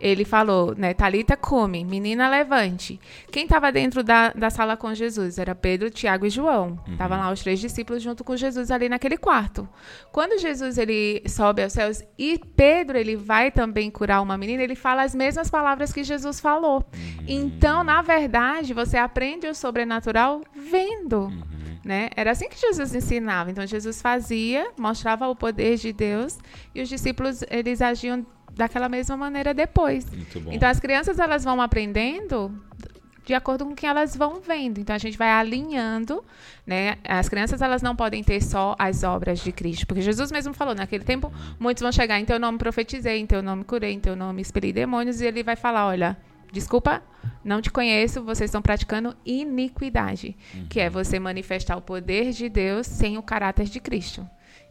Ele 0.04 0.26
falou, 0.26 0.76
né, 0.76 0.93
Talita 0.93 1.38
come, 1.38 1.86
menina 1.86 2.30
levante. 2.30 2.99
Quem 3.32 3.45
estava 3.45 3.72
dentro 3.72 4.04
da, 4.04 4.34
da 4.34 4.49
sala 4.49 4.76
com 4.76 4.93
Jesus? 4.93 5.38
Era 5.38 5.56
Pedro, 5.56 5.89
Tiago 5.89 6.26
e 6.26 6.30
João. 6.30 6.78
Estavam 6.89 7.18
lá 7.18 7.32
os 7.32 7.41
três 7.41 7.58
discípulos 7.58 8.04
junto 8.04 8.22
com 8.22 8.36
Jesus 8.36 8.70
ali 8.70 8.89
naquele 8.89 9.16
quarto. 9.16 9.66
Quando 10.12 10.38
Jesus 10.41 10.78
ele 10.78 11.24
sobe 11.26 11.64
aos 11.64 11.72
céus 11.72 12.04
e 12.18 12.38
Pedro 12.38 12.97
ele 12.97 13.16
vai 13.16 13.49
também 13.49 13.89
curar 13.89 14.22
uma 14.22 14.38
menina, 14.38 14.62
ele 14.62 14.76
fala 14.76 15.04
as 15.04 15.16
mesmas 15.16 15.49
palavras 15.49 15.93
que 15.93 16.04
Jesus 16.04 16.38
falou. 16.38 16.84
Então, 17.26 17.82
na 17.82 18.01
verdade, 18.01 18.74
você 18.74 18.97
aprende 18.97 19.47
o 19.47 19.56
sobrenatural 19.56 20.41
vendo. 20.54 21.32
Né? 21.82 22.10
Era 22.14 22.32
assim 22.32 22.49
que 22.49 22.60
Jesus 22.60 22.93
ensinava. 22.93 23.51
Então 23.51 23.66
Jesus 23.66 24.01
fazia, 24.01 24.70
mostrava 24.78 25.30
o 25.30 25.36
poder 25.36 25.78
de 25.78 25.93
Deus 25.93 26.38
e 26.76 26.82
os 26.82 26.89
discípulos 26.89 27.41
eles 27.49 27.82
agiam 27.82 28.26
daquela 28.56 28.89
mesma 28.89 29.18
maneira 29.18 29.54
depois. 29.54 30.06
Então 30.51 30.70
as 30.70 30.80
crianças 30.80 31.20
elas 31.20 31.43
vão 31.43 31.62
aprendendo 31.62 32.51
de 33.26 33.34
acordo 33.34 33.66
com 33.66 33.72
o 33.72 33.76
que 33.76 33.86
elas 33.86 34.16
vão 34.16 34.41
vendo. 34.41 34.80
Então 34.80 34.95
a 34.95 34.99
gente 34.99 35.18
vai 35.18 35.30
alinhando, 35.30 36.24
né? 36.68 36.97
As 37.04 37.30
crianças 37.30 37.62
elas 37.62 37.82
não 37.82 37.95
podem 37.95 38.24
ter 38.24 38.41
só 38.41 38.76
as 38.78 39.04
obras 39.04 39.39
de 39.39 39.51
Cristo, 39.51 39.88
porque 39.88 40.01
Jesus 40.01 40.32
mesmo 40.32 40.54
falou 40.54 40.76
naquele 40.76 41.04
tempo, 41.04 41.32
muitos 41.60 41.82
vão 41.82 41.91
chegar 41.91 42.20
em 42.20 42.26
teu 42.26 42.39
nome 42.39 42.58
profetizei, 42.58 43.20
em 43.20 43.26
teu 43.26 43.41
nome 43.41 43.64
curei, 43.64 43.93
em 43.93 43.99
teu 43.99 44.16
nome 44.16 44.41
expeli 44.41 44.74
demônios 44.74 45.22
e 45.22 45.26
ele 45.26 45.41
vai 45.43 45.56
falar, 45.56 45.88
olha, 45.88 46.18
Desculpa, 46.54 47.01
não 47.43 47.64
te 47.64 47.72
conheço, 47.72 48.22
vocês 48.22 48.47
estão 48.47 48.62
praticando 48.62 49.18
iniquidade, 49.26 50.38
que 50.70 50.80
é 50.80 50.88
você 50.88 51.18
manifestar 51.18 51.76
o 51.76 51.82
poder 51.82 52.32
de 52.32 52.47
Deus 52.47 52.86
sem 52.86 53.18
o 53.18 53.24
caráter 53.24 53.66
de 53.66 53.80
Cristo. 53.80 54.24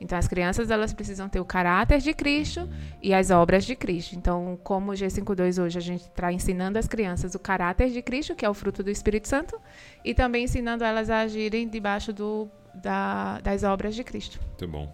Então, 0.03 0.18
as 0.18 0.26
crianças 0.26 0.68
elas 0.68 0.92
precisam 0.92 1.28
ter 1.28 1.38
o 1.38 1.44
caráter 1.44 2.00
de 2.00 2.12
Cristo 2.12 2.68
e 3.00 3.14
as 3.14 3.30
obras 3.30 3.64
de 3.64 3.76
Cristo. 3.76 4.16
Então, 4.16 4.59
como 4.64 4.90
o 4.90 4.94
G52 4.94 5.62
hoje, 5.62 5.78
a 5.78 5.80
gente 5.80 6.03
está 6.03 6.32
ensinando 6.32 6.76
as 6.76 6.88
crianças 6.88 7.36
o 7.36 7.38
caráter 7.38 7.88
de 7.90 8.03
Cristo, 8.03 8.34
que 8.34 8.44
é 8.44 8.50
o 8.50 8.55
fruto 8.55 8.82
do 8.82 8.90
Espírito 8.90 9.28
Santo, 9.28 9.59
e 10.05 10.12
também 10.12 10.44
ensinando 10.44 10.82
elas 10.82 11.09
a 11.09 11.20
agirem 11.20 11.68
debaixo 11.68 12.12
do, 12.12 12.50
da, 12.74 13.40
das 13.40 13.62
obras 13.62 13.94
de 13.94 14.03
Cristo. 14.03 14.40
Muito 14.44 14.68
bom. 14.68 14.92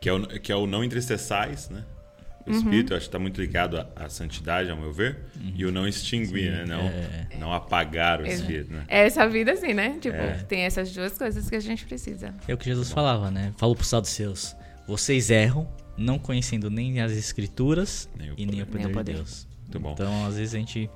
Que 0.00 0.08
é 0.08 0.12
o, 0.12 0.26
que 0.26 0.50
é 0.50 0.56
o 0.56 0.66
não 0.66 0.82
entristeçais, 0.82 1.70
né? 1.70 1.84
O 2.48 2.52
Uhum. 2.52 2.58
espírito, 2.58 2.92
eu 2.92 2.96
acho 2.96 3.04
que 3.04 3.08
está 3.08 3.18
muito 3.18 3.40
ligado 3.40 3.78
à, 3.78 3.86
à 3.96 4.08
santidade, 4.08 4.70
ao 4.70 4.76
meu 4.76 4.92
ver, 4.92 5.18
e 5.54 5.64
o 5.66 5.70
não 5.72 5.86
extinguir, 5.86 6.50
né? 6.50 6.64
Não, 6.66 6.80
é. 6.80 7.28
não 7.38 7.52
apagar 7.52 8.20
o 8.20 8.26
Exa- 8.26 8.40
espírito, 8.42 8.72
né? 8.72 8.84
É 8.88 9.06
essa 9.06 9.28
vida 9.28 9.52
assim, 9.52 9.74
né? 9.74 9.98
Tipo, 10.00 10.16
É. 10.16 10.34
tem 10.48 10.62
essas 10.62 10.92
duas 10.92 11.16
coisas 11.16 11.48
que 11.48 11.56
a 11.56 11.60
gente 11.60 11.84
precisa. 11.84 12.34
É 12.48 12.54
o 12.54 12.56
que 12.58 12.64
Jesus 12.64 12.90
falava, 12.90 13.30
né? 13.30 13.52
Falou 13.56 13.74
para 13.76 13.82
os 13.82 13.88
saduceus: 13.88 14.56
vocês 14.86 15.30
erram, 15.30 15.68
não 15.96 16.18
conhecendo 16.18 16.70
nem 16.70 17.00
as 17.00 17.12
escrituras 17.12 18.08
Nem 18.18 18.32
e 18.36 18.46
nem 18.46 18.62
o 18.62 18.66
poder. 18.66 18.78
Nem 18.78 18.86
o 18.86 18.88
de 18.88 18.94
poder. 18.94 19.14
Deus. 19.16 19.46
Muito 19.62 19.80
bom. 19.80 19.92
Então, 19.92 20.26
às 20.26 20.36
vezes 20.36 20.54
a 20.54 20.58
gente 20.58 20.88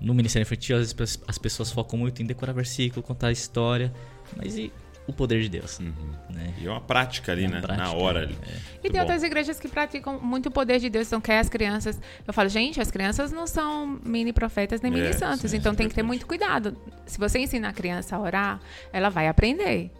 no 0.00 0.12
ministério 0.14 0.44
infantil, 0.44 0.76
às 0.76 0.92
vezes 0.92 1.18
as 1.26 1.38
pessoas 1.38 1.72
focam 1.72 1.98
muito 1.98 2.22
em 2.22 2.26
decorar 2.26 2.52
versículo, 2.52 3.02
contar 3.02 3.32
história, 3.32 3.92
mas 4.36 4.56
e 4.58 4.70
o 5.06 5.12
poder 5.12 5.40
de 5.42 5.48
Deus, 5.48 5.78
né? 5.78 6.54
E 6.58 6.66
é 6.66 6.70
uma 6.70 6.80
prática 6.80 7.32
ali, 7.32 7.44
É 7.44 7.46
uma 7.46 7.54
né? 7.56 7.60
prática, 7.62 7.84
Na 7.88 7.92
hora 7.94 8.20
ali. 8.22 8.32
E 8.34 8.36
Muito 8.36 8.82
tem 8.82 8.90
bom. 8.92 8.98
outras 9.00 9.22
igrejas 9.22 9.60
que 9.60 9.68
praticam 9.68 10.18
muito 10.20 10.46
o 10.46 10.50
poder 10.50 10.78
de 10.80 10.90
Deus, 10.90 11.06
então 11.06 11.20
quer 11.20 11.38
as 11.38 11.48
crianças. 11.48 12.00
Eu 12.26 12.32
falo, 12.34 12.48
gente, 12.48 12.80
as 12.80 12.90
crianças 12.90 13.30
não 13.30 13.46
são 13.46 14.00
mini 14.04 14.32
profetas 14.32 14.80
nem 14.80 14.92
É, 14.92 14.94
mini 14.94 15.12
santos, 15.14 15.50
sim, 15.50 15.58
então 15.58 15.72
é 15.72 15.76
tem 15.76 15.88
que 15.88 15.94
ter 15.94 16.02
muito 16.02 16.26
cuidado. 16.26 16.76
Se 17.06 17.18
você 17.18 17.38
ensina 17.38 17.68
a 17.68 17.72
criança 17.72 18.16
a 18.16 18.20
orar, 18.20 18.60
ela 18.92 19.08
vai 19.08 19.28
aprender. 19.28 19.90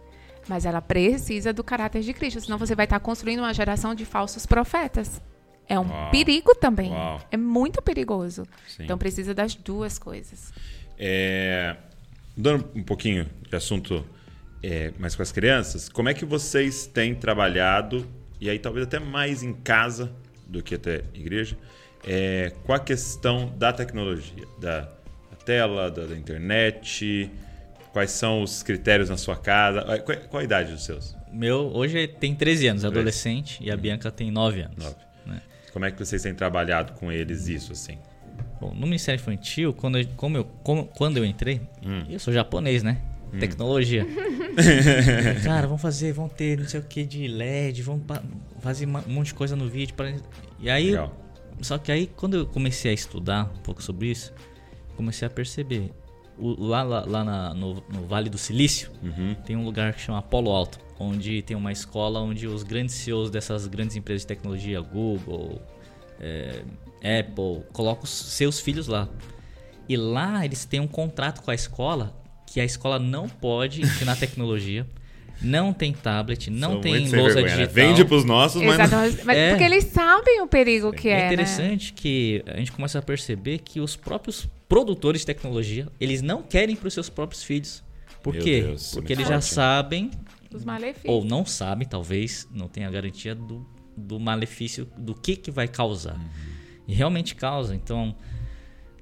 Mas 0.48 0.64
ela 0.64 0.80
precisa 0.80 1.52
do 1.52 1.64
caráter 1.64 2.02
de 2.02 2.12
Cristo, 2.12 2.40
senão 2.40 2.57
você 2.59 2.74
vai 2.74 2.84
estar 2.86 3.00
construindo 3.00 3.40
uma 3.40 3.52
geração 3.54 3.94
de 3.94 4.04
falsos 4.04 4.46
profetas. 4.46 5.20
É 5.68 5.78
um 5.78 5.88
Uau. 5.88 6.11
perigo 6.11 6.54
também. 6.54 6.90
Uau. 6.92 7.20
É 7.30 7.36
muito 7.36 7.82
perigoso. 7.82 8.46
Sim. 8.68 8.84
Então 8.84 8.96
precisa 8.96 9.34
das 9.34 9.54
duas 9.57 9.98
coisas. 9.98 10.52
É, 10.98 11.76
dando 12.36 12.68
um 12.74 12.82
pouquinho 12.84 13.28
de 13.50 13.57
assunto 13.57 14.04
é, 14.67 14.93
mais 14.99 15.14
com 15.14 15.23
as 15.23 15.31
crianças, 15.31 15.89
como 15.89 16.09
é 16.09 16.14
que 16.14 16.25
vocês 16.25 16.87
têm 16.87 17.14
trabalhado, 17.14 18.07
e 18.41 18.51
aí 18.51 18.59
talvez 18.59 18.87
até 18.87 18.99
mais 18.99 19.43
em 19.43 19.53
casa 19.53 20.11
do 20.47 20.62
que 20.62 20.75
até 20.75 21.03
igreja, 21.14 21.57
é, 22.07 22.53
com 22.64 22.73
a 22.73 22.79
questão 22.81 23.53
da 23.57 23.73
tecnologia, 23.73 24.45
da, 24.61 24.81
da 24.81 25.37
tela, 25.45 25.91
da, 25.91 26.07
da 26.07 26.17
internet, 26.17 27.31
quais 27.93 28.11
são 28.11 28.43
os 28.43 28.62
critérios 28.62 29.09
na 29.09 29.17
sua 29.17 29.37
casa, 29.37 29.81
Ah, 29.87 29.99
qual, 29.99 30.19
qual 30.29 30.41
a 30.41 30.45
idade 30.45 30.73
dos 30.73 30.85
seus? 30.85 31.14
Meu, 31.33 31.71
hoje 31.75 32.07
tem 32.09 32.35
13 32.35 32.67
anos, 32.69 32.85
é 32.85 32.87
adolescente, 32.89 33.59
e 33.62 33.71
a 33.71 33.77
Bianca 33.77 34.11
tem 34.11 34.31
9 34.31 34.62
anos. 34.62 34.77
Nove. 34.85 34.97
né? 35.27 35.43
Como 35.73 35.85
é 35.85 35.91
que 35.91 35.99
vocês 35.99 36.23
têm 36.23 36.35
trabalhado 36.35 36.93
com 36.95 37.12
eles 37.12 37.47
isso, 37.49 37.73
assim? 37.73 37.99
Bom, 38.61 38.73
no 38.75 38.87
Ministério 38.87 39.21
Infantil, 39.21 39.73
quando 39.75 39.99
eu, 39.99 40.07
como 40.17 40.37
eu, 40.39 40.45
como- 40.62 40.87
quando 40.87 41.19
eu 41.19 41.25
entrei, 41.25 41.61
Hum. 41.85 42.05
eu 42.09 42.19
sou 42.19 42.33
japonês, 42.33 42.83
né? 42.83 42.99
Tecnologia. 43.39 44.07
Cara, 45.45 45.66
vamos 45.66 45.83
fazer, 45.83 46.12
vamos 46.12 46.33
ter 46.33 46.59
não 46.59 46.66
sei 46.68 46.81
o 46.81 46.83
que 46.83 47.05
de 47.05 47.27
LED, 47.29 47.83
pa- 48.07 48.22
fazer 48.61 48.87
um 48.87 48.93
monte 49.07 49.29
de 49.29 49.35
coisa 49.35 49.55
no 49.57 49.68
vídeo. 49.68 49.95
Pra... 49.95 50.12
E 50.59 50.70
aí, 50.70 50.91
Legal. 50.93 51.12
só 51.61 51.77
que 51.79 51.91
aí 51.93 52.07
quando 52.07 52.37
eu 52.37 52.47
comecei 52.47 52.91
a 52.91 52.95
estudar 52.95 53.53
um 53.55 53.59
pouco 53.62 53.83
sobre 53.83 54.09
isso, 54.11 54.33
comecei 54.97 55.27
a 55.27 55.31
perceber. 55.31 55.93
O- 56.39 56.62
lá 56.64 56.83
lá, 56.83 57.05
lá 57.07 57.24
na- 57.24 57.55
no, 57.55 57.74
no 57.93 58.07
Vale 58.07 58.29
do 58.31 58.39
Silício, 58.39 58.91
Uhum. 59.03 59.35
tem 59.47 59.57
um 59.57 59.64
lugar 59.64 59.93
que 59.95 60.01
chama 60.01 60.20
Polo 60.22 60.51
Alto, 60.51 60.79
onde 60.99 61.43
tem 61.43 61.57
uma 61.57 61.72
escola 61.72 62.20
onde 62.20 62.47
os 62.47 62.62
grandes 62.62 62.95
CEOs 62.95 63.31
dessas 63.31 63.66
grandes 63.66 63.97
empresas 63.97 64.22
de 64.22 64.27
tecnologia, 64.29 64.81
Google, 64.81 65.61
é, 66.20 66.62
Apple, 67.20 67.62
colocam 67.72 68.05
os 68.05 68.11
seus 68.11 68.61
filhos 68.61 68.87
lá. 68.87 69.09
E 69.89 69.97
lá 69.97 70.45
eles 70.45 70.64
têm 70.64 70.81
um 70.81 70.87
contrato 70.89 71.43
com 71.43 71.51
a 71.51 71.55
escola 71.55 72.14
que 72.57 72.61
a 72.62 72.64
escola 72.64 72.98
não 72.98 73.28
pode 73.28 73.82
ensinar 73.82 74.16
tecnologia, 74.16 74.86
não 75.42 75.74
tem 75.74 75.92
tablet, 75.92 76.48
não 76.48 76.72
São 76.72 76.80
tem 76.80 77.00
lousa 77.00 77.34
vergonha, 77.34 77.42
né? 77.44 77.50
digital. 77.50 77.74
Vende 77.74 78.04
pros 78.07 78.24
nossos, 78.24 78.62
mas... 78.62 78.80
Exatamente. 78.80 79.24
Mas 79.26 79.36
É. 79.36 79.50
porque 79.50 79.64
eles 79.64 79.84
sabem 79.84 80.40
o 80.40 80.46
perigo 80.46 80.90
que 80.90 81.07
é. 81.11 81.12
É 81.12 81.18
né? 81.18 81.26
interessante 81.26 81.92
que 81.92 82.42
a 82.46 82.57
gente 82.57 82.72
começa 82.72 82.98
a 82.98 83.02
perceber 83.02 83.59
que 83.59 83.78
os 83.78 83.94
próprios 83.94 84.48
produtores 84.66 85.20
de 85.20 85.26
tecnologia, 85.26 85.86
eles 86.00 86.22
não 86.22 86.42
querem 86.42 86.74
para 86.74 86.88
os 86.88 86.94
seus 86.94 87.11
próprios 87.11 87.42
filhos. 87.42 87.84
Por 88.22 88.32
Meu 88.32 88.42
quê? 88.42 88.62
Deus, 88.62 88.92
Porque 88.94 89.12
eles 89.12 89.28
já 89.28 89.34
forte, 89.34 89.48
hein? 89.48 89.54
sabem 89.54 90.11
Os 90.50 90.64
malefícios. 90.64 91.12
ou 91.14 91.26
não 91.26 91.44
sabem, 91.44 91.86
talvez, 91.86 92.48
não 92.50 92.68
tem 92.68 92.86
a 92.86 92.90
garantia 92.90 93.34
do, 93.34 93.66
do 93.94 94.18
malefício, 94.18 94.88
do 94.96 95.14
que, 95.14 95.36
que 95.36 95.50
vai 95.50 95.68
causar. 95.68 96.18
E 96.88 96.94
realmente 96.94 97.34
causa. 97.34 97.74
Então, 97.74 98.16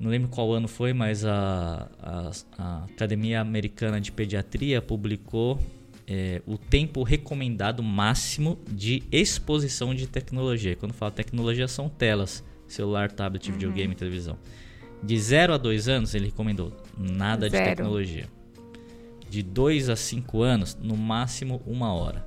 não 0.01 0.11
lembro 0.11 0.28
qual 0.28 0.53
ano 0.53 0.68
foi, 0.68 0.92
mas 0.92 1.24
a, 1.24 1.88
a, 2.01 2.30
a 2.59 2.84
Academia 2.84 3.40
Americana 3.40 4.01
de 4.01 4.11
Pediatria 4.11 4.82
publicou 4.82 5.59
é, 6.07 6.42
o 6.47 6.59
tempo 6.59 7.03
recomendado 7.03 7.82
máximo 7.82 8.59
de 8.70 9.03
exposição 9.11 9.95
de 9.95 10.07
tecnologia. 10.07 10.76
Quando 10.76 10.92
fala 10.92 11.11
tecnologia, 11.11 11.66
são 11.68 11.88
telas, 11.88 12.45
celular, 12.66 13.11
tablet, 13.11 13.51
videogame, 13.51 13.95
televisão. 13.95 14.36
De 15.03 15.18
0 15.18 15.55
a 15.55 15.57
2 15.59 15.88
anos, 15.88 16.14
ele 16.14 16.26
recomendou 16.26 16.72
nada 16.99 17.47
de 17.47 17.57
Zero. 17.57 17.76
tecnologia. 17.76 18.28
De 19.28 19.42
2 19.42 19.88
a 19.90 19.97
5 19.97 20.42
anos, 20.42 20.78
no 20.80 20.97
máximo 20.97 21.62
uma 21.66 21.92
hora. 21.92 22.26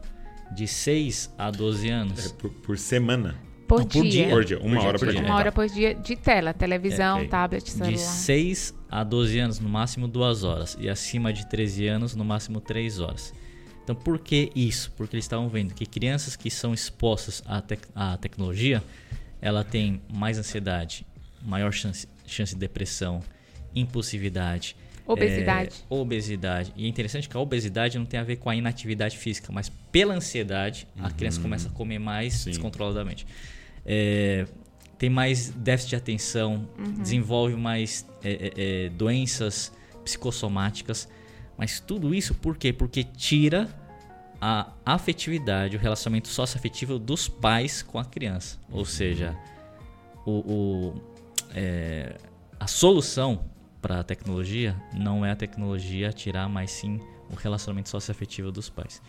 De 0.55 0.67
6 0.67 1.33
a 1.37 1.51
12 1.51 1.89
anos, 1.89 2.25
É 2.25 2.29
por, 2.29 2.49
por 2.51 2.77
semana. 2.77 3.35
Por, 3.67 3.79
Não, 3.81 3.87
por 3.87 4.01
dia. 4.03 4.11
dia. 4.11 4.29
Por 4.29 4.45
dia. 4.45 4.59
Uma 4.59 4.69
Por 4.69 4.79
dia, 4.79 4.87
hora 4.87 4.97
por 4.99 5.05
por 5.05 5.11
dia. 5.11 5.19
dia. 5.21 5.29
Uma 5.29 5.35
hora 5.37 5.51
por 5.51 5.67
dia 5.67 5.93
de 5.95 6.15
tela, 6.15 6.53
televisão, 6.53 7.17
É, 7.17 7.21
ok. 7.21 7.27
tablet, 7.29 7.69
celular. 7.69 7.91
De 7.91 7.99
6 7.99 8.73
a 8.89 9.03
12 9.03 9.39
anos, 9.39 9.59
no 9.59 9.67
máximo 9.67 10.07
2 10.07 10.43
horas. 10.43 10.77
E 10.79 10.87
acima 10.89 11.33
de 11.33 11.45
13 11.49 11.85
anos, 11.87 12.15
no 12.15 12.23
máximo 12.23 12.61
3 12.61 12.99
horas. 12.99 13.33
Então, 13.83 13.93
por 13.95 14.19
que 14.19 14.51
isso? 14.55 14.91
Porque 14.95 15.15
eles 15.15 15.25
estavam 15.25 15.49
vendo 15.49 15.73
que 15.73 15.85
crianças 15.85 16.35
que 16.35 16.49
são 16.49 16.73
expostas 16.73 17.43
à, 17.45 17.61
tec- 17.61 17.87
à 17.95 18.15
tecnologia, 18.17 18.81
ela 19.41 19.63
tem 19.63 20.01
mais 20.13 20.37
ansiedade, 20.37 21.05
maior 21.41 21.71
chance, 21.73 22.07
chance 22.25 22.53
de 22.53 22.59
depressão, 22.59 23.21
impulsividade. 23.75 24.75
Obesidade. 25.05 25.69
é, 25.89 25.93
obesidade. 25.93 26.73
E 26.75 26.83
é 26.85 26.87
interessante 26.89 27.29
que 27.29 27.37
a 27.37 27.39
obesidade 27.39 27.97
não 27.97 28.05
tem 28.05 28.19
a 28.19 28.23
ver 28.23 28.35
com 28.37 28.49
a 28.49 28.55
inatividade 28.55 29.17
física, 29.17 29.53
mas 29.53 29.71
pela 29.89 30.13
ansiedade, 30.13 30.85
a 30.99 31.09
criança 31.09 31.39
começa 31.39 31.69
a 31.69 31.71
comer 31.71 31.97
mais 31.99 32.33
Sim. 32.33 32.49
descontroladamente. 32.49 33.25
É, 33.87 34.45
tem 34.97 35.09
mais 35.09 35.49
déficit 35.51 35.91
de 35.91 35.95
atenção, 35.95 36.67
desenvolve 36.99 37.55
mais 37.55 38.05
é, 38.23 38.31
é, 38.31 38.85
é, 38.85 38.89
doenças 38.89 39.71
psicossomáticas. 40.03 41.07
Mas 41.57 41.79
tudo 41.79 42.13
isso 42.13 42.33
por 42.35 42.57
quê? 42.57 42.73
Porque 42.73 43.03
tira 43.03 43.69
a 44.41 44.71
afetividade, 44.85 45.75
o 45.75 45.79
relacionamento 45.79 46.27
socioafetivo 46.27 46.99
dos 46.99 47.27
pais 47.27 47.81
com 47.81 47.97
a 47.97 48.05
criança. 48.05 48.59
Ou 48.71 48.85
seja, 48.85 49.35
o, 50.25 50.31
o- 50.31 51.01
é, 51.55 52.17
a 52.59 52.67
solução 52.67 53.45
para 53.81 53.99
a 54.01 54.03
tecnologia 54.03 54.75
não 54.93 55.25
é 55.25 55.31
a 55.31 55.35
tecnologia 55.35 56.11
tirar, 56.11 56.49
mas 56.49 56.71
sim 56.71 56.99
o 57.31 57.35
relacionamento 57.35 57.89
socioafetivo 57.89 58.51
dos 58.51 58.69
pais. 58.69 59.01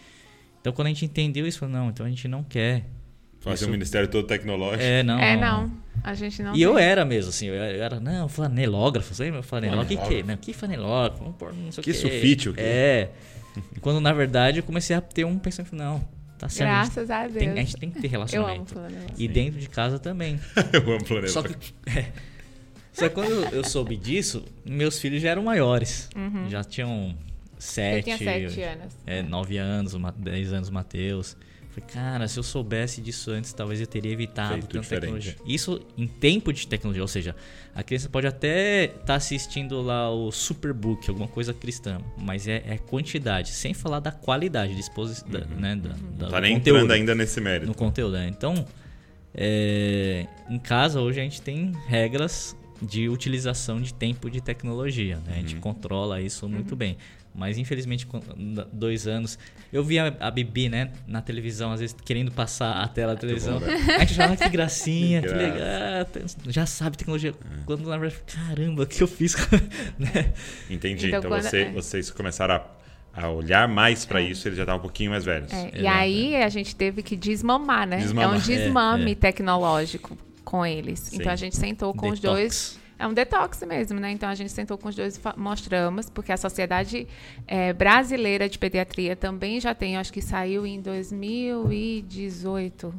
Então, 0.60 0.72
quando 0.72 0.86
a 0.86 0.90
gente 0.90 1.04
entendeu 1.04 1.46
isso, 1.46 1.58
falou, 1.58 1.74
não, 1.74 1.88
então 1.90 2.04
a 2.06 2.08
gente 2.08 2.26
não 2.28 2.42
quer 2.42 2.84
Fazer 3.40 3.54
Isso- 3.56 3.68
um 3.68 3.70
ministério 3.72 4.08
todo 4.08 4.26
tecnológico. 4.26 4.82
É, 4.82 5.02
não. 5.02 5.18
É, 5.18 5.36
não. 5.36 5.70
A 6.02 6.14
gente 6.14 6.42
não 6.42 6.54
E 6.54 6.62
eu 6.62 6.74
tem. 6.76 6.84
era 6.84 7.04
mesmo, 7.04 7.30
assim, 7.30 7.46
eu 7.46 7.54
era, 7.54 7.72
eu 7.76 7.82
era, 7.82 8.00
não, 8.00 8.28
flanelógrafo, 8.28 9.14
você 9.14 9.24
lembra? 9.24 9.42
Flanelógrafo, 9.42 9.94
o 9.94 9.96
que 9.98 10.08
que 10.08 10.14
é? 10.20 10.22
Não, 10.22 10.36
que 10.36 10.52
flanelógrafo? 10.52 11.18
Vamos 11.22 11.36
pôr 11.36 11.52
não 11.52 11.72
sei 11.72 11.80
o 11.80 11.84
Que 11.84 11.92
quê. 11.92 11.98
sulfite, 11.98 12.48
o 12.48 12.54
quê? 12.54 12.60
É. 12.60 13.10
E 13.76 13.80
quando, 13.80 14.00
na 14.00 14.12
verdade, 14.12 14.58
eu 14.58 14.62
comecei 14.62 14.94
a 14.94 15.00
ter 15.00 15.24
um 15.24 15.38
pensamento, 15.38 15.74
não, 15.74 15.98
tá 16.38 16.48
certo. 16.48 16.70
a 16.70 16.84
gente 16.84 16.94
Graças 16.94 17.10
a 17.10 17.22
Deus. 17.26 17.34
tem- 17.38 17.50
a 17.50 17.56
gente 17.56 17.76
tem 17.76 17.90
que 17.90 18.00
ter 18.00 18.06
eu 18.14 18.20
amo 18.20 18.26
relacionamento. 18.28 18.72
flanelógrafo. 18.72 19.14
E 19.20 19.28
dentro 19.28 19.58
de 19.60 19.68
casa 19.68 19.98
também. 19.98 20.38
Eu 20.72 20.92
amo 20.92 21.04
planeta. 21.04 21.32
Só 21.32 21.42
que, 21.42 21.54
é. 21.90 22.06
Só 22.92 23.08
que 23.08 23.14
quando 23.14 23.30
eu 23.54 23.62
soube 23.64 23.96
disso, 23.96 24.44
meus 24.64 24.98
filhos 25.00 25.22
já 25.22 25.30
eram 25.30 25.42
maiores. 25.44 26.08
Já 26.48 26.64
tinham 26.64 27.10
Eu 27.10 27.16
sete, 27.58 28.04
tinha 28.04 28.18
sete 28.18 28.60
anos. 28.62 28.96
é, 29.06 29.22
nove 29.22 29.56
anos, 29.56 29.94
o 29.94 29.98
dez 30.16 30.52
anos 30.52 30.68
o 30.68 30.72
Matheus. 30.72 31.36
Falei, 31.78 31.84
cara, 31.94 32.26
se 32.28 32.38
eu 32.38 32.42
soubesse 32.42 33.00
disso 33.00 33.30
antes, 33.30 33.52
talvez 33.52 33.80
eu 33.80 33.86
teria 33.86 34.12
evitado 34.12 34.52
Feito 34.54 34.66
tanta 34.68 34.80
diferente. 34.80 35.00
tecnologia. 35.02 35.36
Isso 35.46 35.80
em 35.96 36.06
tempo 36.06 36.52
de 36.52 36.66
tecnologia, 36.66 37.02
ou 37.02 37.08
seja, 37.08 37.34
a 37.74 37.82
criança 37.82 38.08
pode 38.08 38.26
até 38.26 38.86
estar 38.86 39.14
assistindo 39.14 39.80
lá 39.82 40.10
o 40.10 40.30
Superbook, 40.32 41.08
alguma 41.08 41.28
coisa 41.28 41.52
cristã, 41.54 42.00
mas 42.16 42.48
é, 42.48 42.62
é 42.66 42.78
quantidade, 42.78 43.50
sem 43.50 43.74
falar 43.74 44.00
da 44.00 44.10
qualidade, 44.10 44.74
de 44.74 44.80
exposição, 44.80 45.28
da, 45.28 45.40
né, 45.40 45.76
da, 45.76 45.90
da- 45.90 45.94
Uhum. 45.94 46.30
Tá 46.30 46.36
do 46.36 46.40
nem 46.42 46.54
conteúdo 46.54 46.78
entrando 46.78 46.92
ainda 46.92 47.14
nesse 47.14 47.40
mérito. 47.40 47.66
no 47.66 47.74
conteúdo. 47.74 48.12
Né? 48.14 48.28
Então, 48.28 48.64
é, 49.34 50.26
em 50.48 50.58
casa 50.58 51.00
hoje 51.00 51.20
a 51.20 51.22
gente 51.22 51.40
tem 51.40 51.72
regras 51.86 52.56
de 52.80 53.08
utilização 53.08 53.80
de 53.80 53.92
tempo 53.92 54.30
de 54.30 54.40
tecnologia. 54.40 55.16
Né? 55.16 55.22
A 55.26 55.30
Uhum. 55.30 55.40
gente 55.40 55.56
controla 55.56 56.20
isso 56.20 56.48
muito 56.48 56.76
bem. 56.76 56.96
Mas 57.38 57.56
infelizmente, 57.56 58.04
com 58.04 58.20
dois 58.72 59.06
anos. 59.06 59.38
Eu 59.72 59.84
via 59.84 60.16
a 60.18 60.30
Bibi, 60.30 60.68
né, 60.68 60.90
na 61.06 61.20
televisão, 61.22 61.70
às 61.70 61.78
vezes 61.80 61.94
querendo 62.04 62.32
passar 62.32 62.82
a 62.82 62.88
tela 62.88 63.14
da 63.14 63.20
televisão. 63.20 63.60
bom, 63.60 63.66
a 63.66 63.98
gente 64.00 64.14
falava 64.14 64.36
que 64.36 64.48
gracinha, 64.48 65.20
Que 65.22 65.28
que, 65.28 65.34
legal, 65.34 65.58
já 66.48 66.66
sabe 66.66 66.96
tecnologia. 66.96 67.32
Quando 67.64 67.88
na 67.88 67.96
verdade, 67.98 68.22
caramba, 68.26 68.82
o 68.82 68.86
que 68.86 69.02
eu 69.02 69.06
fiz? 69.06 69.36
né? 69.98 70.32
Entendi. 70.68 71.06
Então, 71.08 71.18
Então, 71.20 71.30
quando- 71.30 71.42
você- 71.42 71.62
é. 71.62 71.70
vocês 71.70 72.10
começaram 72.10 72.54
a, 73.14 73.22
a 73.24 73.30
olhar 73.30 73.68
mais 73.68 74.04
pra 74.04 74.20
isso, 74.20 74.48
eles 74.48 74.56
já 74.56 74.64
estavam 74.64 74.78
um 74.78 74.82
pouquinho 74.82 75.10
mais 75.10 75.24
velhos. 75.24 75.52
É, 75.52 75.64
e 75.74 75.78
Exato, 75.80 75.96
aí 75.98 76.36
a 76.42 76.48
gente 76.48 76.74
teve 76.74 77.02
que 77.02 77.14
desmamar, 77.16 77.86
né? 77.86 77.98
Desmamar. 77.98 78.34
É 78.34 78.38
um 78.38 78.40
desmame 78.40 79.10
É, 79.10 79.12
é. 79.12 79.14
tecnológico 79.14 80.16
com 80.44 80.64
eles. 80.64 80.98
Sim. 81.00 81.16
Então 81.20 81.30
a 81.32 81.36
gente 81.36 81.56
sentou 81.56 81.92
com 81.94 82.08
os 82.08 82.18
Detox. 82.20 82.34
dois. 82.40 82.80
É 82.98 83.06
um 83.06 83.14
detox 83.14 83.62
mesmo, 83.62 84.00
né? 84.00 84.10
Então 84.10 84.28
a 84.28 84.34
gente 84.34 84.50
sentou 84.50 84.76
com 84.76 84.88
os 84.88 84.96
dois 84.96 85.16
e 85.16 85.20
mostramos, 85.36 86.10
porque 86.10 86.32
a 86.32 86.36
Sociedade 86.36 87.06
eh, 87.46 87.72
Brasileira 87.72 88.48
de 88.48 88.58
Pediatria 88.58 89.14
também 89.14 89.60
já 89.60 89.72
tem, 89.74 89.96
acho 89.96 90.12
que 90.12 90.20
saiu 90.20 90.66
em 90.66 90.80
2018. 90.80 92.92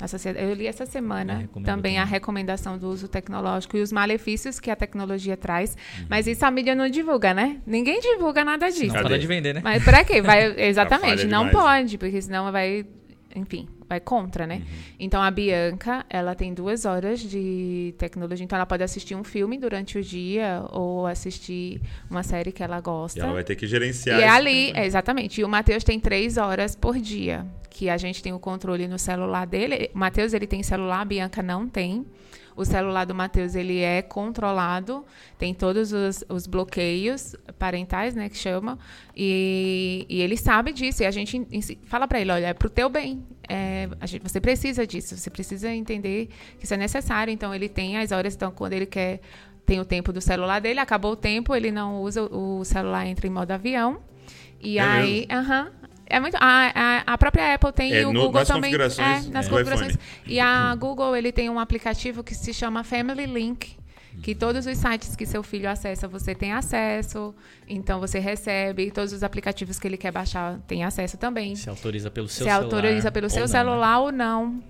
Na 0.00 0.08
sociedade, 0.08 0.46
eu 0.46 0.54
li 0.54 0.66
essa 0.66 0.84
É, 0.84 0.86
semana 0.86 1.38
recomendo 1.38 1.66
também 1.66 1.98
a 1.98 2.02
também. 2.02 2.12
recomendação 2.12 2.78
do 2.78 2.88
uso 2.88 3.06
tecnológico 3.06 3.76
e 3.76 3.82
os 3.82 3.92
malefícios 3.92 4.58
que 4.58 4.70
a 4.70 4.76
tecnologia 4.76 5.36
traz. 5.36 5.76
Uhum. 5.98 6.06
Mas 6.08 6.26
isso 6.26 6.44
a 6.46 6.50
mídia 6.50 6.74
não 6.74 6.88
divulga, 6.88 7.34
né? 7.34 7.58
Ninguém 7.66 8.00
divulga 8.00 8.42
nada 8.42 8.70
disso. 8.70 8.94
Não 8.94 9.02
para 9.02 9.18
de 9.18 9.26
vender, 9.26 9.52
né? 9.54 9.60
Mas 9.62 9.84
pra 9.84 10.02
quê? 10.02 10.22
Vai, 10.22 10.54
exatamente, 10.68 11.24
Atrapalha 11.24 11.28
não 11.28 11.48
demais, 11.48 11.82
pode, 11.82 11.98
porque 11.98 12.22
senão 12.22 12.50
vai, 12.50 12.86
enfim, 13.36 13.68
vai 13.90 13.98
contra, 13.98 14.46
né? 14.46 14.56
Uhum. 14.56 14.64
Então 15.00 15.20
a 15.20 15.28
Bianca, 15.32 16.06
ela 16.08 16.36
tem 16.36 16.54
duas 16.54 16.84
horas 16.84 17.18
de 17.18 17.92
tecnologia, 17.98 18.44
então 18.44 18.56
ela 18.56 18.64
pode 18.64 18.84
assistir 18.84 19.16
um 19.16 19.24
filme 19.24 19.58
durante 19.58 19.98
o 19.98 20.02
dia 20.02 20.64
ou 20.70 21.08
assistir 21.08 21.82
uma 22.08 22.22
série 22.22 22.52
que 22.52 22.62
ela 22.62 22.78
E 22.78 22.82
gosta. 22.82 23.20
ela 23.20 23.32
vai 23.32 23.42
ter 23.42 23.56
que 23.56 23.66
gerenciar 23.66 24.20
E 24.20 24.22
é 24.22 24.28
ali, 24.28 24.70
é, 24.76 24.86
exatamente. 24.86 25.40
E 25.40 25.44
o 25.44 25.48
Matheus 25.48 25.82
tem 25.82 25.98
três 25.98 26.36
horas 26.36 26.76
por 26.76 26.96
dia, 27.00 27.44
que 27.68 27.90
a 27.90 27.96
gente 27.96 28.22
tem 28.22 28.32
o 28.32 28.38
controle 28.38 28.86
no 28.86 28.98
celular 28.98 29.44
dele. 29.44 29.90
O 29.92 29.98
Matheus, 29.98 30.32
ele 30.32 30.46
tem 30.46 30.62
celular, 30.62 31.00
a 31.00 31.04
Bianca 31.04 31.42
não 31.42 31.68
tem. 31.68 32.06
O 32.56 32.64
celular 32.64 33.06
do 33.06 33.14
Matheus, 33.14 33.54
ele 33.54 33.78
é 33.80 34.02
controlado, 34.02 35.04
tem 35.38 35.54
todos 35.54 35.92
os, 35.92 36.24
os 36.28 36.46
bloqueios 36.46 37.34
parentais, 37.58 38.14
né, 38.14 38.28
que 38.28 38.36
chama, 38.36 38.78
e, 39.16 40.04
e 40.08 40.20
ele 40.20 40.36
sabe 40.36 40.72
disso, 40.72 41.02
e 41.02 41.06
a 41.06 41.10
gente 41.10 41.46
fala 41.84 42.06
para 42.06 42.20
ele, 42.20 42.30
olha, 42.30 42.46
é 42.48 42.52
pro 42.52 42.68
teu 42.68 42.90
bem, 42.90 43.24
é, 43.50 43.88
gente, 44.06 44.22
você 44.22 44.40
precisa 44.40 44.86
disso, 44.86 45.16
você 45.16 45.28
precisa 45.30 45.68
entender 45.72 46.28
que 46.58 46.64
isso 46.64 46.74
é 46.74 46.76
necessário, 46.76 47.32
então 47.32 47.54
ele 47.54 47.68
tem 47.68 47.96
as 47.98 48.12
horas, 48.12 48.34
então 48.34 48.50
quando 48.52 48.72
ele 48.74 48.86
quer, 48.86 49.20
tem 49.66 49.80
o 49.80 49.84
tempo 49.84 50.12
do 50.12 50.20
celular 50.20 50.60
dele, 50.60 50.78
acabou 50.80 51.12
o 51.12 51.16
tempo, 51.16 51.54
ele 51.54 51.70
não 51.70 52.00
usa, 52.02 52.22
o 52.22 52.64
celular 52.64 53.06
entra 53.06 53.26
em 53.26 53.30
modo 53.30 53.50
avião, 53.50 53.98
e 54.60 54.78
É 54.78 54.82
aí, 54.82 55.26
aham, 55.30 55.70
é 56.06 56.18
muito. 56.20 56.36
A, 56.40 57.02
a, 57.06 57.16
própria 57.18 57.54
Apple 57.54 57.72
tem 57.72 57.92
É, 57.92 58.02
e 58.02 58.04
o 58.04 58.12
no- 58.12 58.20
Google 58.22 58.40
nas 58.40 58.48
também. 58.48 58.70
configurações 58.70 59.26
é, 59.26 59.30
nas 59.30 59.48
configurações. 59.48 59.96
E 60.26 60.38
a 60.40 60.74
Google 60.74 61.16
ele 61.16 61.32
tem 61.32 61.48
um 61.48 61.58
aplicativo 61.58 62.22
que 62.22 62.34
se 62.34 62.52
chama 62.52 62.82
Family 62.84 63.26
Link, 63.26 63.76
que 64.22 64.34
todos 64.34 64.66
os 64.66 64.76
sites 64.76 65.16
que 65.16 65.24
seu 65.26 65.42
filho 65.42 65.68
acessa 65.68 66.06
você 66.06 66.34
tem 66.34 66.52
acesso, 66.52 67.34
então 67.68 67.98
você 68.00 68.18
recebe, 68.18 68.84
e 68.86 68.90
todos 68.90 69.12
os 69.12 69.22
aplicativos 69.22 69.78
que 69.78 69.86
ele 69.88 69.96
quer 69.96 70.12
baixar 70.12 70.58
tem 70.66 70.84
acesso 70.84 71.16
também. 71.16 71.56
Se 71.56 71.68
autoriza 71.70 72.10
pelo 72.10 72.28
seu 72.28 72.44
se 72.46 72.50
celular. 72.52 72.64
autoriza 72.64 73.10
pelo 73.12 73.26
ou 73.26 73.30
seu 73.30 73.40
não, 73.40 73.46
né? 73.46 73.52
celular 73.58 73.98
ou 74.00 74.12
não. 74.12 74.62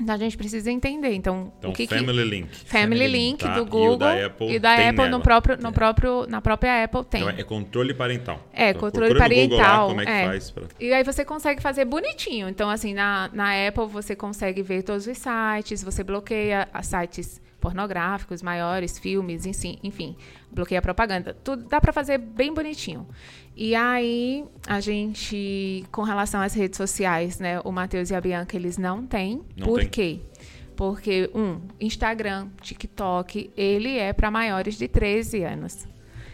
Então 0.00 0.12
a 0.14 0.18
gente 0.18 0.36
precisa 0.36 0.70
entender. 0.72 1.12
Então, 1.12 1.52
Então, 1.58 1.70
o 1.70 1.72
que 1.74 1.86
que- 1.86 1.94
Family 1.96 2.24
Link. 2.24 2.48
Family 2.66 3.06
Link 3.06 3.38
tá? 3.44 3.52
E 3.52 3.54
do 3.54 3.62
o 3.62 3.66
Google 3.66 3.96
da 3.98 4.26
Apple 4.26 4.50
e 4.52 4.58
da 4.58 4.74
tem 4.76 4.88
Apple 4.88 5.08
no 5.08 5.20
próprio, 5.20 5.56
no 5.56 5.72
próprio, 5.72 6.26
na 6.26 6.40
própria 6.40 6.84
Apple 6.84 7.04
tem. 7.04 7.22
Então, 7.22 7.34
é 7.38 7.42
controle 7.44 7.94
parental. 7.94 8.40
É, 8.52 8.70
Então, 8.70 8.80
controle 8.80 9.12
lá 9.12 9.18
parental. 9.20 9.88
como 9.88 10.00
é 10.00 10.04
que 10.04 10.10
é. 10.10 10.26
faz 10.26 10.50
pra... 10.50 10.64
E 10.80 10.92
aí 10.92 11.04
você 11.04 11.24
consegue 11.24 11.62
fazer 11.62 11.84
bonitinho. 11.84 12.48
Então, 12.48 12.68
assim, 12.70 12.92
na, 12.92 13.30
na 13.32 13.50
Apple 13.68 13.86
você 13.86 14.16
consegue 14.16 14.62
ver 14.62 14.82
todos 14.82 15.06
os 15.06 15.16
sites, 15.16 15.82
você 15.84 16.02
bloqueia 16.02 16.66
sites 16.82 17.40
pornográficos 17.64 18.42
maiores, 18.42 18.98
filmes, 18.98 19.46
enfim, 19.46 19.78
enfim, 19.82 20.14
bloqueia 20.52 20.80
a 20.80 20.82
propaganda. 20.82 21.32
Tudo 21.32 21.64
dá 21.64 21.80
para 21.80 21.94
fazer 21.94 22.18
bem 22.18 22.52
bonitinho. 22.52 23.08
E 23.56 23.74
aí, 23.74 24.44
a 24.66 24.80
gente, 24.80 25.82
com 25.90 26.02
relação 26.02 26.42
às 26.42 26.52
redes 26.52 26.76
sociais, 26.76 27.38
né, 27.38 27.58
o 27.64 27.72
Matheus 27.72 28.10
e 28.10 28.14
a 28.14 28.20
Bianca, 28.20 28.54
eles 28.54 28.76
não 28.76 29.06
têm. 29.06 29.40
Não 29.56 29.66
Por 29.66 29.80
tem. 29.80 29.88
quê? 29.88 30.20
Porque, 30.76 31.30
um, 31.34 31.58
Instagram, 31.80 32.48
TikTok, 32.60 33.50
ele 33.56 33.96
é 33.96 34.12
para 34.12 34.30
maiores 34.30 34.76
de 34.76 34.86
13 34.86 35.42
anos. 35.42 35.88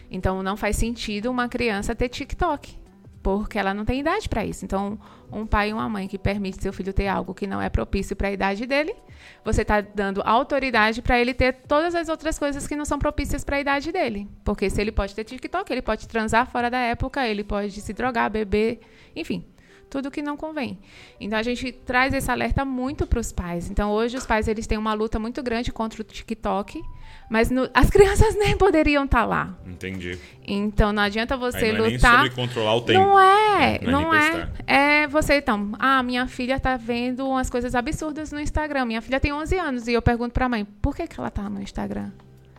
Então, 0.09 0.43
não 0.43 0.57
faz 0.57 0.75
sentido 0.75 1.31
uma 1.31 1.47
criança 1.47 1.95
ter 1.95 2.09
TikTok, 2.09 2.77
porque 3.23 3.57
ela 3.57 3.73
não 3.73 3.85
tem 3.85 4.01
idade 4.01 4.27
para 4.27 4.43
isso. 4.43 4.65
Então, 4.65 4.99
um 5.31 5.45
pai 5.45 5.69
e 5.69 5.73
uma 5.73 5.87
mãe 5.87 6.07
que 6.07 6.17
permite 6.17 6.61
seu 6.61 6.73
filho 6.73 6.93
ter 6.93 7.07
algo 7.07 7.33
que 7.33 7.47
não 7.47 7.61
é 7.61 7.69
propício 7.69 8.15
para 8.15 8.27
a 8.27 8.31
idade 8.31 8.65
dele, 8.65 8.95
você 9.43 9.61
está 9.61 9.81
dando 9.81 10.21
autoridade 10.25 11.01
para 11.01 11.19
ele 11.19 11.33
ter 11.33 11.53
todas 11.67 11.95
as 11.95 12.09
outras 12.09 12.37
coisas 12.37 12.67
que 12.67 12.75
não 12.75 12.85
são 12.85 12.99
propícias 12.99 13.43
para 13.43 13.57
a 13.57 13.61
idade 13.61 13.91
dele. 13.91 14.27
Porque 14.43 14.69
se 14.69 14.81
ele 14.81 14.91
pode 14.91 15.15
ter 15.15 15.23
TikTok, 15.23 15.71
ele 15.71 15.81
pode 15.81 16.07
transar 16.07 16.49
fora 16.49 16.69
da 16.69 16.79
época, 16.79 17.27
ele 17.27 17.43
pode 17.43 17.79
se 17.79 17.93
drogar, 17.93 18.29
beber, 18.29 18.79
enfim 19.15 19.45
tudo 19.91 20.09
que 20.09 20.21
não 20.21 20.37
convém. 20.37 20.79
Então 21.19 21.37
a 21.37 21.43
gente 21.43 21.71
traz 21.71 22.13
esse 22.13 22.31
alerta 22.31 22.63
muito 22.65 23.05
para 23.05 23.19
os 23.19 23.31
pais. 23.31 23.69
Então 23.69 23.91
hoje 23.91 24.15
os 24.17 24.25
pais 24.25 24.47
eles 24.47 24.65
têm 24.65 24.77
uma 24.77 24.93
luta 24.93 25.19
muito 25.19 25.43
grande 25.43 25.69
contra 25.71 26.01
o 26.01 26.03
TikTok, 26.05 26.81
mas 27.29 27.51
no- 27.51 27.69
as 27.73 27.89
crianças 27.89 28.33
nem 28.39 28.57
poderiam 28.57 29.03
estar 29.03 29.25
lá. 29.25 29.53
Entendi. 29.67 30.17
Então 30.47 30.93
não 30.93 31.03
adianta 31.03 31.35
você 31.35 31.65
Aí 31.65 31.71
não 31.73 31.79
é 31.85 31.87
nem 31.89 31.95
lutar. 31.97 32.15
sobre 32.23 32.29
controlar 32.35 32.75
o 32.75 32.81
tempo. 32.81 32.99
Não 33.01 33.19
é, 33.19 33.79
Não 33.81 33.89
é 33.89 33.91
não 33.91 34.11
nem 34.11 34.19
é. 34.19 34.31
prestar. 34.31 34.51
É 34.65 35.07
você 35.07 35.35
então, 35.35 35.73
ah, 35.77 36.01
minha 36.01 36.25
filha 36.25 36.57
tá 36.57 36.77
vendo 36.77 37.27
umas 37.27 37.49
coisas 37.49 37.75
absurdas 37.75 38.31
no 38.31 38.39
Instagram. 38.39 38.85
Minha 38.85 39.01
filha 39.01 39.19
tem 39.19 39.33
11 39.33 39.57
anos 39.59 39.87
e 39.89 39.93
eu 39.93 40.01
pergunto 40.01 40.33
pra 40.33 40.47
mãe, 40.47 40.63
por 40.63 40.95
que 40.95 41.05
que 41.05 41.19
ela 41.19 41.29
tá 41.29 41.49
no 41.49 41.61
Instagram? 41.61 42.11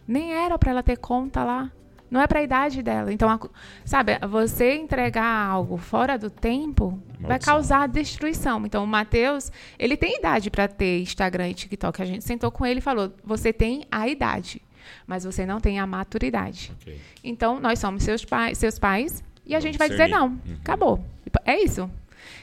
Nem 0.07 0.33
era 0.35 0.59
pra 0.59 0.71
ela 0.71 0.83
ter 0.83 0.99
conta 0.99 1.43
lá. 1.45 1.71
Não 2.13 2.21
é 2.21 2.27
pra 2.27 2.43
idade 2.43 2.83
dela. 2.83 3.11
Então, 3.11 3.27
a 3.31 3.41
sabe, 3.87 4.19
você 4.29 4.75
entregar 4.75 5.25
algo 5.25 5.79
fora 5.79 6.19
do 6.19 6.29
tempo 6.29 7.03
vai 7.19 7.39
causar 7.39 7.89
destruição. 7.89 8.67
Então, 8.67 8.85
o 8.85 8.87
Matheus, 8.87 9.51
ele 9.79 9.97
tem 9.97 10.19
idade 10.19 10.51
pra 10.51 10.69
ter 10.69 11.01
Instagram 11.01 11.49
e 11.49 11.55
TikTok. 11.55 12.03
A 12.03 12.05
gente 12.05 12.23
sentou 12.23 12.51
com 12.51 12.67
ele 12.67 12.81
e 12.81 12.83
falou: 12.83 13.11
"Você 13.25 13.51
tem 13.51 13.87
a 13.91 14.07
idade, 14.07 14.61
mas 15.07 15.25
você 15.25 15.47
não 15.47 15.59
tem 15.59 15.81
a 15.81 15.87
maturidade". 15.87 16.71
Ok. 16.83 17.01
Então, 17.25 17.59
nós 17.59 17.79
somos 17.79 18.03
seus 18.03 18.27
pais, 18.27 18.59
seus 18.59 18.79
pais 18.79 19.25
e 19.47 19.55
a 19.55 19.59
Vamos 19.59 19.65
gente 19.65 19.79
vai 19.79 19.89
dizer 19.89 20.09
não. 20.09 20.27
Uhum. 20.27 20.57
Acabou. 20.61 21.05
É 21.47 21.65
isso. 21.65 21.91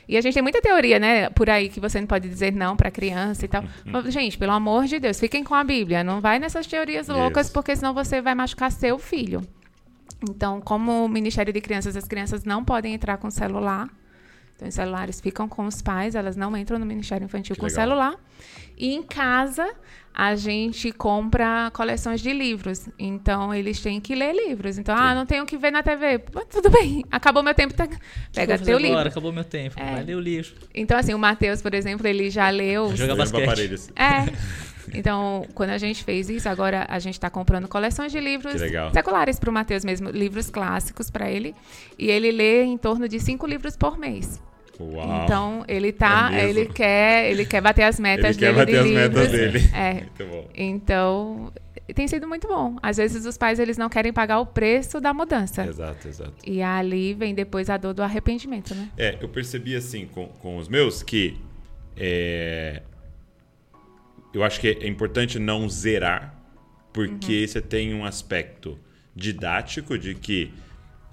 E 0.07 0.17
a 0.17 0.21
gente 0.21 0.33
tem 0.33 0.41
muita 0.41 0.59
teoria, 0.59 0.97
né, 0.97 1.29
por 1.29 1.47
aí 1.47 1.69
que 1.69 1.79
você 1.79 1.99
não 2.01 2.07
pode 2.07 2.27
dizer 2.27 2.51
não 2.51 2.75
para 2.75 2.89
criança 2.89 3.45
e 3.45 3.47
tal. 3.47 3.63
Uhum. 3.85 4.09
Gente, 4.09 4.35
pelo 4.35 4.51
amor 4.51 4.85
de 4.85 4.97
Deus, 4.99 5.19
fiquem 5.19 5.43
com 5.43 5.53
a 5.53 5.63
Bíblia. 5.63 6.03
Não 6.03 6.19
vai 6.19 6.39
nessas 6.39 6.65
teorias 6.65 7.07
loucas, 7.07 7.45
Isso. 7.45 7.53
porque 7.53 7.75
senão 7.75 7.93
você 7.93 8.19
vai 8.19 8.33
machucar 8.33 8.71
seu 8.71 8.97
filho. 8.97 9.47
Então, 10.27 10.59
como 10.59 11.05
o 11.05 11.07
Ministério 11.09 11.53
de 11.53 11.61
Crianças, 11.61 11.95
as 11.95 12.07
crianças 12.07 12.43
não 12.43 12.63
podem 12.63 12.93
entrar 12.93 13.17
com 13.17 13.29
celular. 13.29 13.89
Então, 14.55 14.67
os 14.67 14.73
celulares 14.73 15.21
ficam 15.21 15.47
com 15.47 15.65
os 15.65 15.81
pais, 15.81 16.15
elas 16.15 16.35
não 16.35 16.55
entram 16.57 16.77
no 16.77 16.85
Ministério 16.85 17.23
Infantil 17.23 17.55
Que 17.55 17.61
com 17.61 17.67
legal. 17.67 17.81
celular. 17.81 18.15
E 18.77 18.93
em 18.93 19.01
casa, 19.03 19.73
a 20.13 20.35
gente 20.35 20.91
compra 20.91 21.71
coleções 21.73 22.21
de 22.21 22.33
livros. 22.33 22.89
Então, 22.97 23.53
eles 23.53 23.79
têm 23.81 24.01
que 24.01 24.13
ler 24.13 24.33
livros. 24.33 24.77
Então, 24.77 24.95
ah, 24.95 25.15
não 25.15 25.25
tenho 25.25 25.43
o 25.43 25.45
que 25.45 25.57
ver 25.57 25.71
na 25.71 25.81
TV. 25.81 26.19
Tudo 26.49 26.69
bem, 26.69 27.05
acabou 27.11 27.41
meu 27.41 27.53
tempo, 27.53 27.73
tá... 27.73 27.87
pega 28.33 28.57
teu 28.57 28.77
agora, 28.77 28.93
livro. 28.93 29.07
acabou 29.07 29.31
meu 29.31 29.43
tempo. 29.43 29.79
É. 29.79 29.93
Vai 29.93 30.03
ler 30.03 30.15
o 30.15 30.19
livro. 30.19 30.55
Então, 30.73 30.97
assim, 30.97 31.13
o 31.13 31.19
Matheus, 31.19 31.61
por 31.61 31.73
exemplo, 31.73 32.07
ele 32.07 32.29
já 32.29 32.49
leu... 32.49 32.89
Jogar 32.95 33.13
Lembra 33.13 33.15
basquete. 33.15 33.43
aparelhos. 33.43 33.89
É. 33.95 34.69
Então, 34.93 35.45
quando 35.53 35.69
a 35.69 35.77
gente 35.77 36.03
fez 36.03 36.29
isso, 36.29 36.49
agora 36.49 36.85
a 36.89 36.99
gente 36.99 37.13
está 37.13 37.29
comprando 37.29 37.67
coleções 37.67 38.11
de 38.11 38.19
livros 38.19 38.59
seculares 38.93 39.39
para 39.39 39.49
o 39.49 39.53
Matheus 39.53 39.85
mesmo, 39.85 40.09
livros 40.09 40.49
clássicos 40.49 41.09
para 41.09 41.29
ele. 41.29 41.55
E 41.97 42.09
ele 42.09 42.31
lê 42.31 42.63
em 42.63 42.77
torno 42.77 43.07
de 43.07 43.19
cinco 43.19 43.45
livros 43.45 43.75
por 43.75 43.97
mês. 43.97 44.41
Uau. 44.79 45.23
Então, 45.23 45.65
ele 45.67 45.91
tá, 45.91 46.29
É 46.33 46.49
ele 46.49 46.65
quer, 46.65 47.29
ele 47.29 47.45
quer 47.45 47.61
bater 47.61 47.83
as 47.83 47.99
metas 47.99 48.37
Ele 48.37 48.39
quer 48.39 48.53
dele 48.53 48.57
bater 48.57 48.71
de 48.71 48.77
as 48.77 48.85
livros. 48.85 49.31
metas 49.31 49.31
dele. 49.31 49.69
É. 49.73 49.93
Muito 50.09 50.25
bom. 50.25 50.49
Então, 50.55 51.53
tem 51.93 52.07
sido 52.07 52.27
muito 52.27 52.47
bom. 52.47 52.77
Às 52.81 52.97
vezes 52.97 53.25
os 53.25 53.37
pais 53.37 53.59
eles 53.59 53.77
não 53.77 53.89
querem 53.89 54.13
pagar 54.13 54.39
o 54.39 54.45
preço 54.45 55.01
da 55.01 55.13
mudança. 55.13 55.65
Exato, 55.65 56.07
exato. 56.07 56.33
E 56.45 56.61
ali 56.61 57.13
vem 57.13 57.33
depois 57.33 57.69
a 57.69 57.77
dor 57.77 57.93
do 57.93 58.03
arrependimento, 58.03 58.73
né? 58.75 58.89
É, 58.97 59.17
eu 59.19 59.27
percebi 59.27 59.75
assim 59.75 60.05
com, 60.05 60.27
com 60.27 60.57
os 60.57 60.67
meus 60.67 61.03
que 61.03 61.37
é, 61.97 62.81
eu 64.33 64.43
acho 64.43 64.59
que 64.59 64.67
é 64.67 64.87
importante 64.87 65.39
não 65.39 65.67
zerar, 65.67 66.35
porque 66.93 67.47
você 67.47 67.61
tem 67.61 67.93
um 67.93 68.05
aspecto 68.05 68.77
didático 69.15 69.97
de 69.97 70.15
que 70.15 70.53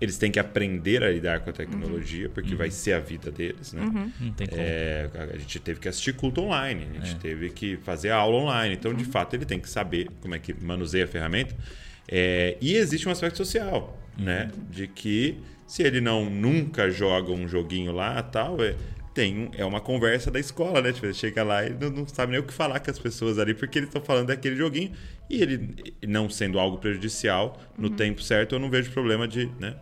eles 0.01 0.18
têm 0.18 0.31
que 0.31 0.39
aprender 0.39 1.02
a 1.02 1.10
lidar 1.10 1.40
com 1.40 1.51
a 1.51 1.52
tecnologia, 1.52 2.28
porque 2.28 2.55
vai 2.55 2.70
ser 2.70 2.93
a 2.93 2.98
vida 3.01 3.31
deles, 3.31 3.73
né? 3.73 3.82
Não 4.20 4.32
tem 4.32 4.47
como. 4.47 4.60
É, 4.60 5.09
a 5.35 5.39
gente 5.39 5.59
teve 5.59 5.81
que 5.81 5.89
assistir 5.89 6.12
culto 6.14 6.43
online, 6.43 6.86
a 6.90 7.05
gente 7.05 7.16
teve 7.16 7.51
que 7.51 7.77
fazer 7.78 8.10
aula 8.10 8.36
online. 8.36 8.74
Então, 8.74 8.93
de 8.93 9.05
fato, 9.05 9.35
ele 9.35 9.44
tem 9.47 9.59
que 9.59 9.68
saber 9.70 10.09
como 10.20 10.35
é 10.35 10.39
que 10.39 10.52
manuseia 10.62 11.05
a 11.05 11.09
ferramenta. 11.09 11.55
É, 12.09 12.56
e 12.60 12.74
existe 12.74 13.09
um 13.09 13.12
aspecto 13.12 13.36
social, 13.39 13.98
né? 14.16 14.51
De 14.70 14.86
que 14.86 15.39
se 15.66 15.82
ele 15.82 16.01
não 16.01 16.28
nunca 16.31 16.90
joga 16.90 17.32
um 17.32 17.48
joguinho 17.48 17.90
lá 17.93 18.23
tal, 18.23 18.62
é, 18.62 18.74
tem 19.12 19.36
um- 19.39 19.51
é 19.56 19.64
uma 19.64 19.81
conversa 19.81 20.31
da 20.31 20.39
escola, 20.39 20.82
né? 20.82 20.93
Tipo, 20.93 21.06
ele 21.06 21.14
chega 21.14 21.43
lá 21.43 21.64
e 21.66 21.70
não, 21.70 21.89
não 21.90 22.06
sabe 22.06 22.32
nem 22.32 22.40
o 22.40 22.44
que 22.44 22.52
falar 22.52 22.78
com 22.81 22.90
as 22.90 22.98
pessoas 22.98 23.39
ali, 23.39 23.55
porque 23.55 23.78
eles 23.78 23.89
estão 23.89 24.02
falando 24.02 24.27
daquele 24.28 24.55
joguinho. 24.56 24.93
E 25.28 25.43
ele, 25.43 25.74
não 26.07 26.31
sendo 26.31 26.59
algo 26.59 26.78
prejudicial, 26.78 27.61
no 27.77 27.90
tempo 27.90 28.23
certo, 28.23 28.55
eu 28.55 28.59
não 28.59 28.70
vejo 28.70 28.90
problema 28.93 29.27
de, 29.27 29.47
né? 29.59 29.74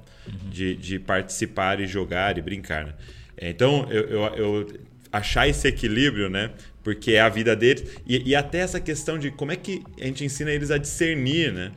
de, 0.51 0.75
de 0.75 0.99
participar 0.99 1.81
e 1.81 1.87
jogar 1.87 2.39
e 2.39 2.43
brincar, 2.43 2.87
né? 2.87 2.95
É, 3.37 3.51
Então, 3.51 3.87
eu, 3.91 4.03
eu, 4.05 4.23
eu 4.37 4.67
achar 5.13 5.47
esse 5.49 5.69
equilíbrio, 5.69 6.31
né? 6.31 6.51
Porque 6.83 7.13
é 7.13 7.21
a 7.21 7.29
vida 7.29 7.55
deles. 7.55 7.99
E, 8.07 8.31
e 8.31 8.35
até 8.35 8.59
essa 8.59 8.81
questão 8.81 9.19
de 9.19 9.31
como 9.31 9.53
é 9.53 9.57
que 9.57 9.83
a 10.01 10.05
gente 10.05 10.25
ensina 10.25 10.51
eles 10.51 10.71
a 10.71 10.79
discernir, 10.79 11.53
né? 11.53 11.73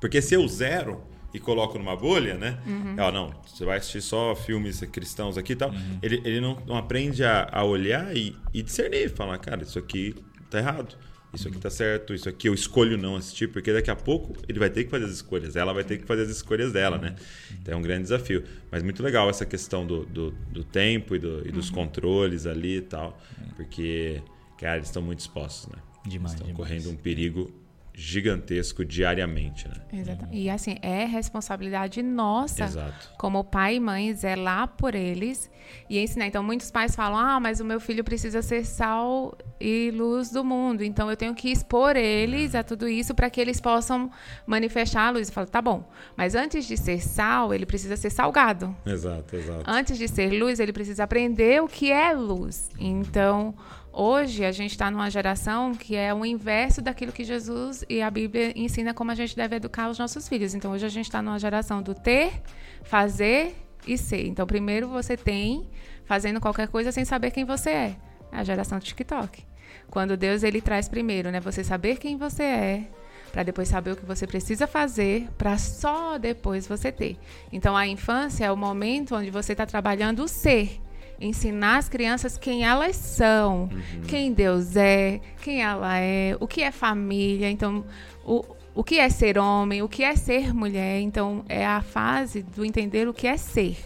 Porque 0.00 0.20
se 0.20 0.34
eu 0.34 0.46
zero 0.46 1.02
e 1.32 1.38
coloco 1.40 1.78
numa 1.78 1.96
bolha, 1.96 2.34
né? 2.34 2.58
Ó, 2.98 3.10
não, 3.10 3.34
você 3.46 3.64
vai 3.64 3.78
assistir 3.78 4.00
só 4.02 4.34
filmes 4.34 4.80
cristãos 4.92 5.36
aqui 5.36 5.52
e 5.52 5.56
tal. 5.56 5.70
Ele, 6.02 6.20
ele 6.24 6.40
não, 6.40 6.58
não 6.66 6.76
aprende 6.76 7.24
a, 7.24 7.48
a 7.50 7.64
olhar 7.64 8.14
e, 8.16 8.36
e 8.54 8.62
discernir. 8.62 9.10
Falar, 9.10 9.38
cara, 9.38 9.62
isso 9.62 9.78
aqui 9.78 10.14
tá 10.50 10.58
errado. 10.58 10.96
Isso 11.36 11.48
aqui 11.48 11.58
tá 11.58 11.70
certo, 11.70 12.12
isso 12.14 12.28
aqui 12.28 12.48
eu 12.48 12.54
escolho 12.54 12.98
não 12.98 13.16
assistir, 13.16 13.46
porque 13.48 13.72
daqui 13.72 13.90
a 13.90 13.96
pouco 13.96 14.34
ele 14.48 14.58
vai 14.58 14.68
ter 14.70 14.84
que 14.84 14.90
fazer 14.90 15.04
as 15.04 15.12
escolhas, 15.12 15.54
ela 15.56 15.72
vai 15.72 15.84
ter 15.84 15.98
que 15.98 16.04
fazer 16.04 16.22
as 16.22 16.30
escolhas 16.30 16.72
dela, 16.72 16.98
né? 16.98 17.14
Então 17.62 17.74
é 17.74 17.76
um 17.76 17.82
grande 17.82 18.02
desafio. 18.02 18.42
Mas 18.70 18.82
muito 18.82 19.02
legal 19.02 19.28
essa 19.30 19.46
questão 19.46 19.86
do, 19.86 20.04
do, 20.06 20.30
do 20.50 20.64
tempo 20.64 21.14
e, 21.14 21.18
do- 21.18 21.46
e 21.46 21.52
dos 21.52 21.70
controles 21.70 22.46
ali 22.46 22.78
e 22.78 22.82
tal, 22.82 23.20
porque, 23.56 24.20
cara, 24.58 24.76
eles 24.76 24.88
estão 24.88 25.02
muito 25.02 25.20
expostos, 25.20 25.68
né? 25.72 25.78
Demais, 26.06 26.32
estão 26.34 26.46
demais. 26.46 26.56
correndo 26.68 26.90
um 26.90 26.96
perigo 26.96 27.50
gigantesco 27.98 28.84
diariamente, 28.84 29.66
né? 29.66 29.74
Exatamente. 29.90 30.36
E 30.36 30.50
assim, 30.50 30.76
é 30.82 31.06
responsabilidade 31.06 32.02
nossa 32.02 32.64
Exato. 32.64 33.10
como 33.16 33.42
pai 33.42 33.76
e 33.76 33.80
mãe 33.80 34.12
zelar 34.12 34.68
por 34.68 34.94
eles 34.94 35.50
e 35.88 35.98
ensinar. 35.98 36.26
Então, 36.26 36.42
muitos 36.42 36.70
pais 36.70 36.94
falam: 36.94 37.18
ah, 37.18 37.40
mas 37.40 37.58
o 37.58 37.64
meu 37.64 37.80
filho 37.80 38.04
precisa 38.04 38.42
ser 38.42 38.66
sal 38.66 39.34
e 39.58 39.90
luz 39.92 40.30
do 40.30 40.44
mundo. 40.44 40.84
Então, 40.84 41.10
eu 41.10 41.16
tenho 41.16 41.34
que 41.34 41.50
expor 41.50 41.96
eles 41.96 42.54
a 42.54 42.62
tudo 42.62 42.86
isso 42.86 43.14
para 43.14 43.30
que 43.30 43.40
eles 43.40 43.62
possam 43.62 44.10
manifestar 44.46 45.06
a 45.06 45.10
luz. 45.10 45.28
Eu 45.28 45.34
falo: 45.34 45.46
tá 45.46 45.62
bom, 45.62 45.88
mas 46.14 46.34
antes 46.34 46.66
de 46.66 46.76
ser 46.76 47.00
sal, 47.00 47.54
ele 47.54 47.64
precisa 47.64 47.96
ser 47.96 48.10
salgado. 48.10 48.76
Exato, 48.84 49.36
exato. 49.36 49.64
Antes 49.66 49.96
de 49.96 50.06
ser 50.06 50.38
luz, 50.38 50.60
ele 50.60 50.72
precisa 50.72 51.04
aprender 51.04 51.62
o 51.62 51.66
que 51.66 51.90
é 51.90 52.12
luz. 52.12 52.68
Então, 52.78 53.54
hoje 53.96 54.44
a 54.44 54.52
gente 54.52 54.72
está 54.72 54.90
numa 54.90 55.10
geração 55.10 55.74
que 55.74 55.96
é 55.96 56.12
o 56.12 56.24
inverso 56.24 56.82
daquilo 56.82 57.10
que 57.10 57.24
Jesus 57.24 57.82
e 57.88 58.02
a 58.02 58.10
Bíblia 58.10 58.52
ensina 58.54 58.92
como 58.92 59.10
a 59.10 59.14
gente 59.14 59.34
deve 59.34 59.56
educar 59.56 59.88
os 59.88 59.98
nossos 59.98 60.28
filhos. 60.28 60.54
Então, 60.54 60.72
hoje 60.72 60.84
a 60.84 60.90
gente 60.90 61.06
está 61.06 61.22
numa 61.22 61.38
geração 61.38 61.82
do 61.82 61.94
ter, 61.94 62.42
fazer 62.84 63.56
e 63.86 63.96
ser. 63.96 64.26
Então, 64.26 64.46
primeiro 64.46 64.88
você 64.88 65.16
tem 65.16 65.66
fazendo 66.04 66.40
qualquer 66.40 66.68
coisa 66.68 66.92
sem 66.92 67.04
saber 67.04 67.30
quem 67.30 67.44
você 67.44 67.70
é. 67.70 67.96
É 68.30 68.38
a 68.38 68.44
geração 68.44 68.78
do 68.78 68.84
TikTok. 68.84 69.42
Quando 69.88 70.16
Deus 70.16 70.42
ele 70.42 70.60
traz 70.60 70.88
primeiro, 70.88 71.30
né, 71.30 71.40
você 71.40 71.64
saber 71.64 71.98
quem 71.98 72.16
você 72.16 72.42
é, 72.42 72.88
para 73.32 73.42
depois 73.42 73.68
saber 73.68 73.92
o 73.92 73.96
que 73.96 74.04
você 74.04 74.26
precisa 74.26 74.66
fazer, 74.66 75.28
para 75.38 75.56
só 75.58 76.18
depois 76.18 76.66
você 76.66 76.92
ter. 76.92 77.16
Então 77.52 77.76
a 77.76 77.86
infância 77.86 78.44
é 78.44 78.52
o 78.52 78.56
momento 78.56 79.14
onde 79.14 79.30
você 79.30 79.52
está 79.52 79.64
trabalhando 79.64 80.22
o 80.22 80.28
ser, 80.28 80.80
ensinar 81.20 81.78
as 81.78 81.88
crianças 81.88 82.36
quem 82.36 82.64
elas 82.64 82.96
são, 82.96 83.68
quem 84.08 84.32
Deus 84.32 84.76
é, 84.76 85.20
quem 85.42 85.62
ela 85.62 85.98
é, 85.98 86.36
o 86.40 86.46
que 86.46 86.62
é 86.62 86.70
família, 86.70 87.50
então 87.50 87.84
o 88.24 88.44
o 88.76 88.84
que 88.84 88.98
é 88.98 89.08
ser 89.08 89.38
homem, 89.38 89.82
o 89.82 89.88
que 89.88 90.04
é 90.04 90.14
ser 90.14 90.52
mulher, 90.52 91.00
então 91.00 91.42
é 91.48 91.66
a 91.66 91.80
fase 91.80 92.42
do 92.42 92.62
entender 92.62 93.08
o 93.08 93.14
que 93.14 93.26
é 93.26 93.38
ser 93.38 93.78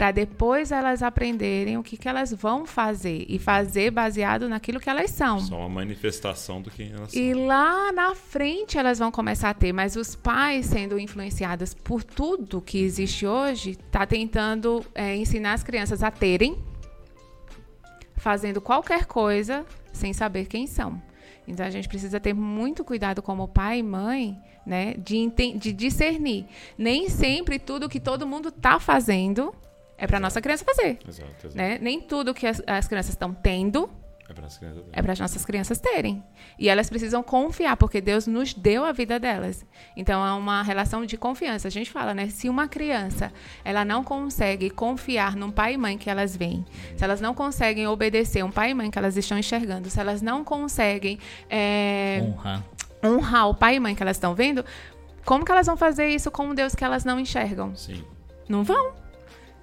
para 0.00 0.12
depois 0.12 0.72
elas 0.72 1.02
aprenderem 1.02 1.76
o 1.76 1.82
que, 1.82 1.94
que 1.94 2.08
elas 2.08 2.32
vão 2.32 2.64
fazer 2.64 3.26
e 3.28 3.38
fazer 3.38 3.90
baseado 3.90 4.48
naquilo 4.48 4.80
que 4.80 4.88
elas 4.88 5.10
são. 5.10 5.38
Só 5.40 5.58
uma 5.58 5.68
manifestação 5.68 6.62
do 6.62 6.70
que 6.70 6.84
elas 6.84 7.12
são. 7.12 7.22
E 7.22 7.34
lá 7.34 7.92
na 7.92 8.14
frente 8.14 8.78
elas 8.78 8.98
vão 8.98 9.10
começar 9.10 9.50
a 9.50 9.54
ter, 9.54 9.74
mas 9.74 9.96
os 9.96 10.16
pais 10.16 10.64
sendo 10.64 10.98
influenciados 10.98 11.74
por 11.74 12.02
tudo 12.02 12.62
que 12.62 12.78
existe 12.78 13.26
hoje, 13.26 13.76
tá 13.76 14.06
tentando 14.06 14.82
é, 14.94 15.14
ensinar 15.14 15.52
as 15.52 15.62
crianças 15.62 16.02
a 16.02 16.10
terem, 16.10 16.56
fazendo 18.16 18.58
qualquer 18.58 19.04
coisa 19.04 19.66
sem 19.92 20.14
saber 20.14 20.46
quem 20.46 20.66
são. 20.66 20.98
Então 21.46 21.66
a 21.66 21.70
gente 21.70 21.88
precisa 21.88 22.18
ter 22.18 22.32
muito 22.32 22.82
cuidado 22.84 23.20
como 23.20 23.46
pai 23.46 23.80
e 23.80 23.82
mãe, 23.82 24.40
né, 24.64 24.94
de, 24.94 25.30
de 25.58 25.74
discernir. 25.74 26.46
Nem 26.78 27.10
sempre 27.10 27.58
tudo 27.58 27.86
que 27.86 28.00
todo 28.00 28.26
mundo 28.26 28.50
tá 28.50 28.80
fazendo 28.80 29.54
é 30.00 30.06
para 30.06 30.18
nossa 30.18 30.40
criança 30.40 30.64
fazer, 30.64 30.98
Exato, 31.06 31.30
exato. 31.46 31.56
né? 31.56 31.78
Nem 31.80 32.00
tudo 32.00 32.32
que 32.32 32.46
as, 32.46 32.62
as 32.66 32.88
crianças 32.88 33.10
estão 33.10 33.32
tendo 33.34 33.88
É 34.28 34.32
para 34.32 34.46
as 34.46 34.56
crianças. 34.56 34.82
é 34.92 35.02
para 35.02 35.12
as 35.12 35.18
nossas 35.20 35.44
crianças 35.44 35.78
terem. 35.78 36.22
E 36.58 36.68
elas 36.68 36.88
precisam 36.88 37.22
confiar, 37.22 37.76
porque 37.76 38.00
Deus 38.00 38.26
nos 38.26 38.54
deu 38.54 38.84
a 38.84 38.92
vida 38.92 39.18
delas. 39.18 39.66
Então 39.96 40.24
é 40.26 40.32
uma 40.32 40.62
relação 40.62 41.04
de 41.04 41.16
confiança. 41.16 41.68
A 41.68 41.70
gente 41.70 41.90
fala, 41.90 42.14
né? 42.14 42.28
Se 42.28 42.48
uma 42.48 42.66
criança 42.68 43.32
ela 43.64 43.84
não 43.84 44.02
consegue 44.04 44.70
confiar 44.70 45.36
num 45.36 45.50
pai 45.50 45.74
e 45.74 45.76
mãe 45.76 45.98
que 45.98 46.08
elas 46.08 46.36
veem, 46.36 46.64
se 46.96 47.04
elas 47.04 47.20
não 47.20 47.34
conseguem 47.34 47.86
obedecer 47.88 48.42
um 48.44 48.50
pai 48.50 48.70
e 48.70 48.74
mãe 48.74 48.90
que 48.90 48.98
elas 48.98 49.16
estão 49.16 49.36
enxergando, 49.38 49.90
se 49.90 49.98
elas 50.00 50.22
não 50.22 50.42
conseguem 50.44 51.18
é, 51.48 52.20
Honrar. 52.22 52.64
honrar 53.04 53.48
o 53.48 53.54
pai 53.54 53.74
e 53.76 53.80
mãe 53.80 53.94
que 53.94 54.02
elas 54.02 54.16
estão 54.16 54.34
vendo, 54.34 54.64
como 55.24 55.44
que 55.44 55.52
elas 55.52 55.66
vão 55.66 55.76
fazer 55.76 56.08
isso 56.08 56.30
com 56.30 56.44
um 56.44 56.54
Deus 56.54 56.74
que 56.74 56.84
elas 56.84 57.04
não 57.04 57.18
enxergam? 57.20 57.74
Sim. 57.76 58.02
Não 58.48 58.62
vão. 58.64 58.92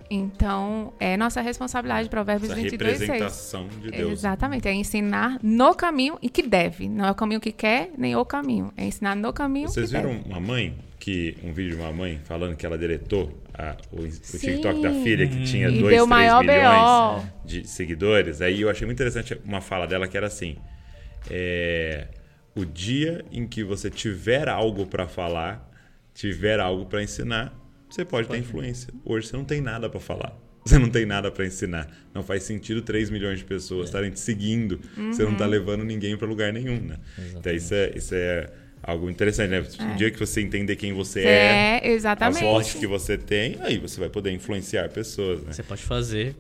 Então, 0.10 0.94
é 1.00 1.18
nossa 1.18 1.42
responsabilidade, 1.42 2.10
Provérbios 2.10 2.52
Essa 2.52 2.62
22, 2.62 2.98
6. 2.98 3.02
representação 3.10 3.68
de 3.68 3.92
Deus. 3.92 4.12
Exatamente, 4.14 4.68
é 4.68 4.74
ensinar 4.74 5.38
no 5.44 5.76
caminho 5.76 6.18
e 6.22 6.30
que 6.30 6.42
deve. 6.44 6.88
Não 6.88 7.06
é 7.06 7.12
o 7.12 7.16
caminho 7.16 7.42
que 7.42 7.52
quer, 7.52 7.92
nem 7.98 8.16
o 8.16 8.24
caminho. 8.26 8.72
É 8.78 8.86
ensinar 8.86 9.16
no 9.16 9.34
caminho 9.34 9.68
Vocês 9.68 9.92
viram 9.92 10.10
deve. 10.12 10.30
uma 10.30 10.40
mãe 10.40 10.78
que 11.00 11.38
um 11.44 11.52
vídeo 11.54 11.76
de 11.76 11.82
uma 11.82 11.92
mãe 11.92 12.20
falando 12.24 12.56
que 12.56 12.66
ela 12.66 12.78
deletou 12.78 13.38
a- 13.54 13.76
o, 13.92 14.02
o. 14.02 14.08
TikTok 14.10 14.82
da 14.82 14.92
filha 14.92 15.28
que 15.28 15.44
tinha 15.44 15.68
E 15.68 15.80
2, 15.80 15.96
deu 15.96 16.06
3 16.06 16.08
maior 16.08 16.42
milhões 16.44 17.24
BO. 17.24 17.30
de 17.46 17.68
seguidores. 17.68 18.42
Aí 18.42 18.62
eu 18.62 18.70
achei 18.70 18.86
muito 18.86 18.98
interessante 18.98 19.40
uma 19.46 19.62
fala 19.62 19.86
dela 19.86 20.08
que 20.08 20.16
era 20.18 20.28
assim: 20.28 20.56
é, 21.30 22.08
o 22.56 22.66
dia 22.66 23.24
em 23.32 23.46
que 23.48 23.64
você 23.64 23.90
tiver 23.90 24.48
algo 24.50 24.86
para 24.88 25.08
falar, 25.08 25.70
tiver 26.14 26.60
algo 26.60 26.86
para 26.86 27.04
ensinar, 27.04 27.54
você 27.98 28.06
pode 28.06 28.28
ter 28.28 28.38
influência. 28.38 28.94
Hoje 29.04 29.28
você 29.28 29.36
não 29.36 29.44
tem 29.44 29.60
nada 29.62 29.90
para 29.90 30.00
falar. 30.00 30.34
Você 30.68 30.78
não 30.78 30.90
tem 30.90 31.06
nada 31.06 31.32
para 31.32 31.46
ensinar. 31.46 31.88
Não 32.14 32.22
faz 32.22 32.44
sentido 32.44 32.82
3 32.82 33.10
milhões 33.10 33.40
de 33.40 33.46
pessoas 33.46 33.86
estarem 33.88 34.12
te 34.12 34.20
seguindo. 34.20 34.78
Você 35.12 35.24
não 35.24 35.32
está 35.32 35.46
Uhum. 35.46 35.50
levando 35.52 35.84
ninguém 35.86 36.18
para 36.18 36.28
lugar 36.28 36.52
nenhum, 36.52 36.82
né? 36.82 36.98
Então 37.38 37.54
isso 37.54 37.74
é, 37.74 37.94
isso 37.96 38.14
é 38.14 38.50
algo 38.84 39.10
interessante, 39.10 39.50
né? 39.50 39.64
O 39.94 39.96
dia 39.96 40.12
que 40.12 40.20
você 40.20 40.42
entender 40.42 40.76
quem 40.76 40.92
você 40.92 41.22
é, 41.22 41.80
É, 41.86 41.92
exatamente. 41.92 42.36
as 42.40 42.42
vozes 42.44 42.74
que 42.74 42.86
você 42.86 43.18
tem, 43.18 43.56
aí 43.62 43.78
você 43.78 43.98
vai 43.98 44.10
poder 44.10 44.32
influenciar 44.32 44.90
pessoas, 44.90 45.42
né? 45.42 45.54
Você 45.54 45.64
pode 45.64 45.84
fazer. 45.84 46.36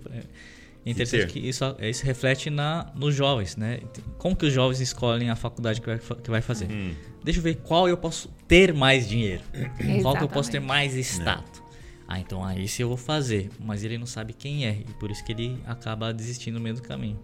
É. 0.88 0.89
É 0.89 0.91
interessante 0.91 1.22
ter. 1.22 1.27
que 1.27 1.39
isso, 1.39 1.64
isso 1.80 2.05
reflete 2.05 2.49
na, 2.49 2.91
nos 2.95 3.14
jovens, 3.14 3.57
né? 3.57 3.80
Como 4.18 4.35
que 4.35 4.45
os 4.45 4.53
jovens 4.53 4.80
escolhem 4.80 5.30
a 5.30 5.35
faculdade 5.35 5.81
que 5.81 5.88
vai, 5.88 5.99
que 5.99 6.30
vai 6.30 6.41
fazer? 6.41 6.72
Hum. 6.72 6.93
Deixa 7.23 7.39
eu 7.39 7.43
ver 7.43 7.55
qual 7.57 7.89
eu 7.89 7.97
posso 7.97 8.30
ter 8.47 8.73
mais 8.73 9.07
dinheiro. 9.07 9.43
Qual 10.01 10.15
que 10.15 10.23
eu 10.23 10.30
posso 10.30 10.49
ter 10.49 10.59
Exatamente. 10.59 10.93
mais 10.93 10.95
status. 10.95 11.61
Ah, 12.07 12.22
então 12.22 12.41
aí 12.41 12.65
sim 12.69 12.84
eu 12.84 12.88
vou 12.88 12.95
fazer. 12.95 13.49
Mas 13.59 13.84
ele 13.84 13.97
não 13.97 14.05
sabe 14.05 14.31
quem 14.31 14.65
é. 14.65 14.80
E 14.88 14.93
por 14.93 15.11
isso 15.11 15.26
que 15.26 15.34
ele 15.34 15.61
acaba 15.65 16.14
desistindo 16.14 16.53
no 16.53 16.61
meio 16.61 16.76
do 16.76 16.81
caminho. 16.81 17.19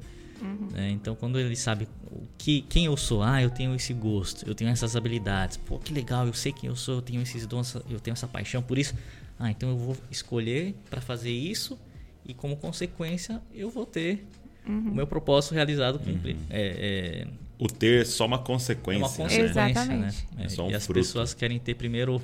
né? 0.74 0.90
então 0.90 1.16
quando 1.16 1.40
ele 1.40 1.56
sabe 1.56 1.88
o 2.12 2.28
que, 2.38 2.64
quem 2.64 2.86
eu 2.86 2.98
sou, 2.98 3.24
ah, 3.24 3.42
eu 3.42 3.50
tenho 3.50 3.74
esse 3.76 3.94
gosto, 3.94 4.46
eu 4.46 4.54
tenho 4.54 4.70
essas 4.70 4.94
habilidades, 4.94 5.56
pô, 5.56 5.80
que 5.80 5.94
legal, 5.94 6.28
eu 6.28 6.34
sei 6.34 6.52
quem 6.52 6.70
eu 6.70 6.76
sou, 6.76 6.96
eu 6.96 7.02
tenho 7.02 7.22
esses 7.22 7.48
dons, 7.48 7.76
eu 7.90 8.00
tenho 8.02 8.12
essa 8.12 8.28
paixão 8.28 8.62
por 8.62 8.78
isso. 8.78 8.94
Ah, 9.40 9.50
então 9.50 9.70
eu 9.70 9.78
vou 9.78 9.96
escolher 10.12 10.76
para 10.90 11.00
fazer 11.00 11.32
isso 11.32 11.80
e 12.26 12.34
como 12.34 12.56
consequência 12.56 13.42
eu 13.54 13.70
vou 13.70 13.86
ter 13.86 14.26
o 14.66 14.72
meu 14.72 15.06
propósito 15.06 15.54
realizado 15.54 16.00
cumprir. 16.00 16.38
É, 16.50 17.26
é, 17.26 17.28
O 17.60 17.68
ter 17.68 18.02
é 18.02 18.06
só 18.06 18.26
uma 18.26 18.38
é 18.38 18.40
uma 18.40 18.46
consequência. 18.46 19.00
né? 19.00 19.08
consequência, 19.18 19.46
Exatamente. 19.46 20.26
né? 20.38 20.46
É 20.46 20.50
só 20.50 20.66
um 20.68 20.72
e 20.72 20.76
as 20.76 20.86
fruto. 20.86 21.00
pessoas 21.00 21.34
querem 21.34 21.60
ter 21.60 21.76
primeiro 21.76 22.22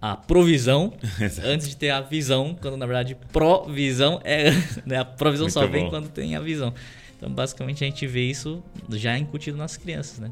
a 0.00 0.14
provisão 0.16 0.92
antes 1.42 1.68
de 1.68 1.76
ter 1.76 1.90
a 1.90 2.00
visão, 2.00 2.56
quando 2.60 2.76
na 2.76 2.86
verdade 2.86 3.16
provisão 3.32 4.20
é 4.22 4.50
né? 4.86 4.98
a 4.98 5.04
provisão 5.04 5.50
só 5.50 5.60
Muito 5.62 5.72
vem 5.72 5.84
bom. 5.84 5.90
quando 5.90 6.08
tem 6.08 6.36
a 6.36 6.40
visão. 6.40 6.72
Então 7.16 7.30
basicamente 7.32 7.82
a 7.82 7.86
gente 7.88 8.06
vê 8.06 8.22
isso 8.30 8.62
já 8.90 9.18
incutido 9.18 9.56
nas 9.58 9.76
crianças, 9.76 10.18
né? 10.20 10.30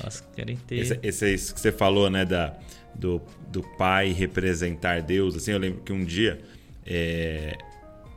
Elas 0.00 0.24
querem 0.34 0.56
ter 0.56 0.76
Esse, 0.78 0.98
esse 1.02 1.24
é 1.26 1.32
isso 1.34 1.54
que 1.54 1.60
você 1.60 1.70
falou, 1.70 2.10
né, 2.10 2.24
da, 2.24 2.56
do, 2.94 3.20
do 3.48 3.62
pai 3.76 4.10
representar 4.12 5.02
Deus. 5.02 5.36
Assim, 5.36 5.52
eu 5.52 5.58
lembro 5.58 5.82
que 5.82 5.92
um 5.92 6.04
dia 6.04 6.40
é, 6.86 7.56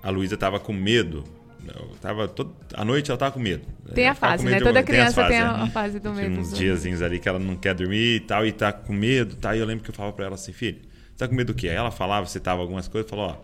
a 0.07 0.11
Luísa 0.11 0.37
tava 0.37 0.59
com 0.59 0.71
medo. 0.71 1.23
Eu 1.67 1.89
Tava 2.01 2.29
todo, 2.29 2.55
à 2.73 2.85
noite 2.85 3.11
ela 3.11 3.17
tava 3.17 3.33
com 3.33 3.39
medo. 3.41 3.65
Tem 3.93 4.07
a 4.07 4.15
fase, 4.15 4.45
né? 4.45 4.57
Toda 4.59 4.75
tem 4.75 4.85
criança 4.85 5.27
tem 5.27 5.39
a, 5.39 5.57
né? 5.57 5.63
a 5.63 5.67
fase 5.67 5.99
do 5.99 6.11
Tinha 6.13 6.29
medo. 6.29 6.39
uns 6.39 6.51
do- 6.51 6.55
diazinhos 6.55 7.01
ali 7.01 7.19
que 7.19 7.27
ela 7.27 7.39
não 7.39 7.57
quer 7.57 7.73
dormir 7.75 8.15
e 8.15 8.19
tal, 8.21 8.45
e 8.45 8.53
tá 8.53 8.71
com 8.71 8.93
medo, 8.93 9.35
tá? 9.35 9.53
E 9.53 9.59
eu 9.59 9.65
lembro 9.65 9.83
que 9.83 9.89
eu 9.89 9.93
falava 9.95 10.15
pra 10.15 10.25
ela 10.27 10.35
assim, 10.35 10.53
filho, 10.53 10.79
você 10.79 11.17
tá 11.17 11.27
com 11.27 11.35
medo 11.35 11.51
do 11.53 11.57
quê? 11.57 11.67
Aí 11.67 11.75
ela 11.75 11.91
falava, 11.91 12.25
citava 12.25 12.61
algumas 12.61 12.87
coisas, 12.87 13.09
falou, 13.09 13.25
ó, 13.31 13.37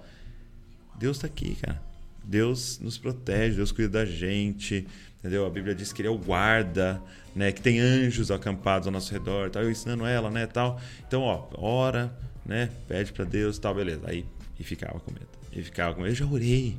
Deus 0.98 1.18
tá 1.20 1.28
aqui, 1.28 1.56
cara. 1.56 1.82
Deus 2.24 2.80
nos 2.80 2.98
protege, 2.98 3.58
Deus 3.58 3.74
cuida 3.74 3.90
da 4.00 4.06
gente, 4.06 4.88
entendeu? 5.20 5.46
A 5.46 5.50
Bíblia 5.50 5.76
diz 5.76 5.92
que 5.92 6.02
ele 6.02 6.08
é 6.08 6.12
o 6.12 6.18
guarda, 6.18 7.02
né? 7.36 7.52
Que 7.52 7.62
tem 7.62 7.82
anjos 7.82 8.32
acampados 8.32 8.88
ao 8.88 8.94
nosso 8.94 9.12
redor, 9.12 9.50
tal. 9.50 9.64
Eu 9.64 9.72
ensinando 9.72 10.06
ela, 10.06 10.32
né, 10.32 10.48
tal. 10.48 10.80
Então, 11.06 11.24
ó, 11.24 11.44
ora, 11.58 12.16
né? 12.46 12.70
Pede 12.88 13.12
pra 13.12 13.26
Deus, 13.26 13.60
tal, 13.60 13.76
beleza. 13.76 14.04
Aí, 14.06 14.26
e 14.58 14.64
ficava 14.64 14.98
com 15.02 15.12
medo. 15.12 15.28
E 15.56 15.62
ficava 15.62 15.94
com 15.94 16.02
medo. 16.02 16.12
Eu 16.12 16.16
já 16.16 16.26
orei. 16.26 16.76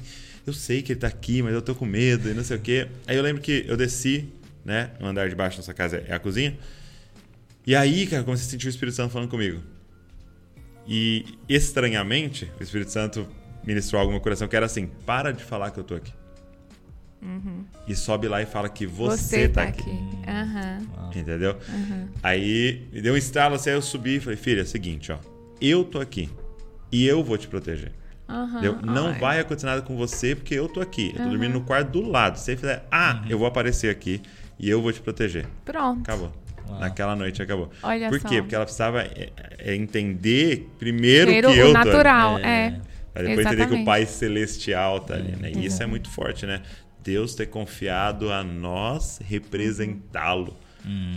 Eu 0.46 0.52
sei 0.52 0.82
que 0.82 0.92
ele 0.92 1.00
tá 1.00 1.06
aqui, 1.06 1.42
mas 1.42 1.54
eu 1.54 1.62
tô 1.62 1.74
com 1.74 1.86
medo 1.86 2.28
e 2.28 2.34
não 2.34 2.44
sei 2.44 2.56
o 2.56 2.60
quê. 2.60 2.88
Aí 3.06 3.16
eu 3.16 3.22
lembro 3.22 3.40
que 3.40 3.64
eu 3.66 3.76
desci, 3.76 4.28
né? 4.64 4.90
No 5.00 5.06
andar 5.06 5.28
de 5.28 5.34
baixo 5.34 5.56
da 5.56 5.62
nossa 5.62 5.72
casa 5.72 6.04
é 6.06 6.12
a 6.12 6.18
cozinha. 6.18 6.56
E 7.66 7.74
aí, 7.74 8.06
cara, 8.06 8.20
eu 8.20 8.24
comecei 8.26 8.46
a 8.46 8.50
sentir 8.50 8.66
o 8.66 8.70
Espírito 8.70 8.94
Santo 8.94 9.12
falando 9.12 9.30
comigo. 9.30 9.62
E 10.86 11.24
estranhamente, 11.48 12.50
o 12.60 12.62
Espírito 12.62 12.90
Santo 12.90 13.26
ministrou 13.66 14.00
algo 14.00 14.10
no 14.10 14.16
meu 14.16 14.22
coração 14.22 14.46
que 14.46 14.54
era 14.54 14.66
assim: 14.66 14.86
para 15.06 15.32
de 15.32 15.42
falar 15.42 15.70
que 15.70 15.80
eu 15.80 15.84
tô 15.84 15.94
aqui. 15.94 16.12
E 17.88 17.96
sobe 17.96 18.28
lá 18.28 18.42
e 18.42 18.46
fala 18.46 18.68
que 18.68 18.86
você, 18.86 19.48
tá 19.48 19.62
aqui. 19.62 19.98
Aham. 20.28 21.10
Entendeu? 21.14 21.56
Aí 22.22 22.86
me 22.92 23.00
deu 23.00 23.14
um 23.14 23.16
estalo 23.16 23.54
assim, 23.54 23.70
aí 23.70 23.76
eu 23.76 23.82
subi 23.82 24.16
e 24.16 24.20
falei: 24.20 24.36
filha, 24.36 24.60
é 24.60 24.64
o 24.64 24.66
seguinte, 24.66 25.10
ó. 25.10 25.18
Eu 25.58 25.84
tô 25.84 26.00
aqui. 26.00 26.28
E 26.92 27.06
eu 27.06 27.24
vou 27.24 27.38
te 27.38 27.48
proteger. 27.48 27.92
Entendeu? 28.50 28.78
Não 28.82 29.08
Ai. 29.08 29.18
vai 29.18 29.40
acontecer 29.40 29.66
nada 29.66 29.82
com 29.82 29.96
você 29.96 30.34
porque 30.34 30.54
eu 30.54 30.68
tô 30.68 30.80
aqui. 30.80 31.12
Eu 31.16 31.22
tô 31.24 31.28
dormindo 31.30 31.52
no 31.54 31.60
quarto 31.62 31.90
do 31.90 32.02
lado. 32.08 32.36
Se 32.38 32.44
você 32.44 32.56
fizer, 32.56 32.86
ah, 32.90 33.22
eu 33.28 33.38
vou 33.38 33.46
aparecer 33.46 33.90
aqui 33.90 34.20
e 34.58 34.68
eu 34.68 34.80
vou 34.82 34.92
te 34.92 35.00
proteger. 35.00 35.46
Pronto. 35.64 36.00
Acabou. 36.02 36.32
Naquela 36.80 37.14
noite 37.14 37.42
acabou. 37.42 37.70
Olha 37.82 38.08
Por 38.08 38.20
só. 38.20 38.28
quê? 38.28 38.40
Porque 38.40 38.54
ela 38.54 38.64
precisava 38.64 39.02
é, 39.02 39.30
é, 39.58 39.74
entender 39.76 40.68
primeiro, 40.78 41.26
Primeiro 41.26 41.52
que 41.52 41.58
eu 41.58 41.68
o 41.70 41.72
tô 41.72 41.78
ali. 41.78 41.88
natural, 41.90 42.38
É. 42.38 42.66
é. 42.66 42.80
Pra 43.12 43.22
depois 43.22 43.46
entender 43.46 43.56
que 43.56 43.62
o 43.62 43.64
Exatamente. 43.64 43.84
Pai 43.84 44.06
Celestial 44.06 45.00
tá 45.00 45.14
ali, 45.14 45.36
né? 45.36 45.52
E 45.54 45.66
isso 45.66 45.80
é 45.82 45.86
muito 45.86 46.08
forte, 46.10 46.46
né? 46.46 46.62
Deus 47.02 47.34
ter 47.34 47.46
confiado 47.46 48.32
a 48.32 48.42
nós 48.42 49.20
representá-lo 49.24 50.56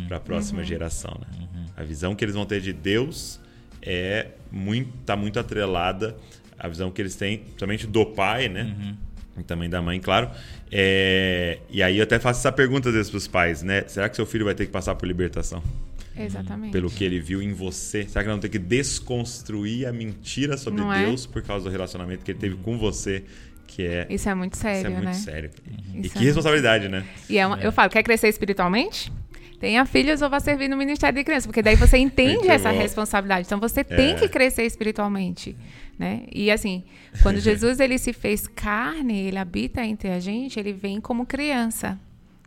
para 0.08 0.18
a 0.18 0.20
próxima 0.20 0.64
geração, 0.64 1.20
né? 1.20 1.48
A 1.76 1.84
visão 1.84 2.14
que 2.16 2.24
eles 2.24 2.36
vão 2.36 2.46
ter 2.46 2.62
de 2.62 2.72
Deus 2.74 3.40
é 3.82 4.28
muito, 4.52 4.92
tá 5.06 5.16
muito 5.16 5.40
atrelada 5.40 6.16
à 6.60 6.68
visão 6.68 6.90
que 6.92 7.02
eles 7.02 7.16
têm, 7.16 7.38
principalmente 7.40 7.86
do 7.88 8.06
pai, 8.06 8.48
né? 8.50 8.96
E 9.38 9.44
também 9.44 9.70
da 9.70 9.82
mãe, 9.82 10.00
claro. 10.00 10.30
É, 10.72 11.60
E 11.70 11.82
aí 11.84 11.98
eu 11.98 12.04
até 12.04 12.18
faço 12.20 12.40
essa 12.40 12.52
pergunta 12.52 12.90
às 12.90 12.96
vezes 12.96 13.10
para 13.10 13.18
os 13.18 13.28
pais, 13.28 13.62
né? 13.64 13.84
Será 13.88 14.10
que 14.10 14.16
seu 14.16 14.26
filho 14.26 14.46
vai 14.46 14.56
ter 14.56 14.66
que 14.66 14.72
passar 14.72 14.96
por 14.96 15.06
libertação? 15.08 15.62
Exatamente. 16.20 16.72
pelo 16.72 16.90
que 16.90 17.04
ele 17.04 17.20
viu 17.20 17.44
em 17.44 17.54
você? 17.54 18.04
Será 18.08 18.24
que 18.24 18.30
não 18.32 18.40
tem 18.40 18.50
que 18.50 18.58
desconstruir 18.58 19.86
a 19.88 19.94
mentira 19.94 20.58
sobre 20.58 20.82
Não 20.82 20.92
é? 20.92 21.06
Deus 21.06 21.28
por 21.28 21.44
causa 21.44 21.66
do 21.66 21.70
relacionamento 21.72 22.26
que 22.26 22.32
ele 22.32 22.40
teve 22.40 22.56
com 22.56 22.76
você? 22.78 23.24
Que 23.68 23.86
é. 23.86 24.08
Isso 24.10 24.28
é 24.28 24.34
muito 24.34 24.58
sério, 24.58 24.78
isso 24.80 24.88
é 24.88 24.90
muito 24.90 25.06
né? 25.06 25.14
sério. 25.14 25.52
E 25.94 26.02
Isso 26.08 26.14
que 26.14 26.20
é 26.20 26.22
responsabilidade, 26.24 26.90
né? 26.90 27.06
E 27.30 27.38
é 27.38 27.46
uma- 27.46 27.60
eu 27.60 27.72
falo, 27.72 27.92
quer 27.92 28.02
crescer 28.02 28.30
espiritualmente? 28.30 29.12
Tenha 29.60 29.86
filhos 29.86 30.22
ou 30.24 30.30
vá 30.30 30.40
servir 30.40 30.68
no 30.68 30.78
Ministério 30.78 31.16
de 31.18 31.24
Crianças, 31.24 31.46
porque 31.46 31.62
daí 31.62 31.76
você 31.76 31.98
entende 31.98 32.48
essa 32.48 32.72
bom. 32.72 32.80
responsabilidade. 32.80 33.46
Então 33.46 33.60
você 33.60 33.84
tem 33.84 34.12
É. 34.12 34.14
que 34.16 34.28
crescer 34.28 34.64
espiritualmente, 34.64 35.56
né? 35.98 36.24
E 36.32 36.52
assim, 36.52 36.84
quando 37.22 37.40
Jesus 37.42 37.80
ele 37.80 37.98
se 37.98 38.14
fez 38.14 38.48
carne, 38.48 39.18
ele 39.20 39.38
habita 39.38 39.84
entre 39.84 40.10
a 40.10 40.20
gente, 40.20 40.60
ele 40.60 40.74
vem 40.74 41.02
como 41.02 41.26
criança, 41.26 42.00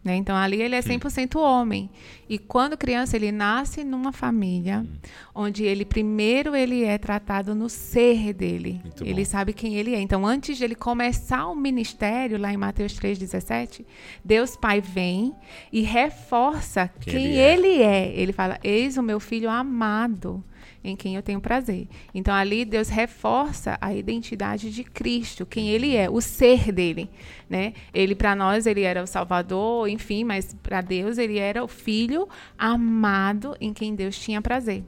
né? 0.03 0.17
Então 0.17 0.35
ali 0.35 0.63
ele 0.63 0.75
é 0.75 0.81
100% 0.81 1.39
homem. 1.39 1.91
E 2.29 2.39
quando 2.39 2.77
criança 2.77 3.17
ele 3.17 3.31
nasce 3.31 3.85
numa 3.85 4.13
família 4.13 4.87
onde 5.35 5.65
ele 5.65 5.85
primeiro 5.85 6.57
ele 6.57 6.85
é 6.85 6.97
tratado 6.97 7.55
no 7.55 7.69
ser 7.69 8.33
dele. 8.33 8.81
Muito 8.83 9.05
ele 9.05 9.25
bom. 9.25 9.31
sabe 9.31 9.53
quem 9.53 9.77
ele 9.77 9.95
é. 9.95 10.01
Então, 10.01 10.25
antes 10.27 10.57
de 10.57 10.65
ele 10.65 10.75
começar 10.75 11.47
o 11.49 11.55
ministério, 11.55 12.39
lá 12.39 12.53
em 12.53 12.57
Mateus 12.57 12.95
3,17, 12.95 13.85
Deus 14.25 14.57
Pai 14.57 14.81
vem 14.81 15.35
e 15.73 15.83
reforça 15.83 16.89
Quem 17.01 17.13
quem, 17.13 17.27
ele 17.37 17.39
é. 17.39 17.53
ele 17.53 17.83
é. 17.83 18.13
Ele 18.15 18.33
fala: 18.33 18.59
Eis 18.65 18.97
o 18.97 19.03
meu 19.03 19.21
filho 19.21 19.51
amado, 19.51 20.43
em 20.83 20.97
quem 20.97 21.17
eu 21.17 21.23
tenho 21.23 21.41
prazer. 21.41 21.87
Então, 22.15 22.35
ali 22.35 22.65
Deus 22.65 22.89
reforça 22.89 23.77
a 23.81 23.95
identidade 23.95 24.71
de 24.71 24.83
Cristo, 24.83 25.45
quem 25.45 25.69
ele 25.69 25.95
é, 25.95 26.09
o 26.09 26.21
ser 26.21 26.73
dele. 26.73 27.11
Né? 27.49 27.75
Ele, 27.93 28.15
para 28.15 28.35
nós, 28.35 28.67
ele 28.67 28.83
era 28.83 29.03
o 29.03 29.07
Salvador, 29.07 29.89
enfim, 29.89 30.25
mas 30.25 30.55
para 30.63 30.81
Deus, 30.81 31.19
ele 31.19 31.39
era 31.39 31.63
o 31.63 31.69
filho 31.69 32.29
amado 32.57 33.57
em 33.61 33.73
quem 33.73 33.95
Deus 33.95 34.19
tinha 34.19 34.41
prazer. 34.41 34.85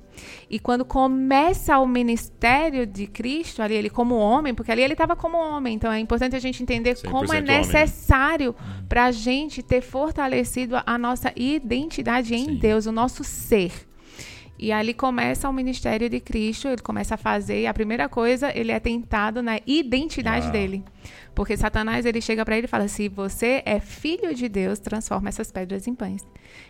E 0.48 0.58
quando 0.58 0.84
começa 0.84 1.78
o 1.78 1.86
ministério 1.86 2.86
de 2.86 3.06
Cristo, 3.06 3.62
ali 3.62 3.74
ele 3.74 3.90
como 3.90 4.14
homem, 4.16 4.54
porque 4.54 4.70
ali 4.70 4.82
ele 4.82 4.92
estava 4.92 5.16
como 5.16 5.36
homem, 5.36 5.74
então 5.74 5.90
é 5.90 5.98
importante 5.98 6.36
a 6.36 6.38
gente 6.38 6.62
entender 6.62 6.94
100% 6.94 7.10
como 7.10 7.32
é 7.32 7.40
necessário 7.40 8.54
para 8.88 9.06
a 9.06 9.10
gente 9.10 9.62
ter 9.62 9.80
fortalecido 9.80 10.76
a 10.84 10.98
nossa 10.98 11.32
identidade 11.34 12.34
em 12.34 12.44
Sim. 12.44 12.56
Deus, 12.56 12.86
o 12.86 12.92
nosso 12.92 13.24
ser. 13.24 13.91
E 14.62 14.70
ali 14.70 14.94
começa 14.94 15.48
o 15.48 15.52
ministério 15.52 16.08
de 16.08 16.20
Cristo, 16.20 16.68
ele 16.68 16.80
começa 16.80 17.16
a 17.16 17.18
fazer, 17.18 17.62
e 17.62 17.66
a 17.66 17.74
primeira 17.74 18.08
coisa, 18.08 18.56
ele 18.56 18.70
é 18.70 18.78
tentado 18.78 19.42
na 19.42 19.58
identidade 19.66 20.44
Uau. 20.44 20.52
dele. 20.52 20.84
Porque 21.34 21.56
Satanás, 21.56 22.06
ele 22.06 22.20
chega 22.20 22.44
para 22.44 22.56
ele 22.56 22.66
e 22.66 22.68
fala: 22.68 22.86
se 22.86 23.08
você 23.08 23.60
é 23.66 23.80
filho 23.80 24.32
de 24.32 24.48
Deus, 24.48 24.78
transforma 24.78 25.28
essas 25.28 25.50
pedras 25.50 25.88
em 25.88 25.96
pães. 25.96 26.24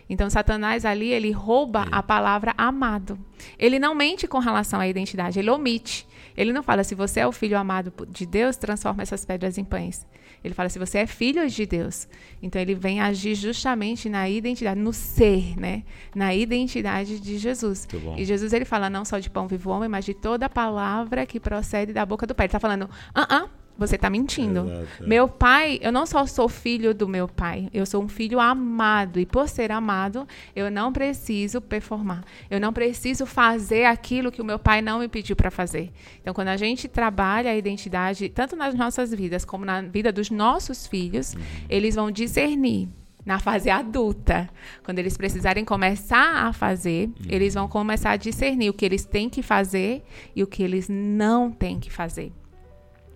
Então, 0.09 0.27
Satanás 0.27 0.85
ali, 0.85 1.11
ele 1.11 1.29
rouba 1.29 1.85
a 1.91 2.01
palavra 2.01 2.55
amado. 2.57 3.19
Ele 3.59 3.77
não 3.77 3.93
mente 3.93 4.27
com 4.27 4.39
relação 4.39 4.79
à 4.79 4.87
identidade, 4.87 5.37
ele 5.37 5.51
omite. 5.51 6.07
Ele 6.35 6.53
não 6.53 6.63
fala: 6.63 6.83
se 6.83 6.95
você 6.95 7.21
é 7.21 7.27
o 7.27 7.31
filho 7.31 7.57
amado 7.57 7.93
de 8.09 8.25
Deus, 8.25 8.57
transforma 8.57 9.03
essas 9.03 9.25
pedras 9.25 9.57
em 9.57 9.63
pães. 9.63 10.05
Ele 10.43 10.53
fala: 10.53 10.69
se 10.69 10.79
você 10.79 10.99
é 10.99 11.07
filho 11.07 11.47
de 11.49 11.65
Deus. 11.65 12.07
Então, 12.41 12.61
ele 12.61 12.75
vem 12.75 12.99
agir 12.99 13.35
justamente 13.35 14.09
na 14.09 14.29
identidade, 14.29 14.79
no 14.79 14.91
ser, 14.91 15.57
né? 15.57 15.83
Na 16.13 16.33
identidade 16.35 17.19
de 17.19 17.37
Jesus. 17.37 17.87
E 18.17 18.25
Jesus, 18.25 18.51
ele 18.53 18.65
fala: 18.65 18.89
não 18.89 19.05
só 19.05 19.19
de 19.19 19.29
pão 19.29 19.47
vivo 19.47 19.69
o 19.69 19.73
homem, 19.73 19.89
mas 19.89 20.05
de 20.05 20.13
toda 20.13 20.49
palavra 20.49 21.25
que 21.25 21.39
procede 21.39 21.93
da 21.93 22.05
boca 22.05 22.27
do 22.27 22.35
Pai. 22.35 22.45
Ele 22.45 22.49
está 22.49 22.59
falando: 22.59 22.89
ah, 23.13 23.27
ah. 23.29 23.62
Você 23.77 23.95
está 23.95 24.09
mentindo. 24.09 24.65
Exato. 24.69 25.07
Meu 25.07 25.27
pai, 25.27 25.79
eu 25.81 25.91
não 25.91 26.05
só 26.05 26.25
sou 26.25 26.47
filho 26.47 26.93
do 26.93 27.07
meu 27.07 27.27
pai, 27.27 27.69
eu 27.73 27.85
sou 27.85 28.03
um 28.03 28.07
filho 28.07 28.39
amado. 28.39 29.19
E 29.19 29.25
por 29.25 29.49
ser 29.49 29.71
amado, 29.71 30.27
eu 30.55 30.69
não 30.69 30.93
preciso 30.93 31.59
performar. 31.59 32.23
Eu 32.49 32.59
não 32.59 32.71
preciso 32.71 33.25
fazer 33.25 33.85
aquilo 33.85 34.31
que 34.31 34.41
o 34.41 34.45
meu 34.45 34.59
pai 34.59 34.81
não 34.81 34.99
me 34.99 35.07
pediu 35.07 35.35
para 35.35 35.49
fazer. 35.49 35.91
Então, 36.21 36.33
quando 36.33 36.49
a 36.49 36.57
gente 36.57 36.87
trabalha 36.87 37.51
a 37.51 37.55
identidade, 37.55 38.29
tanto 38.29 38.55
nas 38.55 38.75
nossas 38.75 39.11
vidas 39.11 39.43
como 39.43 39.65
na 39.65 39.81
vida 39.81 40.11
dos 40.11 40.29
nossos 40.29 40.85
filhos, 40.85 41.35
eles 41.67 41.95
vão 41.95 42.11
discernir 42.11 42.89
na 43.25 43.39
fase 43.39 43.69
adulta. 43.69 44.49
Quando 44.83 44.99
eles 44.99 45.17
precisarem 45.17 45.65
começar 45.65 46.45
a 46.45 46.53
fazer, 46.53 47.09
eles 47.27 47.53
vão 47.53 47.67
começar 47.67 48.11
a 48.11 48.17
discernir 48.17 48.69
o 48.69 48.73
que 48.73 48.85
eles 48.85 49.05
têm 49.05 49.29
que 49.29 49.41
fazer 49.41 50.03
e 50.35 50.43
o 50.43 50.47
que 50.47 50.61
eles 50.61 50.87
não 50.89 51.49
têm 51.49 51.79
que 51.79 51.89
fazer. 51.89 52.31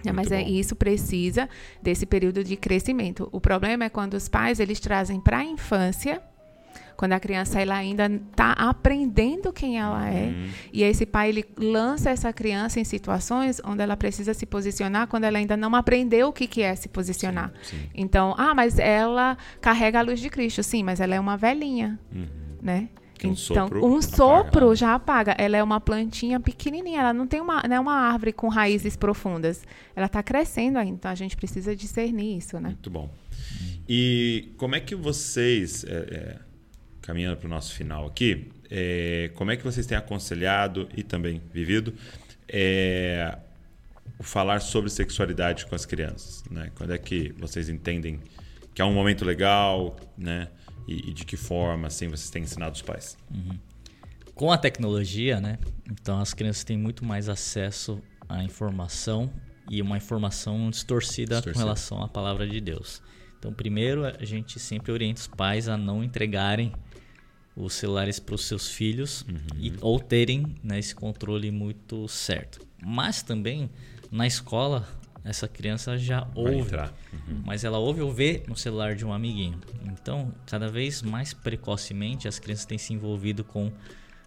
É, 0.10 0.14
mas 0.14 0.32
é, 0.32 0.44
bom. 0.44 0.50
isso 0.50 0.76
precisa 0.76 1.50
desse 1.82 2.06
período 2.06 2.44
de 2.44 2.56
crescimento. 2.56 3.28
O 3.32 3.40
problema 3.42 3.86
é 3.86 3.90
quando 3.90 4.14
os 4.16 4.28
pais 4.28 4.60
eles 4.60 4.80
trazem 4.80 5.20
para 5.20 5.40
a 5.40 5.44
infância, 5.44 6.22
quando 6.96 7.14
a 7.14 7.20
criança 7.20 7.62
ela 7.62 7.76
ainda 7.76 8.08
está 8.08 8.54
aprendendo 8.54 9.54
quem 9.54 9.78
ela 9.78 10.10
é, 10.10 10.26
Uhum. 10.30 10.50
e 10.74 10.82
esse 10.82 11.06
pai 11.06 11.30
ele 11.30 11.46
lança 11.56 12.10
essa 12.10 12.34
criança 12.34 12.80
em 12.80 12.84
situações 12.84 13.62
onde 13.64 13.84
ela 13.84 13.96
precisa 13.96 14.34
se 14.34 14.48
posicionar 14.48 15.06
quando 15.08 15.26
ela 15.26 15.38
ainda 15.38 15.56
não 15.56 15.76
aprendeu 15.76 16.30
o 16.30 16.34
que, 16.34 16.48
que 16.48 16.64
é 16.64 16.76
se 16.76 16.90
posicionar. 16.90 17.54
Sim. 17.62 17.78
Então, 17.94 18.34
ah, 18.36 18.56
mas 18.56 18.80
ela 18.80 19.38
carrega 19.62 20.00
a 20.00 20.02
luz 20.02 20.20
de 20.20 20.30
Cristo, 20.30 20.64
sim, 20.64 20.82
mas 20.82 21.00
ela 21.00 21.14
é 21.14 21.20
uma 21.20 21.38
velhinha, 21.38 22.00
né? 22.62 22.90
Que 23.18 23.28
um 23.28 23.32
então, 23.32 23.36
sopro 23.36 23.84
um 23.84 23.98
apaga. 23.98 24.16
sopro 24.16 24.76
já 24.76 24.94
apaga. 24.94 25.36
Ela 25.38 25.58
é 25.58 25.64
uma 25.64 25.80
plantinha 25.80 26.40
pequenininha, 26.40 27.00
ela 27.00 27.14
não 27.14 27.26
tem 27.26 27.42
uma, 27.42 27.64
não 27.64 27.76
é 27.76 27.80
uma 27.80 27.94
árvore 27.94 28.32
com 28.32 28.48
raízes 28.48 28.96
profundas. 28.96 29.64
Ela 29.96 30.06
está 30.06 30.22
crescendo 30.22 30.78
ainda, 30.78 30.96
então 30.96 31.12
a 31.12 31.16
gente 31.16 31.36
precisa 31.36 31.76
discernir 31.76 32.38
isso, 32.38 32.60
né? 32.60 32.70
Muito 32.70 32.90
bom. 32.90 33.10
E 33.90 34.52
como 34.58 34.76
é 34.76 34.80
que 34.80 34.96
vocês, 34.96 35.84
é, 35.86 35.92
é, 35.92 36.40
caminhando 37.02 37.38
para 37.38 37.48
o 37.48 37.50
nosso 37.50 37.74
final 37.74 38.06
aqui, 38.06 38.52
é, 38.70 39.32
como 39.34 39.50
é 39.52 39.58
que 39.58 39.64
vocês 39.64 39.86
têm 39.86 39.98
aconselhado 39.98 40.90
e 40.96 41.04
também 41.04 41.42
vivido 41.54 41.94
é, 42.48 43.38
o 44.20 44.24
falar 44.24 44.60
sobre 44.60 44.90
sexualidade 44.90 45.66
com 45.66 45.74
as 45.74 45.86
crianças? 45.86 46.44
Né? 46.52 46.72
Quando 46.76 46.94
é 46.94 46.98
que 46.98 47.34
vocês 47.40 47.70
entendem 47.70 48.20
que 48.74 48.82
é 48.82 48.86
um 48.86 48.94
momento 48.94 49.26
legal, 49.26 49.98
né? 50.16 50.50
E, 50.88 51.10
e 51.10 51.14
de 51.14 51.26
que 51.26 51.36
forma, 51.36 51.88
assim, 51.88 52.08
vocês 52.08 52.30
têm 52.30 52.44
ensinado 52.44 52.76
os 52.76 52.82
pais? 52.82 53.18
Com 54.34 54.52
a 54.52 54.58
tecnologia, 54.58 55.42
né? 55.42 55.60
Então 55.92 56.20
as 56.20 56.34
crianças 56.34 56.64
têm 56.64 56.78
muito 56.78 57.04
mais 57.04 57.28
acesso 57.28 58.02
à 58.30 58.44
informação 58.44 59.32
e 59.70 59.82
uma 59.82 59.98
informação 59.98 60.70
distorcida, 60.70 61.36
Distorcida. 61.36 61.54
com 61.54 61.60
relação 61.60 62.02
à 62.02 62.08
palavra 62.08 62.48
de 62.48 62.62
Deus. 62.62 63.02
Então, 63.38 63.54
primeiro, 63.54 64.06
a 64.06 64.26
gente 64.26 64.60
sempre 64.60 64.92
orienta 64.92 65.22
os 65.22 65.28
pais 65.28 65.68
a 65.68 65.78
não 65.78 66.04
entregarem 66.04 66.72
os 67.56 67.74
celulares 67.74 68.20
para 68.20 68.36
os 68.36 68.46
seus 68.46 68.70
filhos 68.70 69.26
e, 69.58 69.74
ou 69.82 70.00
terem 70.00 70.56
né, 70.64 70.80
esse 70.80 70.94
controle 70.94 71.52
muito 71.52 72.08
certo. 72.08 72.66
Mas 72.84 73.22
também 73.22 73.70
na 74.12 74.28
escola 74.28 74.88
essa 75.24 75.48
criança 75.48 75.98
já 75.98 76.28
ouve 76.34 76.60
entrar. 76.60 76.94
mas 77.46 77.64
ela 77.64 77.78
ouve 77.78 78.02
ou 78.02 78.12
vê 78.12 78.44
no 78.48 78.56
celular 78.56 78.96
de 78.96 79.06
um 79.06 79.12
amiguinho. 79.12 79.60
Então, 79.86 80.34
cada 80.46 80.70
vez 80.70 81.02
mais 81.02 81.34
precocemente, 81.34 82.28
as 82.28 82.40
crianças 82.40 82.66
têm 82.66 82.78
se 82.78 82.94
envolvido 82.94 83.44
com 83.44 83.72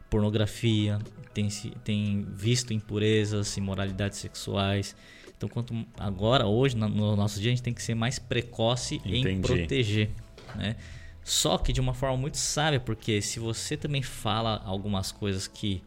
pornografia, 0.08 0.98
têm, 1.32 1.48
se, 1.48 1.70
têm 1.84 2.26
visto 2.32 2.72
impurezas, 2.72 3.56
imoralidades 3.56 4.18
sexuais. 4.18 4.94
Então, 5.36 5.48
quanto 5.48 5.74
agora, 5.98 6.46
hoje, 6.46 6.76
no, 6.76 6.88
no 6.88 7.16
nosso 7.16 7.40
dia, 7.40 7.50
a 7.50 7.54
gente 7.54 7.62
tem 7.62 7.72
que 7.72 7.82
ser 7.82 7.94
mais 7.94 8.18
precoce 8.18 9.00
em 9.04 9.20
Entendi. 9.20 9.40
proteger, 9.40 10.10
né? 10.54 10.76
Só 11.22 11.58
que 11.58 11.72
de 11.72 11.80
uma 11.80 11.94
forma 11.94 12.16
muito 12.16 12.38
sábia, 12.38 12.80
porque 12.80 13.22
se 13.22 13.38
você 13.38 13.76
também 13.76 14.02
fala 14.02 14.60
algumas 14.64 15.12
coisas 15.12 15.46
que 15.46 15.82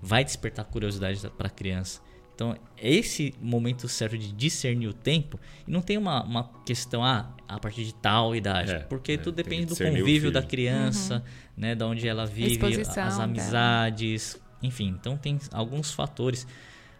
vai 0.00 0.24
despertar 0.24 0.64
curiosidade 0.64 1.28
para 1.30 1.48
a 1.48 1.50
criança. 1.50 2.00
Então, 2.36 2.54
esse 2.76 3.32
momento 3.40 3.88
certo 3.88 4.18
de 4.18 4.30
discernir 4.30 4.88
o 4.88 4.92
tempo, 4.92 5.40
e 5.66 5.70
não 5.70 5.80
tem 5.80 5.96
uma, 5.96 6.22
uma 6.22 6.44
questão, 6.66 7.02
ah, 7.02 7.34
a 7.48 7.58
partir 7.58 7.82
de 7.82 7.94
tal 7.94 8.36
idade, 8.36 8.72
É, 8.72 8.78
porque 8.80 9.12
é, 9.12 9.16
tudo 9.16 9.36
depende 9.36 9.64
do 9.64 9.74
convívio 9.74 10.30
da 10.30 10.42
criança, 10.42 11.24
né, 11.56 11.74
da 11.74 11.86
onde 11.86 12.06
ela 12.06 12.26
vive, 12.26 12.52
Exposição 12.52 13.04
as 13.04 13.14
dela. 13.14 13.24
amizades, 13.24 14.38
enfim, 14.62 14.88
então 14.88 15.16
tem 15.16 15.38
alguns 15.50 15.94
fatores. 15.94 16.46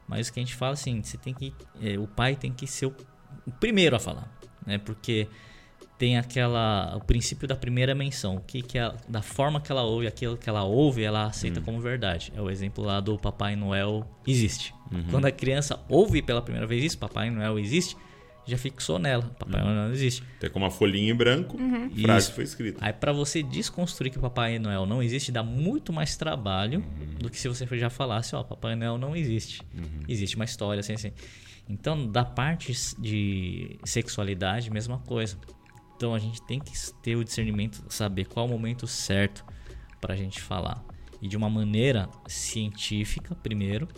Mas 0.08 0.28
o 0.28 0.32
que 0.32 0.40
a 0.40 0.42
gente 0.42 0.54
fala 0.54 0.72
assim, 0.72 1.02
você 1.02 1.18
tem 1.18 1.34
que, 1.34 1.52
é, 1.82 1.98
o 1.98 2.06
pai 2.06 2.34
tem 2.34 2.50
que 2.50 2.66
ser 2.66 2.86
o, 2.86 2.94
o 3.46 3.52
primeiro 3.52 3.94
a 3.94 3.98
falar, 3.98 4.34
né, 4.66 4.78
porque 4.78 5.28
tem 5.98 6.16
aquela 6.16 6.96
o 6.96 7.00
princípio 7.04 7.46
da 7.46 7.56
primeira 7.56 7.94
menção, 7.94 8.36
o 8.36 8.40
que 8.40 8.62
que 8.62 8.78
é, 8.78 8.90
da 9.06 9.20
forma 9.20 9.60
que 9.60 9.70
ela 9.70 9.82
ouve, 9.82 10.06
aquilo 10.06 10.38
que 10.38 10.48
ela 10.48 10.62
ouve, 10.62 11.02
ela 11.02 11.26
aceita 11.26 11.60
como 11.60 11.78
verdade. 11.78 12.32
É 12.34 12.40
o 12.40 12.48
exemplo 12.48 12.82
lá 12.82 13.00
do 13.00 13.18
Papai 13.18 13.54
Noel 13.54 14.08
existe. 14.26 14.74
Quando 15.10 15.26
a 15.26 15.30
criança 15.30 15.80
ouve 15.88 16.22
pela 16.22 16.42
primeira 16.42 16.66
vez 16.66 16.84
isso, 16.84 16.98
Papai 16.98 17.30
Noel 17.30 17.58
existe, 17.58 17.96
já 18.46 18.56
fixou 18.56 18.98
nela, 18.98 19.24
Papai 19.38 19.60
Noel 19.60 19.74
não 19.74 19.92
existe. 19.92 20.22
Tem 20.38 20.48
com 20.48 20.58
uma 20.58 20.70
folhinha 20.70 21.12
em 21.12 21.14
branco, 21.14 21.58
frase 22.00 22.26
Isso. 22.26 22.34
foi 22.34 22.44
escrita. 22.44 22.78
Aí 22.80 22.92
pra 22.92 23.12
você 23.12 23.42
desconstruir 23.42 24.12
que 24.12 24.18
Papai 24.18 24.58
Noel 24.58 24.86
não 24.86 25.02
existe, 25.02 25.32
dá 25.32 25.42
muito 25.42 25.92
mais 25.92 26.16
trabalho 26.16 26.84
do 27.18 27.28
que 27.28 27.38
se 27.38 27.48
você 27.48 27.66
já 27.76 27.90
falasse, 27.90 28.36
ó, 28.36 28.44
Papai 28.44 28.76
Noel 28.76 28.98
não 28.98 29.16
existe. 29.16 29.62
Existe 30.08 30.36
uma 30.36 30.44
história 30.44 30.80
assim 30.80 30.92
assim. 30.92 31.12
Então, 31.68 32.06
da 32.06 32.24
parte 32.24 32.72
de 32.96 33.76
sexualidade, 33.84 34.70
mesma 34.70 35.00
coisa. 35.00 35.36
Então 35.96 36.14
a 36.14 36.18
gente 36.18 36.40
tem 36.42 36.60
que 36.60 36.72
ter 37.02 37.16
o 37.16 37.24
discernimento, 37.24 37.82
saber 37.88 38.26
qual 38.26 38.46
é 38.46 38.48
o 38.48 38.52
momento 38.52 38.86
certo 38.86 39.44
pra 40.00 40.14
gente 40.14 40.40
falar. 40.40 40.84
E 41.20 41.26
de 41.26 41.36
uma 41.36 41.48
maneira 41.48 42.08
científica, 42.28 43.34
primeiro, 43.34 43.88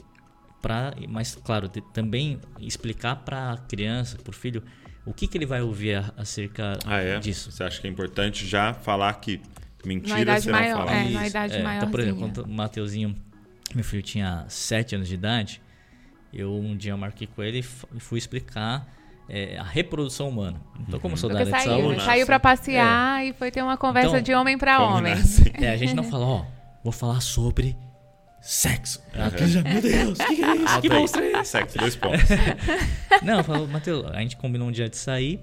para 0.61 0.95
mas 1.09 1.35
claro, 1.37 1.69
de- 1.69 1.81
também 1.81 2.41
explicar 2.59 3.17
para 3.17 3.53
a 3.53 3.57
criança, 3.57 4.17
para 4.19 4.31
o 4.31 4.35
filho, 4.35 4.63
o 5.05 5.13
que, 5.13 5.27
que 5.27 5.39
ele 5.39 5.47
vai 5.47 5.63
ouvir 5.63 5.97
a- 5.97 6.13
acerca 6.17 6.79
Ah, 6.85 6.99
é? 6.99 7.19
disso. 7.19 7.51
Você 7.51 7.63
acha 7.65 7.81
que 7.81 7.87
é 7.87 7.91
importante 7.91 8.47
já 8.47 8.75
falar 8.75 9.15
que 9.15 9.41
mentiras 9.85 10.23
idade 10.23 10.43
serão 10.43 10.59
maior, 10.59 10.75
faladas? 10.87 10.95
é, 10.95 11.05
na 11.05 11.21
Isso, 11.21 11.31
idade 11.31 11.55
é. 11.55 11.77
Então, 11.77 11.91
por 11.91 12.01
exemplo, 12.01 12.21
quando 12.21 12.39
o 12.45 12.49
Mateuzinho, 12.49 13.17
meu 13.75 13.85
filho 13.85 14.03
tinha 14.03 14.45
7 14.49 14.95
anos 14.95 15.09
de 15.09 15.15
idade, 15.15 15.61
eu 16.33 16.55
um 16.55 16.77
dia 16.77 16.93
eu 16.93 16.99
marquei 16.99 17.27
com 17.27 17.43
ele 17.43 17.61
e 17.61 18.01
fui 18.01 18.19
explicar 18.19 18.87
é, 19.29 19.59
a 19.59 19.63
reprodução 19.63 20.29
humana. 20.29 20.61
Então, 20.81 20.99
como 21.01 21.15
eu 21.15 21.19
sou 21.19 21.29
da 21.31 21.39
área 21.41 21.53
de 21.53 21.63
saúde, 21.63 21.99
né? 21.99 22.05
saiu 22.05 22.27
para 22.27 22.41
passear 22.41 23.25
e 23.25 23.33
foi 23.33 23.51
ter 23.51 23.63
uma 23.63 23.77
conversa 23.77 24.09
Então, 24.09 24.23
de 24.23 24.35
homem 24.35 24.57
para 24.59 24.81
homem. 24.81 25.15
nasce? 25.15 25.53
é, 25.57 25.71
a 25.71 25.77
gente 25.77 25.95
não 25.95 26.05
fala, 26.05 26.25
ó, 26.25 26.45
vou 26.83 26.93
falar 26.93 27.21
sobre 27.21 27.77
sexo. 28.41 29.03
A 29.15 29.31
criança, 29.31 29.63
meu 29.63 29.81
Deus, 29.83 30.19
o 30.19 30.27
que, 30.27 30.37
que 30.37 30.45
é 30.45 30.57
isso? 30.57 30.81
Que 30.81 30.89
monstro 30.89 31.23
é 31.23 31.33
esse? 31.41 31.51
Sexo, 31.51 31.79
dois 31.79 31.97
pontos. 31.97 32.21
Não, 33.23 33.39
eu 33.39 33.45
falo, 33.45 33.67
Matheus, 33.69 34.05
a 34.07 34.21
gente 34.21 34.37
combinou 34.37 34.69
um 34.69 34.73
dia 34.73 34.89
de 34.89 34.97
sair 34.97 35.41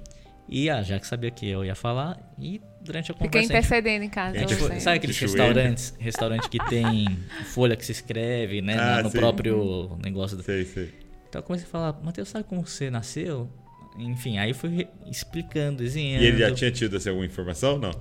e 0.48 0.70
ah, 0.70 0.82
já 0.84 1.00
que 1.00 1.08
sabia 1.08 1.32
que 1.32 1.48
eu 1.50 1.66
ia 1.66 1.74
falar, 1.76 2.20
e 2.40 2.62
durante 2.82 3.12
a 3.12 3.14
Fiquei 3.16 3.28
conversa. 3.30 3.48
gente 3.48 3.58
intercedendo 3.66 4.06
em 4.06 4.10
casa. 4.10 4.38
Gente 4.40 4.50
tipo, 4.50 4.68
foi- 4.68 4.80
sabe 4.80 4.98
aqueles 4.98 5.18
restaurantes, 5.18 5.94
restaurante 6.00 6.50
que 6.50 6.60
tem 6.66 7.06
folha 7.46 7.76
que 7.76 7.84
se 7.86 7.92
escreve, 7.92 8.62
né, 8.62 8.78
Ah, 8.80 9.02
no 9.02 9.10
sim. 9.10 9.18
próprio 9.18 9.98
negócio. 10.04 10.38
Do... 10.38 10.44
sei, 10.44 10.64
sei. 10.66 10.94
Então 11.28 11.40
eu 11.40 11.44
comecei 11.44 11.68
a 11.68 11.70
falar, 11.70 11.94
Matheus, 12.04 12.30
sabe 12.30 12.46
como 12.46 12.66
você 12.66 12.90
nasceu? 12.92 13.50
Enfim, 13.98 14.38
aí 14.38 14.52
eu 14.52 14.56
fui 14.56 14.88
explicando, 15.08 15.78
desenhando. 15.84 16.22
E 16.24 16.28
ele 16.28 16.38
já 16.38 16.52
tinha 16.54 16.70
tido 16.72 16.96
assim, 16.98 17.10
alguma 17.10 17.26
informação? 17.26 17.80
Não. 17.80 17.92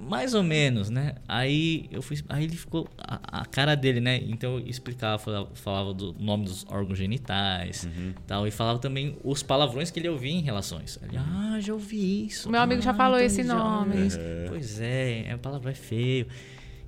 Mais 0.00 0.34
ou 0.34 0.42
menos, 0.42 0.90
né? 0.90 1.14
Aí 1.26 1.88
eu 1.90 2.00
fui, 2.02 2.18
aí 2.28 2.44
ele 2.44 2.56
ficou 2.56 2.88
a, 2.98 3.40
a 3.40 3.44
cara 3.46 3.74
dele, 3.74 4.00
né? 4.00 4.18
Então 4.18 4.58
eu 4.58 4.66
explicava, 4.66 5.18
falava, 5.18 5.50
falava 5.54 5.94
do 5.94 6.14
nome 6.18 6.44
dos 6.44 6.64
órgãos 6.68 6.98
genitais, 6.98 7.84
Uhum. 7.84 8.14
tal, 8.26 8.46
e 8.46 8.50
falava 8.50 8.78
também 8.78 9.16
os 9.24 9.42
palavrões 9.42 9.90
que 9.90 9.98
ele 9.98 10.08
ouvia 10.08 10.30
em 10.32 10.40
relações. 10.42 10.98
Ele, 11.02 11.16
ah, 11.16 11.58
já 11.60 11.72
ouvi 11.72 12.26
isso. 12.26 12.50
Meu 12.50 12.60
amigo 12.60 12.82
já 12.82 12.90
Ah, 12.90 12.94
falou 12.94 13.16
então 13.16 13.26
esse 13.26 13.40
ele 13.40 13.48
já 13.48 13.54
nome." 13.58 13.94
ouviu 13.94 14.06
isso." 14.06 14.18
Pois 14.48 14.80
é, 14.80 15.30
a 15.32 15.38
palavra 15.38 15.70
é 15.70 15.74
feio. 15.74 16.26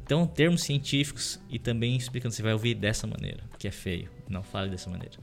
Então, 0.04 0.26
termos 0.26 0.62
científicos 0.62 1.38
e 1.50 1.58
também 1.58 1.94
explicando, 1.96 2.34
você 2.34 2.42
vai 2.42 2.52
ouvir 2.54 2.74
dessa 2.74 3.06
maneira, 3.06 3.42
que 3.58 3.68
é 3.68 3.70
feio, 3.70 4.08
não 4.28 4.42
fale 4.42 4.70
dessa 4.70 4.88
maneira. 4.88 5.14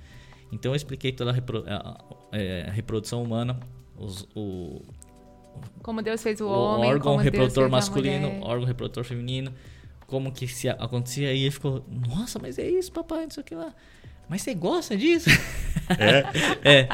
Então 0.52 0.72
eu 0.72 0.76
expliquei 0.76 1.12
toda 1.12 1.32
a, 1.32 1.34
repro- 1.34 1.64
a- 1.68 1.98
a- 2.32 2.70
a 2.70 2.72
reprodução 2.72 3.24
humana, 3.24 3.60
os- 3.98 4.28
o, 4.36 4.82
Como 5.82 6.02
Deus 6.02 6.22
fez 6.23 6.41
o, 6.41 6.45
o 6.45 6.49
homem, 6.49 6.90
órgão 6.90 7.14
como 7.14 7.23
Deus 7.23 7.32
reprodutor 7.34 7.64
fez 7.64 7.73
a 7.73 7.76
masculino, 7.76 8.30
mulher. 8.30 8.44
órgão 8.44 8.65
reprodutor 8.68 9.03
feminino, 9.03 9.53
como 10.07 10.32
que 10.32 10.48
se 10.48 10.68
acontecia 10.69 11.32
e 11.34 11.41
ele 11.44 11.52
ficou, 11.52 11.86
nossa, 12.10 12.40
mas 12.40 12.57
é 12.60 12.68
isso, 12.69 12.91
papai, 12.91 13.23
não 13.23 13.30
sei 13.32 13.41
o 13.41 13.45
que 13.45 13.56
lá. 13.56 13.73
Mas 14.27 14.41
você 14.41 14.56
gosta 14.56 14.98
disso? 14.98 15.30
É? 15.99 16.26
é. 16.68 16.88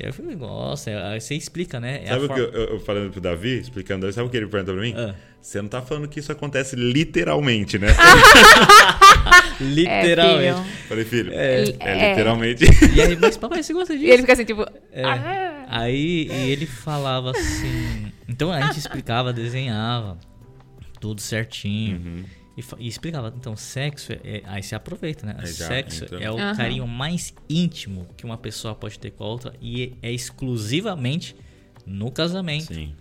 Eu 0.00 0.12
falei, 0.14 0.34
gosta, 0.34 0.90
aí 1.10 1.20
você 1.20 1.34
explica, 1.34 1.78
né? 1.78 2.00
É 2.04 2.06
Sabe 2.06 2.24
o 2.24 2.28
que 2.28 2.40
forma- 2.40 2.42
eu, 2.56 2.64
eu- 2.74 2.80
falando 2.80 3.10
pro 3.12 3.20
Davi, 3.20 3.58
explicando, 3.60 4.10
sabe 4.10 4.28
o 4.28 4.30
que 4.30 4.36
ele 4.38 4.46
perguntou 4.46 4.74
pra 4.74 4.82
mim? 4.82 4.94
Ah. 4.96 5.14
Você 5.42 5.60
não 5.60 5.68
tá 5.68 5.82
falando 5.82 6.08
que 6.08 6.18
isso 6.18 6.32
acontece 6.32 6.74
literalmente, 6.74 7.78
né? 7.78 7.88
Literalmente. 9.60 10.46
É, 10.48 10.54
filho. 10.54 10.64
Falei, 10.88 11.04
filho, 11.04 11.32
É. 11.32 11.64
é, 11.64 11.68
É. 11.80 12.10
literalmente. 12.10 12.64
e 12.94 13.00
aí, 13.02 13.16
mas 13.16 13.36
papai, 13.36 13.62
você 13.62 13.72
gosta 13.72 13.92
disso? 13.94 14.06
E 14.06 14.10
ele 14.10 14.22
fica 14.22 14.32
assim, 14.32 14.44
tipo... 14.44 14.62
É. 14.92 15.04
"Ah". 15.04 15.47
Aí 15.68 16.26
e 16.28 16.50
ele 16.50 16.66
falava 16.66 17.30
assim. 17.30 18.12
Então 18.28 18.52
a 18.52 18.60
gente 18.62 18.78
explicava, 18.78 19.32
desenhava 19.32 20.18
tudo 21.00 21.20
certinho. 21.20 21.98
Uhum. 21.98 22.24
E, 22.56 22.84
e 22.84 22.88
explicava. 22.88 23.32
Então, 23.36 23.56
sexo. 23.56 24.12
É, 24.12 24.18
é- 24.24 24.42
aí 24.46 24.62
você 24.62 24.74
aproveita, 24.74 25.26
né? 25.26 25.36
Aí 25.38 25.46
já 25.46 25.66
sexo 25.66 26.04
entra. 26.04 26.22
é 26.22 26.30
o 26.30 26.38
Aham. 26.38 26.56
carinho 26.56 26.86
mais 26.86 27.32
íntimo 27.48 28.06
que 28.16 28.24
uma 28.24 28.36
pessoa 28.36 28.74
pode 28.74 28.98
ter 28.98 29.12
com 29.12 29.24
a 29.24 29.26
outra. 29.28 29.54
E 29.60 29.96
é 30.02 30.10
exclusivamente 30.10 31.36
no 31.86 32.10
casamento. 32.10 32.74
Sim. 32.74 32.94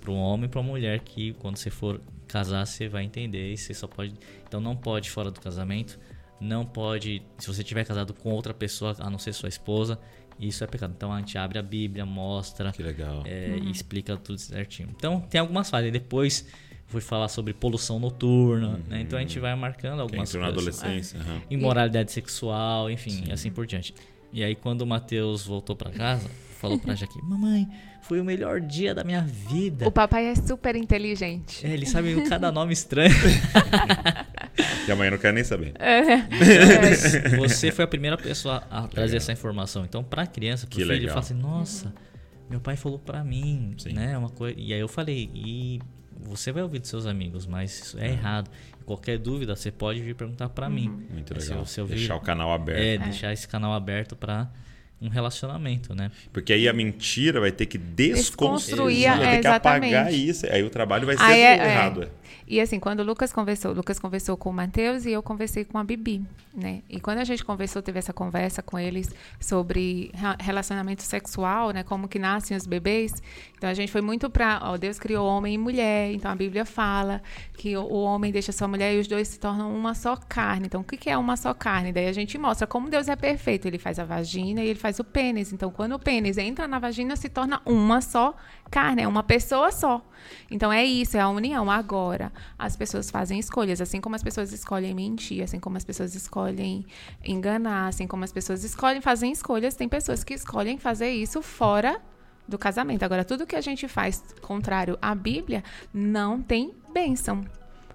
Para 0.00 0.10
um 0.10 0.16
homem 0.16 0.46
e 0.46 0.48
para 0.48 0.60
uma 0.60 0.70
mulher 0.70 1.00
que 1.00 1.34
quando 1.34 1.56
você 1.56 1.70
for 1.70 2.00
casar, 2.26 2.66
você 2.66 2.88
vai 2.88 3.04
entender. 3.04 3.52
E 3.52 3.56
você 3.58 3.74
só 3.74 3.86
pode. 3.86 4.14
Então 4.46 4.60
não 4.60 4.74
pode 4.74 5.10
fora 5.10 5.30
do 5.30 5.40
casamento 5.40 5.98
não 6.40 6.64
pode, 6.64 7.22
se 7.38 7.46
você 7.46 7.64
tiver 7.64 7.84
casado 7.84 8.14
com 8.14 8.30
outra 8.30 8.54
pessoa, 8.54 8.94
a 8.98 9.10
não 9.10 9.18
ser 9.18 9.32
sua 9.32 9.48
esposa, 9.48 9.98
isso 10.38 10.62
é 10.62 10.66
pecado. 10.66 10.92
Então 10.96 11.12
a 11.12 11.18
gente 11.18 11.36
abre 11.38 11.58
a 11.58 11.62
Bíblia, 11.62 12.04
mostra 12.06 12.72
Que 12.72 12.82
legal. 12.82 13.22
é, 13.26 13.58
e 13.60 13.70
explica 13.70 14.16
tudo 14.16 14.38
certinho. 14.38 14.88
Então 14.96 15.20
tem 15.20 15.40
algumas 15.40 15.68
falhas. 15.70 15.92
Depois 15.92 16.46
fui 16.86 17.00
falar 17.00 17.28
sobre 17.28 17.52
poluição 17.52 17.98
noturna, 17.98 18.80
né? 18.88 19.00
Então 19.02 19.18
a 19.18 19.22
gente 19.22 19.38
vai 19.38 19.54
marcando 19.54 20.00
algumas 20.00 20.28
entrou 20.34 20.46
na 20.46 20.52
coisas. 20.54 20.80
adolescência. 20.82 21.20
aham. 21.20 21.42
Imoralidade 21.50 22.12
sexual, 22.12 22.90
enfim, 22.90 23.24
e 23.28 23.32
assim 23.32 23.50
por 23.50 23.66
diante. 23.66 23.94
E 24.32 24.42
aí 24.44 24.54
quando 24.54 24.82
o 24.82 24.86
Matheus 24.86 25.44
voltou 25.46 25.74
pra 25.76 25.90
casa, 25.90 26.28
falou 26.60 26.78
pra 26.78 26.94
Jaque, 26.96 27.20
mamãe, 27.22 27.68
foi 28.02 28.20
o 28.20 28.24
melhor 28.24 28.60
dia 28.60 28.94
da 28.94 29.04
minha 29.04 29.20
vida. 29.22 29.86
O 29.86 29.92
papai 29.92 30.26
é 30.26 30.34
super 30.34 30.76
inteligente. 30.76 31.66
É, 31.66 31.70
ele 31.74 31.84
sabe 31.84 32.22
cada 32.28 32.50
nome 32.50 32.72
estranho. 32.72 33.12
Que 34.88 34.92
amanhã 34.92 35.08
eu 35.08 35.12
não 35.12 35.18
quero 35.18 35.34
nem 35.34 35.44
saber. 35.44 35.74
Você 37.38 37.70
foi 37.70 37.84
a 37.84 37.88
primeira 37.88 38.16
pessoa 38.16 38.62
a 38.70 38.86
trazer 38.88 39.16
essa 39.18 39.32
informação. 39.32 39.84
Então, 39.84 40.02
pra 40.02 40.26
criança, 40.26 40.66
pro 40.66 40.76
Que 40.76 40.82
filho, 40.82 40.88
legal. 40.94 41.08
fala 41.10 41.20
assim, 41.20 41.34
nossa, 41.34 41.92
meu 42.48 42.60
pai 42.60 42.76
falou 42.76 42.98
pra 42.98 43.22
mim, 43.22 43.74
Sim. 43.78 43.92
né? 43.92 44.16
Uma 44.16 44.30
coisa. 44.30 44.58
E 44.58 44.72
aí 44.72 44.80
eu 44.80 44.88
falei, 44.88 45.30
e 45.34 45.80
você 46.20 46.50
vai 46.52 46.62
ouvir 46.62 46.78
dos 46.78 46.88
seus 46.88 47.06
amigos, 47.06 47.46
mas 47.46 47.78
isso 47.78 47.98
é 47.98 48.08
errado. 48.08 48.50
Qualquer 48.86 49.18
dúvida, 49.18 49.54
você 49.54 49.70
pode 49.70 50.00
vir 50.00 50.14
perguntar 50.14 50.48
pra 50.48 50.68
mim. 50.70 50.88
Muito 51.10 51.38
Se 51.40 51.50
legal. 51.50 51.66
você 51.66 51.80
ouvir- 51.82 51.96
Deixar 51.96 52.16
o 52.16 52.20
canal 52.20 52.50
aberto. 52.52 52.80
É, 52.80 52.96
deixar 52.96 53.32
esse 53.32 53.46
canal 53.46 53.74
aberto 53.74 54.16
pra 54.16 54.48
um 55.00 55.08
relacionamento, 55.08 55.94
né? 55.94 56.10
Porque 56.32 56.52
aí 56.54 56.66
a 56.66 56.72
mentira 56.72 57.38
vai 57.40 57.52
ter 57.52 57.66
que 57.66 57.76
desconstruir, 57.76 58.96
Desconstruir, 58.96 59.08
vai 59.18 59.18
ter 59.18 59.36
é, 59.36 59.40
que 59.42 59.46
apagar 59.46 60.12
isso. 60.14 60.46
Aí 60.50 60.62
o 60.62 60.70
trabalho 60.70 61.04
vai 61.06 61.16
ser 61.18 61.22
Aí 61.22 61.40
é- 61.40 61.58
é. 61.58 61.70
errado. 61.72 62.02
é. 62.04 62.08
E 62.50 62.62
assim, 62.62 62.80
quando 62.80 63.00
o 63.00 63.02
Lucas 63.04 63.30
conversou, 63.30 63.72
o 63.72 63.74
Lucas 63.74 63.98
conversou 63.98 64.34
com 64.34 64.48
o 64.48 64.52
Matheus 64.52 65.04
e 65.04 65.12
eu 65.12 65.22
conversei 65.22 65.66
com 65.66 65.76
a 65.76 65.84
Bibi, 65.84 66.24
né? 66.54 66.82
E 66.88 66.98
quando 66.98 67.18
a 67.18 67.24
gente 67.24 67.44
conversou, 67.44 67.82
teve 67.82 67.98
essa 67.98 68.12
conversa 68.12 68.62
com 68.62 68.78
eles 68.78 69.14
sobre 69.38 70.10
relacionamento 70.40 71.02
sexual, 71.02 71.72
né? 71.72 71.82
Como 71.82 72.08
que 72.08 72.18
nascem 72.18 72.56
os 72.56 72.66
bebês. 72.66 73.22
Então 73.54 73.68
a 73.68 73.74
gente 73.74 73.92
foi 73.92 74.00
muito 74.00 74.30
para, 74.30 74.60
ó, 74.62 74.78
Deus 74.78 74.98
criou 74.98 75.26
homem 75.26 75.56
e 75.56 75.58
mulher. 75.58 76.10
Então 76.12 76.30
a 76.30 76.34
Bíblia 76.34 76.64
fala 76.64 77.22
que 77.52 77.76
o, 77.76 77.82
o 77.82 78.02
homem 78.02 78.32
deixa 78.32 78.50
sua 78.50 78.66
mulher 78.66 78.94
e 78.94 78.98
os 78.98 79.06
dois 79.06 79.28
se 79.28 79.38
tornam 79.38 79.70
uma 79.76 79.94
só 79.94 80.16
carne. 80.16 80.66
Então 80.66 80.80
o 80.80 80.84
que 80.84 80.96
que 80.96 81.10
é 81.10 81.18
uma 81.18 81.36
só 81.36 81.52
carne? 81.52 81.92
Daí 81.92 82.06
a 82.06 82.12
gente 82.12 82.38
mostra 82.38 82.66
como 82.66 82.88
Deus 82.88 83.08
é 83.08 83.16
perfeito. 83.16 83.68
Ele 83.68 83.78
faz 83.78 83.98
a 83.98 84.04
vagina 84.06 84.62
e 84.62 84.68
ele 84.68 84.78
faz 84.78 84.98
o 84.98 85.04
pênis. 85.04 85.52
Então 85.52 85.70
quando 85.70 85.92
o 85.92 85.98
pênis 85.98 86.38
entra 86.38 86.66
na 86.66 86.78
vagina, 86.78 87.14
se 87.14 87.28
torna 87.28 87.60
uma 87.66 88.00
só 88.00 88.34
carne, 88.70 89.02
é 89.02 89.08
uma 89.08 89.22
pessoa 89.22 89.70
só. 89.72 90.04
Então 90.50 90.72
é 90.72 90.84
isso, 90.84 91.16
é 91.16 91.20
a 91.20 91.28
união. 91.28 91.70
Agora, 91.70 92.32
as 92.58 92.76
pessoas 92.76 93.10
fazem 93.10 93.38
escolhas, 93.38 93.80
assim 93.80 94.00
como 94.00 94.16
as 94.16 94.22
pessoas 94.22 94.52
escolhem 94.52 94.94
mentir, 94.94 95.42
assim 95.42 95.60
como 95.60 95.76
as 95.76 95.84
pessoas 95.84 96.14
escolhem 96.14 96.86
enganar, 97.24 97.88
assim 97.88 98.06
como 98.06 98.24
as 98.24 98.32
pessoas 98.32 98.64
escolhem 98.64 99.00
fazer 99.00 99.28
escolhas, 99.28 99.74
tem 99.74 99.88
pessoas 99.88 100.24
que 100.24 100.34
escolhem 100.34 100.78
fazer 100.78 101.10
isso 101.10 101.42
fora 101.42 102.00
do 102.46 102.58
casamento. 102.58 103.02
Agora, 103.02 103.24
tudo 103.24 103.46
que 103.46 103.56
a 103.56 103.60
gente 103.60 103.86
faz 103.86 104.24
contrário 104.40 104.98
à 105.02 105.14
Bíblia 105.14 105.62
não 105.92 106.40
tem 106.40 106.74
bênção, 106.92 107.44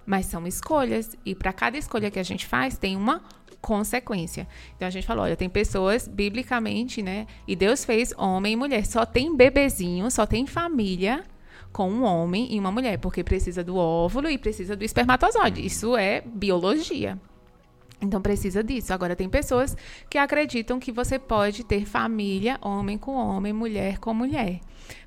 mas 0.06 0.28
são 0.28 0.46
escolhas 0.46 1.18
e 1.26 1.34
para 1.34 1.52
cada 1.52 1.78
escolha 1.78 2.12
que 2.12 2.20
a 2.20 2.24
gente 2.24 2.46
faz 2.46 2.78
tem 2.78 2.96
uma 2.96 3.24
consequência. 3.64 4.46
Então 4.76 4.86
a 4.86 4.92
gente 4.92 5.08
falou, 5.08 5.24
olha, 5.24 5.38
tem 5.38 5.50
pessoas 5.50 6.06
biblicamente, 6.06 7.02
né? 7.02 7.26
E 7.48 7.56
Deus 7.56 7.86
fez 7.86 8.14
homem 8.18 8.54
e 8.54 8.56
mulher, 8.58 8.86
só 8.86 9.06
tem 9.06 9.34
bebezinho, 9.36 10.12
só 10.12 10.26
tem 10.26 10.46
família 10.46 11.24
com 11.72 11.90
um 11.90 12.04
homem 12.04 12.54
e 12.54 12.60
uma 12.60 12.74
mulher, 12.74 13.00
porque 13.00 13.24
precisa 13.24 13.64
do 13.64 13.78
óvulo 13.78 14.30
e 14.30 14.38
precisa 14.38 14.76
do 14.76 14.84
espermatozoide. 14.84 15.66
Isso 15.66 15.96
é 15.96 16.22
biologia. 16.22 17.18
Então 18.02 18.22
precisa 18.22 18.62
disso. 18.62 18.94
Agora 18.94 19.16
tem 19.16 19.30
pessoas 19.30 19.78
que 20.10 20.18
acreditam 20.18 20.78
que 20.78 20.92
você 20.92 21.18
pode 21.18 21.64
ter 21.64 21.86
família, 21.86 22.60
homem 22.62 22.98
com 22.98 23.14
homem, 23.16 23.54
mulher 23.54 23.98
com 23.98 24.14
mulher. 24.14 24.60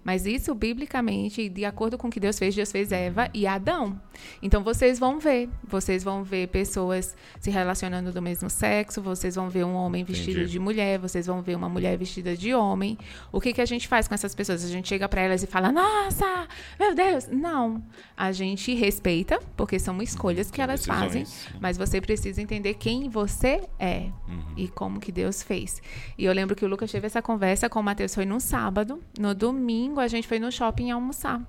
Mas 0.04 0.26
isso 0.26 0.54
biblicamente, 0.54 1.48
de 1.48 1.64
acordo 1.64 1.98
com 1.98 2.08
o 2.08 2.10
que 2.10 2.20
Deus 2.20 2.38
fez, 2.38 2.54
Deus 2.54 2.70
fez 2.70 2.92
Eva 2.92 3.28
e 3.34 3.46
Adão. 3.46 4.00
Então 4.42 4.62
vocês 4.62 4.98
vão 4.98 5.18
ver, 5.18 5.48
vocês 5.66 6.04
vão 6.04 6.22
ver 6.22 6.48
pessoas 6.48 7.16
se 7.40 7.50
relacionando 7.50 8.12
do 8.12 8.22
mesmo 8.22 8.48
sexo, 8.48 9.02
vocês 9.02 9.34
vão 9.34 9.48
ver 9.50 9.64
um 9.64 9.74
homem 9.74 10.04
vestido 10.04 10.38
Entendi. 10.38 10.52
de 10.52 10.58
mulher, 10.58 10.98
vocês 10.98 11.26
vão 11.26 11.42
ver 11.42 11.56
uma 11.56 11.68
mulher 11.68 11.96
vestida 11.98 12.36
de 12.36 12.54
homem. 12.54 12.96
O 13.32 13.40
que 13.40 13.52
que 13.52 13.60
a 13.60 13.66
gente 13.66 13.88
faz 13.88 14.06
com 14.08 14.14
essas 14.14 14.34
pessoas? 14.34 14.64
A 14.64 14.68
gente 14.68 14.88
chega 14.88 15.08
para 15.08 15.20
elas 15.22 15.42
e 15.42 15.46
fala: 15.46 15.72
"Nossa, 15.72 16.46
meu 16.78 16.94
Deus". 16.94 17.26
Não. 17.28 17.82
A 18.16 18.32
gente 18.32 18.74
respeita, 18.74 19.40
porque 19.56 19.78
são 19.78 20.00
escolhas 20.00 20.50
que 20.50 20.60
elas 20.62 20.86
fazem, 20.86 21.22
decisões. 21.24 21.56
mas 21.60 21.76
você 21.76 22.00
precisa 22.00 22.40
entender 22.40 22.74
quem 22.74 23.08
você 23.08 23.62
é 23.78 24.06
Uhum. 24.28 24.42
e 24.56 24.68
como 24.68 25.00
que 25.00 25.10
Deus 25.12 25.42
fez. 25.42 25.82
E 26.16 26.24
eu 26.24 26.32
lembro 26.32 26.54
que 26.56 26.64
o 26.64 26.68
Lucas 26.68 26.90
teve 26.90 27.06
essa 27.06 27.20
conversa 27.22 27.68
com 27.68 27.80
o 27.80 27.82
Matheus, 27.82 28.14
foi 28.14 28.24
no 28.24 28.40
sábado. 28.40 29.00
No 29.18 29.34
domingo, 29.34 29.65
a 29.98 30.08
gente 30.08 30.26
foi 30.26 30.38
no 30.38 30.50
shopping 30.52 30.90
almoçar. 30.90 31.40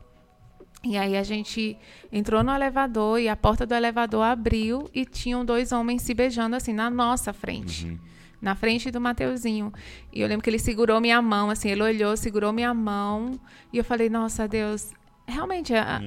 E 0.84 0.96
aí 0.96 1.18
a 1.18 1.24
gente 1.24 1.78
entrou 2.12 2.44
no 2.44 2.52
elevador 2.54 3.20
e 3.20 3.28
a 3.28 3.36
porta 3.36 3.66
do 3.66 3.74
elevador 3.74 4.24
abriu 4.24 4.90
e 4.94 5.06
tinham 5.06 5.44
dois 5.44 5.72
homens 5.72 6.04
se 6.04 6.14
beijando 6.14 6.56
assim 6.56 6.72
na 6.74 6.90
nossa 6.90 7.34
frente. 7.34 8.00
Na 8.42 8.54
frente 8.56 8.92
do 8.92 9.02
Mateuzinho. 9.02 9.74
E 10.14 10.22
eu 10.22 10.28
lembro 10.28 10.44
que 10.44 10.50
ele 10.50 10.60
segurou 10.60 11.02
minha 11.02 11.20
mão, 11.22 11.50
assim, 11.50 11.70
ele 11.70 11.82
olhou, 11.82 12.16
segurou 12.16 12.54
minha 12.54 12.74
mão. 12.74 13.40
E 13.74 13.78
eu 13.80 13.84
falei, 13.84 14.10
nossa, 14.10 14.48
Deus, 14.48 14.94
realmente, 15.28 15.74
a- 15.74 16.00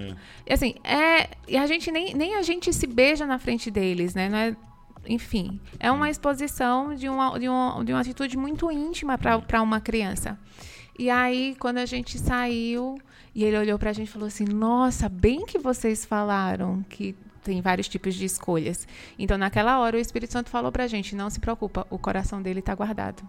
e 0.49 0.53
assim, 0.53 0.74
é. 0.85 1.28
E 1.49 1.57
a 1.57 1.66
gente 1.66 1.91
nem, 1.91 2.15
nem 2.15 2.37
a 2.37 2.43
gente 2.43 2.73
se 2.73 2.87
beija 2.87 3.27
na 3.27 3.39
frente 3.39 3.69
deles, 3.70 4.15
né? 4.15 4.28
Não 4.28 4.39
é, 4.39 4.57
enfim, 5.09 5.61
é 5.81 5.91
uma 5.91 6.09
exposição 6.09 6.95
de 6.95 7.09
uma, 7.09 7.37
de 7.39 7.49
uma, 7.49 7.85
de 7.85 7.93
uma 7.93 8.01
atitude 8.01 8.37
muito 8.37 8.70
íntima 8.70 9.19
para 9.19 9.61
uma 9.61 9.81
criança. 9.81 10.39
E 11.01 11.09
aí, 11.09 11.56
quando 11.59 11.78
a 11.78 11.86
gente 11.86 12.18
saiu, 12.18 13.01
e 13.35 13.43
ele 13.43 13.56
olhou 13.56 13.78
pra 13.78 13.90
gente 13.90 14.09
e 14.09 14.12
falou 14.12 14.28
assim: 14.28 14.44
Nossa, 14.44 15.09
bem 15.09 15.47
que 15.47 15.59
vocês 15.59 16.05
falaram 16.05 16.85
que 16.90 17.16
tem 17.43 17.62
vários 17.62 17.89
tipos 17.89 18.14
de 18.14 18.27
escolhas. 18.27 18.86
Então, 19.18 19.39
naquela 19.39 19.78
hora, 19.81 19.97
o 19.97 19.98
Espírito 19.98 20.35
Santo 20.35 20.51
falou 20.51 20.70
pra 20.70 20.86
gente: 20.86 21.16
Não 21.16 21.31
se 21.31 21.40
preocupa, 21.40 21.86
o 21.89 21.98
coração 21.98 22.43
dele 22.43 22.60
tá 22.60 22.74
guardado. 22.74 23.22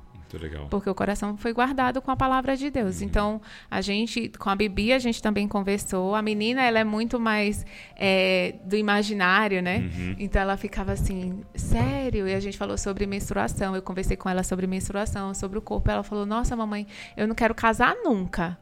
Porque 0.70 0.90
o 0.90 0.95
coração 0.95 1.38
foi 1.38 1.53
guardado 1.53 2.02
com 2.02 2.12
a 2.12 2.16
palavra 2.16 2.56
de 2.56 2.70
Deus. 2.70 3.02
Então, 3.02 3.41
a 3.70 3.82
gente, 3.82 4.30
com 4.30 4.49
a 4.49 4.56
Bibi, 4.56 4.94
a 4.94 4.99
gente 4.99 5.22
também 5.22 5.48
conversou. 5.48 6.16
A 6.16 6.22
menina, 6.22 6.62
ela 6.64 6.80
é 6.80 6.84
muito 6.84 7.20
mais 7.20 7.66
é, 7.95 8.56
do 8.66 8.76
imaginário, 8.76 9.62
né? 9.62 9.90
Então, 10.20 10.41
ela 10.41 10.58
ficava 10.58 10.91
assim, 10.91 11.41
sério? 11.56 12.28
E 12.28 12.34
a 12.34 12.40
gente 12.40 12.58
falou 12.58 12.78
sobre 12.78 13.06
menstruação. 13.06 13.76
Eu 13.76 13.82
conversei 13.82 14.18
com 14.18 14.30
ela 14.30 14.44
sobre 14.44 14.68
menstruação, 14.68 15.34
sobre 15.34 15.58
o 15.58 15.62
corpo. 15.62 15.90
Ela 15.90 16.03
falou, 16.03 16.26
nossa, 16.26 16.56
mamãe, 16.56 16.88
eu 17.16 17.28
não 17.28 17.36
quero 17.36 17.53
casar 17.56 17.95
nunca. 18.03 18.58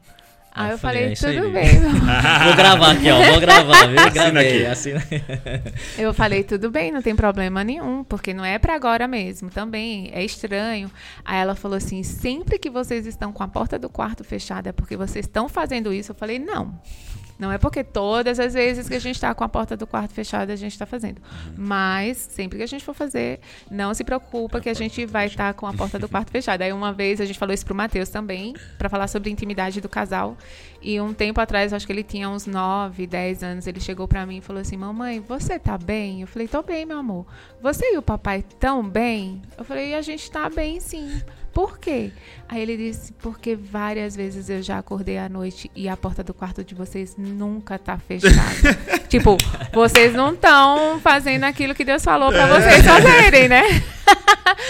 Aí 0.51 0.65
Aí 0.65 0.71
eu 0.71 0.77
falei, 0.77 1.15
falei, 1.15 1.33
"É 1.33 1.39
aí, 1.39 1.41
tudo 1.41 1.47
Bibi." 1.47 1.53
bem. 1.53 1.79
Vou 2.43 2.55
gravar 2.55 2.91
aqui, 2.91 3.09
ó. 3.11 3.31
Vou 3.31 3.39
gravar, 3.39 3.87
viu? 3.87 4.11
Gravei. 4.11 4.47
aqui. 4.57 4.65
Assina. 4.65 5.03
Eu 5.97 6.13
falei, 6.13 6.43
tudo 6.43 6.69
bem, 6.71 6.91
não 6.91 7.01
tem 7.01 7.15
problema 7.15 7.63
nenhum, 7.63 8.03
porque 8.03 8.33
não 8.33 8.43
é 8.43 8.57
pra 8.57 8.75
agora 8.75 9.07
mesmo, 9.07 9.49
também 9.49 10.09
é 10.13 10.23
estranho. 10.23 10.89
Aí 11.23 11.39
ela 11.39 11.55
falou 11.55 11.77
assim: 11.77 12.01
sempre 12.03 12.57
que 12.57 12.69
vocês 12.69 13.05
estão 13.05 13.31
com 13.31 13.43
a 13.43 13.47
porta 13.47 13.77
do 13.77 13.89
quarto 13.89 14.23
fechada 14.23 14.69
é 14.69 14.71
porque 14.71 14.97
vocês 14.97 15.25
estão 15.25 15.47
fazendo 15.47 15.93
isso. 15.93 16.11
Eu 16.11 16.15
falei, 16.15 16.39
não. 16.39 16.73
Não 17.39 17.49
é 17.49 17.57
porque 17.57 17.85
todas 17.85 18.37
as 18.37 18.53
vezes 18.53 18.89
que 18.89 18.95
a 18.95 18.99
gente 18.99 19.15
está 19.15 19.33
com 19.33 19.45
a 19.45 19.49
porta 19.49 19.77
do 19.77 19.87
quarto 19.87 20.13
fechada 20.13 20.51
a 20.51 20.55
gente 20.57 20.73
está 20.73 20.85
fazendo. 20.85 21.21
Mas 21.57 22.17
sempre 22.17 22.57
que 22.57 22.63
a 22.63 22.67
gente 22.67 22.83
for 22.83 22.93
fazer, 22.93 23.39
não 23.71 23.93
se 23.93 24.03
preocupa 24.03 24.59
que 24.59 24.67
a 24.67 24.73
gente 24.73 25.05
vai 25.05 25.27
estar 25.27 25.53
com 25.53 25.65
a 25.65 25.73
porta 25.73 25.97
do 25.97 26.09
quarto 26.09 26.31
fechada. 26.31 26.65
Aí 26.65 26.73
uma 26.73 26.91
vez 26.91 27.21
a 27.21 27.25
gente 27.25 27.39
falou 27.39 27.53
isso 27.53 27.65
pro 27.65 27.73
Matheus 27.73 28.09
também, 28.09 28.53
para 28.77 28.89
falar 28.89 29.07
sobre 29.07 29.29
a 29.29 29.31
intimidade 29.31 29.79
do 29.79 29.87
casal. 29.87 30.37
E 30.81 30.99
um 30.99 31.13
tempo 31.13 31.39
atrás, 31.39 31.71
acho 31.71 31.85
que 31.85 31.93
ele 31.93 32.03
tinha 32.03 32.29
uns 32.29 32.45
9, 32.45 33.07
10 33.07 33.43
anos, 33.43 33.67
ele 33.67 33.79
chegou 33.79 34.05
para 34.05 34.25
mim 34.25 34.37
e 34.37 34.41
falou 34.41 34.61
assim: 34.61 34.75
"Mamãe, 34.75 35.21
você 35.21 35.57
tá 35.57 35.77
bem?" 35.77 36.21
Eu 36.21 36.27
falei: 36.27 36.47
"Tô 36.47 36.61
bem, 36.61 36.85
meu 36.85 36.97
amor. 36.97 37.25
Você 37.61 37.93
e 37.93 37.97
o 37.97 38.01
papai 38.01 38.43
tão 38.59 38.83
bem?" 38.83 39.41
Eu 39.57 39.63
falei: 39.63 39.95
"A 39.95 40.01
gente 40.01 40.29
tá 40.29 40.49
bem, 40.49 40.79
sim." 40.81 41.21
Por 41.53 41.79
quê? 41.79 42.11
Aí 42.47 42.61
ele 42.61 42.77
disse: 42.77 43.11
Porque 43.13 43.55
várias 43.55 44.15
vezes 44.15 44.49
eu 44.49 44.61
já 44.61 44.77
acordei 44.77 45.17
à 45.17 45.27
noite 45.27 45.69
e 45.75 45.89
a 45.89 45.97
porta 45.97 46.23
do 46.23 46.33
quarto 46.33 46.63
de 46.63 46.75
vocês 46.75 47.15
nunca 47.17 47.77
tá 47.77 47.97
fechada. 47.97 48.77
tipo, 49.09 49.35
vocês 49.73 50.13
não 50.13 50.33
estão 50.33 50.99
fazendo 51.01 51.43
aquilo 51.43 51.73
que 51.75 51.83
Deus 51.83 52.03
falou 52.03 52.31
pra 52.31 52.45
vocês 52.47 52.85
fazerem, 52.85 53.47
né? 53.49 53.63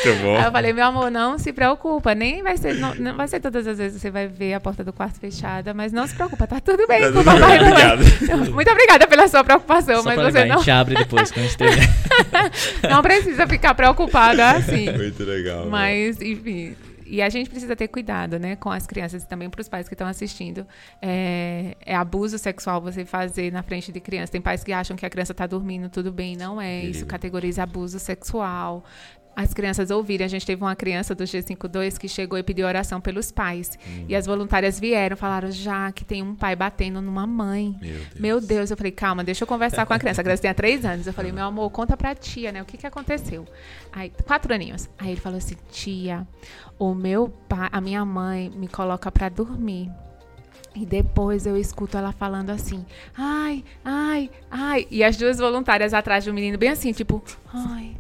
Muito 0.06 0.22
bom. 0.22 0.38
Aí 0.38 0.46
eu 0.46 0.52
falei, 0.52 0.74
meu 0.74 0.86
amor, 0.86 1.10
não 1.12 1.38
se 1.38 1.54
preocupa, 1.54 2.14
nem 2.14 2.42
vai 2.44 2.58
ser, 2.58 2.76
não, 2.76 2.94
não 2.96 3.16
vai 3.16 3.28
ser 3.28 3.40
todas 3.40 3.66
as 3.68 3.78
vezes 3.78 3.96
que 3.96 4.02
você 4.02 4.12
vai 4.12 4.28
ver 4.28 4.54
a 4.54 4.60
porta 4.60 4.84
do 4.84 4.92
quarto 4.92 5.20
fechada, 5.20 5.74
mas 5.74 5.92
não 5.92 6.06
se 6.08 6.14
preocupa, 6.16 6.46
tá 6.48 6.60
tudo 6.60 6.86
bem 6.88 7.02
Tá 7.02 7.12
com 7.12 7.20
o 7.20 7.24
papai 7.24 7.60
obrigado. 7.60 8.02
Muito 8.52 8.72
obrigada 8.72 9.08
pela 9.08 9.28
sua 9.28 9.44
preocupação, 9.44 9.98
Só 9.98 10.04
mas 10.04 10.16
você 10.16 10.24
lembrar, 10.26 10.42
a 10.44 10.48
não, 10.48 10.58
gente 10.58 10.72
abre 10.72 10.96
depois 10.96 11.32
quando 11.32 11.46
a 11.46 11.48
gente 11.48 11.58
terminar. 11.58 11.90
não 12.90 13.02
precisa 13.02 13.48
ficar 13.48 13.74
preocupada 13.74 14.52
assim. 14.52 14.92
Muito 14.92 15.24
legal. 15.24 15.62
né? 15.66 15.68
Mas, 15.70 16.22
enfim. 16.22 16.76
E 17.10 17.22
a 17.22 17.30
gente 17.30 17.50
precisa 17.50 17.76
ter 17.76 17.88
cuidado, 17.88 18.38
né, 18.38 18.56
com 18.56 18.70
as 18.70 18.86
crianças 18.86 19.24
e 19.24 19.28
também 19.28 19.50
para 19.50 19.62
os 19.62 19.68
pais 19.68 19.88
que 19.88 19.96
estão 19.96 20.08
assistindo. 20.08 20.66
É, 21.02 21.76
é, 21.86 21.96
abuso 21.96 22.38
sexual 22.38 22.80
você 22.80 23.04
fazer 23.04 23.52
na 23.52 23.64
frente 23.64 23.92
de 23.92 24.00
criança. 24.00 24.32
Tem 24.32 24.42
pais 24.42 24.64
que 24.64 24.72
acham 24.72 24.96
que 24.96 25.06
a 25.06 25.10
criança 25.10 25.32
está 25.32 25.48
dormindo, 25.48 25.90
tudo 25.90 26.12
bem, 26.12 26.38
não 26.38 26.62
é. 26.62 26.84
Isso 26.84 27.06
categoriza 27.06 27.64
abuso 27.64 28.00
sexual 28.00 28.84
as 29.40 29.54
crianças 29.54 29.90
ouvirem. 29.90 30.26
A 30.26 30.28
gente 30.28 30.46
teve 30.46 30.62
uma 30.62 30.76
criança 30.76 31.16
do 31.16 31.24
G52 31.24 31.98
que 31.98 32.10
chegou 32.10 32.38
e 32.38 32.44
pediu 32.44 32.68
oração 32.68 33.00
pelos 33.00 33.32
pais. 33.32 33.80
Hum. 33.88 34.06
E 34.10 34.14
as 34.14 34.26
voluntárias 34.26 34.78
vieram, 34.78 35.16
falaram 35.16 35.50
já 35.50 35.94
que 35.94 36.04
tem 36.04 36.22
um 36.22 36.36
pai 36.36 36.58
batendo 36.58 37.02
numa 37.02 37.26
mãe. 37.26 37.74
Meu 37.80 37.90
Deus. 37.90 38.20
Meu 38.20 38.42
Deus. 38.42 38.72
Eu 38.72 38.76
falei, 38.76 38.92
calma, 38.92 39.24
deixa 39.24 39.44
eu 39.44 39.48
conversar 39.48 39.86
com 39.86 39.94
a 39.94 40.00
criança. 40.00 40.20
A 40.20 40.24
criança 40.26 40.42
tinha 40.42 40.54
três 40.54 40.84
anos. 40.84 41.08
Eu 41.08 41.14
falei, 41.14 41.32
meu 41.32 41.46
amor, 41.46 41.70
conta 41.70 41.96
pra 41.96 42.14
tia, 42.14 42.52
né? 42.52 42.62
O 42.62 42.66
que 42.66 42.78
que 42.78 42.86
aconteceu? 42.86 43.46
Aí, 43.94 44.12
quatro 44.26 44.54
aninhos. 44.54 44.90
Aí 44.98 45.12
ele 45.12 45.22
falou 45.22 45.38
assim, 45.38 45.56
tia, 45.72 46.28
o 46.78 46.94
meu 46.94 47.30
pai, 47.48 47.70
a 47.72 47.80
minha 47.80 48.04
mãe 48.04 48.52
me 48.54 48.68
coloca 48.68 49.10
pra 49.10 49.30
dormir. 49.30 49.90
E 50.76 50.86
depois 50.86 51.46
eu 51.46 51.56
escuto 51.56 51.98
ela 51.98 52.12
falando 52.12 52.50
assim, 52.50 52.86
ai, 53.18 53.64
ai, 53.86 54.30
ai. 54.52 54.86
E 54.92 55.02
as 55.02 55.16
duas 55.16 55.38
voluntárias 55.40 55.94
atrás 55.94 56.26
do 56.26 56.34
menino, 56.34 56.58
bem 56.58 56.70
assim, 56.70 56.92
tipo, 56.92 57.24
ai, 57.54 57.96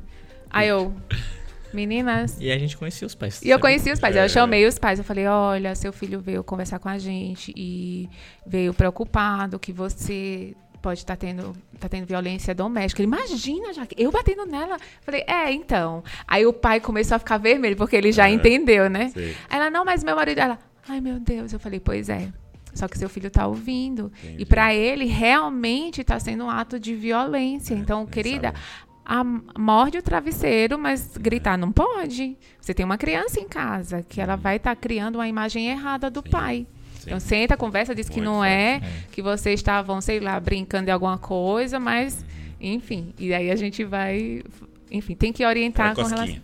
Aí 0.50 0.68
eu, 0.68 0.94
meninas. 1.74 2.38
E 2.40 2.52
a 2.52 2.58
gente 2.58 2.78
conhecia 2.78 3.06
os 3.06 3.16
pais. 3.16 3.42
E 3.42 3.50
eu 3.50 3.60
conheci 3.60 3.92
os 3.92 4.00
pais. 4.00 4.16
Eu 4.16 4.28
chamei 4.30 4.66
os 4.66 4.78
pais. 4.80 5.00
Eu 5.00 5.06
falei: 5.06 5.28
olha, 5.28 5.76
seu 5.76 5.94
filho 5.94 6.20
veio 6.20 6.44
conversar 6.44 6.80
com 6.80 6.90
a 6.90 6.98
gente 6.98 7.54
e 7.56 8.10
veio 8.46 8.74
preocupado 8.74 9.60
que 9.60 9.72
você 9.72 10.56
pode 10.82 11.00
estar 11.00 11.16
tá 11.16 11.20
tendo, 11.20 11.56
tá 11.80 11.90
tendo 11.90 12.06
violência 12.06 12.56
doméstica. 12.56 13.02
Ele, 13.02 13.08
imagina, 13.08 13.74
já 13.74 13.86
eu 13.98 14.12
batendo 14.12 14.46
nela. 14.46 14.78
Falei, 15.02 15.24
é, 15.28 15.52
então. 15.52 16.04
Aí 16.28 16.46
o 16.46 16.54
pai 16.54 16.80
começou 16.80 17.16
a 17.16 17.20
ficar 17.20 17.38
vermelho, 17.38 17.76
porque 17.76 17.96
ele 17.96 18.12
já 18.12 18.30
é, 18.30 18.34
entendeu, 18.34 18.90
né? 18.90 19.10
Sim. 19.10 19.34
Ela, 19.50 19.70
não, 19.70 19.86
mas 19.86 20.04
meu 20.04 20.16
marido. 20.16 20.40
Ela, 20.40 20.58
ai 20.88 21.02
meu 21.02 21.20
Deus. 21.20 21.54
Eu 21.54 21.60
falei, 21.60 21.80
pois 21.80 22.10
é. 22.10 22.30
Só 22.74 22.88
que 22.88 22.98
seu 22.98 23.10
filho 23.10 23.28
está 23.28 23.48
ouvindo. 23.48 24.12
Entendi. 24.24 24.44
E 24.44 24.46
para 24.46 24.74
ele, 24.74 25.06
realmente 25.06 26.02
está 26.02 26.20
sendo 26.20 26.46
um 26.46 26.50
ato 26.50 26.80
de 26.80 26.96
violência. 26.96 27.74
É, 27.74 27.78
então, 27.78 28.06
querida, 28.06 28.54
a, 29.10 29.24
morde 29.58 29.98
o 29.98 30.04
travesseiro, 30.04 30.78
mas 30.78 31.18
gritar 31.18 31.58
não 31.58 31.72
pode. 31.72 32.38
Você 32.62 32.76
tem 32.76 32.86
uma 32.86 32.98
criança 32.98 33.40
em 33.40 33.48
casa 33.48 34.06
que 34.08 34.22
ela 34.22 34.36
vai 34.36 34.58
estar 34.58 34.76
tá 34.76 34.80
criando 34.80 35.16
uma 35.16 35.28
imagem 35.28 35.68
errada 35.68 36.12
do 36.12 36.22
Sim. 36.22 36.30
pai. 36.30 36.68
Sim. 36.94 37.06
Então 37.08 37.20
senta, 37.20 37.58
conversa, 37.58 37.96
diz 37.96 38.06
Muito 38.06 38.14
que 38.14 38.22
não 38.22 38.46
é, 38.46 38.76
é, 38.76 38.82
que 39.12 39.24
vocês 39.24 39.60
estavam, 39.60 40.00
sei 40.00 40.20
lá, 40.20 40.40
brincando 40.40 40.86
de 40.86 40.92
alguma 40.92 41.18
coisa, 41.18 41.80
mas, 41.80 42.24
enfim. 42.62 43.12
E 43.18 43.34
aí 43.34 43.50
a 43.50 43.56
gente 43.56 43.84
vai, 43.84 44.44
enfim, 44.92 45.16
tem 45.16 45.34
que 45.34 45.44
orientar 45.44 45.96
com 45.96 46.04
relação. 46.04 46.38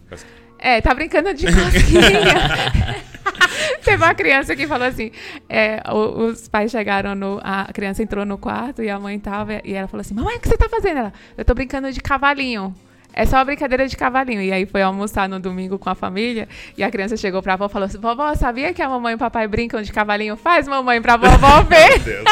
É, 0.57 0.81
tá 0.81 0.91
brincando 0.95 1.35
de 1.35 1.45
cosquinha. 1.45 3.05
Teve 3.83 4.03
uma 4.03 4.13
criança 4.13 4.55
que 4.55 4.67
falou 4.67 4.87
assim: 4.87 5.11
é, 5.49 5.81
os 5.91 6.47
pais 6.47 6.71
chegaram 6.71 7.15
no. 7.15 7.39
A 7.43 7.71
criança 7.73 8.03
entrou 8.03 8.25
no 8.25 8.37
quarto 8.37 8.81
e 8.83 8.89
a 8.89 8.99
mãe 8.99 9.19
tava. 9.19 9.61
E 9.63 9.73
ela 9.73 9.87
falou 9.87 10.01
assim: 10.01 10.13
Mamãe, 10.13 10.37
o 10.37 10.39
que 10.39 10.47
você 10.47 10.57
tá 10.57 10.69
fazendo? 10.69 10.97
Ela, 10.97 11.13
eu 11.37 11.45
tô 11.45 11.53
brincando 11.53 11.91
de 11.91 12.01
cavalinho. 12.01 12.75
É 13.17 13.25
só 13.25 13.37
uma 13.37 13.45
brincadeira 13.45 13.87
de 13.87 13.95
cavalinho. 13.95 14.41
E 14.41 14.51
aí 14.51 14.65
foi 14.65 14.81
almoçar 14.81 15.29
no 15.29 15.39
domingo 15.39 15.79
com 15.79 15.89
a 15.89 15.95
família. 15.95 16.49
E 16.77 16.83
a 16.83 16.91
criança 16.91 17.15
chegou 17.15 17.41
pra 17.41 17.53
avó 17.53 17.67
e 17.67 17.69
falou 17.69 17.85
assim: 17.85 17.99
Vovó, 17.99 18.35
sabia 18.35 18.73
que 18.73 18.81
a 18.81 18.89
mamãe 18.89 19.13
e 19.13 19.15
o 19.15 19.19
papai 19.19 19.47
brincam 19.47 19.81
de 19.81 19.91
cavalinho? 19.91 20.35
Faz, 20.35 20.67
mamãe, 20.67 21.01
pra 21.01 21.15
vovó 21.15 21.61
ver. 21.69 22.23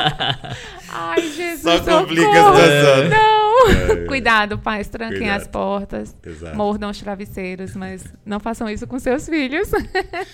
Ai, 0.88 1.20
Jesus. 1.20 1.84
Só 1.84 1.98
complica 1.98 2.30
a 2.30 2.34
situação. 2.34 3.08
Não. 3.10 3.41
É, 3.68 3.92
é. 3.92 3.96
Cuidado, 4.06 4.58
pais, 4.58 4.88
tranquem 4.88 5.18
Cuidado. 5.18 5.40
as 5.40 5.48
portas. 5.48 6.16
Exato. 6.24 6.56
Mordam 6.56 6.90
os 6.90 6.98
travesseiros, 6.98 7.74
mas 7.74 8.04
não 8.24 8.40
façam 8.40 8.68
isso 8.68 8.86
com 8.86 8.98
seus 8.98 9.28
filhos. 9.28 9.70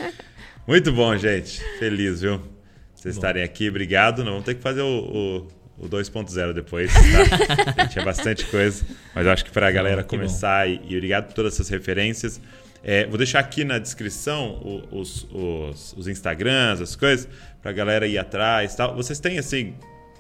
Muito 0.67 0.93
bom, 0.93 1.17
gente. 1.17 1.63
Feliz, 1.79 2.21
viu? 2.21 2.43
Vocês 2.95 3.15
estarem 3.15 3.43
aqui. 3.43 3.69
Obrigado. 3.69 4.25
Não 4.25 4.33
vamos 4.33 4.45
ter 4.45 4.55
que 4.55 4.61
fazer 4.61 4.83
o, 4.83 5.47
o, 5.79 5.85
o 5.85 5.89
2.0 5.89 6.53
depois. 6.53 6.93
Tá? 6.93 7.87
Tinha 7.89 8.05
bastante 8.05 8.45
coisa. 8.47 8.85
Mas 9.15 9.25
eu 9.25 9.33
acho 9.33 9.45
que 9.45 9.51
para 9.51 9.69
a 9.69 9.71
galera 9.71 10.03
começar, 10.03 10.69
e, 10.69 10.81
e, 10.87 10.97
obrigado 10.97 11.27
por 11.27 11.35
todas 11.35 11.55
essas 11.55 11.69
referências. 11.69 12.41
É, 12.83 13.07
vou 13.07 13.17
deixar 13.17 13.41
aqui 13.41 13.65
na 13.65 13.79
descrição 13.79 14.85
os, 14.91 15.27
os, 15.33 15.95
os 15.97 16.09
Instagrams, 16.09 16.83
as 16.83 16.95
coisas, 16.95 17.29
para 17.63 17.71
a 17.71 17.75
galera 17.75 18.07
ir 18.07 18.19
atrás. 18.19 18.75
Tal. 18.75 18.95
Vocês 18.95 19.19
têm, 19.19 19.39
assim, 19.39 19.75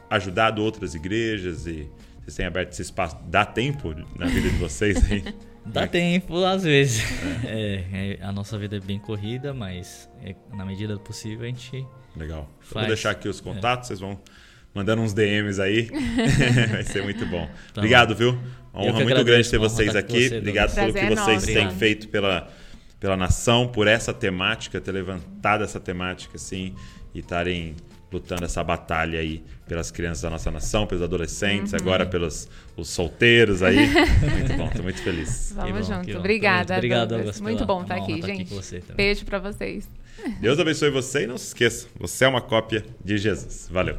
ajudado 0.08 0.62
outras 0.62 0.94
igrejas 0.94 1.66
e 1.66 1.88
vocês 2.28 2.36
têm 2.36 2.44
aberto 2.44 2.72
esse 2.72 2.82
espaço? 2.82 3.16
Dá 3.26 3.42
tempo 3.46 3.94
na 4.18 4.26
vida 4.26 4.50
de 4.50 4.56
vocês 4.56 5.02
aí? 5.10 5.24
Dá 5.64 5.86
tempo, 5.86 6.44
às 6.44 6.62
vezes. 6.62 7.02
É. 7.44 7.84
É, 7.92 8.18
a 8.20 8.32
nossa 8.32 8.58
vida 8.58 8.76
é 8.76 8.80
bem 8.80 8.98
corrida, 8.98 9.54
mas 9.54 10.10
é, 10.22 10.34
na 10.54 10.66
medida 10.66 10.94
do 10.94 11.00
possível 11.00 11.44
a 11.44 11.46
gente. 11.46 11.86
Legal. 12.14 12.50
Faz. 12.60 12.72
Vou 12.72 12.86
deixar 12.86 13.10
aqui 13.10 13.28
os 13.28 13.40
contatos, 13.40 13.86
vocês 13.86 14.00
vão 14.00 14.20
mandando 14.74 15.00
uns 15.00 15.14
DMs 15.14 15.60
aí. 15.60 15.88
Vai 16.70 16.82
ser 16.82 17.02
muito 17.02 17.24
bom. 17.24 17.46
Tá 17.72 17.80
Obrigado, 17.80 18.14
viu? 18.14 18.38
Uma 18.74 18.84
honra 18.84 19.04
muito 19.04 19.24
grande 19.24 19.48
ter 19.48 19.58
vocês 19.58 19.96
aqui. 19.96 20.28
Você, 20.28 20.38
Obrigado 20.38 20.74
pelo 20.74 20.92
que 20.92 21.06
vocês 21.06 21.44
têm 21.44 21.70
feito 21.70 22.08
pela, 22.08 22.50
pela 23.00 23.16
nação, 23.16 23.68
por 23.68 23.86
essa 23.86 24.12
temática, 24.12 24.80
ter 24.80 24.92
levantado 24.92 25.64
essa 25.64 25.80
temática 25.80 26.36
assim 26.36 26.74
e 27.14 27.20
estarem 27.20 27.74
lutando 28.12 28.44
essa 28.44 28.62
batalha 28.64 29.20
aí 29.20 29.42
pelas 29.66 29.90
crianças 29.90 30.22
da 30.22 30.30
nossa 30.30 30.50
nação, 30.50 30.86
pelos 30.86 31.02
adolescentes, 31.02 31.72
uhum. 31.72 31.78
agora 31.80 32.06
pelos 32.06 32.48
os 32.76 32.88
solteiros 32.88 33.62
aí. 33.62 33.76
muito 34.32 34.56
bom, 34.56 34.68
tô 34.68 34.82
muito 34.82 35.00
feliz. 35.02 35.52
Vamos 35.54 35.88
bom, 35.88 35.94
junto. 35.94 36.18
Obrigada. 36.18 36.74
Obrigado, 36.74 37.08
Douglas. 37.10 37.40
Muito 37.40 37.66
bom 37.66 37.82
estar 37.82 37.96
aqui, 37.96 38.22
gente. 38.22 38.54
Aqui 38.54 38.82
Beijo 38.94 39.24
para 39.24 39.38
vocês. 39.38 39.88
Deus 40.40 40.58
abençoe 40.58 40.90
você 40.90 41.24
e 41.24 41.26
não 41.26 41.38
se 41.38 41.48
esqueça, 41.48 41.86
você 41.98 42.24
é 42.24 42.28
uma 42.28 42.40
cópia 42.40 42.84
de 43.04 43.18
Jesus. 43.18 43.68
Valeu. 43.70 43.98